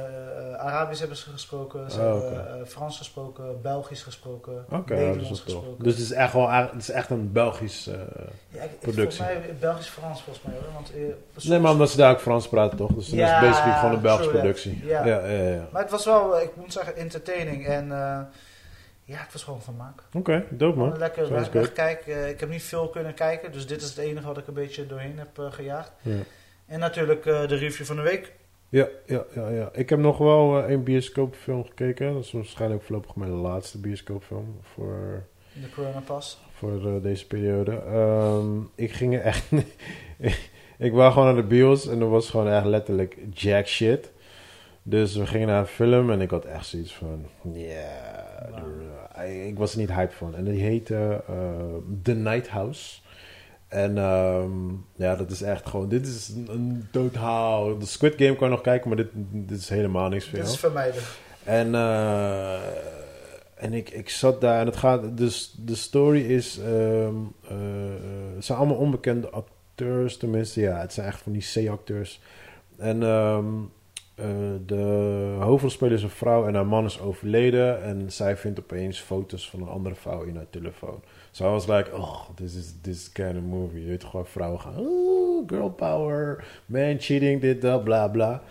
Arabisch 0.57 0.99
hebben 0.99 1.17
ze 1.17 1.29
gesproken, 1.29 1.91
ze 1.91 1.99
Oh, 1.99 2.21
hebben 2.21 2.67
Frans 2.67 2.97
gesproken, 2.97 3.61
Belgisch 3.61 4.01
gesproken, 4.03 4.65
Oké, 4.71 4.73
ja, 4.75 4.79
dat 4.83 4.89
is 4.99 5.05
Nederlands 5.05 5.41
gesproken. 5.41 5.83
Dus 5.83 5.93
het 5.93 6.01
is 6.03 6.11
echt 6.11 6.33
wel 6.33 6.49
het 6.51 6.71
is 6.77 6.89
echt 6.91 7.09
een 7.09 7.31
Belgisch. 7.31 7.89
productie. 8.79 9.23
Volgens 9.23 9.37
mij 9.45 9.55
Belgisch-Frans 9.59 10.21
volgens 10.21 10.45
mij 10.45 10.53
hoor. 10.55 10.73
Want, 10.73 11.45
Nee, 11.45 11.59
maar 11.59 11.71
omdat 11.71 11.89
ze 11.89 11.97
daar 11.97 12.11
ook 12.11 12.19
Frans 12.19 12.47
praten, 12.47 12.77
toch? 12.77 12.91
Dus 12.93 13.09
dan 13.09 13.19
is 13.19 13.29
het 13.29 13.39
basically 13.39 13.77
gewoon 13.79 13.95
een 13.95 14.01
Belgische 14.07 14.31
productie. 14.31 14.85
Ja. 14.85 15.05
ja, 15.05 15.25
ja. 15.25 15.67
Maar 15.71 15.81
het 15.81 15.91
was 15.91 16.05
wel, 16.05 16.41
ik 16.41 16.55
moet 16.55 16.73
zeggen, 16.73 16.95
entertaining. 16.95 17.65
En 17.65 17.91
eh, 17.91 18.19
ja, 19.03 19.17
het 19.17 19.33
was 19.33 19.43
gewoon 19.43 19.61
vermaak. 19.61 20.03
Oké, 20.13 20.45
dope 20.49 20.73
Gewoon 20.73 20.89
man. 20.89 20.97
lekker 20.97 21.29
weg, 21.33 21.51
wegkijken. 21.51 22.13
Eh, 22.13 22.29
ik 22.29 22.39
heb 22.39 22.49
niet 22.49 22.63
veel 22.63 22.89
kunnen 22.89 23.13
kijken, 23.13 23.51
dus 23.51 23.67
dit 23.67 23.81
is 23.81 23.89
het 23.89 23.97
enige 23.97 24.27
wat 24.27 24.37
ik 24.37 24.47
een 24.47 24.53
beetje 24.53 24.87
doorheen 24.87 25.17
heb 25.17 25.39
eh, 25.39 25.51
gejaagd. 25.51 25.91
Ja. 26.01 26.15
En 26.65 26.79
natuurlijk 26.79 27.23
de 27.23 27.45
review 27.45 27.85
van 27.85 27.95
de 27.95 28.01
week. 28.01 28.33
Ja, 28.69 28.87
ja, 29.05 29.23
ja, 29.35 29.49
ja. 29.49 29.69
Ik 29.73 29.89
heb 29.89 29.99
nog 29.99 30.17
wel 30.17 30.63
één 30.63 30.83
bioscoopfilm 30.83 31.65
gekeken. 31.65 32.13
Dat 32.13 32.23
is 32.23 32.31
waarschijnlijk 32.31 32.83
voorlopig 32.83 33.15
mijn 33.15 33.31
laatste 33.31 33.79
bioscoopfilm 33.79 34.59
voor, 34.61 35.23
De 35.53 35.69
Corona 35.69 35.99
Pass. 35.99 36.41
voor 36.53 37.01
deze 37.01 37.27
periode. 37.27 37.71
Ehm, 37.71 38.59
ik 38.75 38.91
ging 38.91 39.13
er 39.15 39.21
echt... 39.21 39.45
ik 40.77 40.93
wou 40.93 41.11
gewoon 41.11 41.27
naar 41.27 41.41
de 41.41 41.47
bios 41.47 41.87
en 41.87 42.01
er 42.01 42.09
was 42.09 42.29
gewoon 42.29 42.49
echt 42.49 42.65
letterlijk 42.65 43.17
jack 43.33 43.67
shit. 43.67 44.11
Dus 44.83 45.15
we 45.15 45.25
gingen 45.25 45.47
naar 45.47 45.59
een 45.59 45.65
film 45.65 46.11
en 46.11 46.21
ik 46.21 46.29
had 46.29 46.45
echt 46.45 46.65
zoiets 46.65 46.93
van... 46.93 47.25
Ja, 47.53 47.59
yeah, 49.15 49.47
ik 49.47 49.57
was 49.57 49.73
er 49.73 49.79
niet 49.79 49.91
hyped 49.91 50.13
van. 50.13 50.35
En 50.35 50.43
die 50.43 50.61
heette 50.61 51.23
eh, 51.27 51.35
The 52.03 52.13
Night 52.13 52.49
House. 52.49 52.99
En 53.67 53.97
ehm, 53.97 54.49
ja, 54.95 55.15
dat 55.15 55.31
is 55.31 55.41
echt 55.41 55.67
gewoon... 55.67 55.89
Dit 55.89 56.07
is 56.07 56.33
een, 56.47 56.87
totaal... 56.91 57.77
De 57.77 57.85
Squid 57.85 58.13
Game 58.17 58.35
kan 58.35 58.47
je 58.47 58.53
nog 58.53 58.61
kijken, 58.61 58.87
maar 58.87 58.97
dit, 58.97 59.09
dit 59.31 59.59
is 59.59 59.69
helemaal 59.69 60.09
niks 60.09 60.29
voor 60.29 60.39
Dit 60.39 60.47
is 60.47 60.59
vermijden. 60.59 61.01
En, 61.43 61.75
eh, 61.75 62.53
en 63.55 63.73
ik, 63.73 63.89
ik 63.89 64.09
zat 64.09 64.41
daar 64.41 64.59
en 64.59 64.65
het 64.65 64.77
gaat. 64.77 65.17
Dus 65.17 65.55
de 65.57 65.75
story 65.75 66.21
is. 66.21 66.59
ehm, 66.59 67.15
eh, 67.47 67.57
het 68.35 68.45
zijn 68.45 68.57
allemaal 68.57 68.77
onbekende 68.77 69.29
acteurs, 69.29 69.56
tenminste. 70.17 70.61
Ja, 70.61 70.79
het 70.79 70.93
zijn 70.93 71.07
echt 71.07 71.21
van 71.21 71.31
die 71.31 71.45
C-acteurs. 71.53 72.21
En 72.77 73.03
ehm, 73.03 73.45
eh, 74.15 74.25
de 74.65 75.35
hoofdrolspeler 75.39 75.93
is 75.93 76.03
een 76.03 76.09
vrouw 76.09 76.47
en 76.47 76.55
haar 76.55 76.67
man 76.67 76.85
is 76.85 76.99
overleden. 76.99 77.83
En 77.83 78.11
zij 78.11 78.37
vindt 78.37 78.59
opeens 78.59 78.99
foto's 78.99 79.49
van 79.49 79.61
een 79.61 79.67
andere 79.67 79.95
vrouw 79.95 80.23
in 80.23 80.35
haar 80.35 80.49
telefoon. 80.49 81.01
So 81.31 81.47
I 81.47 81.49
was 81.49 81.67
like, 81.67 81.95
oh, 81.95 82.29
this 82.35 82.55
is 82.55 82.73
this 82.81 83.11
kind 83.11 83.37
of 83.37 83.43
movie. 83.43 83.81
Je 83.81 83.87
weet 83.87 84.03
gewoon 84.03 84.27
vrouwen 84.27 84.59
gaan, 84.59 84.77
oh, 84.77 85.47
girl 85.47 85.69
power, 85.69 86.47
man 86.65 86.95
cheating, 86.99 87.41
dit, 87.41 87.61
dat, 87.61 87.83
bla, 87.83 88.07
bla. 88.07 88.43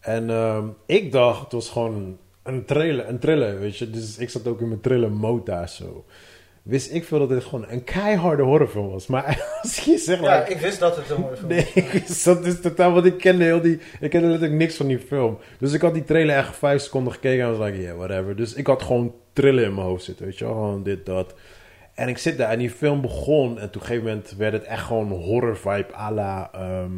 En 0.00 0.30
ehm, 0.30 0.66
ik 0.86 1.12
dacht, 1.12 1.40
het 1.40 1.52
was 1.52 1.70
gewoon 1.70 2.18
een 2.42 2.64
trailer, 2.64 3.08
een 3.08 3.18
thriller, 3.18 3.58
weet 3.58 3.76
je. 3.76 3.90
Dus 3.90 4.18
ik 4.18 4.30
zat 4.30 4.46
ook 4.46 4.60
in 4.60 4.68
mijn 4.68 4.80
thriller 4.80 5.12
mode 5.12 5.64
zo. 5.68 6.04
Wist 6.68 6.92
ik 6.92 7.04
veel 7.04 7.18
dat 7.18 7.28
dit 7.28 7.44
gewoon 7.44 7.66
een 7.68 7.84
keiharde 7.84 8.42
horrorfilm 8.42 8.90
was. 8.90 9.06
Maar 9.06 9.24
als 9.62 9.78
je 9.78 9.98
zegt, 9.98 10.22
Ja, 10.22 10.46
ik 10.46 10.58
wist 10.58 10.78
dat 10.78 10.96
het 10.96 11.10
een 11.10 11.20
mooie 11.20 11.36
film 11.36 11.48
Nee, 11.48 11.64
was. 11.64 11.74
ik 11.84 11.90
wist 11.92 12.24
dat 12.24 12.46
is 12.46 12.60
totaal, 12.60 12.92
want 12.92 13.06
ik 13.06 13.18
kende 13.18 13.44
heel 13.44 13.60
die, 13.60 13.80
ik 14.00 14.10
kende 14.10 14.26
letterlijk 14.26 14.58
niks 14.58 14.76
van 14.76 14.86
die 14.86 14.98
film. 14.98 15.38
Dus 15.58 15.72
ik 15.72 15.80
had 15.80 15.94
die 15.94 16.04
trailer 16.04 16.36
echt 16.36 16.56
vijf 16.56 16.82
seconden 16.82 17.12
gekeken 17.12 17.44
en 17.44 17.58
was 17.58 17.66
like, 17.68 17.82
yeah, 17.82 17.96
whatever. 17.96 18.36
Dus 18.36 18.54
ik 18.54 18.66
had 18.66 18.82
gewoon 18.82 19.14
trillen 19.32 19.64
in 19.64 19.74
mijn 19.74 19.86
hoofd 19.86 20.04
zitten, 20.04 20.24
weet 20.24 20.38
je 20.38 20.44
wel, 20.44 20.54
gewoon 20.54 20.82
dit, 20.82 21.06
dat. 21.06 21.34
En 21.94 22.08
ik 22.08 22.18
zit 22.18 22.38
daar 22.38 22.50
en 22.50 22.58
die 22.58 22.70
film 22.70 23.00
begon 23.00 23.48
en 23.48 23.54
toen 23.54 23.64
op 23.66 23.74
een 23.74 23.80
gegeven 23.80 24.04
moment 24.04 24.34
werd 24.36 24.52
het 24.52 24.64
echt 24.64 24.84
gewoon 24.84 25.10
horror 25.10 25.56
vibe 25.56 25.94
à 25.94 26.12
la 26.12 26.50
ehm, 26.52 26.92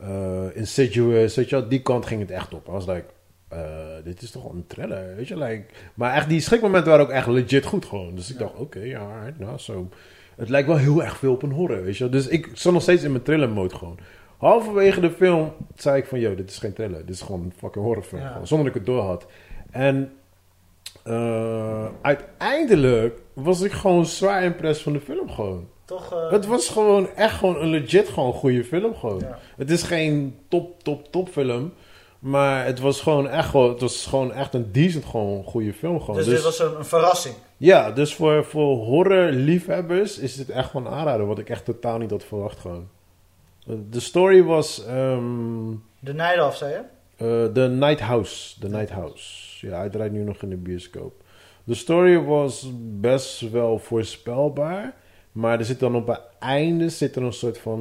eh, 0.00 0.56
Insidious, 0.56 1.36
weet 1.36 1.48
je 1.48 1.56
wel, 1.56 1.68
die 1.68 1.82
kant 1.82 2.06
ging 2.06 2.20
het 2.20 2.30
echt 2.30 2.54
op. 2.54 2.68
I 2.68 2.70
was 2.70 2.86
like, 2.86 3.04
eh, 3.48 3.58
dit 4.04 4.22
is 4.22 4.30
toch 4.30 4.52
een 4.52 4.64
thriller, 4.66 5.16
weet 5.16 5.28
je, 5.28 5.36
like. 5.38 5.64
Maar 5.94 6.14
echt, 6.14 6.28
die 6.28 6.40
schrikmomenten 6.40 6.90
waren 6.90 7.04
ook 7.04 7.10
echt 7.12 7.26
legit 7.26 7.64
goed 7.64 7.84
gewoon. 7.84 8.14
Dus 8.14 8.30
ik 8.30 8.38
Ja. 8.38 8.44
dacht, 8.44 8.54
oké, 8.56 8.78
ja, 8.80 9.32
nou, 9.38 9.58
zo. 9.58 9.88
Het 10.36 10.48
lijkt 10.48 10.68
wel 10.68 10.76
heel 10.76 11.02
erg 11.02 11.16
veel 11.16 11.32
op 11.32 11.42
een 11.42 11.52
horror, 11.52 11.82
weet 11.82 11.96
je. 11.96 12.08
Dus 12.08 12.26
ik 12.28 12.50
zat 12.52 12.72
nog 12.72 12.82
steeds 12.82 13.02
in 13.02 13.10
mijn 13.10 13.22
thriller 13.22 13.48
mode 13.48 13.74
gewoon. 13.74 13.98
Halverwege 14.36 15.00
de 15.00 15.10
film 15.10 15.52
zei 15.74 15.96
ik 15.98 16.06
van, 16.06 16.20
yo, 16.20 16.34
dit 16.34 16.50
is 16.50 16.58
geen 16.58 16.72
thriller. 16.72 17.06
Dit 17.06 17.14
is 17.14 17.20
gewoon 17.20 17.40
een 17.42 17.52
fucking 17.56 17.84
horrorfilm. 17.84 18.22
Ja. 18.22 18.30
Gewoon, 18.30 18.46
zonder 18.46 18.66
dat 18.66 18.76
ik 18.76 18.86
het 18.86 18.94
door 18.94 19.02
had. 19.04 19.26
En 19.70 20.12
eh, 21.04 21.86
uiteindelijk 22.02 23.18
was 23.32 23.60
ik 23.60 23.72
gewoon 23.72 24.06
zwaar 24.06 24.42
impressed 24.44 24.82
van 24.82 24.92
de 24.92 25.00
film 25.00 25.30
gewoon. 25.30 25.68
Toch? 25.84 26.12
eh, 26.12 26.30
Het 26.30 26.46
was 26.46 26.68
gewoon 26.68 27.08
echt 27.14 27.34
gewoon 27.34 27.56
een 27.60 27.68
legit 27.68 28.08
gewoon 28.08 28.32
goede 28.32 28.64
film 28.64 28.94
gewoon. 28.94 29.18
ja. 29.20 29.38
Het 29.56 29.70
is 29.70 29.82
geen 29.82 30.36
top, 30.48 30.82
top, 30.82 31.12
top 31.12 31.28
film. 31.28 31.72
Maar 32.18 32.64
het 32.66 32.80
was 32.80 33.00
gewoon 33.00 33.28
echt, 33.28 33.48
gewoon, 33.48 33.70
het 33.70 33.80
was 33.80 34.06
gewoon 34.06 34.32
echt 34.32 34.54
een 34.54 34.72
decent 34.72 35.04
gewoon 35.04 35.44
goede 35.44 35.72
film 35.72 36.00
gewoon. 36.00 36.16
Dus, 36.16 36.26
dit 36.26 36.42
was 36.42 36.58
een, 36.58 36.76
een 36.78 36.84
verrassing. 36.84 37.34
Ja, 37.56 37.90
dus 37.90 38.14
voor, 38.14 38.44
voor 38.44 38.76
horror-liefhebbers 38.76 40.18
is 40.18 40.36
dit 40.36 40.50
echt 40.50 40.70
gewoon 40.70 40.86
een 40.86 40.92
aanrader. 40.98 41.26
Wat 41.26 41.38
ik 41.38 41.48
echt 41.50 41.64
totaal 41.64 41.98
niet 41.98 42.10
had 42.10 42.24
verwacht 42.24 42.58
gewoon. 42.58 42.88
De 43.90 44.00
story 44.00 44.42
was 44.44 44.84
ehm 44.86 45.70
De 45.98 46.14
Night 46.14 46.40
Off, 46.46 46.56
zei 46.56 46.72
je? 46.72 46.80
eh, 47.16 47.52
The 47.52 47.68
Night 47.68 48.00
House. 48.00 48.58
The 48.60 48.68
Night 48.68 48.90
House. 48.90 49.66
Ja, 49.66 49.76
hij 49.78 49.88
draait 49.88 50.12
nu 50.12 50.22
nog 50.22 50.42
in 50.42 50.50
de 50.50 50.56
bioscoop. 50.56 51.12
De 51.64 51.74
story 51.74 52.18
was 52.24 52.70
best 53.00 53.50
wel 53.50 53.78
voorspelbaar. 53.78 54.94
Maar 55.36 55.58
er 55.58 55.64
zit 55.64 55.80
dan 55.80 55.94
op 55.94 56.06
het 56.06 56.20
einde 56.38 56.88
zit 56.88 57.16
er 57.16 57.22
een 57.22 57.32
soort 57.32 57.58
van 57.58 57.80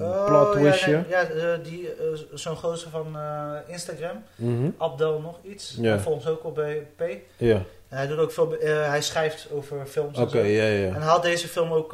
Oh, 0.00 0.26
plot 0.26 0.54
ja, 0.54 0.60
twistje. 0.60 0.92
nee, 0.92 1.04
ja, 1.08 1.22
eh, 1.22 1.58
die, 1.62 1.88
eh, 1.94 2.04
zo'n 2.34 2.56
gozer 2.56 2.90
van 2.90 3.06
eh, 3.16 3.52
Instagram, 3.66 4.22
Mhm. 4.36 4.70
Abdel 4.78 5.20
nog 5.20 5.38
iets. 5.42 5.76
Ja. 5.80 5.96
Hij 5.98 6.12
ons 6.12 6.26
ook 6.26 6.44
op 6.44 6.54
bij 6.54 6.86
P. 6.96 7.02
Ja, 7.36 7.62
Hij 7.88 8.06
doet 8.06 8.18
ook 8.18 8.32
veel, 8.32 8.54
hij 8.64 9.02
schrijft 9.02 9.48
over 9.52 9.86
films 9.86 10.18
en 10.18 10.30
zo. 10.30 10.38
ja, 10.38 10.62
En 10.64 10.92
hij 11.02 11.10
had 11.10 11.22
deze 11.22 11.48
film 11.48 11.72
ook 11.72 11.92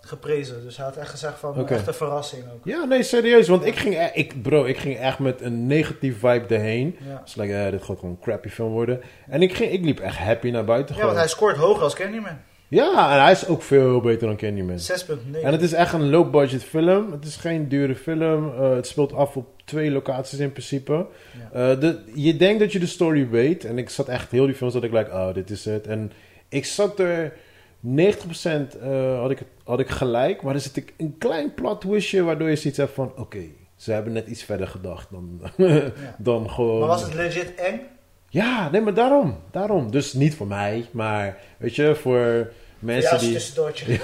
geprezen. 0.00 0.64
Dus 0.64 0.76
hij 0.76 0.86
had 0.86 0.96
echt 0.96 1.10
gezegd 1.10 1.38
van, 1.38 1.60
Oké. 1.60 1.74
echt 1.74 1.86
een 1.86 1.94
verrassing 1.94 2.44
ook. 2.54 2.60
Ja, 2.64 2.84
nee, 2.84 3.02
serieus. 3.02 3.48
Want 3.48 3.64
ik 3.64 3.76
ging, 3.76 3.94
e- 3.94 4.10
ik, 4.14 4.42
bro, 4.42 4.64
ik 4.64 4.78
ging 4.78 4.98
echt 4.98 5.18
met 5.18 5.40
een 5.40 5.66
negatief 5.66 6.18
vibe 6.18 6.54
erheen. 6.54 6.96
Ja, 7.08 7.20
Dus 7.24 7.34
like, 7.34 7.68
dit 7.70 7.82
gaat 7.82 7.98
gewoon 7.98 8.10
een 8.10 8.20
crappy 8.20 8.48
film 8.48 8.72
worden. 8.72 9.00
En 9.28 9.42
ik, 9.42 9.54
ging, 9.54 9.72
ik 9.72 9.84
liep 9.84 10.00
echt 10.00 10.16
happy 10.16 10.50
naar 10.50 10.64
buiten 10.64 10.94
ja 10.94 11.00
want 11.00 11.10
gewoon. 11.12 11.26
hij 11.26 11.28
scoort 11.34 11.56
hoger 11.56 11.82
als 11.82 11.94
Candyman. 11.94 12.38
Ja, 12.68 13.12
en 13.14 13.22
hij 13.22 13.32
is 13.32 13.46
ook 13.46 13.62
veel 13.62 14.00
beter 14.00 14.26
dan 14.26 14.36
Candyman. 14.36 14.78
6.9. 14.78 15.42
En 15.42 15.52
het 15.52 15.62
is 15.62 15.72
echt 15.72 15.92
een 15.92 16.10
low-budget 16.10 16.64
film. 16.64 17.12
Het 17.12 17.24
is 17.24 17.36
geen 17.36 17.68
dure 17.68 17.94
film. 17.94 18.44
Uh, 18.44 18.74
het 18.74 18.86
speelt 18.86 19.12
af 19.12 19.36
op 19.36 19.46
twee 19.64 19.90
locaties 19.90 20.38
in 20.38 20.52
principe. 20.52 21.06
Ja. 21.52 21.70
Uh, 21.72 21.80
de, 21.80 21.98
je 22.14 22.36
denkt 22.36 22.60
dat 22.60 22.72
je 22.72 22.78
de 22.78 22.86
story 22.86 23.28
weet. 23.28 23.64
En 23.64 23.78
ik 23.78 23.90
zat 23.90 24.08
echt 24.08 24.30
heel 24.30 24.46
die 24.46 24.54
film, 24.54 24.70
zat 24.70 24.82
ik 24.84 24.92
like, 24.92 25.10
oh, 25.10 25.34
dit 25.34 25.50
is 25.50 25.64
het. 25.64 25.86
En 25.86 26.12
ik 26.48 26.64
zat 26.64 26.98
er 26.98 27.32
90% 27.32 27.36
uh, 27.84 29.20
had, 29.20 29.30
ik, 29.30 29.42
had 29.64 29.80
ik 29.80 29.88
gelijk. 29.88 30.42
Maar 30.42 30.54
er 30.54 30.60
zit 30.60 30.92
een 30.96 31.18
klein 31.18 31.54
plot 31.54 31.80
twistje 31.80 32.22
waardoor 32.22 32.48
je 32.48 32.56
zoiets 32.56 32.78
hebt 32.78 32.94
van, 32.94 33.12
oké, 33.16 33.42
ze 33.76 33.92
hebben 33.92 34.12
net 34.12 34.26
iets 34.26 34.42
verder 34.42 34.68
gedacht 34.68 35.10
dan, 35.10 35.40
ja. 35.56 35.92
dan 36.18 36.50
gewoon... 36.50 36.78
Maar 36.78 36.88
was 36.88 37.02
het 37.02 37.14
legit 37.14 37.54
eng? 37.54 37.80
Ja, 38.28 38.70
nee, 38.70 38.80
maar 38.80 38.94
daarom. 38.94 39.36
Daarom. 39.50 39.90
Dus 39.90 40.12
niet 40.12 40.34
voor 40.34 40.46
mij, 40.46 40.86
maar 40.90 41.38
weet 41.58 41.74
je, 41.74 41.94
voor 41.94 42.52
mensen 42.78 43.14
ja, 43.14 43.18
die... 43.18 43.32
tussendoortje. 43.32 43.98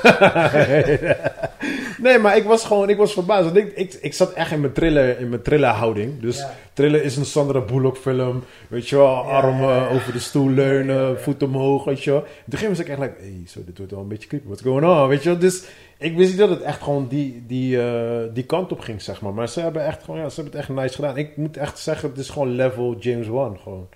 nee, 2.04 2.18
maar 2.18 2.36
ik 2.36 2.44
was 2.44 2.64
gewoon, 2.64 2.88
ik 2.88 2.96
was 2.96 3.12
verbaasd. 3.12 3.44
Want 3.44 3.56
ik, 3.56 3.76
ik, 3.76 3.92
ik 3.92 4.14
zat 4.14 4.32
echt 4.32 4.50
in 4.50 4.60
mijn 4.60 4.72
thriller, 4.72 5.20
in 5.20 5.28
mijn 5.28 5.42
thriller 5.42 5.68
houding. 5.68 6.20
Dus 6.20 6.38
ja. 6.38 6.54
thriller 6.72 7.02
is 7.02 7.16
een 7.16 7.24
Sandra 7.24 7.60
Bullock 7.60 7.96
film. 7.96 8.44
Weet 8.68 8.88
je 8.88 8.96
wel, 8.96 9.16
armen 9.16 9.88
over 9.88 10.12
de 10.12 10.18
stoel 10.18 10.50
leunen, 10.50 11.20
voet 11.20 11.42
omhoog, 11.42 11.84
weet 11.84 12.04
je 12.04 12.10
wel. 12.10 12.24
Toen 12.48 12.58
ging 12.58 12.78
ik 12.78 12.88
echt 12.88 12.98
like, 12.98 13.14
hey, 13.18 13.42
zo, 13.46 13.60
dit 13.64 13.78
wordt 13.78 13.92
wel 13.92 14.00
een 14.00 14.08
beetje 14.08 14.28
creepy. 14.28 14.46
What's 14.46 14.62
going 14.62 14.86
on, 14.86 15.08
weet 15.08 15.22
je 15.22 15.28
wel. 15.28 15.38
Dus 15.38 15.64
ik 15.98 16.16
wist 16.16 16.30
niet 16.30 16.38
dat 16.38 16.50
het 16.50 16.62
echt 16.62 16.82
gewoon 16.82 17.08
die, 17.08 17.44
die, 17.46 17.76
uh, 17.76 18.20
die 18.32 18.44
kant 18.44 18.72
op 18.72 18.80
ging, 18.80 19.02
zeg 19.02 19.20
maar. 19.20 19.34
Maar 19.34 19.48
ze 19.48 19.60
hebben 19.60 19.84
echt 19.84 20.02
gewoon, 20.02 20.20
ja, 20.20 20.28
ze 20.28 20.40
hebben 20.40 20.60
het 20.60 20.68
echt 20.68 20.78
nice 20.78 20.94
gedaan. 20.94 21.16
Ik 21.16 21.36
moet 21.36 21.56
echt 21.56 21.78
zeggen, 21.78 22.08
het 22.08 22.18
is 22.18 22.28
gewoon 22.28 22.54
level 22.54 22.96
James 22.98 23.26
Wan, 23.26 23.58
gewoon. 23.62 23.88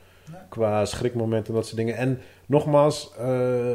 Qua 0.49 0.85
schrikmomenten 0.85 1.49
en 1.49 1.55
dat 1.55 1.64
soort 1.66 1.76
dingen. 1.76 1.97
En 1.97 2.20
nogmaals, 2.47 3.12
uh, 3.20 3.70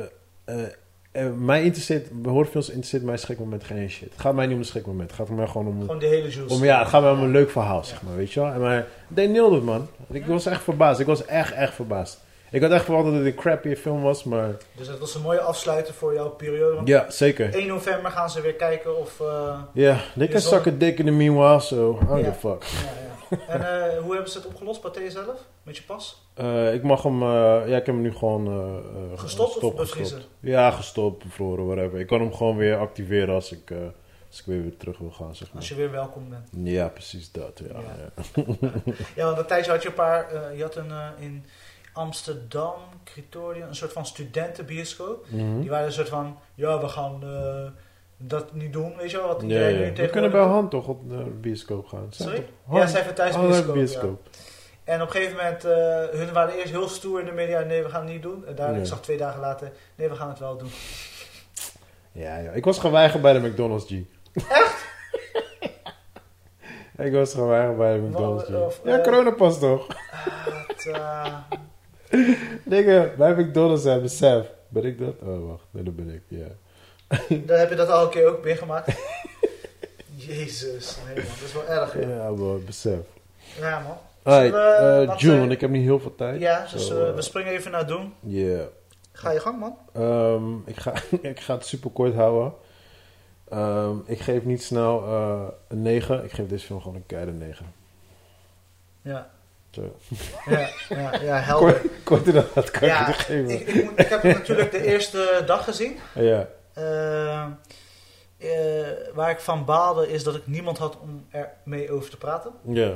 uh, 0.46 1.32
mij 1.38 1.64
interesseert, 1.64 2.08
horrorfilms 2.24 2.68
interesseert 2.68 3.04
mij 3.04 3.18
schrikmoment 3.18 3.64
geen 3.64 3.90
shit. 3.90 4.12
Het 4.12 4.22
gaat 4.22 4.34
mij 4.34 4.46
niet 4.46 4.54
om 4.54 4.60
een 4.60 4.66
schrikmoment. 4.66 5.10
Het 5.10 5.20
gaat 5.20 5.30
mij 5.30 5.48
gewoon 5.48 5.68
om... 5.68 5.80
Gewoon 5.80 6.00
de 6.00 6.06
hele 6.06 6.30
juice. 6.30 6.54
Om, 6.54 6.64
ja, 6.64 6.80
het 6.80 6.88
gaat 6.88 7.02
mij 7.02 7.12
om 7.12 7.20
een 7.20 7.32
leuk 7.32 7.50
verhaal, 7.50 7.84
zeg 7.84 8.02
maar, 8.02 8.16
weet 8.16 8.32
je 8.32 8.40
wel. 8.40 8.60
Maar 8.60 8.88
they 9.14 9.28
nailed 9.28 9.58
it, 9.58 9.64
man. 9.64 9.88
Ik 10.10 10.26
was 10.26 10.46
echt 10.46 10.64
verbaasd. 10.64 11.00
Ik 11.00 11.06
was 11.06 11.26
echt, 11.26 11.54
echt 11.54 11.74
verbaasd. 11.74 12.22
Ik 12.52 12.62
had 12.62 12.72
echt 12.72 12.86
verwacht 12.86 13.06
dat 13.06 13.14
het 13.14 13.26
een 13.26 13.36
crappy 13.36 13.76
film 13.76 14.02
was, 14.02 14.24
maar... 14.24 14.56
Dus 14.76 14.88
dat 14.88 15.00
was 15.00 15.16
een 15.16 15.22
mooie 15.22 15.40
afsluiter 15.40 15.94
voor 15.94 16.14
jouw 16.14 16.30
periode? 16.30 16.82
Ja, 16.86 17.12
zeker. 17.12 17.54
1 17.54 17.68
november 17.68 18.12
gaan 18.12 18.30
ze 18.30 18.42
weer 18.42 18.54
kijken 18.54 19.00
of... 19.00 19.18
Ja, 19.20 19.70
yeah, 19.74 20.00
they 20.18 20.28
can 20.28 20.42
suck 20.42 20.68
a 20.68 20.72
dick 20.78 21.00
in 21.00 21.06
the 21.06 21.12
meanwhile, 21.12 21.60
so 21.60 22.00
I 22.02 22.06
don't 22.06 22.20
yeah. 22.20 22.34
fuck. 22.34 22.64
Ja. 22.64 23.03
En 23.48 23.60
uh, 23.62 24.02
hoe 24.02 24.14
hebben 24.14 24.32
ze 24.32 24.38
het 24.38 24.48
opgelost 24.48 24.94
bij 24.94 25.10
zelf? 25.10 25.48
Met 25.64 25.78
je 25.78 25.84
pas? 25.84 26.22
Uh, 26.40 26.74
ik 26.74 26.84
mag 26.84 27.04
hem, 27.04 27.22
uh, 27.22 27.28
ja, 27.68 27.78
ik 27.78 27.86
heb 27.86 27.86
hem 27.86 28.02
nu 28.02 28.14
gewoon 28.14 28.48
gestopt, 29.16 29.52
gestopt 29.52 29.80
of 29.80 29.90
gestopt. 29.90 30.28
Ja, 30.40 30.72
gestopt, 30.72 31.24
bevroren, 31.24 31.66
whatever. 31.66 32.00
Ik 32.00 32.08
kan 32.08 32.20
hem 32.20 32.34
gewoon 32.34 32.58
weer 32.58 32.78
activeren 32.78 33.34
als 33.36 33.52
ik, 33.52 33.72
als 34.30 34.40
ik 34.40 34.46
weer, 34.46 34.62
weer 34.62 34.78
terug 34.78 34.98
wil 34.98 35.12
gaan, 35.12 35.36
zeg 35.36 35.48
maar. 35.48 35.58
Als 35.58 35.70
je 35.70 35.76
weer 35.76 35.92
welkom 35.92 36.30
bent. 36.30 36.50
Ja, 36.70 36.88
precies 36.88 37.32
dat, 37.32 37.62
ja. 37.68 37.80
Ja, 37.80 37.96
ja. 38.36 38.44
ja 39.16 39.26
want 39.26 39.38
een 39.38 39.46
tijdje 39.46 39.72
had 39.72 39.82
je 39.82 39.88
een 39.88 39.94
paar, 39.94 40.56
je 40.56 40.62
had 40.62 40.76
een 40.76 40.92
in 41.20 41.46
Amsterdam, 41.94 42.80
Critorium, 43.04 43.68
een 43.68 43.76
soort 43.76 43.94
van 43.94 44.06
studentenbioscoop. 44.06 45.26
Mm 45.30 45.40
-hmm. 45.40 45.62
Die 45.62 45.70
waren 45.70 45.86
een 45.86 45.94
soort 45.94 46.10
van, 46.10 46.38
ja, 46.56 46.82
we 46.82 46.88
gaan 46.88 47.24
dat 48.28 48.54
niet 48.54 48.74
doen, 48.74 48.94
weet 48.98 49.12
je 49.12 49.18
wel. 49.18 49.28
Wat 49.28 49.44
ja, 49.48 49.68
ja. 49.68 49.94
We 49.94 50.10
kunnen 50.10 50.32
bij 50.32 50.42
hand 50.42 50.72
toch 50.72 50.88
op 50.88 51.10
de 51.10 51.24
bioscoop 51.42 51.86
gaan. 51.86 52.08
Sorry? 52.10 52.46
Ja, 52.72 52.88
zij 52.88 53.04
van 53.04 53.14
thuis 53.14 53.36
bioscoop. 53.36 53.74
bioscoop. 53.74 54.20
Ja. 54.32 54.40
En 54.84 55.02
op 55.02 55.08
een 55.08 55.14
gegeven 55.14 55.36
moment, 55.36 55.66
uh, 55.66 56.20
hun 56.20 56.34
waren 56.34 56.56
eerst 56.56 56.72
heel 56.72 56.88
stoer 56.88 57.20
in 57.20 57.26
de 57.26 57.32
media. 57.32 57.60
Nee, 57.60 57.84
we 57.84 57.90
gaan 57.90 58.04
het 58.04 58.12
niet 58.12 58.22
doen. 58.22 58.46
En 58.46 58.56
daar, 58.56 58.72
nee. 58.72 58.80
ik 58.80 58.86
zag 58.86 59.02
twee 59.02 59.18
dagen 59.18 59.40
later, 59.40 59.72
nee, 59.96 60.10
we 60.10 60.16
gaan 60.16 60.30
het 60.30 60.40
wel 60.40 60.58
doen. 60.58 60.70
Ja, 62.12 62.38
ja. 62.38 62.52
ik 62.52 62.66
was 62.66 62.80
geweigerd 62.80 63.22
bij 63.22 63.34
de 63.34 63.48
McDonald's, 63.48 63.86
G. 63.86 63.92
Echt? 64.50 64.86
ik 67.08 67.14
was 67.14 67.34
geweigerd 67.34 67.78
bij 67.78 67.94
de 67.94 68.02
McDonald's, 68.02 68.44
G. 68.44 68.54
Of, 68.54 68.82
ja, 68.84 68.98
uh, 68.98 69.04
corona 69.04 69.32
pas 69.32 69.60
toch? 69.60 69.88
uh, 70.88 71.38
Dingen, 72.66 73.12
bij 73.18 73.34
McDonald's 73.36 73.84
hebben 73.84 74.04
besef. 74.04 74.52
Ben 74.68 74.84
ik 74.84 75.00
dat? 75.00 75.16
Oh, 75.22 75.48
wacht. 75.50 75.66
Nee, 75.72 75.84
dat 75.84 75.96
ben 75.96 76.10
ik, 76.10 76.22
ja. 76.28 76.48
Dan 77.48 77.58
heb 77.58 77.70
je 77.70 77.76
dat 77.76 77.90
al 77.90 78.04
een 78.04 78.10
keer 78.10 78.28
ook 78.28 78.44
meegemaakt. 78.44 78.96
Jezus, 80.16 80.98
nee 81.06 81.16
man, 81.16 81.26
dat 81.40 81.48
is 81.48 81.54
wel 81.54 81.68
erg. 81.68 82.00
Ja, 82.00 82.08
ja 82.08 82.30
man, 82.30 82.66
besef. 82.66 83.00
Ja 83.60 83.80
man. 83.80 83.98
Alright, 84.24 84.56
uh, 84.56 85.18
June, 85.18 85.40
want 85.40 85.52
ik 85.52 85.62
heb 85.62 85.70
niet 85.70 85.84
heel 85.84 86.00
veel 86.00 86.16
tijd. 86.16 86.42
Ja, 86.42 86.68
dus 86.72 86.88
so, 86.88 87.08
uh, 87.08 87.16
we 87.16 87.22
springen 87.22 87.52
even 87.52 87.72
naar 87.72 87.88
doen. 87.88 88.14
Ja. 88.20 88.46
Yeah. 88.46 88.66
Ga 89.12 89.32
je 89.32 89.40
gang, 89.40 89.60
man. 89.60 89.78
Um, 89.98 90.64
ik, 90.66 90.78
ga, 90.78 90.94
ik 91.22 91.40
ga 91.40 91.54
het 91.54 91.66
super 91.66 91.90
kort 91.90 92.14
houden. 92.14 92.54
Um, 93.54 94.04
ik 94.06 94.20
geef 94.20 94.44
niet 94.44 94.64
snel 94.64 95.04
een 95.68 95.82
9. 95.82 96.24
Ik 96.24 96.32
geef 96.32 96.48
deze 96.48 96.66
film 96.66 96.82
gewoon 96.82 96.96
een 96.96 97.06
keiharde 97.06 97.34
9. 97.34 97.74
Ja. 99.02 99.30
Zo. 99.72 99.96
Ja, 100.46 100.70
ja, 100.90 101.22
ja 101.22 101.40
helder. 101.40 101.74
Kort, 101.74 101.92
korter 102.04 102.34
dan 102.34 102.46
dat 102.54 102.72
kan 102.72 102.88
ja, 102.88 103.08
ik 103.08 103.16
geven. 103.16 103.50
Ik, 103.50 103.68
ik, 103.68 103.92
ik, 103.96 104.08
heb 104.08 104.24
natuurlijk 104.24 104.72
de 104.72 104.86
eerste 104.86 105.44
dag 105.46 105.64
gezien. 105.64 105.98
Ja. 106.14 106.48
Waar 109.14 109.30
ik 109.30 109.40
van 109.40 109.66
baalde 109.66 110.10
is 110.10 110.24
dat 110.24 110.36
ik 110.36 110.48
niemand 110.48 110.78
had 110.78 111.00
om 111.00 111.26
er 111.30 111.50
mee 111.64 111.92
over 111.92 112.10
te 112.10 112.18
praten. 112.18 112.52
Ja. 112.64 112.94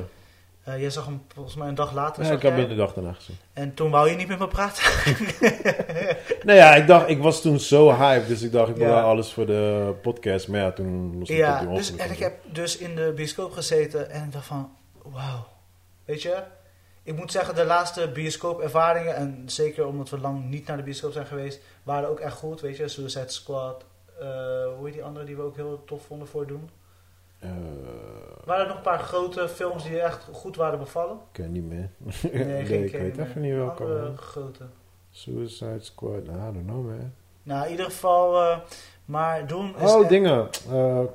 Uh, 0.68 0.80
jij 0.80 0.90
zag 0.90 1.06
hem 1.06 1.22
volgens 1.34 1.56
mij 1.56 1.68
een 1.68 1.76
dag 1.76 1.94
later. 1.94 2.24
Ja, 2.24 2.32
ik 2.32 2.42
heb 2.42 2.56
hem 2.56 2.68
de 2.68 2.76
dag 2.76 2.94
daarna 2.94 3.14
gezien. 3.14 3.38
En 3.54 3.74
toen 3.74 3.92
wou 3.92 4.10
je 4.10 4.16
niet 4.16 4.28
met 4.28 4.40
me 4.40 4.48
praten? 4.48 4.84
nou 6.48 6.58
ja, 6.58 6.76
ik 6.76 6.88
dacht, 6.88 7.10
ik 7.10 7.22
was 7.22 7.42
toen 7.42 7.60
zo 7.60 7.94
hyped, 7.94 8.28
dus 8.28 8.42
ik 8.42 8.52
dacht, 8.52 8.70
ik 8.70 8.76
wil 8.76 8.88
ja. 8.88 9.02
alles 9.02 9.34
voor 9.34 9.46
de 9.46 9.94
podcast. 10.02 10.48
Maar 10.48 10.60
ja, 10.60 10.72
toen 10.72 11.20
was 11.20 11.28
het 11.28 11.38
ja, 11.38 11.66
dus, 11.66 11.96
En 11.96 12.12
ik 12.12 12.20
heb 12.20 12.34
dus 12.52 12.78
in 12.78 12.96
de 12.96 13.14
bioscoop 13.16 13.52
gezeten 13.52 14.10
en 14.10 14.24
ik 14.24 14.32
dacht 14.32 14.46
van, 14.46 14.70
wauw. 15.02 15.48
Weet 16.06 16.22
je, 16.22 16.44
ik 17.08 17.16
moet 17.16 17.32
zeggen, 17.32 17.56
de 17.56 17.66
laatste 17.66 18.10
bioscoopervaringen, 18.14 19.16
en 19.16 19.44
zeker 19.46 19.86
omdat 19.86 20.10
we 20.10 20.20
lang 20.20 20.50
niet 20.50 20.68
naar 20.68 20.78
de 20.78 20.84
bioscoop 20.84 21.12
zijn 21.12 21.26
geweest, 21.26 21.62
waren 21.84 22.10
ook 22.10 22.20
echt 22.20 22.36
goed. 22.36 22.62
Weet 22.62 22.78
je, 22.78 22.88
Suicide 22.88 23.30
Squad, 23.30 23.86
uh, 24.20 24.28
hoe 24.78 24.86
heet 24.86 24.94
die 24.94 25.04
andere 25.04 25.26
die 25.26 25.36
we 25.36 25.42
ook 25.42 25.56
heel 25.56 25.84
tof 25.86 26.06
vonden 26.06 26.28
voor 26.28 26.48
doen? 26.48 26.70
Uh, 27.44 27.50
waren 28.46 28.62
er 28.62 28.68
nog 28.68 28.78
een 28.78 28.84
paar 28.84 29.00
grote 29.00 29.50
films 29.50 29.84
die 29.84 30.00
echt 30.00 30.28
goed 30.32 30.56
waren 30.56 30.80
bevallen? 30.80 31.16
Ik 31.16 31.22
ken 31.32 31.52
niet 31.52 31.68
meer. 31.68 31.90
Nee, 32.32 32.46
nee 32.46 32.66
geen 32.66 32.84
ik 32.84 32.92
weet 32.92 33.18
even 33.18 33.42
niet 33.42 33.54
welke. 33.54 33.84
Andere 33.84 34.18
grote. 34.18 34.64
Suicide 35.12 35.80
Squad, 35.80 36.26
nou, 36.26 36.50
I 36.50 36.54
don't 36.54 36.66
know 36.66 36.86
man. 36.86 37.14
Nou, 37.44 37.66
in 37.66 37.72
ieder 37.72 37.86
geval, 37.86 38.42
uh, 38.42 38.58
maar 39.06 39.48
doen 39.48 39.76
is 39.80 39.92
Oh, 39.92 40.10
dingen. 40.10 40.50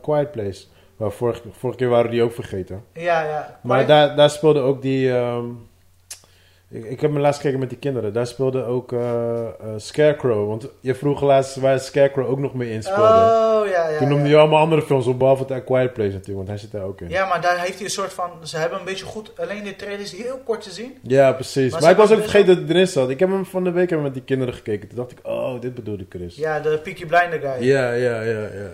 Quiet 0.02 0.30
Place. 0.30 0.64
Well, 0.96 1.10
vorige, 1.10 1.42
vorige 1.50 1.78
keer 1.78 1.88
waren 1.88 2.10
die 2.10 2.22
ook 2.22 2.32
vergeten. 2.32 2.84
Ja, 2.92 3.22
ja. 3.22 3.58
Maar 3.62 3.86
daar, 3.86 4.16
daar 4.16 4.30
speelde 4.30 4.60
ook 4.60 4.82
die... 4.82 5.10
Um, 5.10 5.70
ik, 6.72 6.84
ik, 6.84 7.00
heb 7.00 7.10
me 7.10 7.18
laatst 7.18 7.40
gekeken 7.40 7.60
met 7.60 7.68
die 7.68 7.78
kinderen. 7.78 8.12
Daar 8.12 8.26
speelde 8.26 8.64
ook 8.64 8.92
uh, 8.92 9.00
uh, 9.00 9.68
Scarecrow. 9.76 10.48
Want 10.48 10.68
je 10.80 10.94
vroeg 10.94 11.22
laatst 11.22 11.56
waar 11.56 11.80
Scarecrow 11.80 12.30
ook 12.30 12.38
nog 12.38 12.54
mee 12.54 12.70
in 12.70 12.82
speelde. 12.82 13.02
Oh, 13.02 13.66
ja, 13.68 13.88
ja. 13.88 13.98
Toen 13.98 14.08
noemde 14.08 14.24
ja. 14.24 14.30
je 14.30 14.36
allemaal 14.36 14.60
andere 14.60 14.82
films 14.82 15.06
op, 15.06 15.18
behalve 15.18 15.44
The 15.44 15.62
Quiet 15.64 15.92
Place 15.92 16.12
natuurlijk. 16.12 16.36
Want 16.36 16.48
hij 16.48 16.58
zit 16.58 16.72
daar 16.72 16.82
ook 16.82 17.00
in. 17.00 17.08
Ja, 17.08 17.26
maar 17.26 17.40
daar 17.40 17.60
heeft 17.60 17.74
hij 17.74 17.84
een 17.84 17.90
soort 17.90 18.12
van... 18.12 18.30
Ze 18.42 18.56
hebben 18.56 18.78
een 18.78 18.84
beetje 18.84 19.04
goed... 19.04 19.32
Alleen 19.36 19.64
de 19.64 19.76
trailer 19.76 20.00
is 20.00 20.12
heel 20.12 20.40
kort 20.44 20.62
te 20.62 20.70
zien. 20.70 20.98
Ja, 21.02 21.32
precies. 21.32 21.72
Maar, 21.72 21.80
maar 21.80 21.90
ik 21.90 21.96
was 21.96 22.12
ook 22.12 22.20
vergeten 22.20 22.46
dat 22.46 22.56
het 22.56 22.70
erin 22.70 22.88
zat. 22.88 23.10
Ik 23.10 23.18
heb 23.18 23.28
hem 23.28 23.46
van 23.46 23.64
de 23.64 23.70
week 23.70 23.88
hebben 23.88 24.06
met 24.06 24.14
die 24.14 24.24
kinderen 24.24 24.54
gekeken. 24.54 24.88
Toen 24.88 24.96
dacht 24.96 25.10
ik, 25.10 25.18
oh, 25.22 25.60
dit 25.60 25.74
bedoelde 25.74 26.06
Chris. 26.08 26.36
Ja, 26.36 26.60
de 26.60 26.80
Peaky 26.82 27.06
Blinder 27.06 27.40
guy. 27.40 27.68
Ja, 27.68 27.92
ja, 27.92 28.20
ja, 28.22 28.22
ja. 28.22 28.40
ja. 28.40 28.70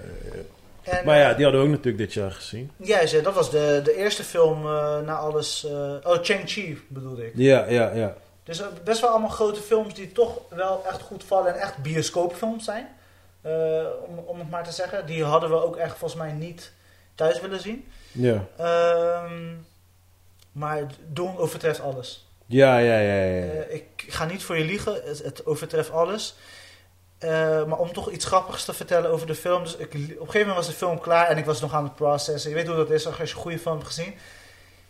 En, 0.88 1.04
maar 1.04 1.18
ja, 1.18 1.34
die 1.34 1.44
hadden 1.44 1.60
we 1.62 1.66
ook 1.66 1.72
natuurlijk 1.72 2.04
dit 2.04 2.12
jaar 2.12 2.30
gezien. 2.30 2.70
Ja, 2.76 3.20
dat 3.22 3.34
was 3.34 3.50
de, 3.50 3.80
de 3.84 3.94
eerste 3.96 4.24
film 4.24 4.66
uh, 4.66 5.00
na 5.00 5.16
alles... 5.16 5.64
Uh, 5.64 5.94
oh, 6.02 6.18
Chang-Chi 6.22 6.82
bedoelde 6.88 7.26
ik. 7.26 7.32
Ja, 7.34 7.66
ja, 7.68 7.92
ja. 7.94 8.14
Dus 8.42 8.62
best 8.84 9.00
wel 9.00 9.10
allemaal 9.10 9.28
grote 9.28 9.60
films 9.60 9.94
die 9.94 10.12
toch 10.12 10.40
wel 10.50 10.84
echt 10.86 11.00
goed 11.00 11.24
vallen 11.24 11.54
en 11.54 11.60
echt 11.60 11.76
bioscoopfilms 11.76 12.64
zijn. 12.64 12.88
Uh, 13.46 13.84
om, 14.06 14.18
om 14.18 14.38
het 14.38 14.50
maar 14.50 14.64
te 14.64 14.72
zeggen. 14.72 15.06
Die 15.06 15.24
hadden 15.24 15.50
we 15.50 15.64
ook 15.64 15.76
echt 15.76 15.98
volgens 15.98 16.20
mij 16.20 16.32
niet 16.32 16.72
thuis 17.14 17.40
willen 17.40 17.60
zien. 17.60 17.88
Ja. 18.12 18.46
Um, 19.24 19.66
maar 20.52 20.86
Doen 21.06 21.38
overtreft 21.38 21.80
alles. 21.80 22.28
Ja, 22.46 22.78
ja, 22.78 22.98
ja. 22.98 23.24
ja. 23.24 23.44
Uh, 23.44 23.74
ik 23.74 23.84
ga 23.96 24.24
niet 24.24 24.42
voor 24.42 24.56
je 24.56 24.64
liegen, 24.64 24.94
het, 25.04 25.22
het 25.24 25.46
overtreft 25.46 25.90
alles. 25.90 26.36
Uh, 27.24 27.64
maar 27.64 27.78
om 27.78 27.92
toch 27.92 28.10
iets 28.10 28.24
grappigs 28.24 28.64
te 28.64 28.72
vertellen 28.72 29.10
over 29.10 29.26
de 29.26 29.34
film. 29.34 29.62
Dus 29.62 29.76
ik, 29.76 29.94
op 29.94 29.94
een 29.94 30.08
gegeven 30.08 30.38
moment 30.38 30.56
was 30.56 30.66
de 30.66 30.72
film 30.72 31.00
klaar 31.00 31.26
en 31.26 31.38
ik 31.38 31.44
was 31.44 31.60
nog 31.60 31.72
aan 31.72 31.84
het 31.84 31.94
processen. 31.94 32.50
Je 32.50 32.56
weet 32.56 32.66
hoe 32.66 32.76
dat 32.76 32.90
is 32.90 33.06
als 33.06 33.16
je 33.16 33.22
een 33.22 33.28
goede 33.28 33.58
film 33.58 33.74
hebt 33.74 33.86
gezien. 33.86 34.14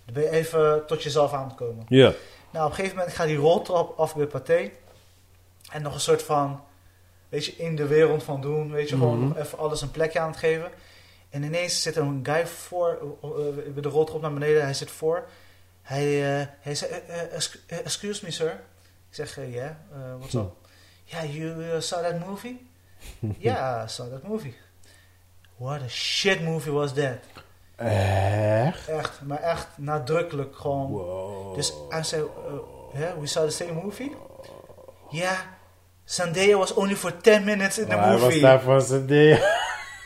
Dan 0.04 0.14
ben 0.14 0.22
je 0.22 0.30
even 0.30 0.86
tot 0.86 1.02
jezelf 1.02 1.32
aan 1.32 1.44
het 1.44 1.54
komen. 1.54 1.84
Ja. 1.88 2.12
Nou, 2.50 2.64
op 2.64 2.70
een 2.70 2.76
gegeven 2.76 2.96
moment 2.96 3.14
ga 3.14 3.26
die 3.26 3.36
roltrap 3.36 3.98
af 3.98 4.16
bij 4.16 4.26
Pathé. 4.26 4.70
En 5.72 5.82
nog 5.82 5.94
een 5.94 6.00
soort 6.00 6.22
van, 6.22 6.60
weet 7.28 7.44
je, 7.44 7.56
in 7.56 7.76
de 7.76 7.86
wereld 7.86 8.22
van 8.22 8.40
doen. 8.40 8.72
Weet 8.72 8.88
je, 8.88 8.94
mm 8.94 9.00
-hmm. 9.00 9.10
gewoon 9.10 9.28
nog 9.28 9.38
even 9.38 9.58
alles 9.58 9.80
een 9.80 9.90
plekje 9.90 10.20
aan 10.20 10.30
het 10.30 10.38
geven. 10.38 10.70
En 11.30 11.42
ineens 11.42 11.82
zit 11.82 11.96
er 11.96 12.02
een 12.02 12.20
guy 12.22 12.46
voor, 12.46 12.98
uh, 13.24 13.30
uh, 13.76 13.82
de 13.82 13.88
roltrap 13.88 14.20
naar 14.20 14.32
beneden. 14.32 14.62
Hij 14.62 14.74
zit 14.74 14.90
voor. 14.90 15.28
Hij, 15.82 16.40
uh, 16.40 16.46
hij 16.60 16.74
zegt, 16.74 17.02
excuse 17.66 18.24
me 18.24 18.30
sir. 18.30 18.60
Ik 19.08 19.14
zeg, 19.14 19.36
ja, 19.36 19.42
yeah, 19.42 19.70
what's 20.18 20.34
up? 20.34 20.67
Yeah, 21.10 21.24
you 21.24 21.80
saw 21.80 22.02
that 22.02 22.26
movie? 22.26 22.58
yeah, 23.38 23.84
I 23.84 23.88
saw 23.88 24.08
that 24.10 24.22
movie. 24.28 24.54
What 25.56 25.82
a 25.82 25.88
shit 25.88 26.40
movie 26.42 26.70
was 26.72 26.92
that. 26.94 27.18
Echt? 27.76 28.88
Echt, 28.88 29.20
maar 29.24 29.38
echt 29.42 29.66
nadrukkelijk 29.76 30.56
gewoon. 30.56 30.90
Wow. 30.90 31.54
Dus 31.54 31.72
hij 31.88 32.02
zei, 32.02 32.22
uh, 32.22 32.28
yeah, 33.00 33.18
we 33.20 33.26
saw 33.26 33.44
the 33.44 33.50
same 33.50 33.72
movie? 33.72 34.16
Yeah, 35.10 35.38
Zendaya 36.04 36.56
was 36.56 36.74
only 36.74 36.96
for 36.96 37.16
10 37.20 37.44
minutes 37.44 37.78
in 37.78 37.88
the 37.88 37.96
hij 37.96 38.10
movie. 38.18 38.40
was 38.40 38.62
daar 38.64 38.80
zijn 38.80 39.06
ding. 39.06 39.38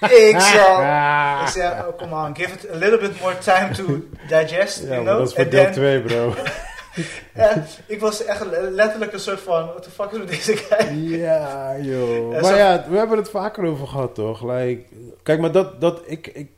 Ik 0.00 0.40
zei, 0.40 1.40
ik 1.42 1.48
zei, 1.48 1.86
oh, 1.88 1.98
come 1.98 2.14
on, 2.26 2.36
give 2.36 2.52
it 2.52 2.70
a 2.70 2.74
little 2.74 2.98
bit 2.98 3.20
more 3.20 3.38
time 3.38 3.70
to 3.74 3.84
digest, 4.28 4.80
Ja, 4.82 4.86
you 4.88 5.02
know? 5.04 5.18
dat 5.18 5.28
is 5.28 5.34
voor 5.34 5.48
deel 5.48 5.62
then- 5.64 5.72
2, 5.72 6.00
bro. 6.02 6.34
Ik 7.86 8.00
was 8.00 8.24
echt 8.24 8.46
letterlijk 8.70 9.12
een 9.12 9.20
soort 9.20 9.40
van, 9.40 9.66
what 9.66 9.82
the 9.82 9.90
fuck 9.90 10.10
is 10.10 10.18
met 10.18 10.28
deze 10.28 10.56
guy? 10.56 11.18
ja, 11.18 11.76
joh. 11.90 12.34
En 12.34 12.40
Maar 12.42 12.44
zo- 12.52 12.56
ja, 12.56 12.84
we 12.88 12.96
hebben 12.96 13.18
het 13.18 13.30
vaker 13.30 13.64
over 13.64 13.86
gehad, 13.86 14.14
toch? 14.14 14.42
Like, 14.42 14.82
kijk, 15.22 15.40
maar 15.40 15.52
dat, 15.52 15.80
dat, 15.80 16.02
ik, 16.04 16.26
ik, 16.26 16.50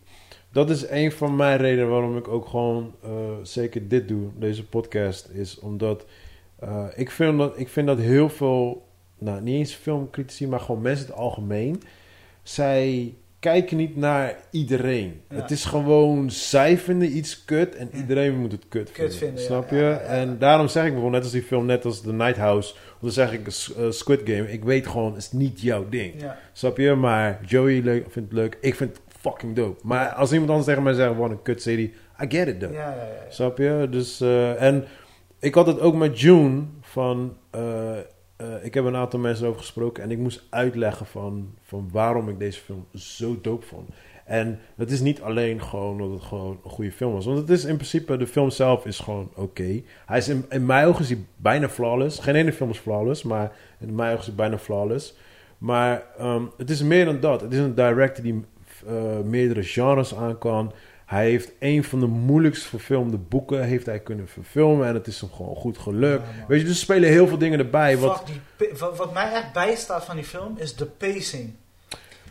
dat 0.53 0.71
is 0.71 0.89
een 0.89 1.13
van 1.13 1.37
mijn 1.37 1.59
redenen 1.59 1.91
waarom 1.91 2.17
ik 2.17 2.29
ook 2.29 2.47
gewoon 2.47 2.95
eh, 3.03 3.11
zeker 3.43 3.89
dit 3.89 4.09
doe, 4.09 4.29
deze 4.39 4.67
podcast. 4.67 5.29
Is 5.33 5.59
omdat 5.59 6.05
eh, 6.59 6.85
ik, 6.95 7.11
vind 7.11 7.39
dat, 7.39 7.59
ik 7.59 7.69
vind 7.69 7.87
dat 7.87 7.99
heel 7.99 8.29
veel, 8.29 8.87
nou 9.19 9.41
niet 9.41 9.55
eens 9.55 9.75
filmcritici, 9.75 10.49
maar 10.49 10.61
gewoon 10.61 10.83
mensen 10.83 11.07
in 11.07 11.13
het 11.13 11.21
algemeen. 11.21 11.83
Zij 12.43 13.15
kijken 13.45 13.77
niet 13.77 13.97
naar 13.97 14.37
iedereen. 14.51 15.21
Ja. 15.31 15.37
Het 15.37 15.51
is 15.51 15.65
gewoon, 15.65 16.31
zij 16.31 16.79
vinden 16.79 17.17
iets 17.17 17.45
kut 17.45 17.75
en 17.77 17.89
Ja. 17.93 17.99
iedereen 17.99 18.39
moet 18.39 18.53
het 18.53 18.65
kut, 18.69 18.93
Kut 18.93 19.17
vinden. 19.17 19.45
Snap 19.45 19.71
je? 19.71 19.77
Ja, 19.77 19.83
ja, 19.83 19.89
ja. 19.91 19.99
En 20.01 20.39
daarom 20.39 20.69
zeg 20.69 20.85
ik 20.85 20.93
bijvoorbeeld, 20.93 21.23
net 21.23 21.33
als 21.33 21.33
die 21.41 21.43
film, 21.49 21.67
net 21.67 21.85
als 21.85 22.01
The 22.01 22.13
Night 22.13 22.37
House, 22.37 22.73
of 22.73 23.01
dan 23.01 23.11
zeg 23.11 23.33
ik 23.33 23.41
Squid 23.91 24.21
Game. 24.25 24.53
Ik 24.53 24.65
weet 24.65 24.87
gewoon, 24.87 25.15
het 25.15 25.23
is 25.23 25.33
niet 25.33 25.61
jouw 25.61 25.89
ding. 25.89 26.15
Snap 26.53 26.77
je? 26.79 26.95
Maar 26.95 27.41
Joey 27.47 27.81
leuk, 27.83 28.07
vindt 28.11 28.31
het 28.31 28.39
leuk. 28.39 28.59
Ik 28.61 28.75
vind 28.75 28.91
het 28.91 29.01
fucking 29.21 29.57
dope. 29.57 29.81
Maar 29.83 30.09
als 30.09 30.33
iemand 30.33 30.49
anders 30.51 30.67
tegen 30.69 30.83
mij 30.83 30.93
zegt, 30.93 31.17
wat 31.17 31.31
een 31.31 31.43
kutserie, 31.43 31.93
I 32.23 32.27
get 32.37 32.49
it 32.49 32.61
though. 32.61 32.75
ja. 32.75 32.89
ja, 32.89 32.95
ja. 32.97 33.31
Snap 33.31 33.59
je? 33.59 33.87
Dus, 33.91 34.21
eh, 34.21 34.63
en 34.63 34.85
ik 35.39 35.55
had 35.55 35.67
het 35.67 35.81
ook 35.81 35.95
met 35.95 36.21
June 36.21 36.63
van, 36.81 37.37
eh, 37.51 37.63
eh, 38.37 38.65
ik 38.65 38.75
heb 38.75 38.85
een 38.85 38.97
aantal 38.97 39.19
mensen 39.19 39.47
over 39.47 39.61
gesproken 39.61 40.03
en 40.03 40.11
ik 40.11 40.19
moest 40.19 40.47
uitleggen 40.51 41.07
van, 41.07 41.55
van 41.63 41.89
waarom 41.93 42.29
ik 42.29 42.39
deze 42.39 42.61
film 42.61 42.87
zo 42.95 43.39
dope 43.41 43.67
vond. 43.67 43.89
En 44.25 44.59
het 44.77 44.91
is 44.91 45.01
niet 45.01 45.23
alleen 45.23 45.63
gewoon 45.63 45.99
dat 45.99 46.11
het 46.11 46.23
gewoon 46.23 46.61
een 46.65 46.71
goede 46.71 46.93
film 46.93 47.13
was. 47.13 47.25
Want 47.25 47.39
het 47.39 47.51
is 47.51 47.65
in 47.65 47.77
principe, 47.77 48.17
de 48.17 48.27
film 48.27 48.51
zelf 48.51 48.87
is 48.87 48.99
gewoon 48.99 49.31
oké. 49.35 49.83
Hij 50.07 50.19
is 50.19 50.29
in, 50.29 50.45
in 50.49 50.67
mijn 50.67 50.87
ogen 50.87 51.03
is 51.03 51.09
hij 51.09 51.25
bijna 51.37 51.69
flawless. 51.69 52.19
Geen 52.19 52.35
ene 52.35 52.53
film 52.53 52.71
is 52.71 52.79
flawless, 52.79 53.23
maar 53.23 53.53
in 53.79 53.95
mijn 53.95 54.09
ogen 54.09 54.21
is 54.21 54.27
hij 54.27 54.35
bijna 54.35 54.59
flawless. 54.59 55.17
Maar 55.59 56.03
ehm, 56.19 56.43
het 56.57 56.71
is 56.71 56.83
meer 56.83 57.05
dan 57.05 57.21
dat. 57.21 57.41
Het 57.41 57.53
is 57.53 57.59
een 57.59 57.75
director 57.75 58.25
die 58.25 58.45
eh, 58.87 59.21
meerdere 59.25 59.63
genres 59.63 60.15
aan 60.15 60.39
kan. 60.39 60.73
Hij 61.07 61.25
heeft 61.31 61.53
een 61.59 61.85
van 61.85 62.01
de 62.01 62.07
moeilijkst 62.07 62.65
verfilmde 62.65 63.17
boeken 63.17 63.63
heeft 63.65 63.87
hij 63.87 64.01
kunnen 64.01 64.29
verfilmen. 64.29 64.87
En 64.89 64.95
het 64.95 65.07
is 65.07 65.21
hem 65.21 65.31
gewoon 65.33 65.57
goed 65.57 65.79
gelukt. 65.79 66.23
Ja. 66.39 66.45
Weet 66.49 66.61
je, 66.61 66.67
dus 66.67 66.75
er 66.75 66.81
spelen 66.83 67.09
heel 67.11 67.27
veel 67.29 67.39
dingen 67.39 67.59
erbij. 67.59 67.99
Wat, 67.99 68.23
die, 68.27 68.69
wat, 68.79 68.97
wat 68.97 69.13
mij 69.13 69.33
echt 69.33 69.53
bijstaat 69.53 70.05
van 70.05 70.17
die 70.17 70.25
film 70.25 70.55
is 70.59 70.77
de 70.77 70.87
pacing. 70.87 71.55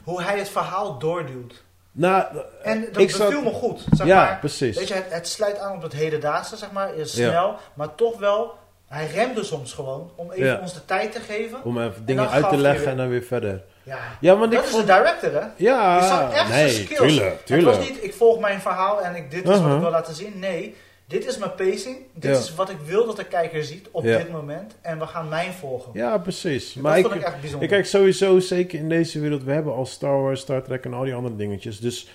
Hoe 0.03 0.21
hij 0.23 0.37
het 0.37 0.49
verhaal 0.49 0.97
doorduwt. 0.99 1.63
nou, 1.91 2.25
En 2.63 2.81
dat 2.91 3.01
ik 3.01 3.17
beviel 3.17 3.41
me 3.43 3.49
goed. 3.51 3.85
Zeg 3.91 4.07
ja, 4.07 4.25
maar, 4.25 4.39
precies. 4.39 4.77
Weet 4.77 4.87
je, 4.87 4.93
het, 4.93 5.05
het 5.09 5.27
sluit 5.27 5.57
aan 5.59 5.75
op 5.75 5.81
het 5.81 5.93
hedendaagse, 5.93 6.57
zeg 6.57 6.71
maar. 6.71 6.95
Is 6.95 7.13
Ja. 7.15 7.29
snel, 7.29 7.55
maar 7.73 7.95
toch 7.95 8.19
wel... 8.19 8.53
Hij 8.87 9.07
remde 9.07 9.43
soms 9.43 9.73
gewoon 9.73 10.11
om 10.15 10.31
even 10.31 10.45
Ja. 10.45 10.59
ons 10.61 10.73
de 10.73 10.85
tijd 10.85 11.11
te 11.11 11.19
geven. 11.19 11.63
Om 11.63 11.81
even 11.81 12.05
dingen 12.05 12.29
uit 12.29 12.49
te 12.49 12.57
leggen 12.57 12.81
weer- 12.81 12.89
en 12.91 12.97
dan 12.97 13.09
weer 13.09 13.23
verder. 13.23 13.63
Ja, 13.83 13.97
Ja, 14.19 14.37
want 14.37 14.51
dat 14.51 14.59
ik 14.59 14.65
is 14.65 14.71
vond... 14.71 14.87
de 14.87 14.93
director, 14.93 15.31
hè? 15.41 15.47
Ja, 15.57 16.31
echt 16.33 16.49
nee, 16.49 16.69
skills. 16.69 16.99
tuurlijk, 16.99 17.45
tuurlijk. 17.45 17.67
Het 17.69 17.77
was 17.77 17.89
niet, 17.89 18.03
ik 18.03 18.13
volg 18.13 18.39
mijn 18.39 18.61
verhaal 18.61 19.01
en 19.01 19.15
ik, 19.15 19.31
dit 19.31 19.43
is 19.43 19.49
wat 19.49 19.57
Uh-huh. 19.59 19.73
ik 19.75 19.81
wil 19.81 19.89
laten 19.91 20.15
zien. 20.15 20.33
Nee, 20.39 20.75
dit 21.05 21.25
is 21.27 21.37
mijn 21.37 21.55
pacing. 21.55 21.97
Dit 22.13 22.31
Ja. 22.31 22.37
is 22.39 22.55
wat 22.55 22.69
ik 22.69 22.77
wil 22.85 23.05
dat 23.05 23.15
de 23.17 23.23
kijker 23.25 23.63
ziet 23.63 23.87
op 23.91 24.03
Ja. 24.03 24.17
dit 24.17 24.31
moment. 24.31 24.75
En 24.81 24.99
we 24.99 25.05
gaan 25.07 25.29
mijn 25.29 25.53
volgen. 25.53 25.91
Ja, 25.93 26.17
precies. 26.17 26.73
dat 26.73 26.83
Maar 26.83 26.97
ik, 26.97 27.03
vond 27.05 27.15
ik 27.15 27.21
echt 27.23 27.33
bijzonder. 27.39 27.63
ik 27.63 27.69
kijk 27.69 27.85
sowieso, 27.85 28.39
zeker 28.39 28.79
in 28.79 28.89
deze 28.89 29.19
wereld, 29.19 29.43
we 29.43 29.51
hebben 29.51 29.73
al 29.73 29.85
Star 29.85 30.21
Wars, 30.21 30.41
Star 30.41 30.63
Trek 30.63 30.85
en 30.85 30.93
al 30.93 31.03
die 31.03 31.13
andere 31.13 31.35
dingetjes. 31.35 31.79
Dus 31.79 32.09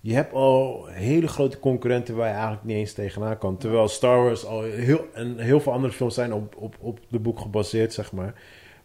je 0.00 0.14
hebt 0.14 0.32
al 0.32 0.86
hele 0.90 1.28
grote 1.28 1.58
concurrenten 1.58 2.16
waar 2.16 2.26
je 2.28 2.32
eigenlijk 2.34 2.64
niet 2.64 2.76
eens 2.76 2.92
tegenaan 2.92 3.38
kan. 3.38 3.56
Terwijl 3.58 3.88
Star 3.88 4.22
Wars 4.22 4.44
al 4.46 4.62
heel, 4.62 5.06
en 5.14 5.38
heel 5.38 5.60
veel 5.60 5.72
andere 5.72 5.92
films 5.92 6.14
zijn 6.14 6.32
op, 6.32 6.54
op, 6.56 6.74
op 6.80 6.98
de 7.08 7.18
boek 7.18 7.40
gebaseerd, 7.40 7.92
zeg 7.92 8.12
maar. 8.12 8.34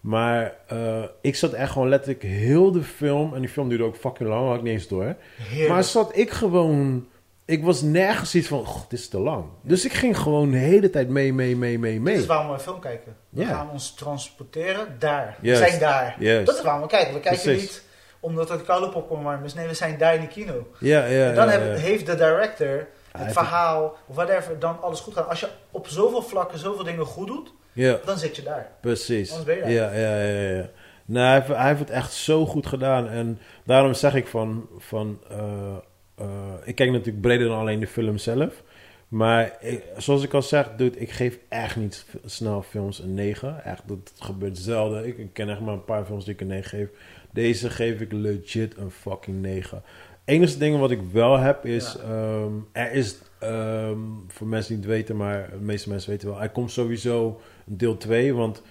Maar 0.08 0.53
eh, 0.68 1.03
ik 1.22 1.36
zat 1.36 1.53
echt 1.53 1.72
gewoon 1.72 1.89
letterlijk 1.89 2.24
heel 2.24 2.72
de 2.72 2.84
film, 2.84 3.34
en 3.34 3.39
die 3.39 3.49
film 3.49 3.70
duurde 3.70 3.84
ook 3.84 3.95
fucking 3.95 4.30
lang, 4.30 4.47
had 4.47 4.55
ik 4.55 4.62
niet 4.64 4.74
eens 4.74 4.88
door. 4.88 5.16
Heerlijk. 5.38 5.70
Maar 5.70 5.84
zat 5.84 6.18
ik 6.18 6.32
gewoon, 6.32 7.08
ik 7.45 7.64
was 7.64 7.82
nergens 7.82 8.36
iets 8.36 8.47
van, 8.47 8.66
"Goh, 8.66 8.82
dit 8.89 8.99
is 8.99 9.10
te 9.10 9.20
lang. 9.20 9.45
Dus 9.62 9.86
ik 9.86 9.93
ging 9.93 10.18
gewoon 10.18 10.51
de 10.51 10.58
hele 10.58 10.89
tijd 10.89 11.10
mee, 11.10 11.34
mee, 11.34 11.55
mee, 11.55 11.80
mee, 11.80 11.93
Dit 11.93 12.01
mee. 12.01 12.16
is 12.16 12.26
waarom 12.26 12.47
we 12.47 12.53
een 12.53 12.60
film 12.60 12.80
kijken. 12.80 13.16
We 13.30 13.45
gaan 13.45 13.70
ons 13.72 13.93
transporteren 13.93 14.95
daar. 14.99 15.38
We 15.41 15.55
zijn 15.55 15.80
daar. 15.80 16.16
Dat 16.45 16.55
is 16.55 16.62
waarom 16.62 16.82
we 16.82 16.88
kijken. 16.88 17.14
We 17.14 17.20
kijken 17.20 17.41
Precies. 17.43 17.62
niet 17.62 17.84
omdat 18.20 18.49
het 18.49 18.64
koude 18.64 18.89
popcorn 18.89 19.24
warm 19.24 19.43
is. 19.43 19.53
Nee, 19.53 19.68
we 19.68 19.74
zijn 19.74 19.97
daar 19.97 20.16
in 20.16 20.22
de 20.22 20.28
kino. 20.28 20.68
Ja, 20.80 21.05
ja, 21.05 21.30
en 21.30 21.36
dan 21.36 21.45
ja, 21.45 21.51
heb- 21.51 21.76
ja. 21.78 21.82
heeft 21.82 22.05
de 22.05 22.16
director 22.16 22.88
het 23.12 23.32
verhaal, 23.34 23.95
whatever, 24.05 24.60
dan 24.60 24.82
alles 24.82 24.99
goed 24.99 25.14
gedaan. 25.14 25.30
Als 25.30 25.39
je 25.39 25.47
op 25.72 25.88
zoveel 25.88 26.22
vlakken 26.22 26.60
zoveel 26.60 26.84
dingen 26.84 27.05
goed 27.05 27.28
doet, 27.28 27.53
Ja. 27.78 28.00
dan 28.06 28.18
zit 28.18 28.36
je 28.36 28.44
daar. 28.44 28.72
Precies. 28.82 29.32
Anders 29.32 29.46
ben 29.48 29.56
je 29.56 29.62
daar. 29.62 29.72
Ja, 29.72 29.94
ja, 29.94 30.24
ja, 30.24 30.50
ja. 30.58 30.70
Nou, 31.06 31.26
hij, 31.26 31.34
heeft, 31.36 31.48
hij 31.48 31.68
heeft 31.68 31.80
het 31.80 31.90
echt 31.90 32.14
zo 32.14 32.46
goed 32.46 32.66
gedaan. 32.66 33.10
En 33.10 33.40
daarom 33.64 33.94
zeg 33.94 34.16
ik 34.16 34.28
van... 34.28 34.68
van 34.78 35.20
eh, 35.30 35.76
eh, 36.16 36.28
ik 36.64 36.76
kijk 36.76 36.92
natuurlijk 36.92 37.22
breder 37.22 37.48
dan 37.48 37.60
alleen 37.60 37.80
de 37.80 37.88
film 37.88 38.18
zelf. 38.18 38.64
Maar 39.08 39.58
ik- 39.60 39.84
zoals 39.98 40.24
ik 40.24 40.34
al 40.34 40.42
zeg, 40.42 40.70
dude, 40.78 41.00
ik 41.00 41.12
geef 41.12 41.38
echt 41.50 41.76
niet 41.76 42.06
snel 42.26 42.62
films 42.62 43.00
een 43.00 43.14
9. 43.14 43.64
Echt, 43.64 43.82
dat 43.88 44.14
gebeurt 44.20 44.58
zelden. 44.58 45.08
Ik, 45.08 45.18
ik 45.18 45.34
ken 45.34 45.50
echt 45.50 45.60
maar 45.60 45.74
een 45.74 45.86
paar 45.86 46.06
films 46.06 46.26
die 46.26 46.34
ik 46.34 46.42
een 46.42 46.48
9 46.48 46.70
geef. 46.70 46.88
Deze 47.32 47.70
geef 47.70 48.00
ik 48.00 48.12
legit 48.12 48.78
een 48.78 48.92
fucking 48.92 49.42
9. 49.42 49.82
Enige 50.26 50.58
ding 50.58 50.80
wat 50.80 50.92
ik 50.92 51.00
wel 51.12 51.38
heb 51.40 51.66
is... 51.66 51.96
Ja. 51.98 52.04
ehm, 52.04 52.52
er 52.72 52.92
is, 52.92 53.18
ehm, 53.40 53.98
voor 54.28 54.48
mensen 54.48 54.74
die 54.74 54.84
het 54.84 54.94
weten, 54.94 55.16
maar 55.18 55.50
de 55.50 55.56
meeste 55.66 55.90
mensen 55.90 56.10
weten 56.10 56.30
wel... 56.30 56.42
Er 56.42 56.50
komt 56.50 56.72
sowieso 56.72 57.42
deel 57.68 57.97
2, 57.97 58.34
want... 58.34 58.61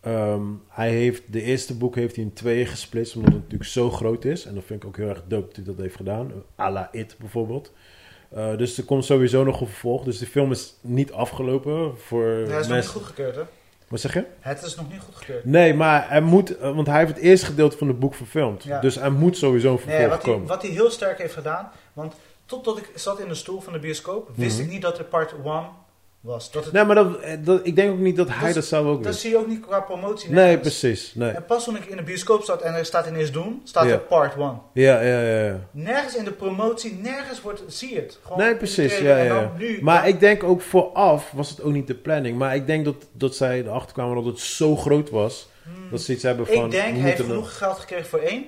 Ehm, 0.00 0.42
hij 0.68 0.90
heeft, 0.90 1.22
de 1.32 1.42
eerste 1.42 1.76
boek 1.76 1.94
heeft 1.94 2.14
hij 2.16 2.24
in 2.24 2.32
tweeën 2.32 2.66
gesplitst, 2.66 3.16
omdat 3.16 3.32
het 3.32 3.42
natuurlijk 3.42 3.70
zo 3.70 3.90
groot 3.90 4.24
is. 4.24 4.44
En 4.44 4.54
dat 4.54 4.64
vind 4.66 4.82
ik 4.82 4.88
ook 4.88 4.96
heel 4.96 5.08
erg 5.08 5.22
dope 5.26 5.46
dat 5.46 5.56
hij 5.56 5.64
dat 5.64 5.76
heeft 5.76 5.96
gedaan. 5.96 6.32
A 6.58 6.70
la 6.70 6.88
It 6.92 7.16
bijvoorbeeld. 7.18 7.72
Eh, 8.30 8.56
dus 8.56 8.78
er 8.78 8.84
komt 8.84 9.04
sowieso 9.04 9.44
nog 9.44 9.60
een 9.60 9.66
vervolg. 9.66 10.04
Dus 10.04 10.18
de 10.18 10.26
film 10.26 10.50
is 10.50 10.74
niet 10.80 11.12
afgelopen 11.12 11.98
voor 11.98 12.26
Ja, 12.28 12.38
het 12.52 12.60
is 12.60 12.66
nog 12.66 12.76
niet 12.76 12.86
goedgekeurd, 12.86 13.34
hè? 13.36 13.42
Wat 13.88 14.00
zeg 14.00 14.14
je? 14.14 14.24
Het 14.40 14.62
is 14.62 14.74
nog 14.74 14.90
niet 14.90 15.00
goedgekeurd. 15.00 15.44
Nee, 15.44 15.74
maar 15.74 16.08
hij 16.08 16.20
moet... 16.20 16.56
eh, 16.58 16.74
want 16.74 16.86
hij 16.86 16.98
heeft 16.98 17.14
het 17.14 17.22
eerste 17.22 17.46
gedeelte 17.46 17.76
van 17.78 17.88
het 17.88 17.98
boek 17.98 18.14
verfilmd. 18.14 18.62
Ja. 18.64 18.80
Dus 18.80 18.96
er 18.96 19.12
moet 19.12 19.36
sowieso 19.36 19.72
een 19.72 19.78
vervolg 19.78 19.98
Nee, 20.00 20.08
wat 20.08 20.22
hij, 20.24 20.32
komen. 20.32 20.48
wat 20.48 20.62
hij 20.62 20.70
heel 20.70 20.90
sterk 20.90 21.18
heeft 21.18 21.34
gedaan, 21.34 21.70
want 21.92 22.14
totdat 22.46 22.78
ik 22.78 22.90
zat 22.94 23.20
in 23.20 23.28
de 23.28 23.34
stoel 23.34 23.60
van 23.60 23.72
de 23.72 23.78
bioscoop, 23.78 24.30
wist 24.34 24.56
Mhm. 24.56 24.66
ik 24.66 24.72
niet 24.72 24.82
dat 24.82 24.98
er 24.98 25.04
part 25.04 25.32
1 25.44 25.68
was. 26.22 26.50
Dat 26.50 26.64
het, 26.64 26.72
Nee, 26.72 26.84
maar 26.84 26.94
dat, 26.94 27.20
eh, 27.20 27.36
dat, 27.40 27.60
ik 27.66 27.76
denk 27.76 27.90
ook 27.92 27.98
niet 27.98 28.16
dat 28.16 28.28
hij 28.30 28.52
Dat- 28.52 28.64
zelf 28.64 28.86
ook 28.86 29.02
dat 29.02 29.14
zie 29.14 29.30
je 29.30 29.36
ook 29.36 29.46
niet 29.46 29.60
qua 29.66 29.80
promotie. 29.80 30.30
Nee, 30.30 30.58
precies. 30.58 31.14
Nee. 31.14 31.30
En 31.30 31.44
pas 31.44 31.64
toen 31.64 31.76
ik 31.76 31.84
in 31.84 31.96
de 31.96 32.02
bioscoop 32.02 32.42
zat 32.44 32.62
en 32.62 32.74
er 32.74 32.84
staat 32.84 33.06
ineens 33.06 33.30
Doen, 33.32 33.60
staat 33.64 33.84
er 33.86 33.98
part 33.98 34.34
1. 34.36 34.60
Ja, 34.72 35.00
ja, 35.00 35.20
ja. 35.20 35.44
ja. 35.44 35.58
Nergens 35.70 36.16
in 36.16 36.24
de 36.24 36.32
promotie, 36.32 36.98
nergens 37.02 37.40
wordt, 37.42 37.62
zie 37.66 37.94
je 37.94 38.00
het. 38.00 38.18
Gewoon 38.22 38.38
Nee, 38.38 38.56
precies. 38.56 38.98
Ja, 38.98 39.16
ja, 39.16 39.28
dan 39.34 39.42
ja. 39.42 39.52
nu- 39.58 39.78
Maar 39.82 40.08
ik 40.08 40.20
denk 40.20 40.42
ook 40.42 40.60
vooraf 40.60 41.30
was 41.34 41.50
het 41.50 41.62
ook 41.62 41.72
niet 41.72 41.86
de 41.86 41.94
planning. 41.94 42.38
Maar 42.38 42.54
ik 42.54 42.66
denk 42.66 42.84
dat, 42.84 43.06
dat 43.12 43.34
zij 43.36 43.60
erachter 43.60 43.92
kwamen 43.92 44.14
dat 44.16 44.24
het 44.24 44.38
zo 44.38 44.76
groot 44.76 45.10
was. 45.10 45.48
Hmm. 45.62 45.90
Dat 45.90 46.00
ze 46.00 46.12
iets 46.12 46.22
hebben 46.22 46.46
van... 46.46 46.64
ik 46.64 46.70
denk, 46.70 46.94
hij 46.96 47.02
heeft 47.10 47.20
genoeg 47.20 47.58
geld 47.58 47.78
gekregen 47.78 48.06
voor 48.06 48.18
één. 48.18 48.44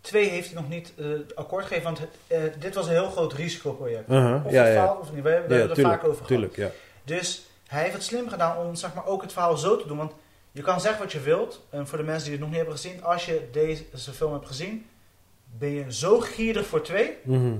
Twee 0.00 0.28
heeft 0.28 0.46
hij 0.52 0.60
nog 0.60 0.68
niet 0.70 0.92
eh, 0.98 1.04
akkoord 1.34 1.64
gegeven, 1.64 1.84
want 1.84 2.00
eh, 2.26 2.38
dit 2.58 2.74
was 2.74 2.86
een 2.86 2.92
heel 2.92 3.10
groot 3.10 3.32
risicoproject. 3.32 4.10
Uh-huh, 4.10 4.44
Of 4.46 4.52
Ja, 4.52 4.62
het 4.64 4.74
ja. 4.74 4.84
faalt 4.86 5.00
of 5.00 5.12
niet, 5.12 5.22
we, 5.22 5.28
hebben 5.28 5.48
we 5.48 5.54
ja, 5.54 5.60
hebben 5.66 5.84
er 5.84 5.90
vaak 5.90 6.00
over 6.04 6.12
gehad. 6.14 6.28
tuurlijk, 6.28 6.56
ja. 6.56 6.70
Dus 7.04 7.46
hij 7.66 7.82
heeft 7.82 7.94
het 7.94 8.02
slim 8.02 8.28
gedaan 8.28 8.66
om 8.66 8.74
zeg 8.74 8.94
maar, 8.94 9.06
ook 9.06 9.22
het 9.22 9.32
verhaal 9.32 9.56
zo 9.56 9.76
te 9.76 9.86
doen. 9.88 9.96
Want 9.96 10.12
je 10.52 10.62
kan 10.62 10.80
zeggen 10.80 11.02
wat 11.02 11.12
je 11.12 11.20
wilt. 11.20 11.66
En 11.70 11.86
voor 11.86 11.98
de 11.98 12.04
mensen 12.04 12.22
die 12.24 12.32
het 12.32 12.40
nog 12.40 12.48
niet 12.48 12.58
hebben 12.58 12.76
gezien, 12.76 13.04
als 13.04 13.26
je 13.26 13.48
deze 13.52 13.84
film 14.12 14.32
hebt 14.32 14.46
gezien, 14.46 14.86
ben 15.58 15.70
je 15.70 15.84
zo 15.88 16.20
gierig 16.20 16.66
voor 16.66 16.82
twee. 16.82 17.10
Mhm. 17.22 17.52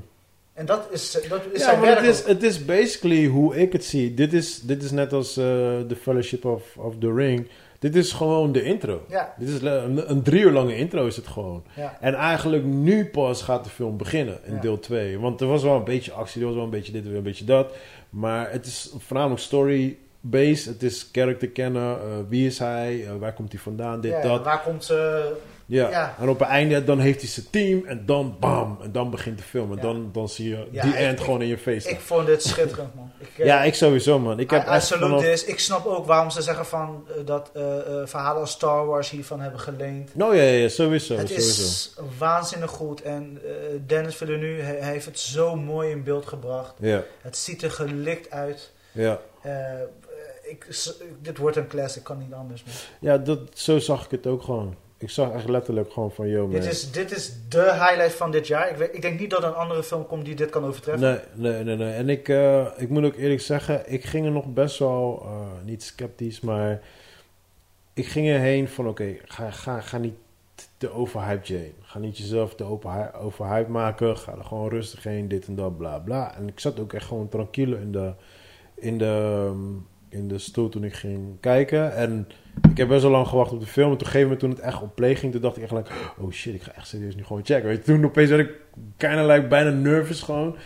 En 0.52 0.66
dat 0.66 0.86
is, 0.90 1.12
dat 1.28 1.40
is 1.52 1.60
Ja, 1.60 1.64
zijn 1.68 1.80
werk. 1.80 1.98
het 1.98 2.06
is, 2.08 2.20
ook. 2.22 2.26
het 2.28 2.42
is 2.42 2.64
basically 2.64 3.26
hoe 3.26 3.56
ik 3.56 3.72
het 3.72 3.84
zie. 3.84 4.14
Dit 4.14 4.32
is, 4.32 4.60
dit 4.60 4.82
is 4.82 4.90
net 4.90 5.12
als 5.12 5.36
eh 5.36 5.44
The 5.88 5.96
Fellowship 6.02 6.44
of, 6.44 6.76
of 6.76 6.94
the 6.98 7.12
Ring. 7.14 7.48
Dit 7.78 7.96
is 7.96 8.12
gewoon 8.12 8.52
de 8.52 8.62
intro. 8.62 9.04
Ja, 9.08 9.34
Dit 9.38 9.48
is 9.48 9.60
een, 9.62 10.10
een 10.10 10.22
drie 10.22 10.42
uur 10.42 10.52
lange 10.52 10.76
intro 10.76 11.06
is 11.06 11.16
het 11.16 11.26
gewoon. 11.26 11.64
ja. 11.76 11.96
En 12.00 12.14
eigenlijk 12.14 12.64
nu 12.64 13.06
pas 13.06 13.42
gaat 13.42 13.64
de 13.64 13.70
film 13.70 13.96
beginnen 13.96 14.38
in 14.44 14.54
Ja. 14.54 14.60
deel 14.60 14.78
2. 14.78 15.18
Want 15.18 15.40
er 15.40 15.46
was 15.46 15.62
wel 15.62 15.76
een 15.76 15.84
beetje 15.84 16.12
actie, 16.12 16.40
er 16.40 16.46
was 16.46 16.54
wel 16.56 16.64
een 16.64 16.70
beetje 16.70 16.92
dit, 16.92 17.06
weer 17.06 17.16
een 17.16 17.22
beetje 17.22 17.44
dat. 17.44 17.72
Maar 18.14 18.50
het 18.50 18.66
is 18.66 18.92
voornamelijk 18.98 19.40
story 19.40 19.98
based. 20.20 20.64
Het 20.64 20.82
is 20.82 21.08
character 21.12 21.48
kennen. 21.48 21.98
eh, 22.00 22.06
wie 22.28 22.46
is 22.46 22.58
hij? 22.58 23.04
eh, 23.06 23.16
waar 23.18 23.32
komt 23.32 23.52
hij 23.52 23.60
vandaan? 23.60 24.00
Dit, 24.00 24.10
Ja, 24.12 24.20
dat. 24.22 24.44
Waar 24.44 24.62
komt 24.62 24.84
ze... 24.84 25.32
Ja. 25.74 25.90
Ja. 25.90 26.14
En 26.20 26.28
op 26.28 26.38
het 26.38 26.48
einde 26.48 26.84
dan 26.84 26.98
heeft 26.98 27.20
hij 27.20 27.28
zijn 27.28 27.46
team 27.50 27.84
en 27.86 28.06
dan 28.06 28.36
bam. 28.40 28.78
En 28.82 28.92
dan 28.92 29.10
begint 29.10 29.38
de 29.38 29.44
film. 29.44 29.70
En 29.70 29.76
Ja. 29.76 29.82
dan, 29.82 30.08
dan 30.12 30.28
zie 30.28 30.48
je 30.48 30.68
die 30.70 30.94
end 30.94 31.18
ik- 31.18 31.24
gewoon 31.24 31.42
in 31.42 31.48
je 31.48 31.58
face. 31.58 31.88
Ik 31.88 32.00
vond 32.00 32.26
dit 32.26 32.42
schitterend, 32.42 32.94
man. 32.94 33.10
Ik, 33.18 33.28
eh, 33.38 33.46
ja, 33.46 33.62
ik 33.62 33.74
sowieso 33.74 34.18
man. 34.18 34.38
Ik 34.38 34.50
heb 34.50 34.62
I, 34.66 34.70
I 34.70 34.74
echt 34.74 34.86
salute 34.86 35.06
vanaf... 35.08 35.22
this. 35.22 35.44
Ik 35.44 35.58
snap 35.58 35.86
ook 35.86 36.06
waarom 36.06 36.30
ze 36.30 36.42
zeggen 36.42 36.66
van, 36.66 37.04
eh, 37.08 37.26
dat 37.26 37.50
eh, 37.54 37.62
verhalen 38.04 38.40
als 38.40 38.50
Star 38.50 38.86
Wars 38.86 39.10
hiervan 39.10 39.40
hebben 39.40 39.60
geleend. 39.60 40.10
Oh 40.18 40.34
ja, 40.34 40.42
ja, 40.42 40.68
sowieso. 40.68 41.16
het 41.16 41.28
sowieso. 41.28 41.62
is 41.62 41.94
waanzinnig 42.18 42.70
goed. 42.70 43.02
En 43.02 43.40
Dennis 43.86 44.14
Villeneuve 44.16 44.62
hij, 44.62 44.76
hij 44.80 44.90
heeft 44.92 45.06
het 45.06 45.18
zo 45.18 45.56
mooi 45.56 45.90
in 45.90 46.02
beeld 46.02 46.26
gebracht. 46.26 46.74
Ja, 46.78 47.02
Het 47.22 47.36
ziet 47.36 47.62
er 47.62 47.70
gelikt 47.70 48.30
uit. 48.30 48.70
ja. 48.92 49.20
Ik, 50.42 50.66
dit 51.20 51.38
wordt 51.38 51.56
een 51.56 51.66
classic, 51.66 52.02
kan 52.04 52.18
niet 52.18 52.32
anders. 52.32 52.64
Man. 52.64 52.74
ja 53.00 53.18
dat, 53.18 53.38
zo 53.54 53.78
zag 53.78 54.04
ik 54.04 54.10
het 54.10 54.26
ook 54.26 54.42
gewoon. 54.42 54.74
Ik 55.04 55.10
zag 55.10 55.32
echt 55.32 55.48
letterlijk 55.48 55.92
gewoon 55.92 56.10
van, 56.12 56.28
yo 56.28 56.42
man. 56.42 56.50
Dit, 56.60 56.64
is, 56.72 56.90
dit 56.92 57.10
is 57.16 57.32
de 57.48 57.62
highlight 57.62 58.12
van 58.14 58.30
dit 58.30 58.46
jaar. 58.46 58.70
Ik, 58.70 58.76
weet, 58.76 58.94
ik 58.94 59.02
denk 59.02 59.20
niet 59.20 59.30
dat 59.30 59.42
er 59.42 59.48
een 59.48 59.54
andere 59.54 59.82
film 59.82 60.06
komt 60.06 60.24
die 60.24 60.34
dit 60.34 60.50
kan 60.50 60.64
overtreffen. 60.64 61.20
Nee, 61.34 61.52
nee, 61.52 61.64
nee, 61.64 61.76
nee. 61.76 61.92
En 61.92 62.08
ik, 62.08 62.28
eh, 62.28 62.66
ik 62.76 62.88
moet 62.88 63.04
ook 63.04 63.14
eerlijk 63.16 63.40
zeggen, 63.40 63.92
ik 63.92 64.04
ging 64.04 64.26
er 64.26 64.32
nog 64.32 64.46
best 64.52 64.78
wel, 64.78 65.22
eh, 65.24 65.46
niet 65.64 65.82
sceptisch, 65.82 66.40
maar 66.40 66.80
ik 67.94 68.06
ging 68.06 68.26
erheen 68.28 68.68
van, 68.68 68.88
oké, 68.88 69.16
ga, 69.24 69.50
ga, 69.50 69.80
ga 69.80 69.98
niet 69.98 70.14
te 70.76 70.90
overhyped 70.90 71.48
heen. 71.48 71.74
Ga 71.82 71.98
niet 71.98 72.18
jezelf 72.18 72.54
te 72.54 72.64
over- 72.64 73.14
overhyped 73.14 73.68
maken. 73.68 74.18
Ga 74.18 74.32
er 74.38 74.44
gewoon 74.44 74.68
rustig 74.68 75.02
heen, 75.02 75.28
dit 75.28 75.46
en 75.46 75.54
dat, 75.54 75.76
bla 75.76 75.98
bla. 75.98 76.36
En 76.36 76.48
ik 76.48 76.60
zat 76.60 76.80
ook 76.80 76.92
echt 76.92 77.06
gewoon 77.06 77.28
tranquilo 77.28 77.76
in 77.76 77.92
de, 77.92 78.12
in 78.74 78.98
de, 78.98 79.50
in 80.08 80.28
de 80.28 80.38
stoel 80.38 80.68
toen 80.68 80.84
ik 80.84 80.94
ging 80.94 81.40
kijken. 81.40 81.94
En 81.94 82.28
ik 82.70 82.76
heb 82.76 82.88
best 82.88 83.02
wel 83.02 83.10
lang 83.10 83.26
gewacht 83.26 83.52
op 83.52 83.60
de 83.60 83.66
film. 83.66 83.90
En 83.90 83.96
toen, 83.96 84.06
gegeven 84.06 84.22
moment, 84.22 84.40
toen 84.40 84.50
het 84.50 84.60
echt 84.60 84.82
op 84.82 84.94
play 84.94 85.16
ging, 85.16 85.32
toen 85.32 85.40
dacht 85.40 85.56
ik 85.56 85.62
echt, 85.62 85.72
like, 85.72 85.90
oh 86.18 86.30
shit, 86.30 86.54
ik 86.54 86.62
ga 86.62 86.72
echt 86.72 86.88
serieus 86.88 87.14
nu 87.14 87.24
gewoon 87.24 87.44
checken. 87.44 87.68
Weet 87.68 87.76
je, 87.76 87.92
toen 87.92 88.04
opeens 88.04 88.30
werd 88.30 88.48
ik 88.48 88.54
like, 88.98 89.46
bijna 89.48 89.70
nervous 89.70 90.22
gewoon. 90.22 90.56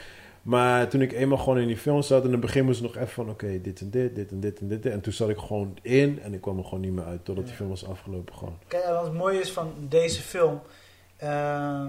Maar 0.42 0.88
toen 0.88 1.00
ik 1.00 1.12
eenmaal 1.12 1.38
gewoon 1.38 1.58
in 1.58 1.66
die 1.66 1.76
film 1.76 2.02
zat, 2.02 2.24
in 2.24 2.30
het 2.30 2.40
begin 2.40 2.64
moest 2.64 2.80
ik 2.80 2.86
nog 2.86 2.96
even 2.96 3.08
van, 3.08 3.30
oké, 3.30 3.60
dit 3.60 3.80
en 3.80 3.90
dit, 3.90 4.14
dit 4.14 4.30
en 4.30 4.40
dit 4.40 4.60
en 4.60 4.68
dit. 4.68 4.86
En 4.86 5.00
toen 5.00 5.12
zat 5.12 5.28
ik 5.28 5.38
gewoon 5.38 5.78
in 5.82 6.22
en 6.22 6.34
ik 6.34 6.40
kwam 6.40 6.58
er 6.58 6.64
gewoon 6.64 6.80
niet 6.80 6.92
meer 6.92 7.04
uit 7.04 7.24
totdat 7.24 7.46
die 7.46 7.54
film 7.54 7.68
was 7.68 7.86
afgelopen 7.86 8.34
gewoon. 8.34 8.58
Kijk, 8.66 8.84
wat 8.84 9.04
het 9.04 9.12
mooie 9.12 9.40
is 9.40 9.52
van 9.52 9.72
deze 9.88 10.22
film. 10.22 10.60
eh, 11.16 11.86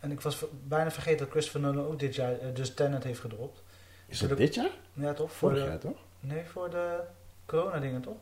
en 0.00 0.10
ik 0.10 0.20
was 0.20 0.44
bijna 0.68 0.90
vergeten 0.90 1.18
dat 1.18 1.30
Christopher 1.30 1.60
Nolan 1.60 1.86
ook 1.86 1.98
dit 1.98 2.14
jaar 2.14 2.32
eh, 2.38 2.48
dus 2.54 2.74
Tenet 2.74 3.04
heeft 3.04 3.20
gedropt. 3.20 3.62
Is 4.06 4.18
dat 4.18 4.36
dit 4.36 4.54
jaar? 4.54 4.70
Ja, 4.92 5.12
toch? 5.12 5.32
Vorig 5.32 5.58
de, 5.58 5.64
jaar, 5.64 5.78
toch? 5.78 5.96
nee, 6.20 6.44
voor 6.44 6.70
de 6.70 7.00
corona-dingen, 7.46 8.00
toch? 8.00 8.16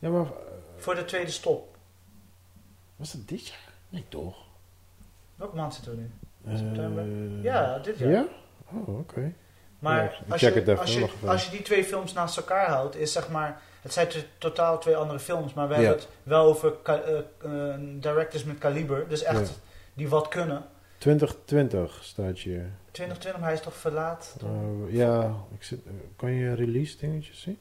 Ja, 0.00 0.08
maar 0.08 0.20
eh, 0.24 0.30
Voor 0.76 0.94
de 0.94 1.04
tweede 1.04 1.30
stop. 1.30 1.76
was 2.96 3.12
dat 3.12 3.28
dit 3.28 3.46
jaar? 3.48 3.68
Nee, 3.88 4.04
toch? 4.08 4.36
Welke 5.36 5.56
maand 5.56 5.74
zitten 5.74 5.92
we 5.96 5.98
nu? 6.00 6.10
Eh, 6.52 6.58
September? 6.58 7.04
Ja, 7.42 7.78
dit 7.78 7.98
jaar. 7.98 8.10
Ja? 8.10 8.26
Oh, 8.72 8.98
oké. 8.98 9.32
Maar 9.78 10.02
Ja, 10.02 10.32
als, 10.32 10.40
check 10.42 10.54
je, 10.54 10.60
even, 10.60 10.78
als, 10.78 10.94
je, 10.94 11.08
als 11.26 11.44
je 11.44 11.50
die 11.50 11.62
twee 11.62 11.84
films 11.84 12.12
naast 12.12 12.36
elkaar 12.36 12.68
houdt, 12.68 12.96
is 12.96 13.12
zeg 13.12 13.28
maar. 13.30 13.60
Het 13.80 13.92
zijn 13.92 14.08
totaal 14.38 14.78
twee 14.78 14.96
andere 14.96 15.18
films, 15.18 15.54
maar 15.54 15.68
we 15.68 15.74
Ja. 15.74 15.80
hebben 15.80 15.98
het 15.98 16.08
wel 16.22 16.44
over 16.44 16.74
eh, 16.84 17.74
directors 18.00 18.44
met 18.44 18.58
kaliber. 18.58 19.08
Dus 19.08 19.22
echt 19.22 19.48
Ja. 19.48 19.54
die 19.94 20.08
wat 20.08 20.28
kunnen. 20.28 20.64
2020 20.98 21.98
staat 22.02 22.38
hier. 22.38 22.70
2020, 22.90 23.32
maar 23.40 23.48
hij 23.48 23.58
is 23.58 23.64
toch 23.64 23.74
verlaat? 23.76 24.36
Eh, 24.42 24.94
ja, 24.94 25.34
ik 25.54 25.62
zit, 25.62 25.80
kan 26.16 26.30
je 26.32 26.54
release 26.54 26.96
dingetjes 26.98 27.40
zien? 27.40 27.58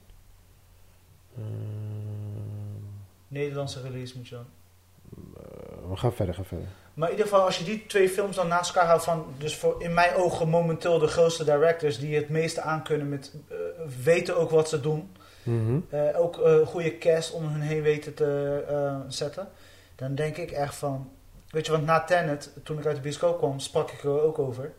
Eh, 1.40 1.46
Nederlandse 3.28 3.82
release 3.82 4.18
moet 4.18 4.28
je 4.28 4.36
dan. 4.36 4.46
eh, 5.38 5.90
we 5.90 5.96
gaan 5.98 6.14
verder, 6.14 6.36
gaan 6.36 6.46
verder. 6.46 6.68
Maar 6.94 7.08
in 7.10 7.16
ieder 7.16 7.30
geval, 7.32 7.46
als 7.46 7.58
je 7.58 7.64
die 7.64 7.86
twee 7.88 8.10
films 8.10 8.36
dan 8.36 8.48
naast 8.48 8.70
elkaar 8.76 8.88
houdt 8.90 9.04
van, 9.04 9.26
dus 9.38 9.56
voor 9.56 9.76
in 9.84 9.94
mijn 9.94 10.16
ogen 10.16 10.50
momenteel 10.50 11.00
de 11.00 11.08
grootste 11.08 11.44
directors 11.44 12.00
die 12.00 12.16
het 12.16 12.30
meeste 12.30 12.62
aankunnen 12.62 13.10
met, 13.10 13.34
eh, 13.48 13.56
weten 14.04 14.38
ook 14.38 14.50
wat 14.50 14.70
ze 14.70 14.80
doen. 14.82 15.12
Mhm. 15.44 15.80
Eh, 15.90 16.20
ook 16.20 16.38
een 16.38 16.66
goede 16.66 16.98
cast 16.98 17.32
om 17.32 17.44
hun 17.48 17.62
heen 17.62 17.82
weten 17.82 18.14
te 18.14 18.64
zetten. 19.08 19.48
Dan 19.96 20.16
denk 20.16 20.38
ik 20.38 20.52
echt 20.52 20.76
van, 20.76 21.10
weet 21.50 21.66
je, 21.66 21.72
want 21.72 21.86
na 21.86 22.04
Tenet, 22.04 22.52
toen 22.64 22.78
ik 22.80 22.86
uit 22.86 22.96
de 22.96 23.02
bioscoop 23.02 23.38
kwam, 23.38 23.60
sprak 23.60 23.92
ik 23.92 24.04
er 24.04 24.22
ook 24.22 24.40
over. 24.40 24.72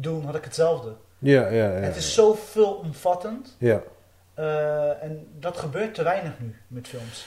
Toen 0.00 0.24
had 0.24 0.34
ik 0.34 0.44
hetzelfde. 0.44 0.92
Ja, 1.18 1.48
ja, 1.48 1.64
ja. 1.64 1.70
Het 1.70 1.96
is 1.96 2.14
zo 2.14 2.34
veelomvattend. 2.34 3.56
Ja. 3.58 3.82
Eh, 4.38 5.02
en 5.02 5.26
dat 5.38 5.56
gebeurt 5.56 5.94
te 5.94 6.02
weinig 6.02 6.32
nu 6.38 6.54
met 6.66 6.88
films. 6.88 7.26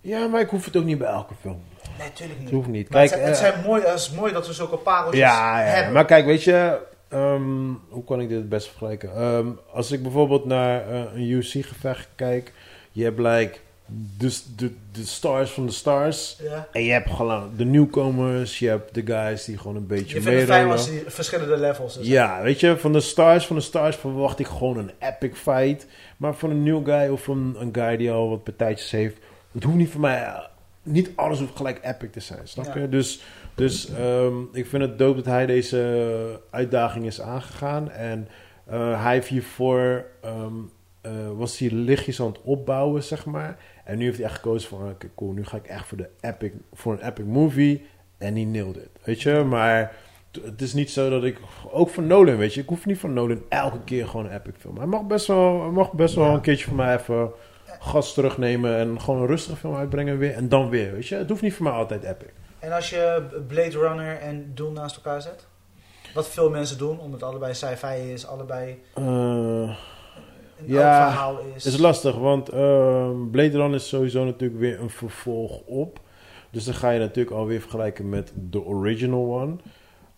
ja, 0.00 0.26
maar 0.26 0.40
ik 0.40 0.48
hoef 0.48 0.64
het 0.64 0.76
ook 0.76 0.84
niet 0.84 0.98
bij 0.98 1.08
elke 1.08 1.34
film. 1.40 1.60
Nee, 1.98 2.08
natuurlijk 2.08 2.38
niet. 2.38 2.48
Het 2.48 2.56
hoeft 2.58 2.68
niet. 2.68 2.88
Maar 2.90 3.00
het, 3.02 3.10
Kijk, 3.10 3.22
zijn, 3.22 3.34
het, 3.34 3.42
eh, 3.44 3.50
zijn 3.52 3.66
mooi, 3.66 3.82
het 3.82 3.98
is 3.98 4.10
mooi 4.10 4.32
dat 4.32 4.46
we 4.46 4.52
zulke 4.52 4.76
pareltjes 4.76 5.20
Ja, 5.20 5.60
ja, 5.60 5.66
hebben. 5.66 5.92
maar 5.92 6.04
kijk, 6.04 6.24
weet 6.26 6.42
je, 6.42 6.78
ehm, 7.08 7.72
hoe 7.88 8.04
kan 8.04 8.20
ik 8.20 8.28
dit 8.28 8.38
het 8.38 8.48
best 8.48 8.68
vergelijken? 8.68 9.14
Ehm, 9.16 9.46
als 9.72 9.90
ik 9.92 10.02
bijvoorbeeld 10.02 10.44
naar 10.44 10.88
eh, 10.88 10.98
een 11.14 11.22
UFC-gevecht 11.30 12.08
kijk, 12.14 12.52
je 12.92 13.04
hebt 13.04 13.18
like 13.18 13.58
de, 14.18 14.38
de, 14.56 14.70
de 14.92 15.04
stars 15.04 15.50
van 15.50 15.66
de 15.66 15.72
stars. 15.72 16.36
Ja. 16.42 16.68
En 16.72 16.82
je 16.82 16.92
hebt 16.92 17.10
gewoon 17.10 17.50
de 17.56 17.64
nieuwkomers, 17.64 18.58
je 18.58 18.68
hebt 18.68 18.94
de 18.94 19.02
guys 19.06 19.44
die 19.44 19.58
gewoon 19.58 19.76
een 19.76 19.86
beetje 19.86 20.14
Je 20.16 20.22
vindt 20.22 20.38
het 20.38 20.48
fijn 20.48 20.66
meerollen. 20.66 20.86
als 20.86 20.90
die 20.90 21.02
verschillende 21.06 21.56
levels 21.56 21.98
is. 21.98 22.06
Ja, 22.06 22.42
weet 22.42 22.60
je, 22.60 22.76
van 22.78 22.92
de 22.92 23.00
stars 23.00 23.46
van 23.46 23.56
de 23.56 23.62
stars 23.62 23.96
verwacht 23.96 24.38
ik 24.38 24.46
gewoon 24.46 24.78
een 24.78 24.90
epic 24.98 25.34
fight. 25.34 25.86
Maar 26.16 26.34
van 26.34 26.50
een 26.50 26.62
nieuw 26.62 26.84
guy 26.84 27.08
of 27.08 27.26
een, 27.26 27.56
een 27.58 27.74
guy 27.74 27.96
die 27.96 28.10
al 28.10 28.28
wat 28.28 28.44
partijtjes 28.44 28.90
heeft, 28.90 29.16
het 29.52 29.62
hoeft 29.64 29.76
niet 29.76 29.90
voor 29.90 30.00
mij, 30.00 30.46
niet 30.82 31.10
alles 31.14 31.38
hoeft 31.38 31.56
gelijk 31.56 31.78
epic 31.82 32.08
te 32.12 32.20
zijn, 32.20 32.48
snap 32.48 32.64
Ja. 32.74 32.80
je? 32.80 32.88
Dus, 32.88 33.20
dus 33.54 33.88
ehm, 33.90 34.34
ik 34.52 34.66
vind 34.66 34.82
het 34.82 34.98
dope 34.98 35.16
dat 35.16 35.24
hij 35.32 35.46
deze 35.46 36.40
uitdaging 36.50 37.06
is 37.06 37.20
aangegaan. 37.20 37.90
En 37.90 38.28
eh, 38.66 39.02
hij 39.02 39.12
heeft 39.12 39.28
hiervoor, 39.28 40.04
ehm, 40.22 40.54
eh, 41.06 41.12
was 41.36 41.58
hij 41.58 41.70
lichtjes 41.70 42.20
aan 42.20 42.26
het 42.26 42.40
opbouwen, 42.42 43.02
zeg 43.02 43.24
maar. 43.26 43.58
En 43.84 43.98
nu 43.98 44.04
heeft 44.04 44.16
hij 44.16 44.26
echt 44.26 44.34
gekozen 44.34 44.68
van, 44.68 44.88
oké 44.90 45.06
cool, 45.14 45.32
nu 45.32 45.44
ga 45.44 45.56
ik 45.56 45.66
echt 45.66 45.86
voor, 45.86 45.96
de 45.96 46.08
epic, 46.20 46.50
voor 46.72 46.92
een 46.92 47.06
epic 47.06 47.24
movie. 47.24 47.86
En 48.18 48.34
die 48.34 48.46
nailed 48.46 48.76
it, 48.76 48.88
weet 49.02 49.22
je? 49.22 49.32
Maar 49.46 49.96
het 50.44 50.62
is 50.62 50.72
niet 50.74 50.90
zo 50.90 51.10
dat 51.10 51.24
ik, 51.24 51.38
ook 51.72 51.88
van 51.90 52.06
Nolan, 52.06 52.36
weet 52.36 52.54
je, 52.54 52.60
ik 52.60 52.68
hoef 52.68 52.86
niet 52.86 52.98
van 52.98 53.12
Nolan 53.12 53.42
elke 53.48 53.80
keer 53.84 54.06
gewoon 54.08 54.26
een 54.26 54.32
epic 54.34 54.52
film. 54.58 54.76
Hij 54.76 54.86
mag 54.86 55.02
best 55.06 55.26
wel, 55.26 55.60
hij 55.62 55.70
mag 55.70 55.92
best 55.92 56.14
wel 56.14 56.24
Ja. 56.26 56.32
een 56.32 56.40
keertje 56.40 56.64
voor 56.66 56.76
mij 56.76 56.96
even 56.96 57.30
gas 57.80 58.14
terugnemen 58.14 58.76
en 58.76 59.00
gewoon 59.00 59.20
een 59.20 59.26
rustige 59.26 59.56
film 59.56 59.74
uitbrengen 59.74 60.18
weer. 60.18 60.32
En 60.34 60.48
dan 60.48 60.68
weer, 60.68 60.92
weet 60.92 61.06
je? 61.06 61.14
Het 61.14 61.28
hoeft 61.28 61.42
niet 61.42 61.54
voor 61.54 61.64
mij 61.64 61.72
altijd 61.74 62.02
epic. 62.02 62.28
En 62.58 62.72
als 62.72 62.90
je 62.90 63.22
Blade 63.46 63.78
Runner 63.78 64.18
en 64.18 64.50
Dune 64.54 64.70
naast 64.70 64.96
elkaar 64.96 65.22
zet? 65.22 65.46
Wat 66.14 66.28
veel 66.28 66.50
mensen 66.50 66.78
doen, 66.78 67.00
omdat 67.00 67.22
allebei 67.22 67.54
sci-fi 67.54 68.12
is, 68.12 68.26
allebei 68.26 68.82
Eh, 68.94 69.76
een 70.58 70.72
Ja, 70.72 71.10
verhaal 71.10 71.38
is. 71.54 71.64
Het 71.64 71.72
is 71.72 71.78
lastig, 71.78 72.16
want 72.16 72.48
ehm, 72.48 73.30
Blade 73.30 73.56
Runner 73.56 73.74
is 73.74 73.88
sowieso 73.88 74.24
natuurlijk 74.24 74.60
weer 74.60 74.80
een 74.80 74.90
vervolg 74.90 75.60
op. 75.60 76.00
Dus 76.50 76.64
dan 76.64 76.74
ga 76.74 76.90
je 76.90 76.98
natuurlijk 76.98 77.36
alweer 77.36 77.60
vergelijken 77.60 78.08
met 78.08 78.32
de 78.34 78.64
original 78.64 79.40
one. 79.40 79.56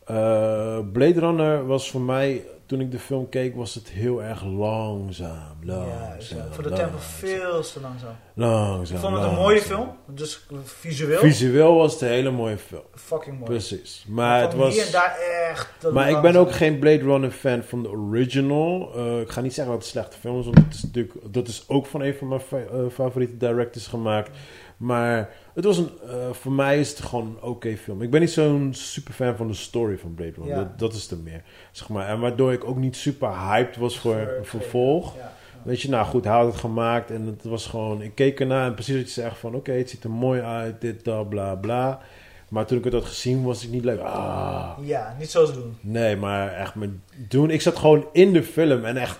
Eh, 0.08 0.78
Blade 0.92 1.20
Runner 1.20 1.66
was 1.66 1.90
voor 1.90 2.00
mij, 2.00 2.44
toen 2.66 2.80
ik 2.80 2.90
de 2.90 2.98
film 2.98 3.28
keek, 3.28 3.56
was 3.56 3.74
het 3.74 3.88
heel 3.88 4.22
erg 4.22 4.44
langzaam. 4.44 5.56
Langzaam. 5.62 6.38
ja, 6.38 6.44
voor 6.50 6.62
de 6.62 6.68
langzaam, 6.68 6.88
tempo 6.90 6.96
veel 6.98 7.60
te 7.62 7.80
langzaam. 7.80 8.16
Langzaam. 8.34 8.96
Ik 8.96 9.02
vond 9.02 9.16
het 9.16 9.24
een 9.24 9.34
mooie 9.34 9.60
film, 9.60 9.88
dus 10.06 10.46
visueel 10.64 11.18
Visueel 11.18 11.74
was 11.74 11.92
het 11.92 12.00
een 12.02 12.08
hele 12.08 12.30
mooie 12.30 12.58
film. 12.58 12.82
fucking 12.94 13.34
mooi. 13.38 13.50
Precies. 13.50 14.04
Maar 14.08 14.40
het 14.40 14.54
was... 14.54 14.74
hier 14.74 14.86
en 14.86 14.92
daar 14.92 15.16
echt. 15.50 15.68
te 15.78 15.90
Maar 15.92 16.10
ik 16.10 16.20
ben 16.20 16.36
ook 16.36 16.52
geen 16.52 16.78
Blade 16.78 17.02
Runner 17.02 17.30
fan 17.30 17.62
van 17.62 17.82
de 17.82 17.88
original. 17.90 18.90
Eh, 18.96 19.20
ik 19.20 19.30
ga 19.30 19.40
niet 19.40 19.54
zeggen 19.54 19.74
dat 19.74 19.84
het 19.84 19.94
een 19.94 20.00
slechte 20.00 20.18
film 20.20 20.38
is, 20.38 20.44
want 20.44 20.58
het 20.58 20.74
is 20.74 20.82
natuurlijk, 20.82 21.14
dat 21.30 21.48
is 21.48 21.64
ook 21.68 21.86
van 21.86 22.00
een 22.00 22.14
van 22.14 22.28
mijn 22.28 22.40
fa- 22.40 22.56
eh, 22.56 22.80
favoriete 22.92 23.36
directors 23.36 23.86
gemaakt. 23.86 24.30
Maar 24.78 25.30
het 25.54 25.64
was 25.64 25.78
een, 25.78 25.90
eh, 26.08 26.30
voor 26.32 26.52
mij 26.52 26.80
is 26.80 26.90
het 26.90 27.00
gewoon 27.00 27.26
een 27.26 27.48
oké 27.48 27.76
film. 27.76 28.02
Ik 28.02 28.10
ben 28.10 28.20
niet 28.20 28.30
zo'n 28.30 28.70
super 28.74 29.14
fan 29.14 29.36
van 29.36 29.46
de 29.46 29.54
story 29.54 29.98
van 29.98 30.14
Blade 30.14 30.32
Runner. 30.36 30.56
Ja. 30.56 30.62
Dat, 30.62 30.78
dat 30.78 30.92
is 30.92 31.10
er 31.10 31.18
meer. 31.18 31.42
Zeg 31.72 31.88
maar. 31.88 32.08
En 32.08 32.20
waardoor 32.20 32.52
ik 32.52 32.64
ook 32.64 32.76
niet 32.76 32.96
super 32.96 33.28
hyped 33.28 33.76
was 33.76 33.98
voor 33.98 34.14
een 34.16 34.44
vervolg. 34.44 35.16
Ja. 35.16 35.32
Weet 35.62 35.80
je, 35.80 35.88
nou 35.88 36.06
goed, 36.06 36.24
hij 36.24 36.34
had 36.34 36.46
het 36.46 36.56
gemaakt 36.60 37.10
en 37.10 37.26
het 37.26 37.44
was 37.44 37.66
gewoon... 37.66 38.02
Ik 38.02 38.14
keek 38.14 38.40
ernaar 38.40 38.66
en 38.66 38.74
precies 38.74 38.96
wat 38.96 39.04
je 39.04 39.20
zegt 39.20 39.38
van... 39.38 39.54
Oké, 39.54 39.72
het 39.72 39.90
ziet 39.90 40.04
er 40.04 40.10
mooi 40.10 40.40
uit, 40.40 40.80
dit, 40.80 41.04
dat, 41.04 41.28
bla, 41.28 41.54
bla. 41.54 42.00
Maar 42.48 42.66
toen 42.66 42.78
ik 42.78 42.84
het 42.84 42.92
had 42.92 43.04
gezien, 43.04 43.42
was 43.42 43.64
ik 43.64 43.70
niet 43.70 43.84
leuk. 43.84 44.00
Ah, 44.00 44.70
Ja, 44.82 45.16
niet 45.18 45.30
zo 45.30 45.52
doen. 45.52 45.76
Nee, 45.80 46.16
maar 46.16 46.52
echt 46.52 46.74
met 46.74 46.90
doen. 47.28 47.50
Ik 47.50 47.60
zat 47.60 47.76
gewoon 47.76 48.06
in 48.12 48.32
de 48.32 48.42
film 48.42 48.84
en 48.84 48.96
echt 48.96 49.18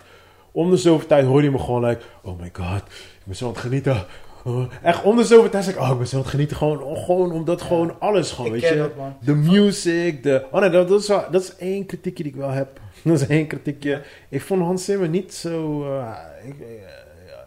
om 0.53 0.71
de 0.71 0.77
zoveel 0.77 1.07
tijd 1.09 1.27
hoorde 1.27 1.45
je 1.45 1.51
me 1.51 1.59
gewoon 1.59 1.85
like, 1.85 2.03
oh 2.23 2.41
my 2.41 2.51
god, 2.53 2.83
ik 2.87 3.23
ben 3.25 3.37
zo 3.37 3.47
aan 3.47 3.53
het 3.53 3.61
genieten. 3.61 4.05
Oh, 4.49 4.73
echt 4.83 5.03
om 5.03 5.17
de 5.17 5.25
zoveel 5.25 5.51
tijd 5.51 5.65
zeg 5.65 5.75
ik, 5.75 5.81
oh, 5.81 5.91
ik 5.91 5.99
ben 5.99 6.07
zo 6.07 6.17
aan 6.17 6.23
het 6.23 6.31
genieten. 6.31 6.57
Gewoon, 6.57 6.97
gewoon 6.97 7.33
omdat 7.33 7.63
gewoon 7.63 8.01
alles 8.01 8.31
gewoon, 8.33 8.55
Ik 8.55 8.61
weet 8.61 8.71
je. 8.71 8.91
De 9.21 9.35
music, 9.35 10.23
de... 10.23 10.45
Oh 10.51 10.61
nee, 10.61 10.71
dat, 10.71 10.89
dat, 10.89 11.01
is 11.01 11.09
wel, 11.09 11.25
dat 11.31 11.43
is 11.43 11.57
één 11.57 11.87
kritiekje 11.87 12.23
die 12.23 12.33
ik 12.33 12.39
wel 12.39 12.51
heb. 12.51 12.81
Dat 13.05 13.21
is 13.21 13.27
één 13.27 13.47
kritiekje. 13.47 14.03
Ik 14.29 14.43
vond 14.43 14.63
Hans 14.63 14.85
Zimmer 14.85 15.09
niet 15.09 15.35
zo... 15.35 15.83
eh, 15.85 16.17
ik, 16.45 16.61
eh, 16.61 16.67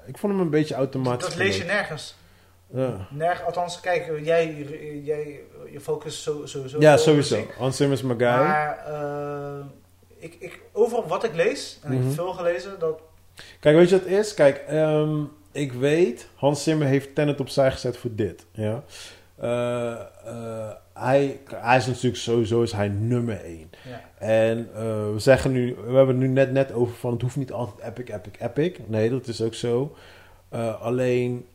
ik 0.05 0.17
vond 0.17 0.33
hem 0.33 0.41
een 0.41 0.49
beetje 0.49 0.75
automatisch. 0.75 1.27
Dat 1.27 1.35
lees 1.37 1.57
je 1.57 1.63
nergens. 1.63 2.15
Ja. 2.73 3.07
Nerg, 3.09 3.45
althans, 3.45 3.79
kijk, 3.79 4.11
jij, 4.23 4.65
jij 5.03 5.39
je 5.71 5.79
focust 5.79 6.21
zo- 6.21 6.41
sowieso. 6.45 6.79
Ja, 6.79 6.97
sowieso. 6.97 7.35
muziek. 7.35 7.53
Hans 7.57 7.77
Zimmer 7.77 7.97
is 7.97 8.03
mijn 8.03 8.19
guy. 8.19 8.27
Maar 8.27 8.77
eh, 8.87 9.65
ik, 10.17 10.35
ik, 10.39 10.59
overal 10.71 11.07
wat 11.07 11.23
ik 11.23 11.35
lees, 11.35 11.79
en 11.83 11.91
ik 11.91 11.97
Mhm. 11.97 12.07
heb 12.07 12.15
veel 12.15 12.33
gelezen, 12.33 12.71
dat 12.79 12.99
Kijk, 13.59 13.75
weet 13.75 13.89
je 13.89 13.95
wat 13.99 14.05
het 14.09 14.19
is? 14.19 14.33
Kijk, 14.33 14.57
ehm, 14.67 15.15
ik 15.51 15.73
weet, 15.73 16.29
Hans 16.35 16.63
Zimmer 16.63 16.87
heeft 16.87 17.15
Tenet 17.15 17.39
opzij 17.39 17.71
gezet 17.71 17.97
voor 17.97 18.15
dit. 18.15 18.45
Ja? 18.51 18.83
Eh, 19.41 19.91
eh, 20.25 20.69
hij, 20.93 21.39
hij 21.55 21.77
is 21.77 21.85
natuurlijk 21.85 22.15
sowieso 22.15 22.61
is 22.61 22.71
hij 22.71 22.87
nummer 22.87 23.41
één. 23.43 23.69
ja, 23.89 24.01
En 24.17 24.69
eh, 24.75 24.83
we 25.13 25.15
zeggen 25.17 25.51
nu, 25.51 25.75
we 25.75 25.95
hebben 25.95 26.07
het 26.07 26.17
nu 26.17 26.27
net, 26.27 26.51
net 26.51 26.73
over 26.73 26.95
van 26.95 27.11
het 27.11 27.21
hoeft 27.21 27.35
niet 27.35 27.51
altijd 27.51 27.87
epic, 27.87 28.13
epic, 28.13 28.39
epic. 28.39 28.77
Nee, 28.85 29.09
dat 29.09 29.27
is 29.27 29.41
ook 29.41 29.53
zo. 29.53 29.95
Alleen 30.79 31.45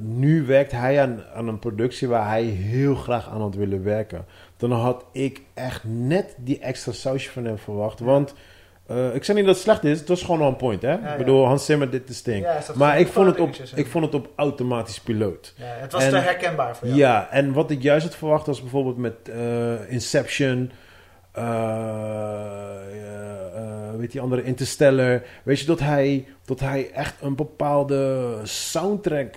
nu 0.00 0.46
werkt 0.46 0.72
hij 0.72 1.00
aan, 1.00 1.24
aan 1.34 1.48
een 1.48 1.58
productie 1.58 2.08
waar 2.08 2.28
hij 2.28 2.42
heel 2.44 2.94
graag 2.94 3.28
aan 3.28 3.40
had 3.40 3.54
willen 3.54 3.84
werken. 3.84 4.24
Dan 4.56 4.72
had 4.72 5.04
ik 5.12 5.42
echt 5.54 5.84
net 5.84 6.34
die 6.38 6.58
extra 6.58 6.92
sausje 6.92 7.30
van 7.30 7.44
hem 7.44 7.58
verwacht. 7.58 8.00
Want 8.00 8.34
eh, 8.86 9.14
ik 9.14 9.24
zeg 9.24 9.36
niet 9.36 9.44
dat 9.44 9.54
het 9.54 9.64
slecht 9.64 9.84
is, 9.84 9.98
het 9.98 10.08
was 10.08 10.22
gewoon 10.22 10.42
on 10.42 10.56
point. 10.56 10.82
Hè? 10.82 10.90
ja. 10.90 11.12
Ik 11.12 11.18
bedoel, 11.18 11.46
Hans 11.46 11.64
Zimmer, 11.64 11.90
dit 11.90 12.08
is 12.08 12.22
ding. 12.22 12.44
Ja, 12.44 12.58
maar 12.74 13.00
ik 13.00 13.08
vond, 13.08 13.26
het 13.26 13.40
op, 13.40 13.50
ik 13.74 13.86
vond 13.86 14.04
het 14.04 14.14
op 14.14 14.28
automatisch 14.36 15.00
piloot. 15.00 15.54
ja, 15.56 15.64
het 15.64 15.92
was 15.92 16.04
En- 16.04 16.10
te 16.10 16.16
herkenbaar 16.16 16.76
voor 16.76 16.86
jou. 16.86 16.98
Ja, 16.98 17.28
en 17.30 17.52
wat 17.52 17.70
ik 17.70 17.82
juist 17.82 18.06
had 18.06 18.16
verwacht 18.16 18.46
was 18.46 18.60
bijvoorbeeld 18.60 18.96
met 18.96 19.14
eh, 19.28 19.92
Inception, 19.92 20.72
eh, 21.32 21.44
weet 23.96 24.12
die 24.12 24.20
andere 24.20 24.42
Interstellar. 24.42 25.22
Weet 25.42 25.60
je 25.60 25.66
dat 25.66 25.80
hij, 25.80 26.26
dat 26.44 26.60
hij 26.60 26.90
echt 26.90 27.14
een 27.20 27.36
bepaalde 27.36 28.34
soundtrack 28.42 29.34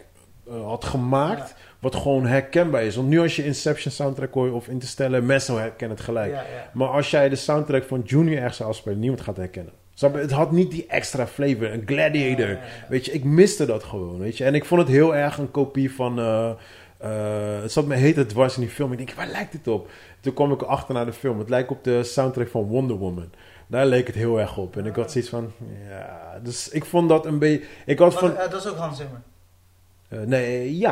eh, 0.49 0.65
had 0.65 0.85
gemaakt. 0.85 1.49
Ja. 1.49 1.55
Wat 1.79 1.95
gewoon 1.95 2.25
herkenbaar 2.25 2.83
is. 2.83 2.95
Want 2.95 3.07
nu 3.07 3.19
als 3.19 3.35
je 3.35 3.45
Inception 3.45 3.91
soundtrack 3.91 4.33
hoort 4.33 4.51
of 4.51 4.67
Interstellar, 4.67 5.23
mensen 5.23 5.59
herkennen 5.59 5.97
het 5.97 6.05
gelijk. 6.05 6.31
Ja. 6.31 6.43
Maar 6.73 6.87
als 6.87 7.11
jij 7.11 7.29
de 7.29 7.35
soundtrack 7.35 7.83
van 7.83 8.01
Junior 8.05 8.37
ergens 8.37 8.57
zou 8.57 8.69
afspelen, 8.69 8.99
niemand 8.99 9.21
gaat 9.21 9.37
herkennen. 9.37 9.73
Het 9.99 10.31
had 10.31 10.51
niet 10.51 10.71
die 10.71 10.85
extra 10.87 11.27
flavor. 11.27 11.71
Een 11.73 11.83
gladiator. 11.85 12.45
Ja, 12.47 12.51
ja, 12.53 12.57
ja. 12.59 12.85
Weet 12.89 13.05
je, 13.05 13.11
ik 13.11 13.23
miste 13.23 13.65
dat 13.65 13.83
gewoon. 13.83 14.17
Weet 14.19 14.37
je? 14.37 14.43
En 14.43 14.55
ik 14.55 14.65
vond 14.65 14.81
het 14.81 14.89
heel 14.89 15.15
erg 15.15 15.37
een 15.37 15.51
kopie 15.51 15.93
van. 15.93 16.19
eh, 16.19 16.49
eh, 16.97 17.61
het 17.61 17.71
zat 17.71 17.85
me 17.85 17.95
heet 17.95 18.15
het 18.15 18.29
dwars 18.29 18.55
in 18.55 18.61
die 18.61 18.69
film. 18.69 18.91
Ik 18.91 18.97
denk, 18.97 19.11
waar 19.11 19.27
lijkt 19.27 19.53
het 19.53 19.67
op? 19.67 19.89
Toen 20.19 20.33
kwam 20.33 20.51
ik 20.51 20.61
achter 20.61 20.93
naar 20.93 21.05
de 21.05 21.13
film. 21.13 21.39
Het 21.39 21.49
lijkt 21.49 21.69
op 21.71 21.83
de 21.83 22.03
soundtrack 22.03 22.47
van 22.47 22.63
Wonder 22.63 22.95
Woman. 22.95 23.29
Daar 23.67 23.85
leek 23.85 24.07
het 24.07 24.15
heel 24.15 24.39
erg 24.39 24.57
op. 24.57 24.77
En 24.77 24.85
ik 24.85 24.95
had 24.95 25.11
zoiets 25.11 25.29
van, 25.29 25.51
ja. 25.89 26.39
Dus 26.43 26.69
ik 26.69 26.85
vond 26.85 27.09
dat 27.09 27.25
een 27.25 27.39
beetje. 27.39 27.65
Ik 27.85 27.99
had 27.99 28.11
Maar, 28.11 28.19
van. 28.19 28.49
dat 28.49 28.53
is 28.65 28.67
ook 28.69 28.77
Hans 28.77 28.97
Zimmer. 28.97 29.21
Eh, 30.09 30.19
nee, 30.19 30.77
ja. 30.77 30.91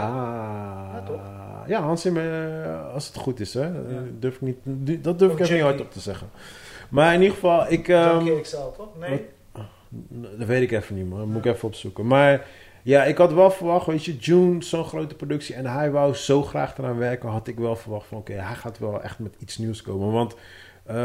Ja, 0.93 1.03
toch? 1.05 1.21
Ja, 1.67 1.81
Hans 1.81 2.01
Zimmer, 2.01 2.63
eh, 2.63 2.93
als 2.93 3.07
het 3.07 3.15
goed 3.15 3.39
is, 3.39 3.53
hè. 3.53 3.63
Eh, 3.63 3.97
Durf 4.19 4.35
ik 4.35 4.41
niet, 4.41 5.03
dat 5.03 5.19
durf 5.19 5.31
ik 5.31 5.37
Ook 5.37 5.39
even 5.39 5.39
niet 5.39 5.47
Jackie. 5.47 5.63
hardop 5.63 5.91
te 5.91 5.99
zeggen. 5.99 6.29
Maar 6.89 7.13
in 7.13 7.19
ieder 7.21 7.33
geval, 7.33 7.71
ik. 7.71 7.83
XL, 8.41 8.57
toch? 8.77 8.89
Nee? 8.99 9.25
dat 10.37 10.47
weet 10.47 10.61
ik 10.61 10.71
even 10.71 10.95
niet, 10.95 11.09
man. 11.09 11.29
Moet 11.29 11.45
ik 11.45 11.53
even 11.53 11.67
opzoeken. 11.67 12.07
Maar 12.07 12.45
ja, 12.83 13.03
ik 13.03 13.17
had 13.17 13.33
wel 13.33 13.51
verwacht, 13.51 13.85
weet 13.85 14.05
je, 14.05 14.15
June, 14.15 14.63
zo'n 14.63 14.85
grote 14.85 15.15
productie. 15.15 15.55
En 15.55 15.65
hij 15.65 15.91
wou 15.91 16.13
zo 16.13 16.43
graag 16.43 16.77
eraan 16.77 16.97
werken. 16.97 17.29
Had 17.29 17.47
ik 17.47 17.57
wel 17.57 17.75
verwacht 17.75 18.07
van, 18.07 18.17
oké, 18.17 18.33
hij 18.33 18.55
gaat 18.55 18.79
wel 18.79 19.01
echt 19.01 19.19
met 19.19 19.35
iets 19.39 19.57
nieuws 19.57 19.81
komen. 19.81 20.11
Want 20.11 20.35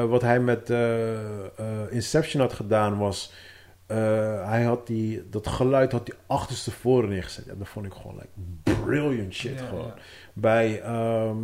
wat 0.09 0.23
hij 0.23 0.41
met 0.41 0.73
Inception 1.91 2.43
had 2.43 2.53
gedaan 2.53 2.99
was... 2.99 3.33
eh, 3.97 4.49
hij 4.49 4.63
had 4.63 4.87
die, 4.87 5.23
dat 5.31 5.47
geluid 5.47 5.93
had 5.93 6.07
hij 6.09 6.17
achterstevoren 6.27 7.09
neergezet. 7.09 7.47
En 7.49 7.55
dat 7.59 7.69
vond 7.69 7.87
ik 7.87 7.93
gewoon 7.93 8.15
like 8.17 8.81
brilliant 8.85 9.35
shit 9.35 9.59
Ja, 9.59 9.67
gewoon. 9.67 9.87
ja. 9.87 9.95
Bij 10.33 10.81
ehm 10.83 11.37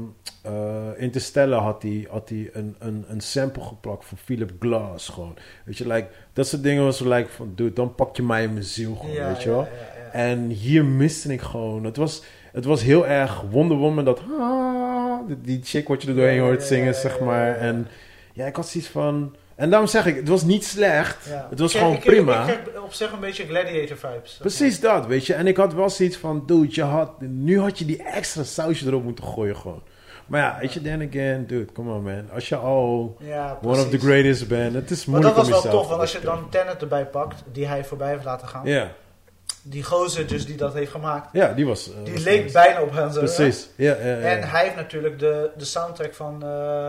eh, 0.43 0.87
Interstellar 0.97 1.61
had 1.61 1.83
hij, 1.83 2.07
had 2.11 2.29
hij 2.29 2.51
een, 2.53 2.77
een, 2.79 3.05
een 3.09 3.21
sample 3.21 3.63
geplakt 3.63 4.05
van 4.05 4.19
Philip 4.19 4.53
Glass 4.61 5.09
gewoon. 5.09 5.37
Weet 5.65 5.79
je, 5.79 5.87
like, 5.87 6.09
dat 6.33 6.47
soort 6.47 6.63
dingen 6.63 6.85
was 6.85 7.01
like 7.01 7.29
van, 7.31 7.53
dude, 7.55 7.73
dan 7.73 7.95
pak 7.95 8.17
je 8.17 8.23
mij 8.23 8.43
in 8.43 8.53
mijn 8.53 8.65
ziel 8.65 8.95
gewoon, 8.95 9.13
Ja, 9.15 9.27
weet 9.29 9.43
je 9.43 9.49
wel. 9.51 9.69
En 10.13 10.49
hier 10.49 10.85
miste 10.85 11.33
ik 11.33 11.41
gewoon, 11.41 11.85
het 11.85 11.97
was, 11.97 12.23
het 12.53 12.65
was 12.65 12.83
heel 12.83 13.07
erg 13.07 13.41
Wonder 13.51 13.77
Woman, 13.77 14.05
dat, 14.05 14.21
ah, 14.41 15.21
die- 15.43 15.61
chick 15.63 15.89
wat 15.89 16.03
je 16.03 16.09
er 16.09 16.15
doorheen 16.15 16.41
hoort 16.41 16.63
zingen, 16.63 16.95
zeg 16.95 17.21
maar. 17.21 17.57
En 17.57 17.87
ja, 18.33 18.47
ik 18.47 18.57
had 18.57 18.69
zoiets 18.69 18.91
van, 18.91 19.35
en 19.59 19.71
daarom 19.71 19.89
zeg 19.89 20.07
ik, 20.07 20.17
het 20.17 20.29
was 20.29 20.43
niet 20.43 20.65
slecht, 20.65 21.27
Ja. 21.29 21.47
het 21.51 21.59
was 21.59 21.73
Ik- 21.75 21.79
gewoon 21.81 21.95
ik- 21.95 22.01
prima. 22.05 22.47
Ik 22.47 22.59
kreeg 22.65 22.83
op 22.83 22.93
zich 22.93 23.13
een 23.13 23.21
beetje 23.21 23.47
gladiator 23.47 23.97
vibes. 23.97 24.37
Precies 24.41 24.81
dat, 24.81 25.07
weet 25.07 25.27
je. 25.27 25.35
En 25.35 25.47
ik 25.47 25.57
had 25.57 25.75
wel 25.75 25.91
zoiets 25.91 26.17
van, 26.17 26.43
dude, 26.47 26.67
je 26.71 26.83
had, 26.83 27.21
nu 27.21 27.61
had 27.61 27.79
je 27.79 27.85
die 27.85 28.03
extra 28.03 28.43
sausje 28.45 28.87
erop 28.87 29.05
moeten 29.05 29.25
gooien 29.25 29.57
gewoon. 29.57 29.83
Maar 30.27 30.41
ja, 30.41 30.57
weet 30.61 30.73
je, 30.73 30.83
then 30.83 31.09
again, 31.09 31.47
dude, 31.47 31.73
come 31.73 31.93
on 31.95 32.03
man. 32.03 32.31
Als 32.35 32.49
je 32.49 32.57
al 32.57 33.17
Ja, 33.21 33.59
one 33.63 33.81
of 33.81 33.89
the 33.91 33.99
greatest 33.99 34.49
bent, 34.49 34.75
het 34.75 34.91
is 34.91 35.05
Maar 35.05 35.15
moeilijk 35.21 35.37
dat 35.37 35.45
om 35.47 35.51
was 35.53 35.63
wel 35.63 35.73
tof, 35.73 35.89
want 35.89 36.01
als 36.01 36.13
je 36.13 36.21
dan 36.21 36.49
Tenet 36.51 36.81
erbij 36.83 37.07
pakt, 37.07 37.43
die 37.53 37.67
hij 37.67 37.85
voorbij 37.85 38.09
heeft 38.11 38.25
laten 38.25 38.49
gaan. 38.49 38.67
Ja, 38.67 38.89
Die 39.71 39.83
gozer 39.83 40.27
dus 40.27 40.47
die 40.47 40.57
dat 40.57 40.75
heeft 40.75 40.91
gemaakt, 40.91 41.29
ja, 41.33 41.53
die 41.53 41.67
was... 41.67 41.91
eh, 41.91 41.95
die 42.05 42.13
was 42.15 42.23
leek 42.23 42.43
nice. 42.43 42.53
bijna 42.53 42.83
op 42.83 42.91
Hans. 42.91 43.17
Precies, 43.19 43.69
ja, 43.77 43.97
ja, 44.01 44.07
ja. 44.07 44.17
En 44.17 44.49
hij 44.49 44.63
heeft 44.63 44.77
natuurlijk 44.77 45.19
de, 45.19 45.51
de 45.57 45.65
soundtrack 45.65 46.15
van 46.15 46.43
eh, 46.43 46.49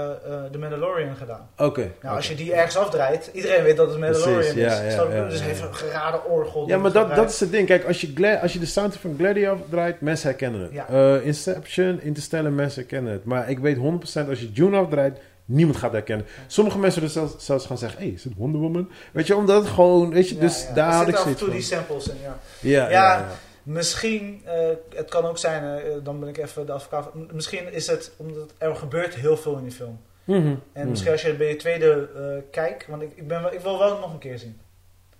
eh, 0.09 0.11
The 0.51 0.57
Mandalorian 0.57 1.15
gedaan. 1.15 1.49
Oké. 1.57 1.91
Nou, 2.01 2.15
als 2.15 2.27
je 2.27 2.35
die 2.35 2.53
ergens 2.53 2.77
afdraait, 2.77 3.29
iedereen 3.33 3.63
weet 3.63 3.77
dat 3.77 3.89
het 3.89 3.99
Mandalorian 3.99 4.39
Precies, 4.39 4.55
is. 4.55 4.95
ja, 4.95 5.27
dus 5.27 5.41
heeft 5.41 5.61
een 5.61 5.75
geraden 5.75 6.25
orgel. 6.25 6.67
Ja, 6.67 6.77
maar 6.77 6.91
dat, 6.91 7.15
dat 7.15 7.29
is 7.29 7.39
het 7.39 7.51
ding. 7.51 7.67
Kijk, 7.67 7.85
als 7.85 8.01
je, 8.01 8.39
als 8.41 8.53
je 8.53 8.59
de 8.59 8.65
soundtrack 8.65 9.01
van 9.01 9.15
Gladiator 9.17 9.65
draait, 9.69 10.01
mensen 10.01 10.29
herkennen 10.29 10.61
het. 10.61 10.71
Eh, 10.89 11.25
Inception, 11.25 12.01
Interstellar, 12.01 12.51
mensen 12.51 12.81
herkennen 12.81 13.13
het. 13.13 13.25
Maar 13.25 13.49
ik 13.49 13.59
weet 13.59 13.77
100% 13.77 13.81
als 14.29 14.39
je 14.39 14.51
June 14.51 14.77
afdraait, 14.77 15.17
niemand 15.49 15.77
gaat 15.77 15.91
herkennen. 15.91 16.25
Sommige 16.47 16.79
mensen 16.79 17.09
zullen 17.09 17.29
zelfs, 17.29 17.45
zelfs 17.45 17.65
gaan 17.65 17.77
zeggen, 17.77 17.99
hé, 17.99 18.05
hey, 18.05 18.13
is 18.13 18.23
het 18.23 18.33
Wonder 18.37 18.61
Woman? 18.61 18.89
Weet 19.11 19.27
je, 19.27 19.35
omdat 19.35 19.63
het 19.63 19.71
gewoon, 19.71 20.09
weet 20.09 20.29
je, 20.29 20.35
Ja, 20.35 20.41
dus 20.41 20.65
ja. 20.67 20.73
daar 20.73 20.93
had 20.93 21.07
ik 21.07 21.15
zitten 21.15 21.23
af 21.25 21.31
en 21.31 21.37
toe 21.37 21.47
van. 21.47 21.55
die 21.55 21.65
samples 21.65 22.07
in, 22.07 22.15
ja. 22.21 22.39
Ja, 22.59 22.89
ja. 22.89 23.27
Misschien, 23.63 24.41
eh, 24.45 24.69
het 24.95 25.09
kan 25.09 25.25
ook 25.25 25.37
zijn, 25.37 25.63
eh, 25.63 25.91
dan 26.03 26.19
ben 26.19 26.29
ik 26.29 26.37
even 26.37 26.65
de 26.65 26.71
advocaat. 26.71 27.09
Misschien 27.31 27.73
is 27.73 27.87
het 27.87 28.11
omdat 28.17 28.53
er 28.57 28.75
gebeurt 28.75 29.15
heel 29.15 29.37
veel 29.37 29.57
in 29.57 29.63
die 29.63 29.71
film. 29.71 29.99
Mhm, 30.23 30.37
En 30.37 30.59
mhm. 30.73 30.89
misschien 30.89 31.11
als 31.11 31.21
je 31.21 31.33
bij 31.33 31.47
je 31.47 31.55
tweede 31.55 32.09
eh 32.15 32.51
kijkt, 32.51 32.87
want 32.87 33.01
ik, 33.01 33.11
ik, 33.15 33.27
ben 33.27 33.41
wel, 33.41 33.53
ik 33.53 33.59
wil 33.59 33.79
wel 33.79 33.99
nog 33.99 34.13
een 34.13 34.19
keer 34.19 34.39
zien. 34.39 34.59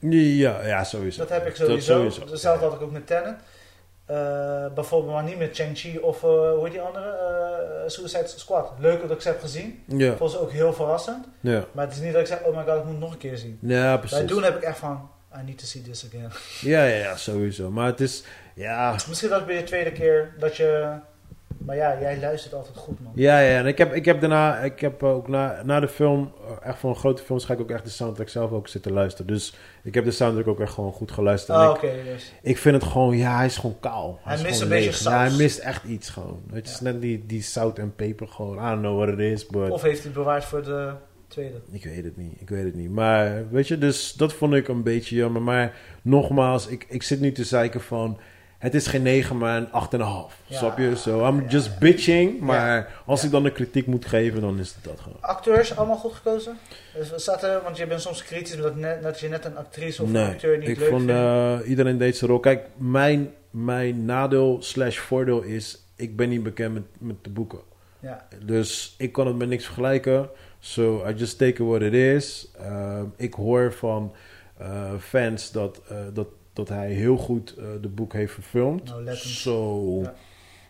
Ja, 0.09 0.65
ja, 0.65 0.83
sowieso. 0.83 1.19
Dat 1.19 1.29
heb 1.29 1.47
ik 1.47 1.55
sowieso. 1.55 1.93
sowieso. 1.93 2.21
Hetzelfde 2.31 2.65
had 2.65 2.73
ik 2.73 2.81
ook 2.81 2.91
met 2.91 3.07
Tenet. 3.07 3.35
Eh, 4.09 4.65
bijvoorbeeld 4.73 5.13
maar 5.13 5.23
niet 5.23 5.37
met 5.37 5.55
Chang-Chi 5.55 5.97
of 5.99 6.23
eh, 6.23 6.29
hoe 6.29 6.59
heet 6.63 6.71
die 6.71 6.81
andere? 6.81 7.09
Eh, 7.09 7.89
Suicide 7.89 8.27
Squad. 8.27 8.71
Leuk 8.79 9.01
dat 9.01 9.11
ik 9.11 9.21
ze 9.21 9.27
heb 9.27 9.39
gezien. 9.41 9.83
Ja, 9.85 10.15
Vond 10.15 10.31
ze 10.31 10.39
ook 10.41 10.51
heel 10.51 10.73
verrassend. 10.73 11.25
ja. 11.39 11.65
Maar 11.71 11.85
het 11.85 11.95
is 11.95 12.01
niet 12.01 12.11
dat 12.11 12.21
ik 12.21 12.27
zeg, 12.27 12.41
oh 12.43 12.57
my 12.57 12.63
god, 12.63 12.75
ik 12.75 12.83
moet 12.85 12.99
nog 12.99 13.11
een 13.11 13.17
keer 13.17 13.37
zien. 13.37 13.57
Ja, 13.61 13.97
Bij 13.97 14.07
precies. 14.07 14.27
doen 14.27 14.43
heb 14.43 14.55
ik 14.55 14.61
echt 14.61 14.77
van, 14.77 15.09
I 15.39 15.43
need 15.45 15.57
to 15.57 15.65
see 15.65 15.81
this 15.81 16.05
again. 16.07 16.31
Ja, 16.61 16.83
ja, 16.83 16.95
ja, 16.95 17.15
sowieso. 17.15 17.71
Maar 17.71 17.85
het 17.85 17.99
is, 17.99 18.23
ja... 18.55 18.91
Misschien 19.07 19.29
dat 19.29 19.45
bij 19.45 19.55
je 19.55 19.63
tweede 19.63 19.91
keer 19.91 20.33
dat 20.39 20.57
je... 20.57 20.93
Maar 21.65 21.75
ja, 21.75 21.99
jij 21.99 22.19
luistert 22.19 22.53
altijd 22.53 22.77
goed, 22.77 22.99
man. 23.03 23.11
Ja, 23.15 23.39
ja, 23.39 23.57
en 23.59 23.65
ik 23.65 23.77
heb, 23.77 23.93
ik 23.93 24.05
heb 24.05 24.19
daarna, 24.19 24.59
ik 24.59 24.79
heb 24.79 25.03
ook 25.03 25.27
na, 25.27 25.61
na 25.63 25.79
de 25.79 25.87
film, 25.87 26.31
echt 26.63 26.79
voor 26.79 26.89
een 26.89 26.95
grote 26.95 27.23
films 27.23 27.45
ga 27.45 27.53
ik 27.53 27.59
ook 27.59 27.69
echt 27.69 27.83
de 27.83 27.89
soundtrack 27.89 28.29
zelf 28.29 28.51
ook 28.51 28.67
zitten 28.67 28.91
luisteren. 28.91 29.27
Dus 29.33 29.53
ik 29.83 29.93
heb 29.93 30.03
de 30.05 30.11
soundtrack 30.11 30.47
ook 30.47 30.59
echt 30.59 30.73
gewoon 30.73 30.91
goed 30.93 31.11
geluisterd. 31.11 31.61
Ik, 31.61 31.69
oké, 31.69 31.91
dus. 32.13 32.33
ik 32.41 32.57
vind 32.57 32.75
het 32.81 32.91
gewoon, 32.91 33.17
ja, 33.17 33.35
hij 33.35 33.45
is 33.45 33.57
gewoon 33.57 33.79
kaal. 33.79 34.19
Hij 34.23 34.35
is 34.35 34.41
mist 34.41 34.61
een 34.61 34.69
beetje 34.69 34.85
leeg. 34.85 34.95
saus. 34.95 35.13
Ja, 35.13 35.19
hij 35.29 35.37
mist 35.37 35.57
echt 35.59 35.83
iets 35.83 36.09
gewoon. 36.09 36.41
Het 36.51 36.67
is 36.67 36.77
Ja. 36.77 36.83
net 36.83 37.01
die, 37.01 37.23
die 37.25 37.41
zout 37.41 37.77
en 37.77 37.95
peper 37.95 38.27
gewoon. 38.27 38.57
I 38.57 38.59
don't 38.69 38.79
know 38.81 38.97
what 38.97 39.09
it 39.13 39.19
is, 39.19 39.45
but... 39.45 39.69
Of 39.69 39.81
heeft 39.81 39.97
hij 39.97 40.05
het 40.05 40.13
bewaard 40.13 40.45
voor 40.45 40.63
de 40.63 40.91
tweede? 41.27 41.55
Ik 41.71 41.83
weet 41.83 42.03
het 42.03 42.17
niet, 42.17 42.41
ik 42.41 42.49
weet 42.49 42.63
het 42.63 42.75
niet. 42.75 42.89
Maar 42.91 43.49
weet 43.51 43.67
je, 43.67 43.77
dus 43.77 44.13
dat 44.13 44.33
vond 44.33 44.53
ik 44.53 44.67
een 44.67 44.83
beetje 44.83 45.15
jammer. 45.15 45.41
Maar 45.41 45.75
nogmaals, 46.01 46.67
ik, 46.67 46.85
ik 46.89 47.03
zit 47.03 47.19
nu 47.19 47.31
te 47.31 47.43
zeiken 47.43 47.81
van... 47.81 48.19
Het 48.59 48.73
is 48.75 48.87
geen 48.87 49.01
9, 49.01 49.37
maar 49.37 49.57
een 49.57 49.67
8,5. 49.67 50.35
Ja. 50.45 50.57
Snap 50.57 50.77
je? 50.77 50.95
So 50.95 51.27
I'm 51.27 51.41
Ja. 51.41 51.47
just 51.47 51.79
bitching. 51.79 52.39
Maar 52.39 53.01
als 53.05 53.23
ik 53.23 53.31
dan 53.31 53.45
een 53.45 53.51
kritiek 53.51 53.85
moet 53.85 54.05
geven, 54.05 54.41
dan 54.41 54.59
is 54.59 54.73
het 54.73 54.83
dat 54.83 54.99
gewoon. 54.99 55.17
Acteurs 55.21 55.75
allemaal 55.77 55.95
goed 55.97 56.13
gekozen? 56.13 56.57
Dus 56.93 57.09
wat 57.09 57.21
staat 57.21 57.43
er, 57.43 57.61
want 57.63 57.77
je 57.77 57.87
bent 57.87 58.01
soms 58.01 58.23
kritisch 58.23 58.55
omdat 58.55 58.75
net, 58.75 59.03
dat 59.03 59.19
je 59.19 59.29
net 59.29 59.45
een 59.45 59.57
actrice 59.57 60.01
of 60.01 60.07
een 60.07 60.13
nee, 60.13 60.25
acteur 60.25 60.57
niet 60.57 60.67
ik 60.67 60.77
leuk 60.79 60.89
vond 60.89 61.09
eh, 61.09 61.57
iedereen 61.65 61.97
deed 61.97 62.17
zijn 62.17 62.29
rol. 62.31 62.39
Kijk, 62.39 62.65
mijn, 62.77 63.33
mijn 63.49 64.05
nadeel 64.05 64.57
slash 64.61 64.97
voordeel 64.97 65.41
is... 65.41 65.83
Ik 65.95 66.15
ben 66.15 66.29
niet 66.29 66.43
bekend 66.43 66.73
met, 66.73 66.83
met 66.97 67.15
de 67.21 67.29
boeken. 67.29 67.59
ja. 67.99 68.27
Dus 68.45 68.95
ik 68.97 69.11
kan 69.11 69.27
het 69.27 69.37
met 69.37 69.47
niks 69.49 69.65
vergelijken. 69.65 70.29
So 70.59 71.03
I 71.07 71.13
just 71.13 71.37
take 71.37 71.51
it 71.63 71.67
what 71.69 71.81
it 71.81 71.93
is. 71.93 72.51
Uh, 72.61 73.01
ik 73.15 73.33
hoor 73.33 73.73
van 73.73 74.13
uh, 74.61 74.91
fans 74.99 75.51
dat, 75.51 75.81
uh, 75.91 75.97
dat, 76.13 76.27
dat 76.59 76.69
hij 76.77 76.91
heel 76.91 77.17
goed 77.17 77.55
uh, 77.59 77.65
de 77.81 77.87
boek 77.87 78.13
heeft 78.13 78.33
verfilmd. 78.33 78.85
Nou, 78.85 79.15
Zo. 79.15 79.99
Ja. 80.01 80.13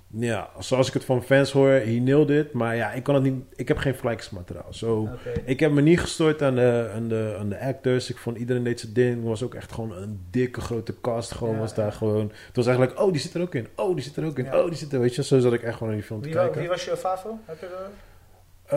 ja. 0.10 0.49
zoals 0.60 0.88
ik 0.88 0.94
het 0.94 1.06
van 1.06 1.24
fans 1.24 1.52
hoor, 1.52 1.70
he 1.70 1.99
nailed 1.99 2.30
it. 2.30 2.53
Maar 2.53 2.76
ja, 2.76 2.91
ik 2.91 3.03
kan 3.03 3.16
het 3.16 3.24
niet. 3.24 3.44
Ik 3.56 3.68
heb 3.68 3.78
geen 3.78 3.91
vergelijkingsmateriaal. 3.91 4.74
Zo, 4.74 4.95
okay. 5.02 5.41
ik 5.45 5.60
heb 5.60 5.72
me 5.72 5.82
niet 5.82 5.99
gestoord 5.99 6.41
aan 6.41 6.56
de, 6.56 6.91
aan, 6.95 7.07
de, 7.07 7.36
aan 7.40 7.49
de 7.49 7.60
actors. 7.60 8.10
Ik 8.10 8.18
vond 8.18 8.38
iedereen 8.38 8.64
deed 8.64 8.80
zijn 8.80 8.94
ding. 8.94 9.16
Het 9.16 9.24
was 9.26 9.44
ook 9.44 9.53
echt 9.53 9.72
gewoon 9.72 9.91
een 9.98 10.20
dikke 10.30 10.61
grote 10.61 10.94
cast. 11.02 11.32
Gewoon 11.32 11.53
Ja, 11.53 11.60
was 11.60 11.74
daar 11.74 11.91
gewoon. 11.91 12.32
Het 12.48 12.56
was 12.56 12.68
eigenlijk, 12.68 12.99
oh, 13.02 13.11
die 13.11 13.22
zit 13.22 13.34
er 13.34 13.41
ook 13.41 13.56
in. 13.56 13.68
Oh, 13.76 13.95
die 13.95 14.03
zit 14.03 14.16
er 14.18 14.26
ook 14.26 14.40
in. 14.40 14.53
Oh, 14.53 14.66
die 14.68 14.76
zit 14.78 14.94
er. 14.94 14.99
Weet 14.99 15.16
je, 15.16 15.24
zo 15.24 15.40
zat 15.40 15.53
ik 15.53 15.61
echt 15.64 15.78
gewoon 15.78 15.90
in 15.94 15.98
die 15.99 16.06
film 16.07 16.22
te 16.22 16.28
Wie, 16.28 16.36
wa- 16.38 16.44
kijken. 16.44 16.60
wie 16.60 16.70
was 16.70 16.86
je 16.86 16.98
favo? 16.98 17.40
Heb 17.45 17.60
je 17.60 17.66
er- 17.66 17.90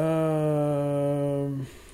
Ehm, 0.00 1.50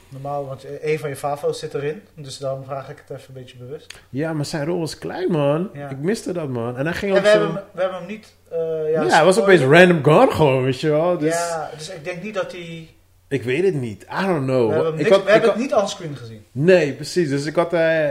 Normaal, 0.08 0.46
want 0.46 0.64
een 0.82 0.98
van 0.98 1.08
je 1.08 1.16
favo's 1.16 1.58
zit 1.58 1.74
erin. 1.74 2.02
Dus 2.14 2.38
dan 2.38 2.64
vraag 2.64 2.90
ik 2.90 3.02
het 3.06 3.18
even 3.18 3.34
een 3.34 3.40
beetje 3.42 3.56
bewust. 3.56 4.00
ja, 4.08 4.32
maar 4.32 4.44
zijn 4.44 4.64
rol 4.64 4.78
was 4.78 4.98
klein, 4.98 5.30
man. 5.30 5.70
Ja. 5.72 5.88
Ik 5.88 5.98
miste 5.98 6.32
dat, 6.32 6.48
man. 6.48 6.76
En 6.76 6.84
hij 6.84 6.94
ging 6.94 7.12
En 7.12 7.18
ook 7.18 7.24
we, 7.24 7.30
zo... 7.30 7.38
hebben, 7.38 7.54
hem- 7.56 7.64
we 7.72 7.80
hebben 7.80 7.98
hem 7.98 8.06
niet... 8.08 8.34
eh, 8.50 8.58
ja, 8.92 9.02
ja, 9.02 9.08
hij 9.08 9.24
was 9.24 9.40
opeens 9.40 9.62
random 9.62 10.04
gone 10.04 10.30
gewoon, 10.30 10.62
weet 10.64 10.80
je 10.80 10.88
wel. 10.90 11.18
Dus 11.18 11.34
Ja, 11.34 11.70
dus 11.76 11.90
ik 11.90 12.04
denk 12.04 12.22
niet 12.22 12.34
dat 12.34 12.52
hij... 12.52 12.88
ik 13.28 13.42
weet 13.42 13.64
het 13.64 13.74
niet. 13.74 14.02
I 14.22 14.26
don't 14.26 14.44
know. 14.44 14.68
we 14.68 14.74
hebben, 14.74 14.92
ik 14.92 14.98
niks- 14.98 15.10
had, 15.10 15.24
we 15.24 15.30
hebben 15.30 15.48
ik 15.50 15.54
het 15.54 15.64
niet 15.64 15.74
onscreen 15.74 16.16
gezien. 16.16 16.44
Nee, 16.52 16.92
precies. 16.92 17.28
Dus 17.28 17.44
ik 17.46 17.54
had... 17.54 17.72
eh, 17.72 18.06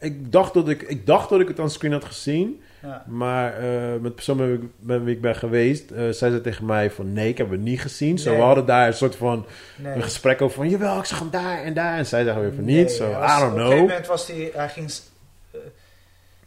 ik, 0.00 0.32
dacht 0.32 0.54
dat 0.54 0.68
ik, 0.68 0.82
ik 0.82 1.06
dacht 1.06 1.28
dat 1.28 1.40
ik 1.40 1.48
het 1.48 1.60
aan 1.60 1.70
screen 1.70 1.92
had 1.92 2.04
gezien. 2.04 2.62
Ja. 2.82 3.04
Maar 3.06 3.54
eh, 3.58 3.92
met 3.92 4.02
de 4.02 4.10
persoon 4.10 4.36
met 4.36 4.46
wie 4.48 4.56
ik- 4.56 4.70
met 4.78 5.04
wie 5.04 5.14
ik 5.14 5.20
ben 5.20 5.34
geweest... 5.36 5.90
eh, 5.90 6.08
zei 6.10 6.32
ze 6.32 6.40
tegen 6.40 6.64
mij 6.66 6.90
van... 6.90 7.12
Nee, 7.12 7.28
ik 7.28 7.38
heb 7.38 7.50
het 7.50 7.60
niet 7.60 7.80
gezien. 7.80 8.18
Zo, 8.18 8.34
we 8.36 8.40
hadden 8.42 8.66
daar 8.66 8.86
een 8.86 8.92
soort 8.94 9.16
van... 9.16 9.46
Nee. 9.76 9.94
Een 9.94 10.02
gesprek 10.02 10.42
over 10.42 10.56
van... 10.56 10.68
Jawel, 10.68 10.98
ik 10.98 11.04
zag 11.04 11.18
hem 11.18 11.30
daar 11.30 11.62
en 11.62 11.74
daar. 11.74 11.98
En 11.98 12.06
zij 12.06 12.24
zeggen 12.24 12.42
weer 12.42 12.52
van 12.54 12.64
Nee, 12.64 12.76
niet. 12.76 12.90
Zo, 12.92 13.04
I 13.10 13.12
don't 13.12 13.16
Op 13.16 13.22
een 13.22 13.28
gegeven 13.38 13.54
know. 13.68 13.78
moment 13.78 14.06
was 14.06 14.26
hij... 14.26 14.50
Hij 14.54 14.68
ging... 14.68 14.90
eh, 15.52 15.60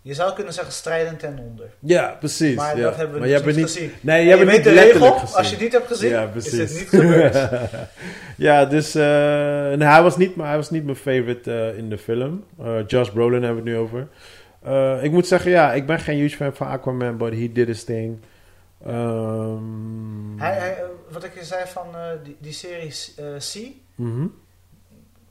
je 0.02 0.14
zou 0.14 0.34
kunnen 0.34 0.54
zeggen 0.54 0.74
strijdend 0.74 1.20
ten 1.20 1.40
onder. 1.50 1.66
Ja, 1.80 2.16
precies. 2.20 2.56
Maar 2.56 2.78
ja. 2.78 2.84
dat 2.84 2.96
hebben 2.96 3.22
we 3.22 3.28
maar 3.30 3.44
dus 3.44 3.56
niet 3.56 3.66
gezien. 3.66 3.92
Nee, 4.02 4.24
je 4.24 4.30
hebt 4.30 4.44
weet 4.44 4.56
niet 4.56 4.64
de 4.64 4.70
regel, 4.74 5.12
gezien. 5.12 5.36
als 5.38 5.48
je 5.48 5.54
het 5.54 5.64
niet 5.64 5.72
hebt 5.74 5.88
gezien, 5.88 6.10
Ja, 6.10 6.30
is 6.36 6.52
het 6.52 6.70
niet 6.74 6.90
gebeurd. 6.90 7.38
ja, 8.38 8.66
dus 8.66 8.94
hij, 8.94 10.02
was 10.04 10.18
niet, 10.18 10.36
maar 10.36 10.48
hij 10.48 10.56
was 10.56 10.70
niet 10.70 10.84
mijn 10.86 10.98
favorite 10.98 11.74
in 11.78 11.90
de 11.90 11.98
film. 11.98 12.44
Josh 12.88 13.10
Brolin 13.10 13.44
hebben 13.44 13.64
we 13.64 13.70
het 13.70 13.78
nu 13.80 13.84
over. 13.86 14.08
Eh, 14.64 15.04
ik 15.04 15.12
moet 15.12 15.28
zeggen, 15.28 15.52
ja, 15.52 15.74
ik 15.74 15.86
ben 15.86 16.00
geen 16.00 16.18
huge 16.18 16.36
fan 16.36 16.56
van 16.56 16.68
Aquaman, 16.68 17.18
but 17.18 17.34
he 17.34 17.52
did 17.52 17.68
his 17.68 17.84
thing. 17.84 18.20
Ehm, 18.86 20.38
hij, 20.38 20.54
hij, 20.54 20.78
eh, 20.78 20.84
wat 21.10 21.24
ik 21.24 21.36
je 21.36 21.44
zei 21.44 21.68
van 21.68 21.96
eh, 21.96 22.10
die, 22.24 22.38
die 22.40 22.54
serie 22.54 22.94
eh, 23.18 23.26
C, 23.38 23.72
mhm, 23.96 24.26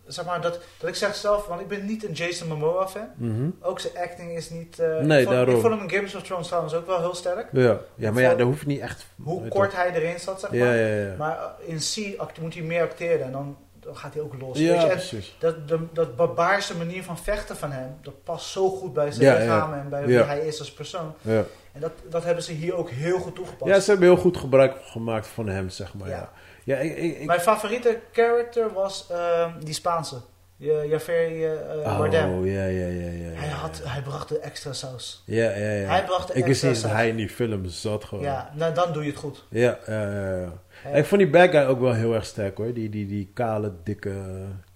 zeg 0.06 0.24
maar 0.24 0.40
dat, 0.40 0.60
dat 0.78 0.88
ik 0.88 0.94
zeg 0.94 1.14
zelf, 1.14 1.46
want 1.46 1.60
ik 1.60 1.68
ben 1.68 1.86
niet 1.86 2.04
een 2.04 2.12
Jason 2.12 2.48
Momoa 2.48 2.88
fan. 2.88 3.08
mhm. 3.16 3.50
Ook 3.60 3.80
zijn 3.80 3.96
acting 3.96 4.36
is 4.36 4.50
niet... 4.50 4.76
Nee, 4.78 5.20
ik 5.20 5.26
vond, 5.26 5.36
daarom. 5.36 5.54
Ik 5.54 5.60
vond 5.60 5.74
hem 5.74 5.82
in 5.82 5.90
Games 5.90 6.14
of 6.14 6.22
Thrones 6.22 6.46
trouwens 6.46 6.74
ook 6.74 6.86
wel 6.86 6.98
heel 6.98 7.14
sterk. 7.14 7.48
Ja, 7.52 7.78
ja, 7.94 8.10
maar 8.10 8.22
ja, 8.22 8.34
daar 8.34 8.46
hoeft 8.46 8.66
niet 8.66 8.80
echt... 8.80 9.06
Hoe 9.22 9.48
kort 9.48 9.74
hij 9.74 9.92
erin 9.94 10.18
zat, 10.18 10.40
zeg 10.40 10.50
maar. 10.50 10.58
Ja, 10.58 10.74
ja, 10.74 11.04
ja. 11.04 11.14
Maar 11.18 11.38
in 11.66 11.78
C 11.78 12.16
moet 12.40 12.54
hij 12.54 12.62
meer 12.62 12.82
acteren 12.82 13.26
en 13.26 13.32
dan 13.32 13.56
gaat 13.92 14.14
hij 14.14 14.22
ook 14.22 14.34
los. 14.40 14.58
ja, 14.58 14.72
weet 14.72 14.80
je? 14.80 14.86
En 14.86 14.92
precies. 14.96 15.36
dat, 15.38 15.68
de, 15.68 15.78
dat 15.92 16.16
barbaarse 16.16 16.76
manier 16.76 17.02
van 17.02 17.18
vechten 17.18 17.56
van 17.56 17.72
hem, 17.72 17.96
dat 18.02 18.24
past 18.24 18.46
zo 18.50 18.68
goed 18.68 18.92
bij 18.92 19.10
zijn 19.12 19.24
Ja, 19.26 19.32
ja. 19.32 19.38
lichaam 19.40 19.72
en 19.72 19.88
bij 19.88 20.04
wie 20.06 20.18
hij 20.18 20.40
is 20.40 20.58
als 20.58 20.72
persoon. 20.72 21.14
Ja. 21.20 21.44
En 21.72 21.80
dat, 21.80 21.92
dat 22.08 22.24
hebben 22.24 22.44
ze 22.44 22.52
hier 22.52 22.74
ook 22.74 22.90
heel 22.90 23.18
goed 23.18 23.34
toegepast. 23.34 23.70
ja, 23.70 23.80
ze 23.80 23.90
hebben 23.90 24.08
heel 24.08 24.16
goed 24.18 24.36
gebruik 24.36 24.74
gemaakt 24.82 25.26
van 25.26 25.48
hem, 25.48 25.68
zeg 25.68 25.94
maar. 25.94 26.08
Ja. 26.08 26.30
Ja, 26.64 26.76
ik, 26.76 26.96
ik, 26.96 27.24
Mijn 27.24 27.40
favoriete 27.40 27.98
character 28.12 28.72
was 28.72 29.06
ehm, 29.10 29.50
die 29.58 29.74
Spaanse. 29.74 30.16
Ja- 30.56 30.84
Javier 30.84 31.76
uh, 31.76 31.98
Bardem. 31.98 32.38
Oh, 32.38 32.46
ja, 32.46 32.64
ja, 32.64 32.86
ja, 32.86 33.10
ja. 33.10 33.30
Hij, 33.38 33.48
had, 33.48 33.80
hij 33.84 34.02
bracht 34.02 34.28
de 34.28 34.38
extra 34.38 34.72
saus. 34.72 35.22
Ja, 35.26 35.50
ja, 35.50 35.70
ja. 35.72 35.88
Hij 35.88 36.04
bracht 36.04 36.26
de 36.26 36.32
ik 36.34 36.44
wist 36.46 36.64
extra 36.64 36.70
niet 36.72 36.82
dat 36.82 36.90
hij 36.90 37.08
in 37.08 37.16
die 37.16 37.28
film 37.28 37.64
zat 37.66 38.04
gewoon. 38.04 38.24
Ja, 38.24 38.50
nou 38.54 38.74
dan 38.74 38.92
doe 38.92 39.02
je 39.04 39.10
het 39.10 39.18
goed. 39.18 39.44
Ja, 39.48 39.78
ja, 39.86 40.10
ja, 40.10 40.52
Ik 40.94 41.04
vond 41.04 41.20
die 41.20 41.30
bad 41.30 41.50
guy 41.50 41.60
ook 41.64 41.80
wel 41.80 41.92
heel 41.92 42.14
erg 42.14 42.24
sterk 42.24 42.56
hoor. 42.56 42.72
Die, 42.72 42.88
die, 42.88 43.06
die 43.06 43.30
kale, 43.34 43.72
dikke, 43.84 44.12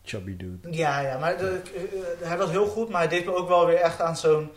chubby 0.03 0.37
dude. 0.37 0.69
Ja, 0.77 1.01
ja, 1.01 1.19
maar 1.19 1.37
de- 1.37 1.61
eh, 1.75 2.29
hij 2.29 2.37
was 2.39 2.51
heel 2.51 2.67
goed, 2.67 2.89
maar 2.89 3.01
hij 3.01 3.09
deed 3.11 3.25
me 3.25 3.35
ook 3.37 3.49
wel 3.49 3.67
weer 3.67 3.77
echt 3.81 4.01
aan 4.01 4.17
zo'n 4.17 4.51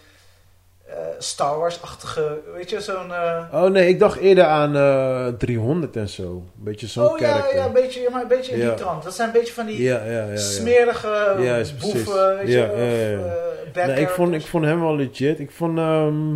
eh, 0.88 0.96
Star 1.18 1.58
Wars-achtige, 1.60 2.40
weet 2.54 2.70
je, 2.70 2.82
zo'n... 2.82 3.14
eh, 3.14 3.44
Oh 3.54 3.70
nee, 3.72 3.88
ik 3.88 4.00
dacht 4.00 4.18
eerder 4.20 4.44
aan 4.44 4.76
eh 4.76 5.28
300 5.38 5.96
en 5.96 6.10
zo. 6.10 6.24
Een 6.58 6.64
beetje 6.64 6.88
zo'n 6.88 7.06
oh 7.08 7.18
ja, 7.20 7.46
ja, 7.54 7.66
een 7.66 7.74
beetje, 7.74 8.02
ja, 8.02 8.10
maar 8.10 8.22
een 8.22 8.28
beetje 8.28 8.52
in 8.52 8.58
Ja. 8.60 8.68
die 8.68 8.78
trant. 8.78 9.04
Dat 9.04 9.14
zijn 9.16 9.28
een 9.28 9.34
beetje 9.34 9.54
van 9.54 9.66
die 9.66 9.82
ja, 9.82 10.36
smerige 10.38 11.34
boeven, 11.82 12.36
weet 12.38 12.48
je, 12.52 12.64
of, 12.72 13.86
Nee, 13.86 14.00
ik, 14.02 14.10
vond, 14.10 14.34
ik 14.34 14.46
vond 14.46 14.66
hem 14.66 14.80
wel 14.82 14.96
legit. 14.96 15.40
Ik 15.40 15.52
vond, 15.52 15.78
ehm, 15.78 16.36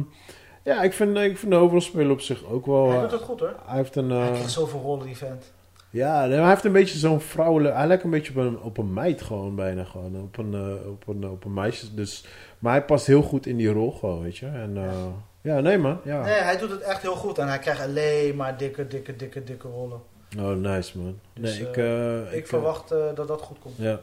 ja, 0.63 0.81
ik 0.81 0.93
vind, 0.93 1.17
ik 1.17 1.37
vind 1.37 1.51
de 1.51 1.57
hoofdrolspeler 1.57 2.11
op 2.11 2.21
zich 2.21 2.45
ook 2.45 2.65
wel... 2.65 2.87
Hij 2.87 2.95
eh, 2.95 3.01
doet 3.01 3.11
het 3.11 3.21
goed 3.21 3.39
hoor. 3.39 3.55
hij 3.65 3.77
heeft 3.77 3.95
een... 3.95 4.09
Hij 4.09 4.27
eh, 4.27 4.33
krijgt 4.33 4.51
zoveel 4.51 4.81
rollen, 4.81 5.05
die 5.05 5.17
vent. 5.17 5.51
ja, 5.89 6.29
hij 6.29 6.47
heeft 6.49 6.63
een 6.63 6.71
beetje 6.71 6.97
zo'n 6.97 7.21
vrouwelijk... 7.21 7.75
Hij 7.75 7.87
lijkt 7.87 8.03
een 8.03 8.09
beetje 8.09 8.31
op 8.31 8.37
een, 8.37 8.61
op 8.61 8.77
een 8.77 8.93
meid 8.93 9.21
gewoon 9.21 9.55
bijna 9.55 9.83
gewoon. 9.83 10.21
Op 10.21 10.37
een, 10.37 10.53
eh, 10.53 10.89
op 10.89 11.07
een, 11.07 11.29
op 11.29 11.45
een 11.45 11.53
meisje. 11.53 11.93
Dus, 11.93 12.25
maar 12.59 12.71
hij 12.71 12.83
past 12.83 13.05
heel 13.05 13.21
goed 13.21 13.45
in 13.45 13.57
die 13.57 13.71
rol 13.71 13.91
gewoon, 13.91 14.21
weet 14.21 14.37
je. 14.37 14.45
En 14.45 14.77
eh, 14.77 14.93
ja, 15.41 15.59
nee 15.59 15.77
man. 15.77 15.99
Ja. 16.03 16.21
Nee, 16.21 16.33
hij 16.33 16.57
doet 16.57 16.69
het 16.69 16.81
echt 16.81 17.01
heel 17.01 17.15
goed. 17.15 17.37
En 17.37 17.47
hij 17.47 17.59
krijgt 17.59 17.81
alleen 17.81 18.35
maar 18.35 18.57
dikke, 18.57 18.87
dikke, 18.87 19.15
dikke, 19.15 19.43
dikke 19.43 19.67
rollen. 19.67 20.01
Oh, 20.39 20.55
nice 20.55 20.97
man. 20.97 21.19
Dus, 21.33 21.59
nee, 21.59 21.67
ik, 21.67 22.31
Ik, 22.33 22.47
verwacht 22.47 22.91
eh, 22.91 22.97
dat 23.15 23.27
dat 23.27 23.41
goed 23.41 23.59
komt. 23.59 23.75
Ja. 23.77 23.99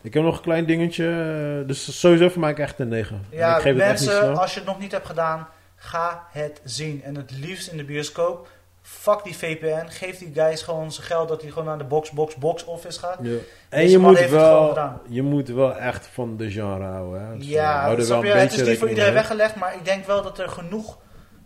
Ik 0.00 0.14
heb 0.14 0.22
nog 0.22 0.36
een 0.36 0.42
klein 0.42 0.66
dingetje. 0.66 1.64
Dus 1.66 2.00
sowieso 2.00 2.28
voor 2.28 2.40
mij 2.40 2.54
echt 2.54 2.78
een 2.78 2.88
9. 2.88 3.24
Ja, 3.30 3.56
ik 3.56 3.62
geef 3.62 3.72
het 3.72 3.82
echt 3.82 4.00
niet 4.00 4.08
mensen, 4.08 4.36
als 4.36 4.52
je 4.52 4.58
het 4.58 4.68
nog 4.68 4.78
niet 4.78 4.92
hebt 4.92 5.06
gedaan, 5.06 5.48
ga 5.78 6.26
het 6.30 6.60
zien. 6.64 7.02
En 7.04 7.16
het 7.16 7.30
liefst 7.30 7.68
in 7.68 7.76
de 7.76 7.84
bioscoop. 7.84 8.48
Fuck 8.82 9.24
die 9.24 9.36
VPN. 9.36 9.86
Geef 9.88 10.18
die 10.18 10.30
guys 10.34 10.62
gewoon 10.62 10.92
zijn 10.92 11.06
geld 11.06 11.28
dat 11.28 11.42
hij 11.42 11.50
gewoon 11.50 11.66
naar 11.66 11.78
de 11.78 11.84
box, 11.84 12.10
box, 12.10 12.36
box 12.36 12.64
office 12.64 12.98
gaat. 12.98 13.18
Ja. 13.22 13.30
En 13.68 13.80
Deze 13.80 13.90
je 13.90 13.98
moet, 13.98 14.28
wel, 14.28 14.78
je 15.08 15.22
moet 15.22 15.48
wel 15.48 15.76
echt 15.76 16.06
van 16.12 16.36
de 16.36 16.50
genre 16.50 16.84
houden. 16.84 17.26
Hè? 17.26 17.36
Dus, 17.36 17.46
Ja, 17.46 18.00
snap 18.00 18.06
wel 18.22 18.24
je? 18.24 18.32
een 18.32 18.38
het 18.38 18.52
is 18.52 18.66
niet 18.68 18.78
voor 18.78 18.88
iedereen 18.88 19.12
weggelegd, 19.12 19.54
maar 19.54 19.74
ik 19.74 19.84
denk 19.84 20.06
wel 20.06 20.22
dat 20.22 20.38
er 20.38 20.48
genoeg 20.48 20.98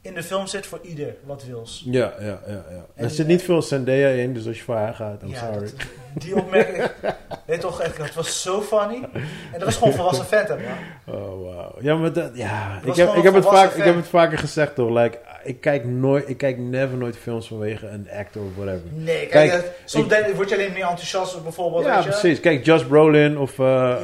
in 0.03 0.15
de 0.15 0.23
film 0.23 0.47
zit 0.47 0.66
voor 0.66 0.79
ieder 0.83 1.15
wat 1.24 1.45
wils. 1.45 1.83
Ja, 1.87 2.12
ja, 2.20 2.27
ja. 2.27 2.65
ja. 2.70 2.87
En, 2.95 3.05
er 3.05 3.11
zit 3.11 3.19
eh, 3.19 3.27
niet 3.27 3.43
veel 3.43 3.62
Zendaya 3.62 4.09
in, 4.09 4.35
dus 4.35 4.47
als 4.47 4.57
je 4.59 4.62
voor 4.62 4.74
haar 4.77 4.95
gaat, 4.95 5.23
I'm 5.23 5.29
ja, 5.29 5.39
sorry. 5.39 5.59
dat- 5.61 5.73
die 6.15 6.37
opmerking, 6.37 6.91
weet 7.47 7.61
toch 7.61 7.81
echt, 7.81 7.97
het 7.99 8.15
was 8.15 8.43
zo 8.43 8.61
funny. 8.61 9.03
En 9.12 9.23
dat 9.53 9.62
was 9.62 9.77
gewoon 9.77 9.93
volwassen 9.93 10.27
vent, 10.27 10.49
hè, 10.49 10.55
man. 10.57 11.15
Oh, 11.16 11.29
wow. 11.29 11.83
Ja, 11.83 11.95
maar 11.97 12.12
dat, 12.12 12.31
ja. 12.35 12.81
Ik 12.85 12.95
heb, 12.95 13.15
ik, 13.15 13.23
heb 13.23 13.35
het 13.35 13.45
vaak, 13.45 13.73
ik 13.74 13.85
heb 13.85 13.95
het 13.97 14.07
vaker 14.07 14.39
gezegd 14.39 14.74
toch. 14.74 14.91
Like, 14.91 15.19
ik 15.45 15.61
kijk 15.61 15.85
nooit, 15.85 16.29
ik 16.29 16.37
kijk 16.37 16.59
never 16.59 16.97
nooit 16.97 17.16
films 17.16 17.47
vanwege 17.47 17.89
een 17.89 18.09
actor 18.19 18.43
of 18.43 18.49
whatever. 18.57 18.83
Nee, 18.93 19.27
kijk, 19.27 19.51
Kijk, 19.51 19.62
eh, 19.62 19.69
soms 19.85 20.05
ik- 20.05 20.11
denk- 20.11 20.35
word 20.35 20.49
je 20.49 20.55
alleen 20.55 20.73
meer 20.73 20.83
enthousiast, 20.87 21.43
bijvoorbeeld. 21.43 21.85
Ja, 21.85 22.03
precies. 22.03 22.41
Kijk, 22.41 22.65
Josh 22.65 22.83
Brolin 22.85 23.39
of, 23.39 23.59
eh, 23.59 23.97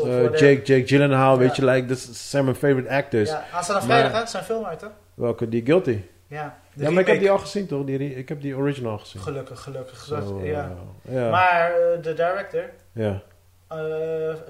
of 0.00 0.06
eh. 0.06 0.22
Jake, 0.22 0.60
Jake 0.64 0.82
Gyllenhaal, 0.86 1.38
weet 1.38 1.56
je, 1.56 1.64
like, 1.64 1.86
dat 1.86 1.98
zijn 2.12 2.44
mijn 2.44 2.56
favorite 2.56 2.88
actors. 2.90 3.30
Ja, 3.30 3.44
aanstaande 3.52 3.82
vrijdag, 3.82 4.20
hè? 4.20 4.26
Zijn 4.26 4.44
film 4.44 4.64
uit, 4.64 4.80
hè? 4.80 4.86
Welke? 5.16 5.48
Die 5.48 5.64
Guilty. 5.64 5.98
Ja, 6.28 6.58
Ja, 6.74 6.90
maar 6.90 7.00
ik 7.00 7.06
heb 7.06 7.18
die 7.18 7.30
al 7.30 7.38
gezien 7.38 7.66
toch? 7.66 7.84
Die, 7.84 8.14
ik 8.16 8.28
heb 8.28 8.40
die 8.42 8.56
original 8.56 8.98
gezien. 8.98 9.22
Gelukkig, 9.22 9.60
gelukkig. 9.62 10.04
Zo, 10.04 10.40
ja. 10.42 10.76
ja. 11.08 11.30
Maar 11.30 11.70
eh, 11.70 12.02
de 12.02 12.14
director, 12.14 12.62
ja. 12.92 13.22
eh, 13.68 13.76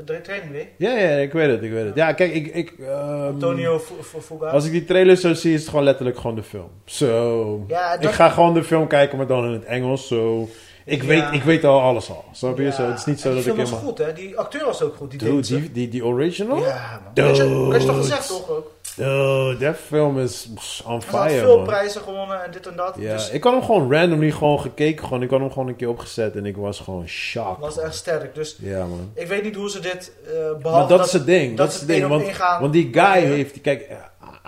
de 0.05 0.21
training 0.23 0.53
weer, 0.53 0.67
Ja, 0.77 0.91
ja, 0.99 1.17
ik 1.17 1.33
weet 1.33 1.51
het, 1.51 1.63
ik 1.63 1.71
weet 1.71 1.85
het. 1.85 1.95
Ja, 1.95 2.13
kijk, 2.13 2.35
ik... 2.35 2.47
ik 2.55 2.73
ehm, 2.79 3.23
Antonio 3.23 3.79
Fu- 3.79 4.03
Fu- 4.03 4.21
Fuga. 4.21 4.47
Als 4.47 4.65
ik 4.67 4.73
die 4.73 4.85
trailer 4.85 5.17
zo 5.17 5.35
zie, 5.35 5.53
is 5.55 5.61
het 5.61 5.69
gewoon 5.69 5.85
letterlijk 5.85 6.17
gewoon 6.19 6.37
de 6.37 6.43
film. 6.43 6.71
Zo. 6.85 7.65
Ja, 7.69 7.95
Ik 7.95 8.03
dat- 8.03 8.13
ga 8.13 8.29
gewoon 8.29 8.55
de 8.55 8.65
film 8.65 8.87
kijken, 8.87 9.17
maar 9.17 9.27
dan 9.27 9.45
in 9.45 9.53
het 9.53 9.65
Engels. 9.65 10.07
Zo. 10.09 10.49
Ik, 10.85 11.01
Ja. 11.03 11.09
weet, 11.09 11.25
ik 11.33 11.43
weet 11.43 11.65
al 11.65 11.81
alles 11.81 12.11
al. 12.11 12.25
Snap 12.33 12.57
je? 12.59 12.63
Ja, 12.65 12.71
Zo, 12.71 12.83
het 12.87 12.99
is 12.99 13.05
niet 13.05 13.21
zo 13.21 13.35
dat 13.35 13.43
die 13.45 13.53
ik 13.53 13.55
film 13.55 13.57
was 13.59 13.69
helemaal... 13.71 13.89
goed, 13.91 13.99
hè? 14.07 14.13
Die 14.13 14.39
acteur 14.39 14.65
was 14.65 14.83
ook 14.83 14.95
goed, 14.97 15.11
die 15.11 15.19
Dude, 15.19 15.41
die, 15.47 15.73
die, 15.73 15.89
die 15.89 16.05
original? 16.05 16.57
Ja, 16.59 17.01
man. 17.15 17.25
Had 17.27 17.37
je, 17.37 17.83
toch 17.87 17.97
gezegd, 17.97 18.29
toch? 18.29 18.51
Ook? 18.51 18.71
Dude, 18.97 19.57
dat 19.59 19.77
film 19.77 20.19
is 20.19 20.49
on 20.85 21.01
Hij 21.07 21.09
had 21.11 21.27
fire, 21.29 21.41
veel 21.41 21.57
man. 21.57 21.65
prijzen 21.67 22.01
gewonnen 22.01 22.45
en 22.45 22.51
dit 22.51 22.67
en 22.67 22.77
dat. 22.77 22.95
Ja, 22.99 23.13
dus 23.13 23.31
ik 23.31 23.43
had 23.43 23.53
hem 23.53 23.63
gewoon 23.63 23.93
randomly 23.93 24.31
gewoon 24.31 24.61
gekeken. 24.61 25.05
Gewoon, 25.05 25.23
ik 25.23 25.31
had 25.31 25.41
hem 25.41 25.53
gewoon 25.53 25.69
een 25.69 25.77
keer 25.77 25.89
opgezet 25.89 26.37
en 26.37 26.47
ik 26.47 26.57
was 26.57 26.81
gewoon 26.81 27.09
shocked. 27.09 27.59
was 27.61 27.79
echt 27.79 27.95
sterk. 27.95 28.35
Dus 28.35 28.57
Ja, 28.61 28.79
man. 28.87 29.11
ik 29.15 29.27
weet 29.27 29.43
niet 29.43 29.57
hoe 29.57 29.71
ze 29.71 29.81
dit, 29.81 30.13
eh 30.27 30.33
behalve 30.33 30.69
Maar 30.69 30.87
dat, 30.89 31.07
is 31.07 31.13
het 31.13 31.27
ding. 31.27 31.49
Dat, 31.49 31.57
dat 31.57 31.69
is 31.75 31.79
het 31.79 31.89
ding. 31.89 32.07
Want, 32.07 32.37
want 32.61 32.73
die 32.73 32.89
guy 32.93 33.21
heeft... 33.21 33.61
Kijk, 33.61 33.81
eh, 33.81 33.97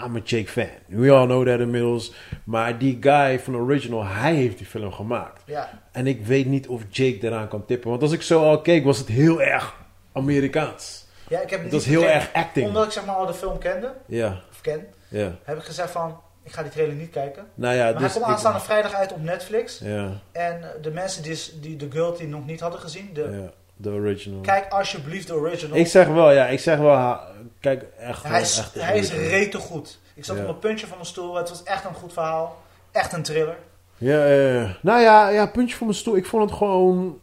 I'm 0.04 0.16
a 0.16 0.20
Jake 0.24 0.48
fan. 0.48 0.68
We 0.86 1.10
all 1.12 1.26
know 1.26 1.46
that 1.46 1.60
inmiddels. 1.60 2.12
Maar 2.44 2.78
die 2.78 2.98
guy 3.00 3.40
van 3.40 3.56
Original, 3.56 4.04
hij 4.04 4.34
heeft 4.34 4.58
die 4.58 4.66
film 4.66 4.92
gemaakt. 4.92 5.42
Ja, 5.46 5.80
En 5.92 6.06
ik 6.06 6.26
weet 6.26 6.46
niet 6.46 6.68
of 6.68 6.82
Jake 6.90 7.18
eraan 7.26 7.48
kan 7.48 7.64
tippen. 7.66 7.90
Want 7.90 8.02
als 8.02 8.12
ik 8.12 8.22
zo 8.22 8.42
al 8.44 8.60
keek, 8.60 8.84
was 8.84 8.98
het 8.98 9.08
heel 9.08 9.42
erg 9.42 9.74
Amerikaans. 10.12 11.06
Ja 11.28 11.40
ik 11.40 11.50
heb 11.50 11.62
Het 11.62 11.62
niet 11.62 11.72
was 11.72 11.84
heel 11.84 12.00
gekeken. 12.00 12.20
erg 12.20 12.32
acting. 12.32 12.66
Omdat 12.66 12.84
ik 12.84 12.92
zeg 12.92 13.04
maar 13.04 13.14
al 13.14 13.26
de 13.26 13.34
film 13.34 13.58
kende, 13.58 13.92
Ja, 14.06 14.38
of 14.50 14.60
ken, 14.60 14.86
ja. 15.08 15.32
heb 15.44 15.56
ik 15.58 15.62
gezegd 15.64 15.90
van, 15.90 16.20
ik 16.42 16.52
ga 16.52 16.62
die 16.62 16.70
trailer 16.70 16.94
niet 16.94 17.10
kijken. 17.10 17.46
Nou 17.54 17.74
ja, 17.74 17.84
Maar 17.84 17.92
dus... 17.92 18.00
hij 18.02 18.10
komt 18.12 18.24
ik- 18.24 18.30
aanstaande 18.30 18.60
vrijdag 18.60 18.94
uit 18.94 19.12
op 19.12 19.22
Netflix. 19.22 19.78
Ja, 19.78 20.10
En 20.32 20.60
de 20.82 20.90
mensen 20.90 21.22
die, 21.22 21.38
die 21.60 21.76
de 21.76 21.90
Guilty 21.90 22.24
nog 22.24 22.46
niet 22.46 22.60
hadden 22.60 22.80
gezien, 22.80 23.10
de 23.14 23.38
ja. 23.42 23.50
De 23.80 23.90
original. 23.90 24.40
Kijk 24.40 24.72
alsjeblieft 24.72 25.26
de 25.26 25.34
original. 25.34 25.76
Ik 25.76 25.86
zeg 25.86 26.06
wel, 26.06 26.30
ja, 26.32 26.46
ik 26.46 26.60
zeg 26.60 26.78
wel, 26.78 27.18
kijk 27.60 27.84
echt. 27.98 28.22
hij 28.22 28.40
is, 28.40 28.58
echt 28.58 28.74
hij 28.74 28.98
is 28.98 29.12
rete 29.12 29.58
goed. 29.58 29.98
Ik 30.14 30.24
zat 30.24 30.36
Ja. 30.36 30.42
op 30.42 30.48
een 30.48 30.58
puntje 30.58 30.86
van 30.86 30.96
mijn 30.96 31.08
stoel. 31.08 31.34
Het 31.34 31.48
was 31.48 31.62
echt 31.62 31.84
een 31.84 31.94
goed 31.94 32.12
verhaal. 32.12 32.56
Echt 32.92 33.12
een 33.12 33.22
thriller. 33.22 33.56
Ja, 33.96 34.26
ja, 34.26 34.50
ja. 34.60 34.76
nou 34.82 35.00
ja, 35.00 35.28
ja, 35.28 35.46
puntje 35.46 35.76
van 35.76 35.86
mijn 35.86 35.98
stoel. 35.98 36.16
Ik 36.16 36.26
vond 36.26 36.50
het 36.50 36.58
gewoon. 36.58 37.18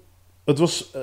Het 0.45 0.59
was. 0.59 0.91
eh, 0.93 1.01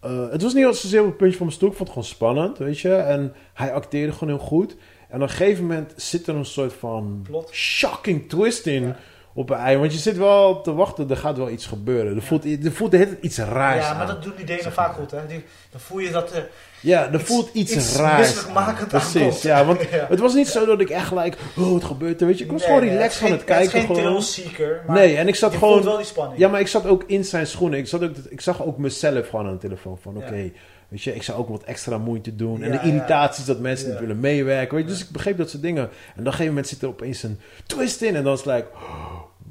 eh, 0.00 0.30
het 0.30 0.42
was 0.42 0.54
niet 0.54 0.64
zozeer 0.64 1.00
op 1.00 1.06
het 1.06 1.16
puntje 1.16 1.36
van 1.36 1.46
mijn 1.46 1.58
stoel. 1.58 1.70
Ik 1.70 1.76
vond 1.76 1.88
het 1.88 1.98
gewoon 1.98 2.14
spannend, 2.14 2.58
weet 2.58 2.80
je. 2.80 2.94
En 2.94 3.34
hij 3.54 3.72
acteerde 3.72 4.12
gewoon 4.12 4.28
heel 4.34 4.46
goed. 4.46 4.76
En 5.08 5.16
op 5.16 5.22
een 5.22 5.28
gegeven 5.28 5.66
moment 5.66 5.92
zit 5.96 6.26
er 6.26 6.34
een 6.34 6.44
soort 6.44 6.72
van. 6.72 7.20
Plot. 7.22 7.50
shocking 7.52 8.28
twist 8.28 8.66
in. 8.66 8.82
Ja. 8.82 8.96
Op 9.34 9.50
een 9.50 9.56
ei. 9.56 9.76
Want 9.78 9.92
je 9.92 9.98
zit 9.98 10.16
wel 10.16 10.60
te 10.60 10.74
wachten, 10.74 11.10
er 11.10 11.16
gaat 11.16 11.36
wel 11.36 11.50
iets 11.50 11.66
gebeuren. 11.66 12.16
Er 12.16 12.22
voelt, 12.22 12.44
er 12.64 12.72
voelt 12.72 12.90
de 12.90 12.96
hele 12.96 13.08
tijd 13.10 13.22
iets 13.24 13.38
raars 13.38 13.84
Ja, 13.86 13.92
maar 13.92 14.00
aan. 14.02 14.06
dat 14.06 14.22
doen 14.22 14.32
die 14.36 14.44
Denen 14.44 14.72
vaak 14.72 14.94
goed. 14.94 15.10
Hè? 15.10 15.26
Die, 15.28 15.44
dan 15.70 15.80
voel 15.80 15.98
je 15.98 16.10
dat... 16.10 16.32
eh, 16.32 16.40
Ja, 16.80 17.06
er 17.06 17.14
iets- 17.14 17.22
voelt 17.24 17.50
iets, 17.52 17.72
iets 17.72 17.96
raars. 17.96 18.44
Precies, 18.88 19.42
ja. 19.42 19.64
Want 19.64 19.80
Ja. 19.90 20.06
het 20.08 20.18
was 20.20 20.34
niet 20.34 20.48
zo 20.48 20.66
dat 20.66 20.80
ik 20.80 20.90
echt 20.90 21.06
gelijk... 21.06 21.36
Oh, 21.56 21.72
wat 21.72 21.84
gebeurt 21.84 22.20
er? 22.20 22.26
Weet 22.26 22.38
je, 22.38 22.44
ik 22.44 22.50
was 22.50 22.60
nee, 22.60 22.68
gewoon 22.70 22.84
nee, 22.84 22.92
relaxed 22.96 23.20
het 23.20 23.28
van 23.28 23.38
het 23.38 23.46
geen- 23.46 23.56
kijken. 23.56 23.78
Het 23.78 23.86
gewoon. 23.86 24.02
thrill-seeker. 24.02 24.82
maar 24.86 24.96
Nee, 24.96 25.16
en 25.16 25.28
ik 25.28 25.34
zat 25.34 25.54
gewoon... 25.54 25.82
wel 25.82 25.96
die 25.96 26.06
spanning. 26.06 26.38
Ja, 26.38 26.48
maar 26.48 26.60
ik 26.60 26.68
zat 26.68 26.86
ook 26.86 27.04
in 27.06 27.24
zijn 27.24 27.46
schoenen. 27.46 27.78
Ik, 27.78 27.86
zat 27.86 28.02
ook, 28.02 28.16
ik 28.28 28.40
zag 28.40 28.62
ook 28.64 28.78
mezelf 28.78 29.28
gewoon 29.28 29.46
aan 29.46 29.52
de 29.52 29.58
telefoon. 29.58 29.98
Van 30.02 30.16
oké, 30.16 30.34
Ja. 30.34 30.50
Weet 30.90 31.02
je, 31.02 31.14
ik 31.14 31.22
zou 31.22 31.38
ook 31.38 31.48
wat 31.48 31.62
extra 31.62 31.98
moeite 31.98 32.36
doen. 32.36 32.62
en 32.62 32.72
Ja, 32.72 32.78
de 32.82 32.86
irritaties 32.88 33.44
dat 33.44 33.58
mensen 33.58 33.86
Ja. 33.86 33.92
niet 33.92 34.00
willen 34.00 34.20
meewerken. 34.20 34.74
Weet 34.76 34.84
je, 34.84 34.90
dus 34.90 35.00
ik 35.02 35.10
begreep 35.10 35.36
dat 35.36 35.50
soort 35.50 35.62
dingen. 35.62 35.82
En 35.82 35.90
op 36.12 36.16
een 36.18 36.24
gegeven 36.24 36.46
moment 36.46 36.68
zit 36.68 36.82
er 36.82 36.88
opeens 36.88 37.22
een 37.22 37.40
twist 37.66 38.02
in. 38.02 38.16
En 38.16 38.24
dan 38.24 38.32
is 38.32 38.38
het 38.44 38.54
like, 38.54 38.66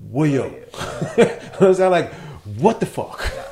wojo. 0.10 0.50
dan 1.60 1.70
is 1.70 1.78
het 1.78 1.92
like, 1.94 2.10
what 2.58 2.80
the 2.80 2.86
fuck? 2.86 3.48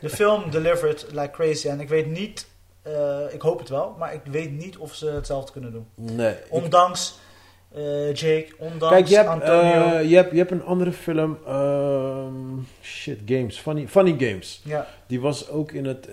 De 0.00 0.08
film 0.10 0.50
delivered 0.50 1.06
like 1.12 1.30
crazy. 1.30 1.68
En 1.68 1.80
ik 1.80 1.88
weet 1.88 2.06
niet... 2.06 2.46
eh, 2.82 3.18
ik 3.32 3.40
hoop 3.40 3.58
het 3.58 3.68
wel. 3.68 3.94
Maar 3.98 4.14
ik 4.14 4.20
weet 4.30 4.50
niet 4.50 4.76
of 4.76 4.94
ze 4.94 5.06
hetzelfde 5.10 5.52
kunnen 5.52 5.72
doen. 5.72 5.86
Nee. 5.94 6.34
Ondanks 6.48 7.18
eh, 7.74 8.06
Jake. 8.14 8.46
Ondanks 8.58 8.88
Kijk, 8.96 9.06
je 9.06 9.16
hebt, 9.16 9.28
Antonio. 9.28 9.96
eh, 9.96 10.08
je, 10.10 10.16
hebt, 10.16 10.30
je 10.32 10.38
hebt 10.38 10.50
een 10.50 10.64
andere 10.64 10.92
film. 10.92 11.38
ehm, 11.46 12.34
shit, 12.82 13.18
Games. 13.26 13.58
Funny, 13.58 13.88
funny 13.88 14.14
Games. 14.18 14.60
ja. 14.64 14.86
Die 15.06 15.20
was 15.20 15.48
ook 15.48 15.72
in 15.72 15.84
het 15.84 16.08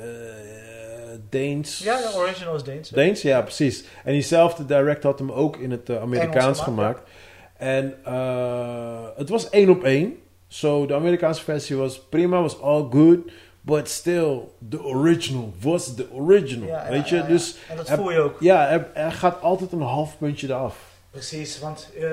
Deens. 1.30 1.80
ja, 1.80 1.98
de 1.98 2.18
original 2.18 2.56
is 2.56 2.64
Deens. 2.64 2.90
Deens, 2.90 3.22
ja, 3.22 3.42
precies. 3.42 3.84
En 4.04 4.12
diezelfde 4.12 4.66
direct 4.66 5.04
had 5.04 5.20
hem 5.20 5.32
ook 5.32 5.58
in 5.58 5.72
het 5.72 5.90
eh, 5.90 6.02
Amerikaans 6.02 6.60
gemaakt. 6.60 7.00
gemaakt, 7.00 7.10
En 7.58 7.98
eh, 8.06 9.08
het 9.18 9.30
was 9.30 9.50
één 9.50 9.70
op 9.70 9.84
één. 9.84 10.18
Zo, 10.48 10.86
de 10.86 10.94
Amerikaanse 10.94 11.44
versie 11.44 11.76
was 11.76 12.00
prima, 12.00 12.42
was 12.42 12.62
all 12.62 12.88
good. 12.90 13.18
But 13.62 13.90
still, 13.90 14.40
the 14.70 14.84
original 14.84 15.54
was 15.62 15.96
the 15.96 16.08
original. 16.14 16.68
Ja, 16.68 16.84
ja, 16.86 16.90
weet 16.92 17.10
je? 17.10 17.16
ja. 17.16 17.22
Dus 17.22 17.56
En 17.70 17.78
dat 17.78 17.90
voel 17.90 18.12
je 18.12 18.20
ook. 18.20 18.36
ja, 18.40 18.70
er, 18.70 18.88
er 18.94 19.12
gaat 19.12 19.42
altijd 19.42 19.72
een 19.72 19.82
half 19.82 20.18
puntje 20.18 20.48
eraf. 20.48 20.88
Precies, 21.12 21.60
want 21.60 21.90
eh, 22.00 22.04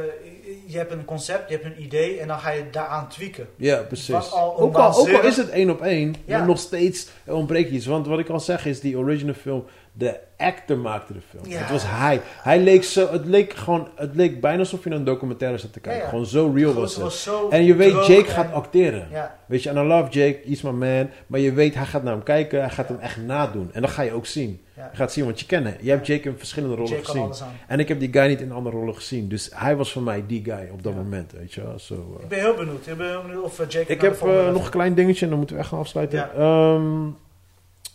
je 0.67 0.77
hebt 0.79 0.93
een 0.93 1.05
concept, 1.05 1.49
je 1.51 1.55
hebt 1.57 1.67
een 1.77 1.83
idee 1.83 2.19
en 2.21 2.29
dan 2.29 2.39
ga 2.39 2.51
je 2.51 2.71
daaraan 2.71 3.09
tweaken. 3.09 3.49
Ja, 3.57 3.83
precies. 3.83 4.33
Al 4.33 4.57
ook, 4.59 4.75
al, 4.75 4.99
ook 4.99 5.13
al 5.13 5.23
is 5.25 5.37
het 5.37 5.49
één 5.51 5.71
op 5.71 5.83
één, 5.83 6.15
Ja. 6.25 6.39
maar 6.39 6.47
nog 6.47 6.59
steeds 6.59 7.09
ontbreekt 7.27 7.71
iets. 7.71 7.87
Want 7.87 8.07
wat 8.07 8.19
ik 8.19 8.29
al 8.29 8.41
zeg 8.41 8.67
is, 8.67 8.81
die 8.81 8.99
original 8.99 9.35
film, 9.35 9.65
de 9.99 10.19
actor 10.37 10.79
maakte 10.79 11.13
de 11.13 11.19
film. 11.31 11.47
Ja. 11.47 11.59
Het 11.59 11.71
was 11.71 11.83
hij. 11.87 12.21
Hij 12.43 12.61
leek 12.61 12.85
zo, 12.85 13.13
het 13.13 13.27
leek 13.27 13.53
gewoon, 13.53 13.89
het 13.95 14.15
leek 14.15 14.41
bijna 14.41 14.59
alsof 14.59 14.83
je 14.85 14.89
naar 14.89 14.99
een 14.99 15.05
documentaire 15.05 15.59
zat 15.59 15.73
te 15.73 15.81
kijken. 15.81 16.03
Ja. 16.03 16.09
Gewoon 16.09 16.27
zo 16.27 16.53
real 16.55 16.73
was 16.75 16.95
het. 16.95 17.03
was 17.03 17.23
zo 17.23 17.49
En 17.49 17.65
je 17.65 17.75
weet, 17.75 17.93
Jake 17.93 18.15
en- 18.15 18.25
gaat 18.25 18.53
acteren. 18.53 19.09
Weet 19.47 19.63
je, 19.63 19.69
en 19.71 19.77
I 19.77 19.87
love 19.87 20.11
Jake, 20.11 20.39
he's 20.47 20.63
my 20.63 20.71
man. 20.71 21.09
Maar 21.27 21.41
je 21.41 21.53
weet, 21.53 21.75
hij 21.75 21.85
gaat 21.85 22.03
naar 22.03 22.13
hem 22.13 22.23
kijken, 22.23 22.61
hij 22.61 22.71
gaat 22.71 22.89
hem 22.89 22.99
echt 22.99 23.17
nadoen. 23.17 23.71
En 23.73 23.81
dat 23.83 23.91
ga 23.91 24.03
je 24.03 24.13
ook 24.13 24.27
zien. 24.27 24.61
ja. 24.75 24.89
Je 24.91 24.97
gaat 24.97 25.13
zien, 25.13 25.25
want 25.25 25.41
je 25.41 25.47
kent 25.47 25.65
hem. 25.67 25.75
Je 25.81 25.91
hebt 25.91 26.07
Jake 26.07 26.29
in 26.29 26.39
verschillende 26.39 26.75
rollen 26.77 26.91
Jake 26.91 27.05
gezien. 27.05 27.33
En 27.67 27.79
ik 27.81 27.89
heb 27.89 28.01
die 28.01 28.13
guy 28.13 28.27
niet 28.29 28.41
in 28.41 28.53
andere 28.53 28.77
rollen 28.77 28.95
gezien. 28.95 29.29
Dus 29.29 29.51
hij 29.55 29.77
was 29.77 29.93
voor 29.93 30.03
mij 30.03 30.25
die 30.27 30.45
guy 30.45 30.69
op 30.73 30.83
dat 30.83 30.93
Ja. 30.93 30.99
moment, 30.99 31.33
weet 31.33 31.53
je 31.55 31.63
wel. 31.63 31.75
Eh. 31.91 32.23
Ik 32.23 32.29
ben 32.29 32.39
heel 32.39 32.55
benieuwd. 32.55 32.87
Ik 32.87 32.97
ben 32.97 33.09
heel 33.09 33.23
benieuwd 33.23 33.45
of 33.45 33.61
eh, 33.61 33.69
Jake... 33.69 33.93
Ik 33.93 34.01
heb 34.01 34.23
eh, 34.23 34.53
nog 34.53 34.65
een 34.65 34.71
klein 34.71 34.95
dingetje 34.95 35.23
en 35.25 35.29
dan 35.29 35.39
moeten 35.39 35.57
we 35.57 35.63
echt 35.63 35.71
gaan 35.71 35.81
afsluiten. 35.81 36.19
Ja. 36.19 36.31
Ehm, 36.37 37.07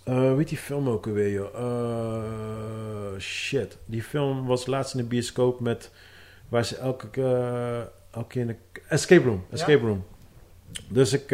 eh, 0.04 0.36
weet 0.36 0.50
die 0.50 0.58
film 0.58 0.90
ook 0.90 1.08
alweer, 1.08 1.32
joh? 1.32 1.56
Eh, 1.56 3.20
shit. 3.20 3.78
Die 3.86 4.04
film 4.04 4.46
was 4.46 4.66
laatst 4.66 4.94
in 4.94 5.00
de 5.02 5.08
bioscoop 5.08 5.60
met... 5.60 5.92
Waar 6.50 6.66
ze 6.66 6.78
elke, 6.78 7.08
eh, 7.22 7.80
elke 8.12 8.28
keer 8.28 8.42
in 8.42 8.48
de... 8.48 8.56
Escape 8.88 9.24
Room. 9.24 9.46
Ja? 9.50 9.54
Escape 9.56 9.86
Room. 9.86 10.06
Dus 10.88 11.14
ik, 11.14 11.32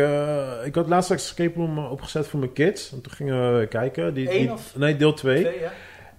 ik 0.65 0.76
had 0.76 0.88
laatst 0.88 1.11
Escape 1.11 1.53
Room 1.60 1.77
opgezet 1.80 2.27
voor 2.27 2.39
mijn 2.39 2.53
kids. 2.53 2.91
En 2.91 3.02
toen 3.02 3.11
gingen 3.14 3.60
we 3.60 3.68
kijken. 3.68 4.14
Die, 4.14 4.31
Eén 4.31 4.39
die- 4.39 4.52
of 4.52 4.76
Nee, 4.76 4.95
deel 4.95 5.14
2. 5.14 5.41
Twee, 5.44 5.60
ja. 5.60 5.72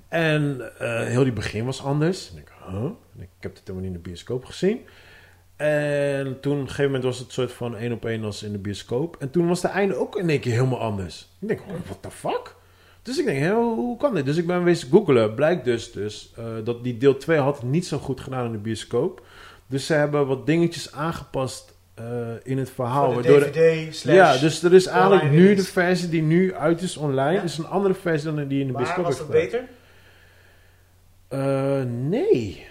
En 0.08 0.70
heel 1.06 1.22
die 1.22 1.32
begin 1.32 1.64
was 1.64 1.82
anders. 1.82 2.30
En 2.32 2.38
ik, 2.38 2.52
huh? 2.70 2.84
En 2.84 3.20
ik 3.20 3.28
heb 3.40 3.50
het 3.54 3.60
helemaal 3.60 3.80
niet 3.88 3.96
in 3.96 4.02
de 4.02 4.08
bioscoop 4.08 4.44
gezien. 4.44 4.80
En 5.58 6.40
toen, 6.40 6.52
op 6.52 6.60
een 6.60 6.66
gegeven 6.66 6.84
moment 6.84 7.04
was 7.04 7.18
het 7.18 7.32
soort 7.32 7.52
van 7.52 7.76
één 7.76 7.92
op 7.92 8.04
één 8.04 8.24
als 8.24 8.42
in 8.42 8.52
de 8.52 8.58
bioscoop. 8.58 9.16
En 9.18 9.30
toen 9.30 9.48
was 9.48 9.60
de 9.60 9.68
einde 9.68 9.94
ook 9.96 10.16
in 10.16 10.30
één 10.30 10.40
keer 10.40 10.52
helemaal 10.52 10.80
anders. 10.80 11.28
Ik 11.40 11.48
denk, 11.48 11.60
oh, 11.60 11.74
what 11.84 11.98
the 12.00 12.10
fuck? 12.10 12.54
Dus 13.02 13.18
ik 13.18 13.24
denk, 13.24 13.52
hoe, 13.52 13.96
kan 13.96 14.14
dit? 14.14 14.24
Dus 14.24 14.36
ik 14.36 14.46
ben 14.46 14.64
wezen 14.64 14.90
googlen. 14.90 15.34
Blijkt 15.34 15.64
dus, 15.64 15.92
dus 15.92 16.32
eh, 16.36 16.44
dat 16.64 16.84
die 16.84 16.98
deel 16.98 17.16
2 17.16 17.38
had 17.38 17.62
niet 17.62 17.86
zo 17.86 17.98
goed 17.98 18.20
gedaan 18.20 18.46
in 18.46 18.52
de 18.52 18.58
bioscoop. 18.58 19.26
Dus 19.66 19.86
ze 19.86 19.94
hebben 19.94 20.26
wat 20.26 20.46
dingetjes 20.46 20.92
aangepast 20.92 21.74
eh, 21.94 22.04
in 22.42 22.58
het 22.58 22.70
verhaal. 22.70 23.12
Voor 23.12 23.22
de 23.22 23.28
waardoor 23.32 23.52
de- 23.52 23.58
DVD 23.58 23.96
slash... 23.96 24.14
ja, 24.14 24.36
dus 24.36 24.62
er 24.62 24.74
is 24.74 24.86
eigenlijk 24.86 25.30
nu 25.30 25.54
de 25.54 25.62
versie 25.64 26.08
die 26.08 26.22
nu 26.22 26.54
uit 26.54 26.82
is 26.82 26.96
online. 26.96 27.32
Ja? 27.32 27.42
is 27.42 27.58
een 27.58 27.66
andere 27.66 27.94
versie 27.94 28.32
dan 28.32 28.48
die 28.48 28.60
in 28.60 28.66
de 28.66 28.72
Maar 28.72 28.82
bioscoop 28.82 29.04
was 29.04 29.18
dat 29.18 29.30
beter? 29.30 29.64
Eh, 31.28 31.82
nee. 31.84 32.66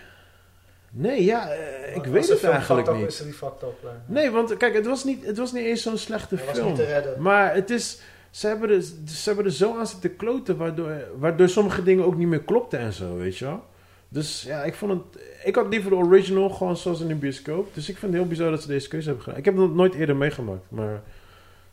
Nee, 1.00 1.24
ja, 1.24 1.50
eh, 1.50 1.96
ik 1.96 2.04
weet 2.04 2.28
het 2.28 2.40
film 2.40 2.52
eigenlijk 2.52 2.94
niet. 2.94 3.08
Is 3.08 3.20
er 3.20 3.26
die 3.26 3.34
fucked 3.34 3.62
up? 3.64 3.92
Nee, 4.06 4.30
want 4.32 4.58
kijk, 4.58 4.74
het 4.74 4.86
was 4.86 5.04
niet, 5.04 5.26
het 5.26 5.38
was 5.38 5.52
niet 5.52 5.66
eens 5.66 5.82
zo'n 5.82 5.98
slechte 5.98 6.36
was 6.36 6.46
film. 6.56 6.68
niet 6.68 6.76
te 6.76 6.84
redden. 6.84 7.22
Maar 7.22 7.54
het 7.54 7.70
is, 7.70 8.00
ze 8.30 8.48
hebben, 8.48 8.70
er, 8.70 8.82
ze 8.82 9.24
hebben 9.24 9.46
er 9.46 9.52
zo 9.52 9.78
aan 9.78 9.88
zitten 9.88 10.16
kloten, 10.16 10.58
waardoor, 10.58 10.92
waardoor 11.18 11.50
sommige 11.50 11.84
dingen 11.84 12.06
ook 12.06 12.18
niet 12.18 12.28
meer 12.28 12.44
klopten 12.44 12.80
en 12.80 12.94
zo, 12.94 13.18
weet 13.18 13.38
je 13.38 13.46
wel. 13.46 13.64
Dus 14.10 14.44
ja, 14.44 14.64
ik 14.64 14.74
vond 14.74 14.92
het, 14.92 15.24
ik 15.44 15.56
had 15.56 15.68
liever 15.70 15.90
de 15.90 15.96
original 15.96 16.50
gewoon 16.50 16.78
zoals 16.78 17.02
in 17.02 17.08
de 17.08 17.16
bioscoop. 17.16 17.74
Dus 17.74 17.90
ik 17.90 17.98
vind 17.98 18.12
het 18.12 18.22
heel 18.22 18.30
bizar 18.30 18.52
dat 18.52 18.62
ze 18.62 18.68
deze 18.68 18.88
keuze 18.88 19.06
hebben 19.08 19.24
gedaan. 19.24 19.40
Ik 19.40 19.46
heb 19.46 19.58
het 19.58 19.74
nooit 19.74 19.94
eerder 19.94 20.16
meegemaakt, 20.16 20.66
maar 20.70 21.02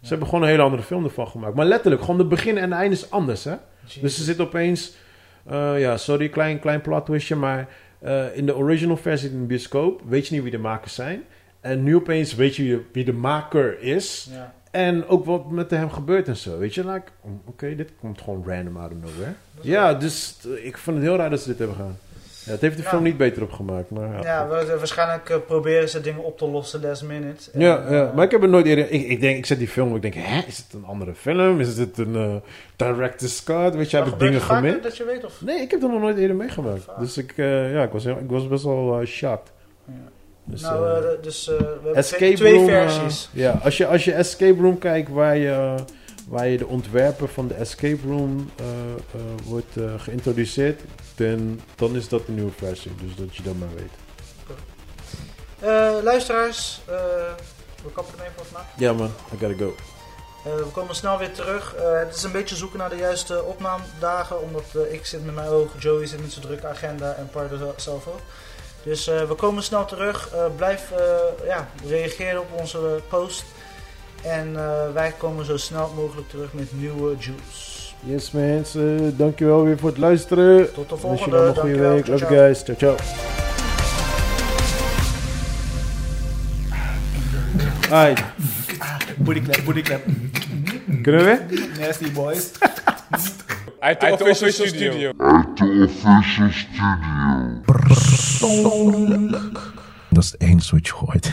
ze 0.01 0.09
hebben 0.09 0.29
gewoon 0.29 0.43
een 0.43 0.51
hele 0.51 0.63
andere 0.63 0.83
film 0.83 1.05
ervan 1.05 1.29
gemaakt. 1.29 1.55
Maar 1.55 1.67
letterlijk, 1.67 2.03
gewoon 2.03 2.19
de 2.19 2.25
begin 2.25 2.59
en 2.59 2.71
de 2.71 2.77
einde 2.77 2.97
is 2.97 3.11
anders, 3.11 3.45
hè. 3.45 3.55
Dus 4.01 4.17
ze 4.17 4.23
zit 4.23 4.41
opeens, 4.41 4.95
eh, 5.47 5.81
ja, 5.81 5.97
sorry, 5.97 6.29
klein, 6.29 6.59
klein 6.61 6.81
plot 6.81 7.07
twistje, 7.07 7.37
maar 7.37 7.69
eh, 8.05 8.37
in 8.37 8.47
de 8.47 8.57
original 8.57 8.97
versie 8.97 9.31
in 9.31 9.41
de 9.41 9.47
bioscoop 9.47 10.03
weet 10.09 10.27
je 10.27 10.35
niet 10.35 10.43
wie 10.43 10.53
de 10.53 10.59
makers 10.59 10.95
zijn. 10.95 11.23
En 11.61 11.83
nu 11.83 11.97
opeens 11.97 12.35
weet 12.35 12.57
je 12.57 12.83
wie 12.93 13.05
de, 13.05 13.13
maker 13.13 13.81
is. 13.81 14.29
Ja. 14.31 14.55
En 14.71 15.07
ook 15.07 15.25
wat 15.25 15.51
met 15.51 15.71
hem 15.71 15.91
gebeurt 15.91 16.29
en 16.29 16.37
zo. 16.37 16.59
Weet 16.59 16.75
je, 16.75 16.87
like, 16.87 17.11
oké, 17.45 17.75
dit 17.75 17.91
komt 18.01 18.21
gewoon 18.21 18.45
random 18.47 18.77
out 18.77 18.91
of 18.91 18.97
nowhere. 18.97 19.33
Ja, 19.61 19.95
dus 19.95 20.39
eh, 20.45 20.67
ik 20.67 20.79
vond 20.79 20.97
het 20.97 21.07
heel 21.07 21.17
raar 21.17 21.31
dat 21.31 21.41
ze 21.41 21.49
dit 21.49 21.59
hebben 21.59 21.77
gedaan. 21.77 21.99
Ja, 22.45 22.53
het 22.53 22.61
heeft 22.61 22.77
de 22.77 22.83
Ja. 22.83 22.89
film 22.89 23.03
niet 23.03 23.17
beter 23.17 23.43
opgemaakt, 23.43 23.91
maar 23.91 24.09
ja. 24.13 24.21
Ja, 24.23 24.47
wa- 24.49 24.77
waarschijnlijk 24.77 25.31
eh, 25.31 25.37
proberen 25.47 25.89
ze 25.89 26.01
dingen 26.01 26.25
op 26.25 26.39
te 26.39 26.49
lossen 26.49 26.81
last 26.83 27.03
minute. 27.05 27.51
En, 27.53 27.61
Ja, 27.61 27.85
ja, 27.91 28.07
eh, 28.09 28.15
maar 28.15 28.25
ik 28.25 28.31
heb 28.31 28.41
het 28.41 28.51
nooit 28.51 28.67
eerder... 28.67 28.91
Ik, 28.91 29.03
ik 29.09 29.21
denk, 29.21 29.37
ik 29.37 29.47
zet 29.47 29.59
die 29.59 29.69
film 29.69 29.97
ik 29.97 30.03
denk, 30.03 30.15
hè, 30.15 30.41
is 30.47 30.57
het 30.57 30.67
een 30.73 30.85
andere 30.85 31.15
film? 31.15 31.61
Is 31.61 31.77
het 31.77 31.99
een 31.99 32.15
eh 32.17 32.35
director's 32.77 33.45
cut? 33.45 33.75
Weet 33.75 33.91
je, 33.91 33.97
heb 33.97 34.07
ik 34.07 34.19
dingen 34.19 34.41
gemist? 34.41 34.83
dat 34.83 34.97
je 34.97 35.05
weet 35.05 35.25
of... 35.25 35.41
Nee, 35.43 35.61
ik 35.61 35.71
heb 35.71 35.81
dat 35.81 35.91
nog 35.91 36.01
nooit 36.01 36.19
eerder 36.19 36.37
meegemaakt. 36.37 36.87
Dus 36.99 37.17
ik, 37.19 37.33
ja, 37.37 37.83
ik, 37.83 37.91
was, 37.93 38.05
ik 38.05 38.15
was 38.27 38.49
best 38.49 38.65
wel 38.65 39.01
eh, 39.01 39.07
shocked. 39.07 39.53
Ja. 39.87 39.93
Dus, 40.45 40.61
nou, 40.63 41.05
dus 41.23 41.47
we 41.47 41.53
hebben 41.75 41.95
Escape 41.95 42.19
twee, 42.35 42.37
twee 42.37 42.65
versies. 42.65 43.29
ja, 43.33 43.61
als 43.63 43.77
je, 43.77 43.87
als 43.87 44.05
je 44.05 44.13
Escape 44.13 44.61
Room 44.61 44.79
kijkt 44.79 45.09
waar 45.11 45.37
je, 45.37 45.75
waar 46.29 46.47
je 46.47 46.59
de 46.59 46.67
ontwerper 46.67 47.29
van 47.29 47.49
de 47.49 47.55
Escape 47.55 48.07
Room 48.07 48.51
eh, 48.57 48.67
eh, 48.67 49.21
wordt 49.45 49.77
eh, 49.77 49.95
geïntroduceerd, 49.99 50.81
dan, 51.15 51.61
dan 51.75 51.97
is 51.97 52.09
dat 52.09 52.27
de 52.27 52.33
nieuwe 52.33 52.53
versie. 52.57 52.95
Dus 52.95 53.15
dat 53.17 53.37
je 53.37 53.43
dat 53.43 53.55
maar 53.55 53.69
weet. 53.75 53.93
Luisteraars, 56.05 56.81
we 57.83 57.93
kappen 57.95 58.19
hem 58.19 58.27
even 58.27 58.37
wat 58.37 58.51
na. 58.53 58.67
Ja 58.77 58.93
man, 58.93 59.11
I 59.33 59.37
gotta 59.39 59.57
go. 59.65 59.75
We 60.45 60.71
komen 60.73 60.95
snel 60.95 61.19
weer 61.19 61.33
terug. 61.33 61.75
Het 62.07 62.17
is 62.17 62.23
een 62.23 62.33
beetje 62.33 62.57
zoeken 62.57 62.79
naar 62.79 62.89
de 62.91 62.97
juiste 62.97 63.43
opnaamdagen. 63.43 64.43
Omdat 64.43 64.65
ik 64.91 65.07
zit 65.07 65.25
met 65.25 65.35
mijn 65.35 65.49
ogen, 65.49 65.79
Joey 65.79 66.07
zit 66.07 66.21
met 66.21 66.33
zijn 66.33 66.45
drukke 66.45 66.67
agenda 66.67 67.15
en 67.15 67.29
Pardo 67.33 67.57
zel- 67.57 67.75
zelf 67.77 68.07
ook. 68.07 68.21
Dus 68.83 69.07
we 69.07 69.35
komen 69.37 69.63
snel 69.63 69.85
terug. 69.85 70.31
Blijf 70.57 70.93
ja, 71.45 71.69
reageren 71.87 72.41
op 72.41 72.53
onze 72.53 73.01
post. 73.09 73.45
En 74.25 74.57
eh, 74.57 74.93
wij 74.95 75.13
komen 75.19 75.45
zo 75.45 75.57
snel 75.57 75.93
mogelijk 75.97 76.29
terug 76.29 76.53
met 76.53 76.69
nieuwe 76.81 77.09
juice. 77.19 77.73
Yes 78.01 78.31
mensen, 78.31 79.17
dankjewel 79.17 79.65
weer 79.65 79.79
voor 79.79 79.89
het 79.89 79.99
luisteren. 79.99 80.73
Tot 80.75 80.89
de 80.89 80.97
Wens 81.03 81.19
je 81.25 81.31
volgende. 81.31 81.37
nog 81.37 81.47
een 81.47 81.55
goede 81.55 81.77
Dankjewel. 81.77 81.93
week. 81.95 82.07
Love 82.07 82.19
ciao. 82.25 82.33
you 82.35 82.45
guys. 82.55 82.63
Ciao 82.63 82.77
ciao. 82.77 82.97
Alright, 87.91 88.25
Booty 89.19 89.41
clap, 89.41 89.65
booty 89.65 89.83
clap. 89.83 90.03
kunnen 91.03 91.25
we 91.25 91.45
weer? 91.49 91.69
Nasty 91.81 92.13
boys. 92.13 92.51
Uit 93.81 94.01
de 94.01 94.13
official 94.13 94.51
studio. 94.67 95.13
Dat 100.11 100.23
is 100.25 100.31
het 100.33 100.41
enige 100.41 100.75
wat 100.75 100.87
je 100.87 100.93
hoort. 100.93 101.31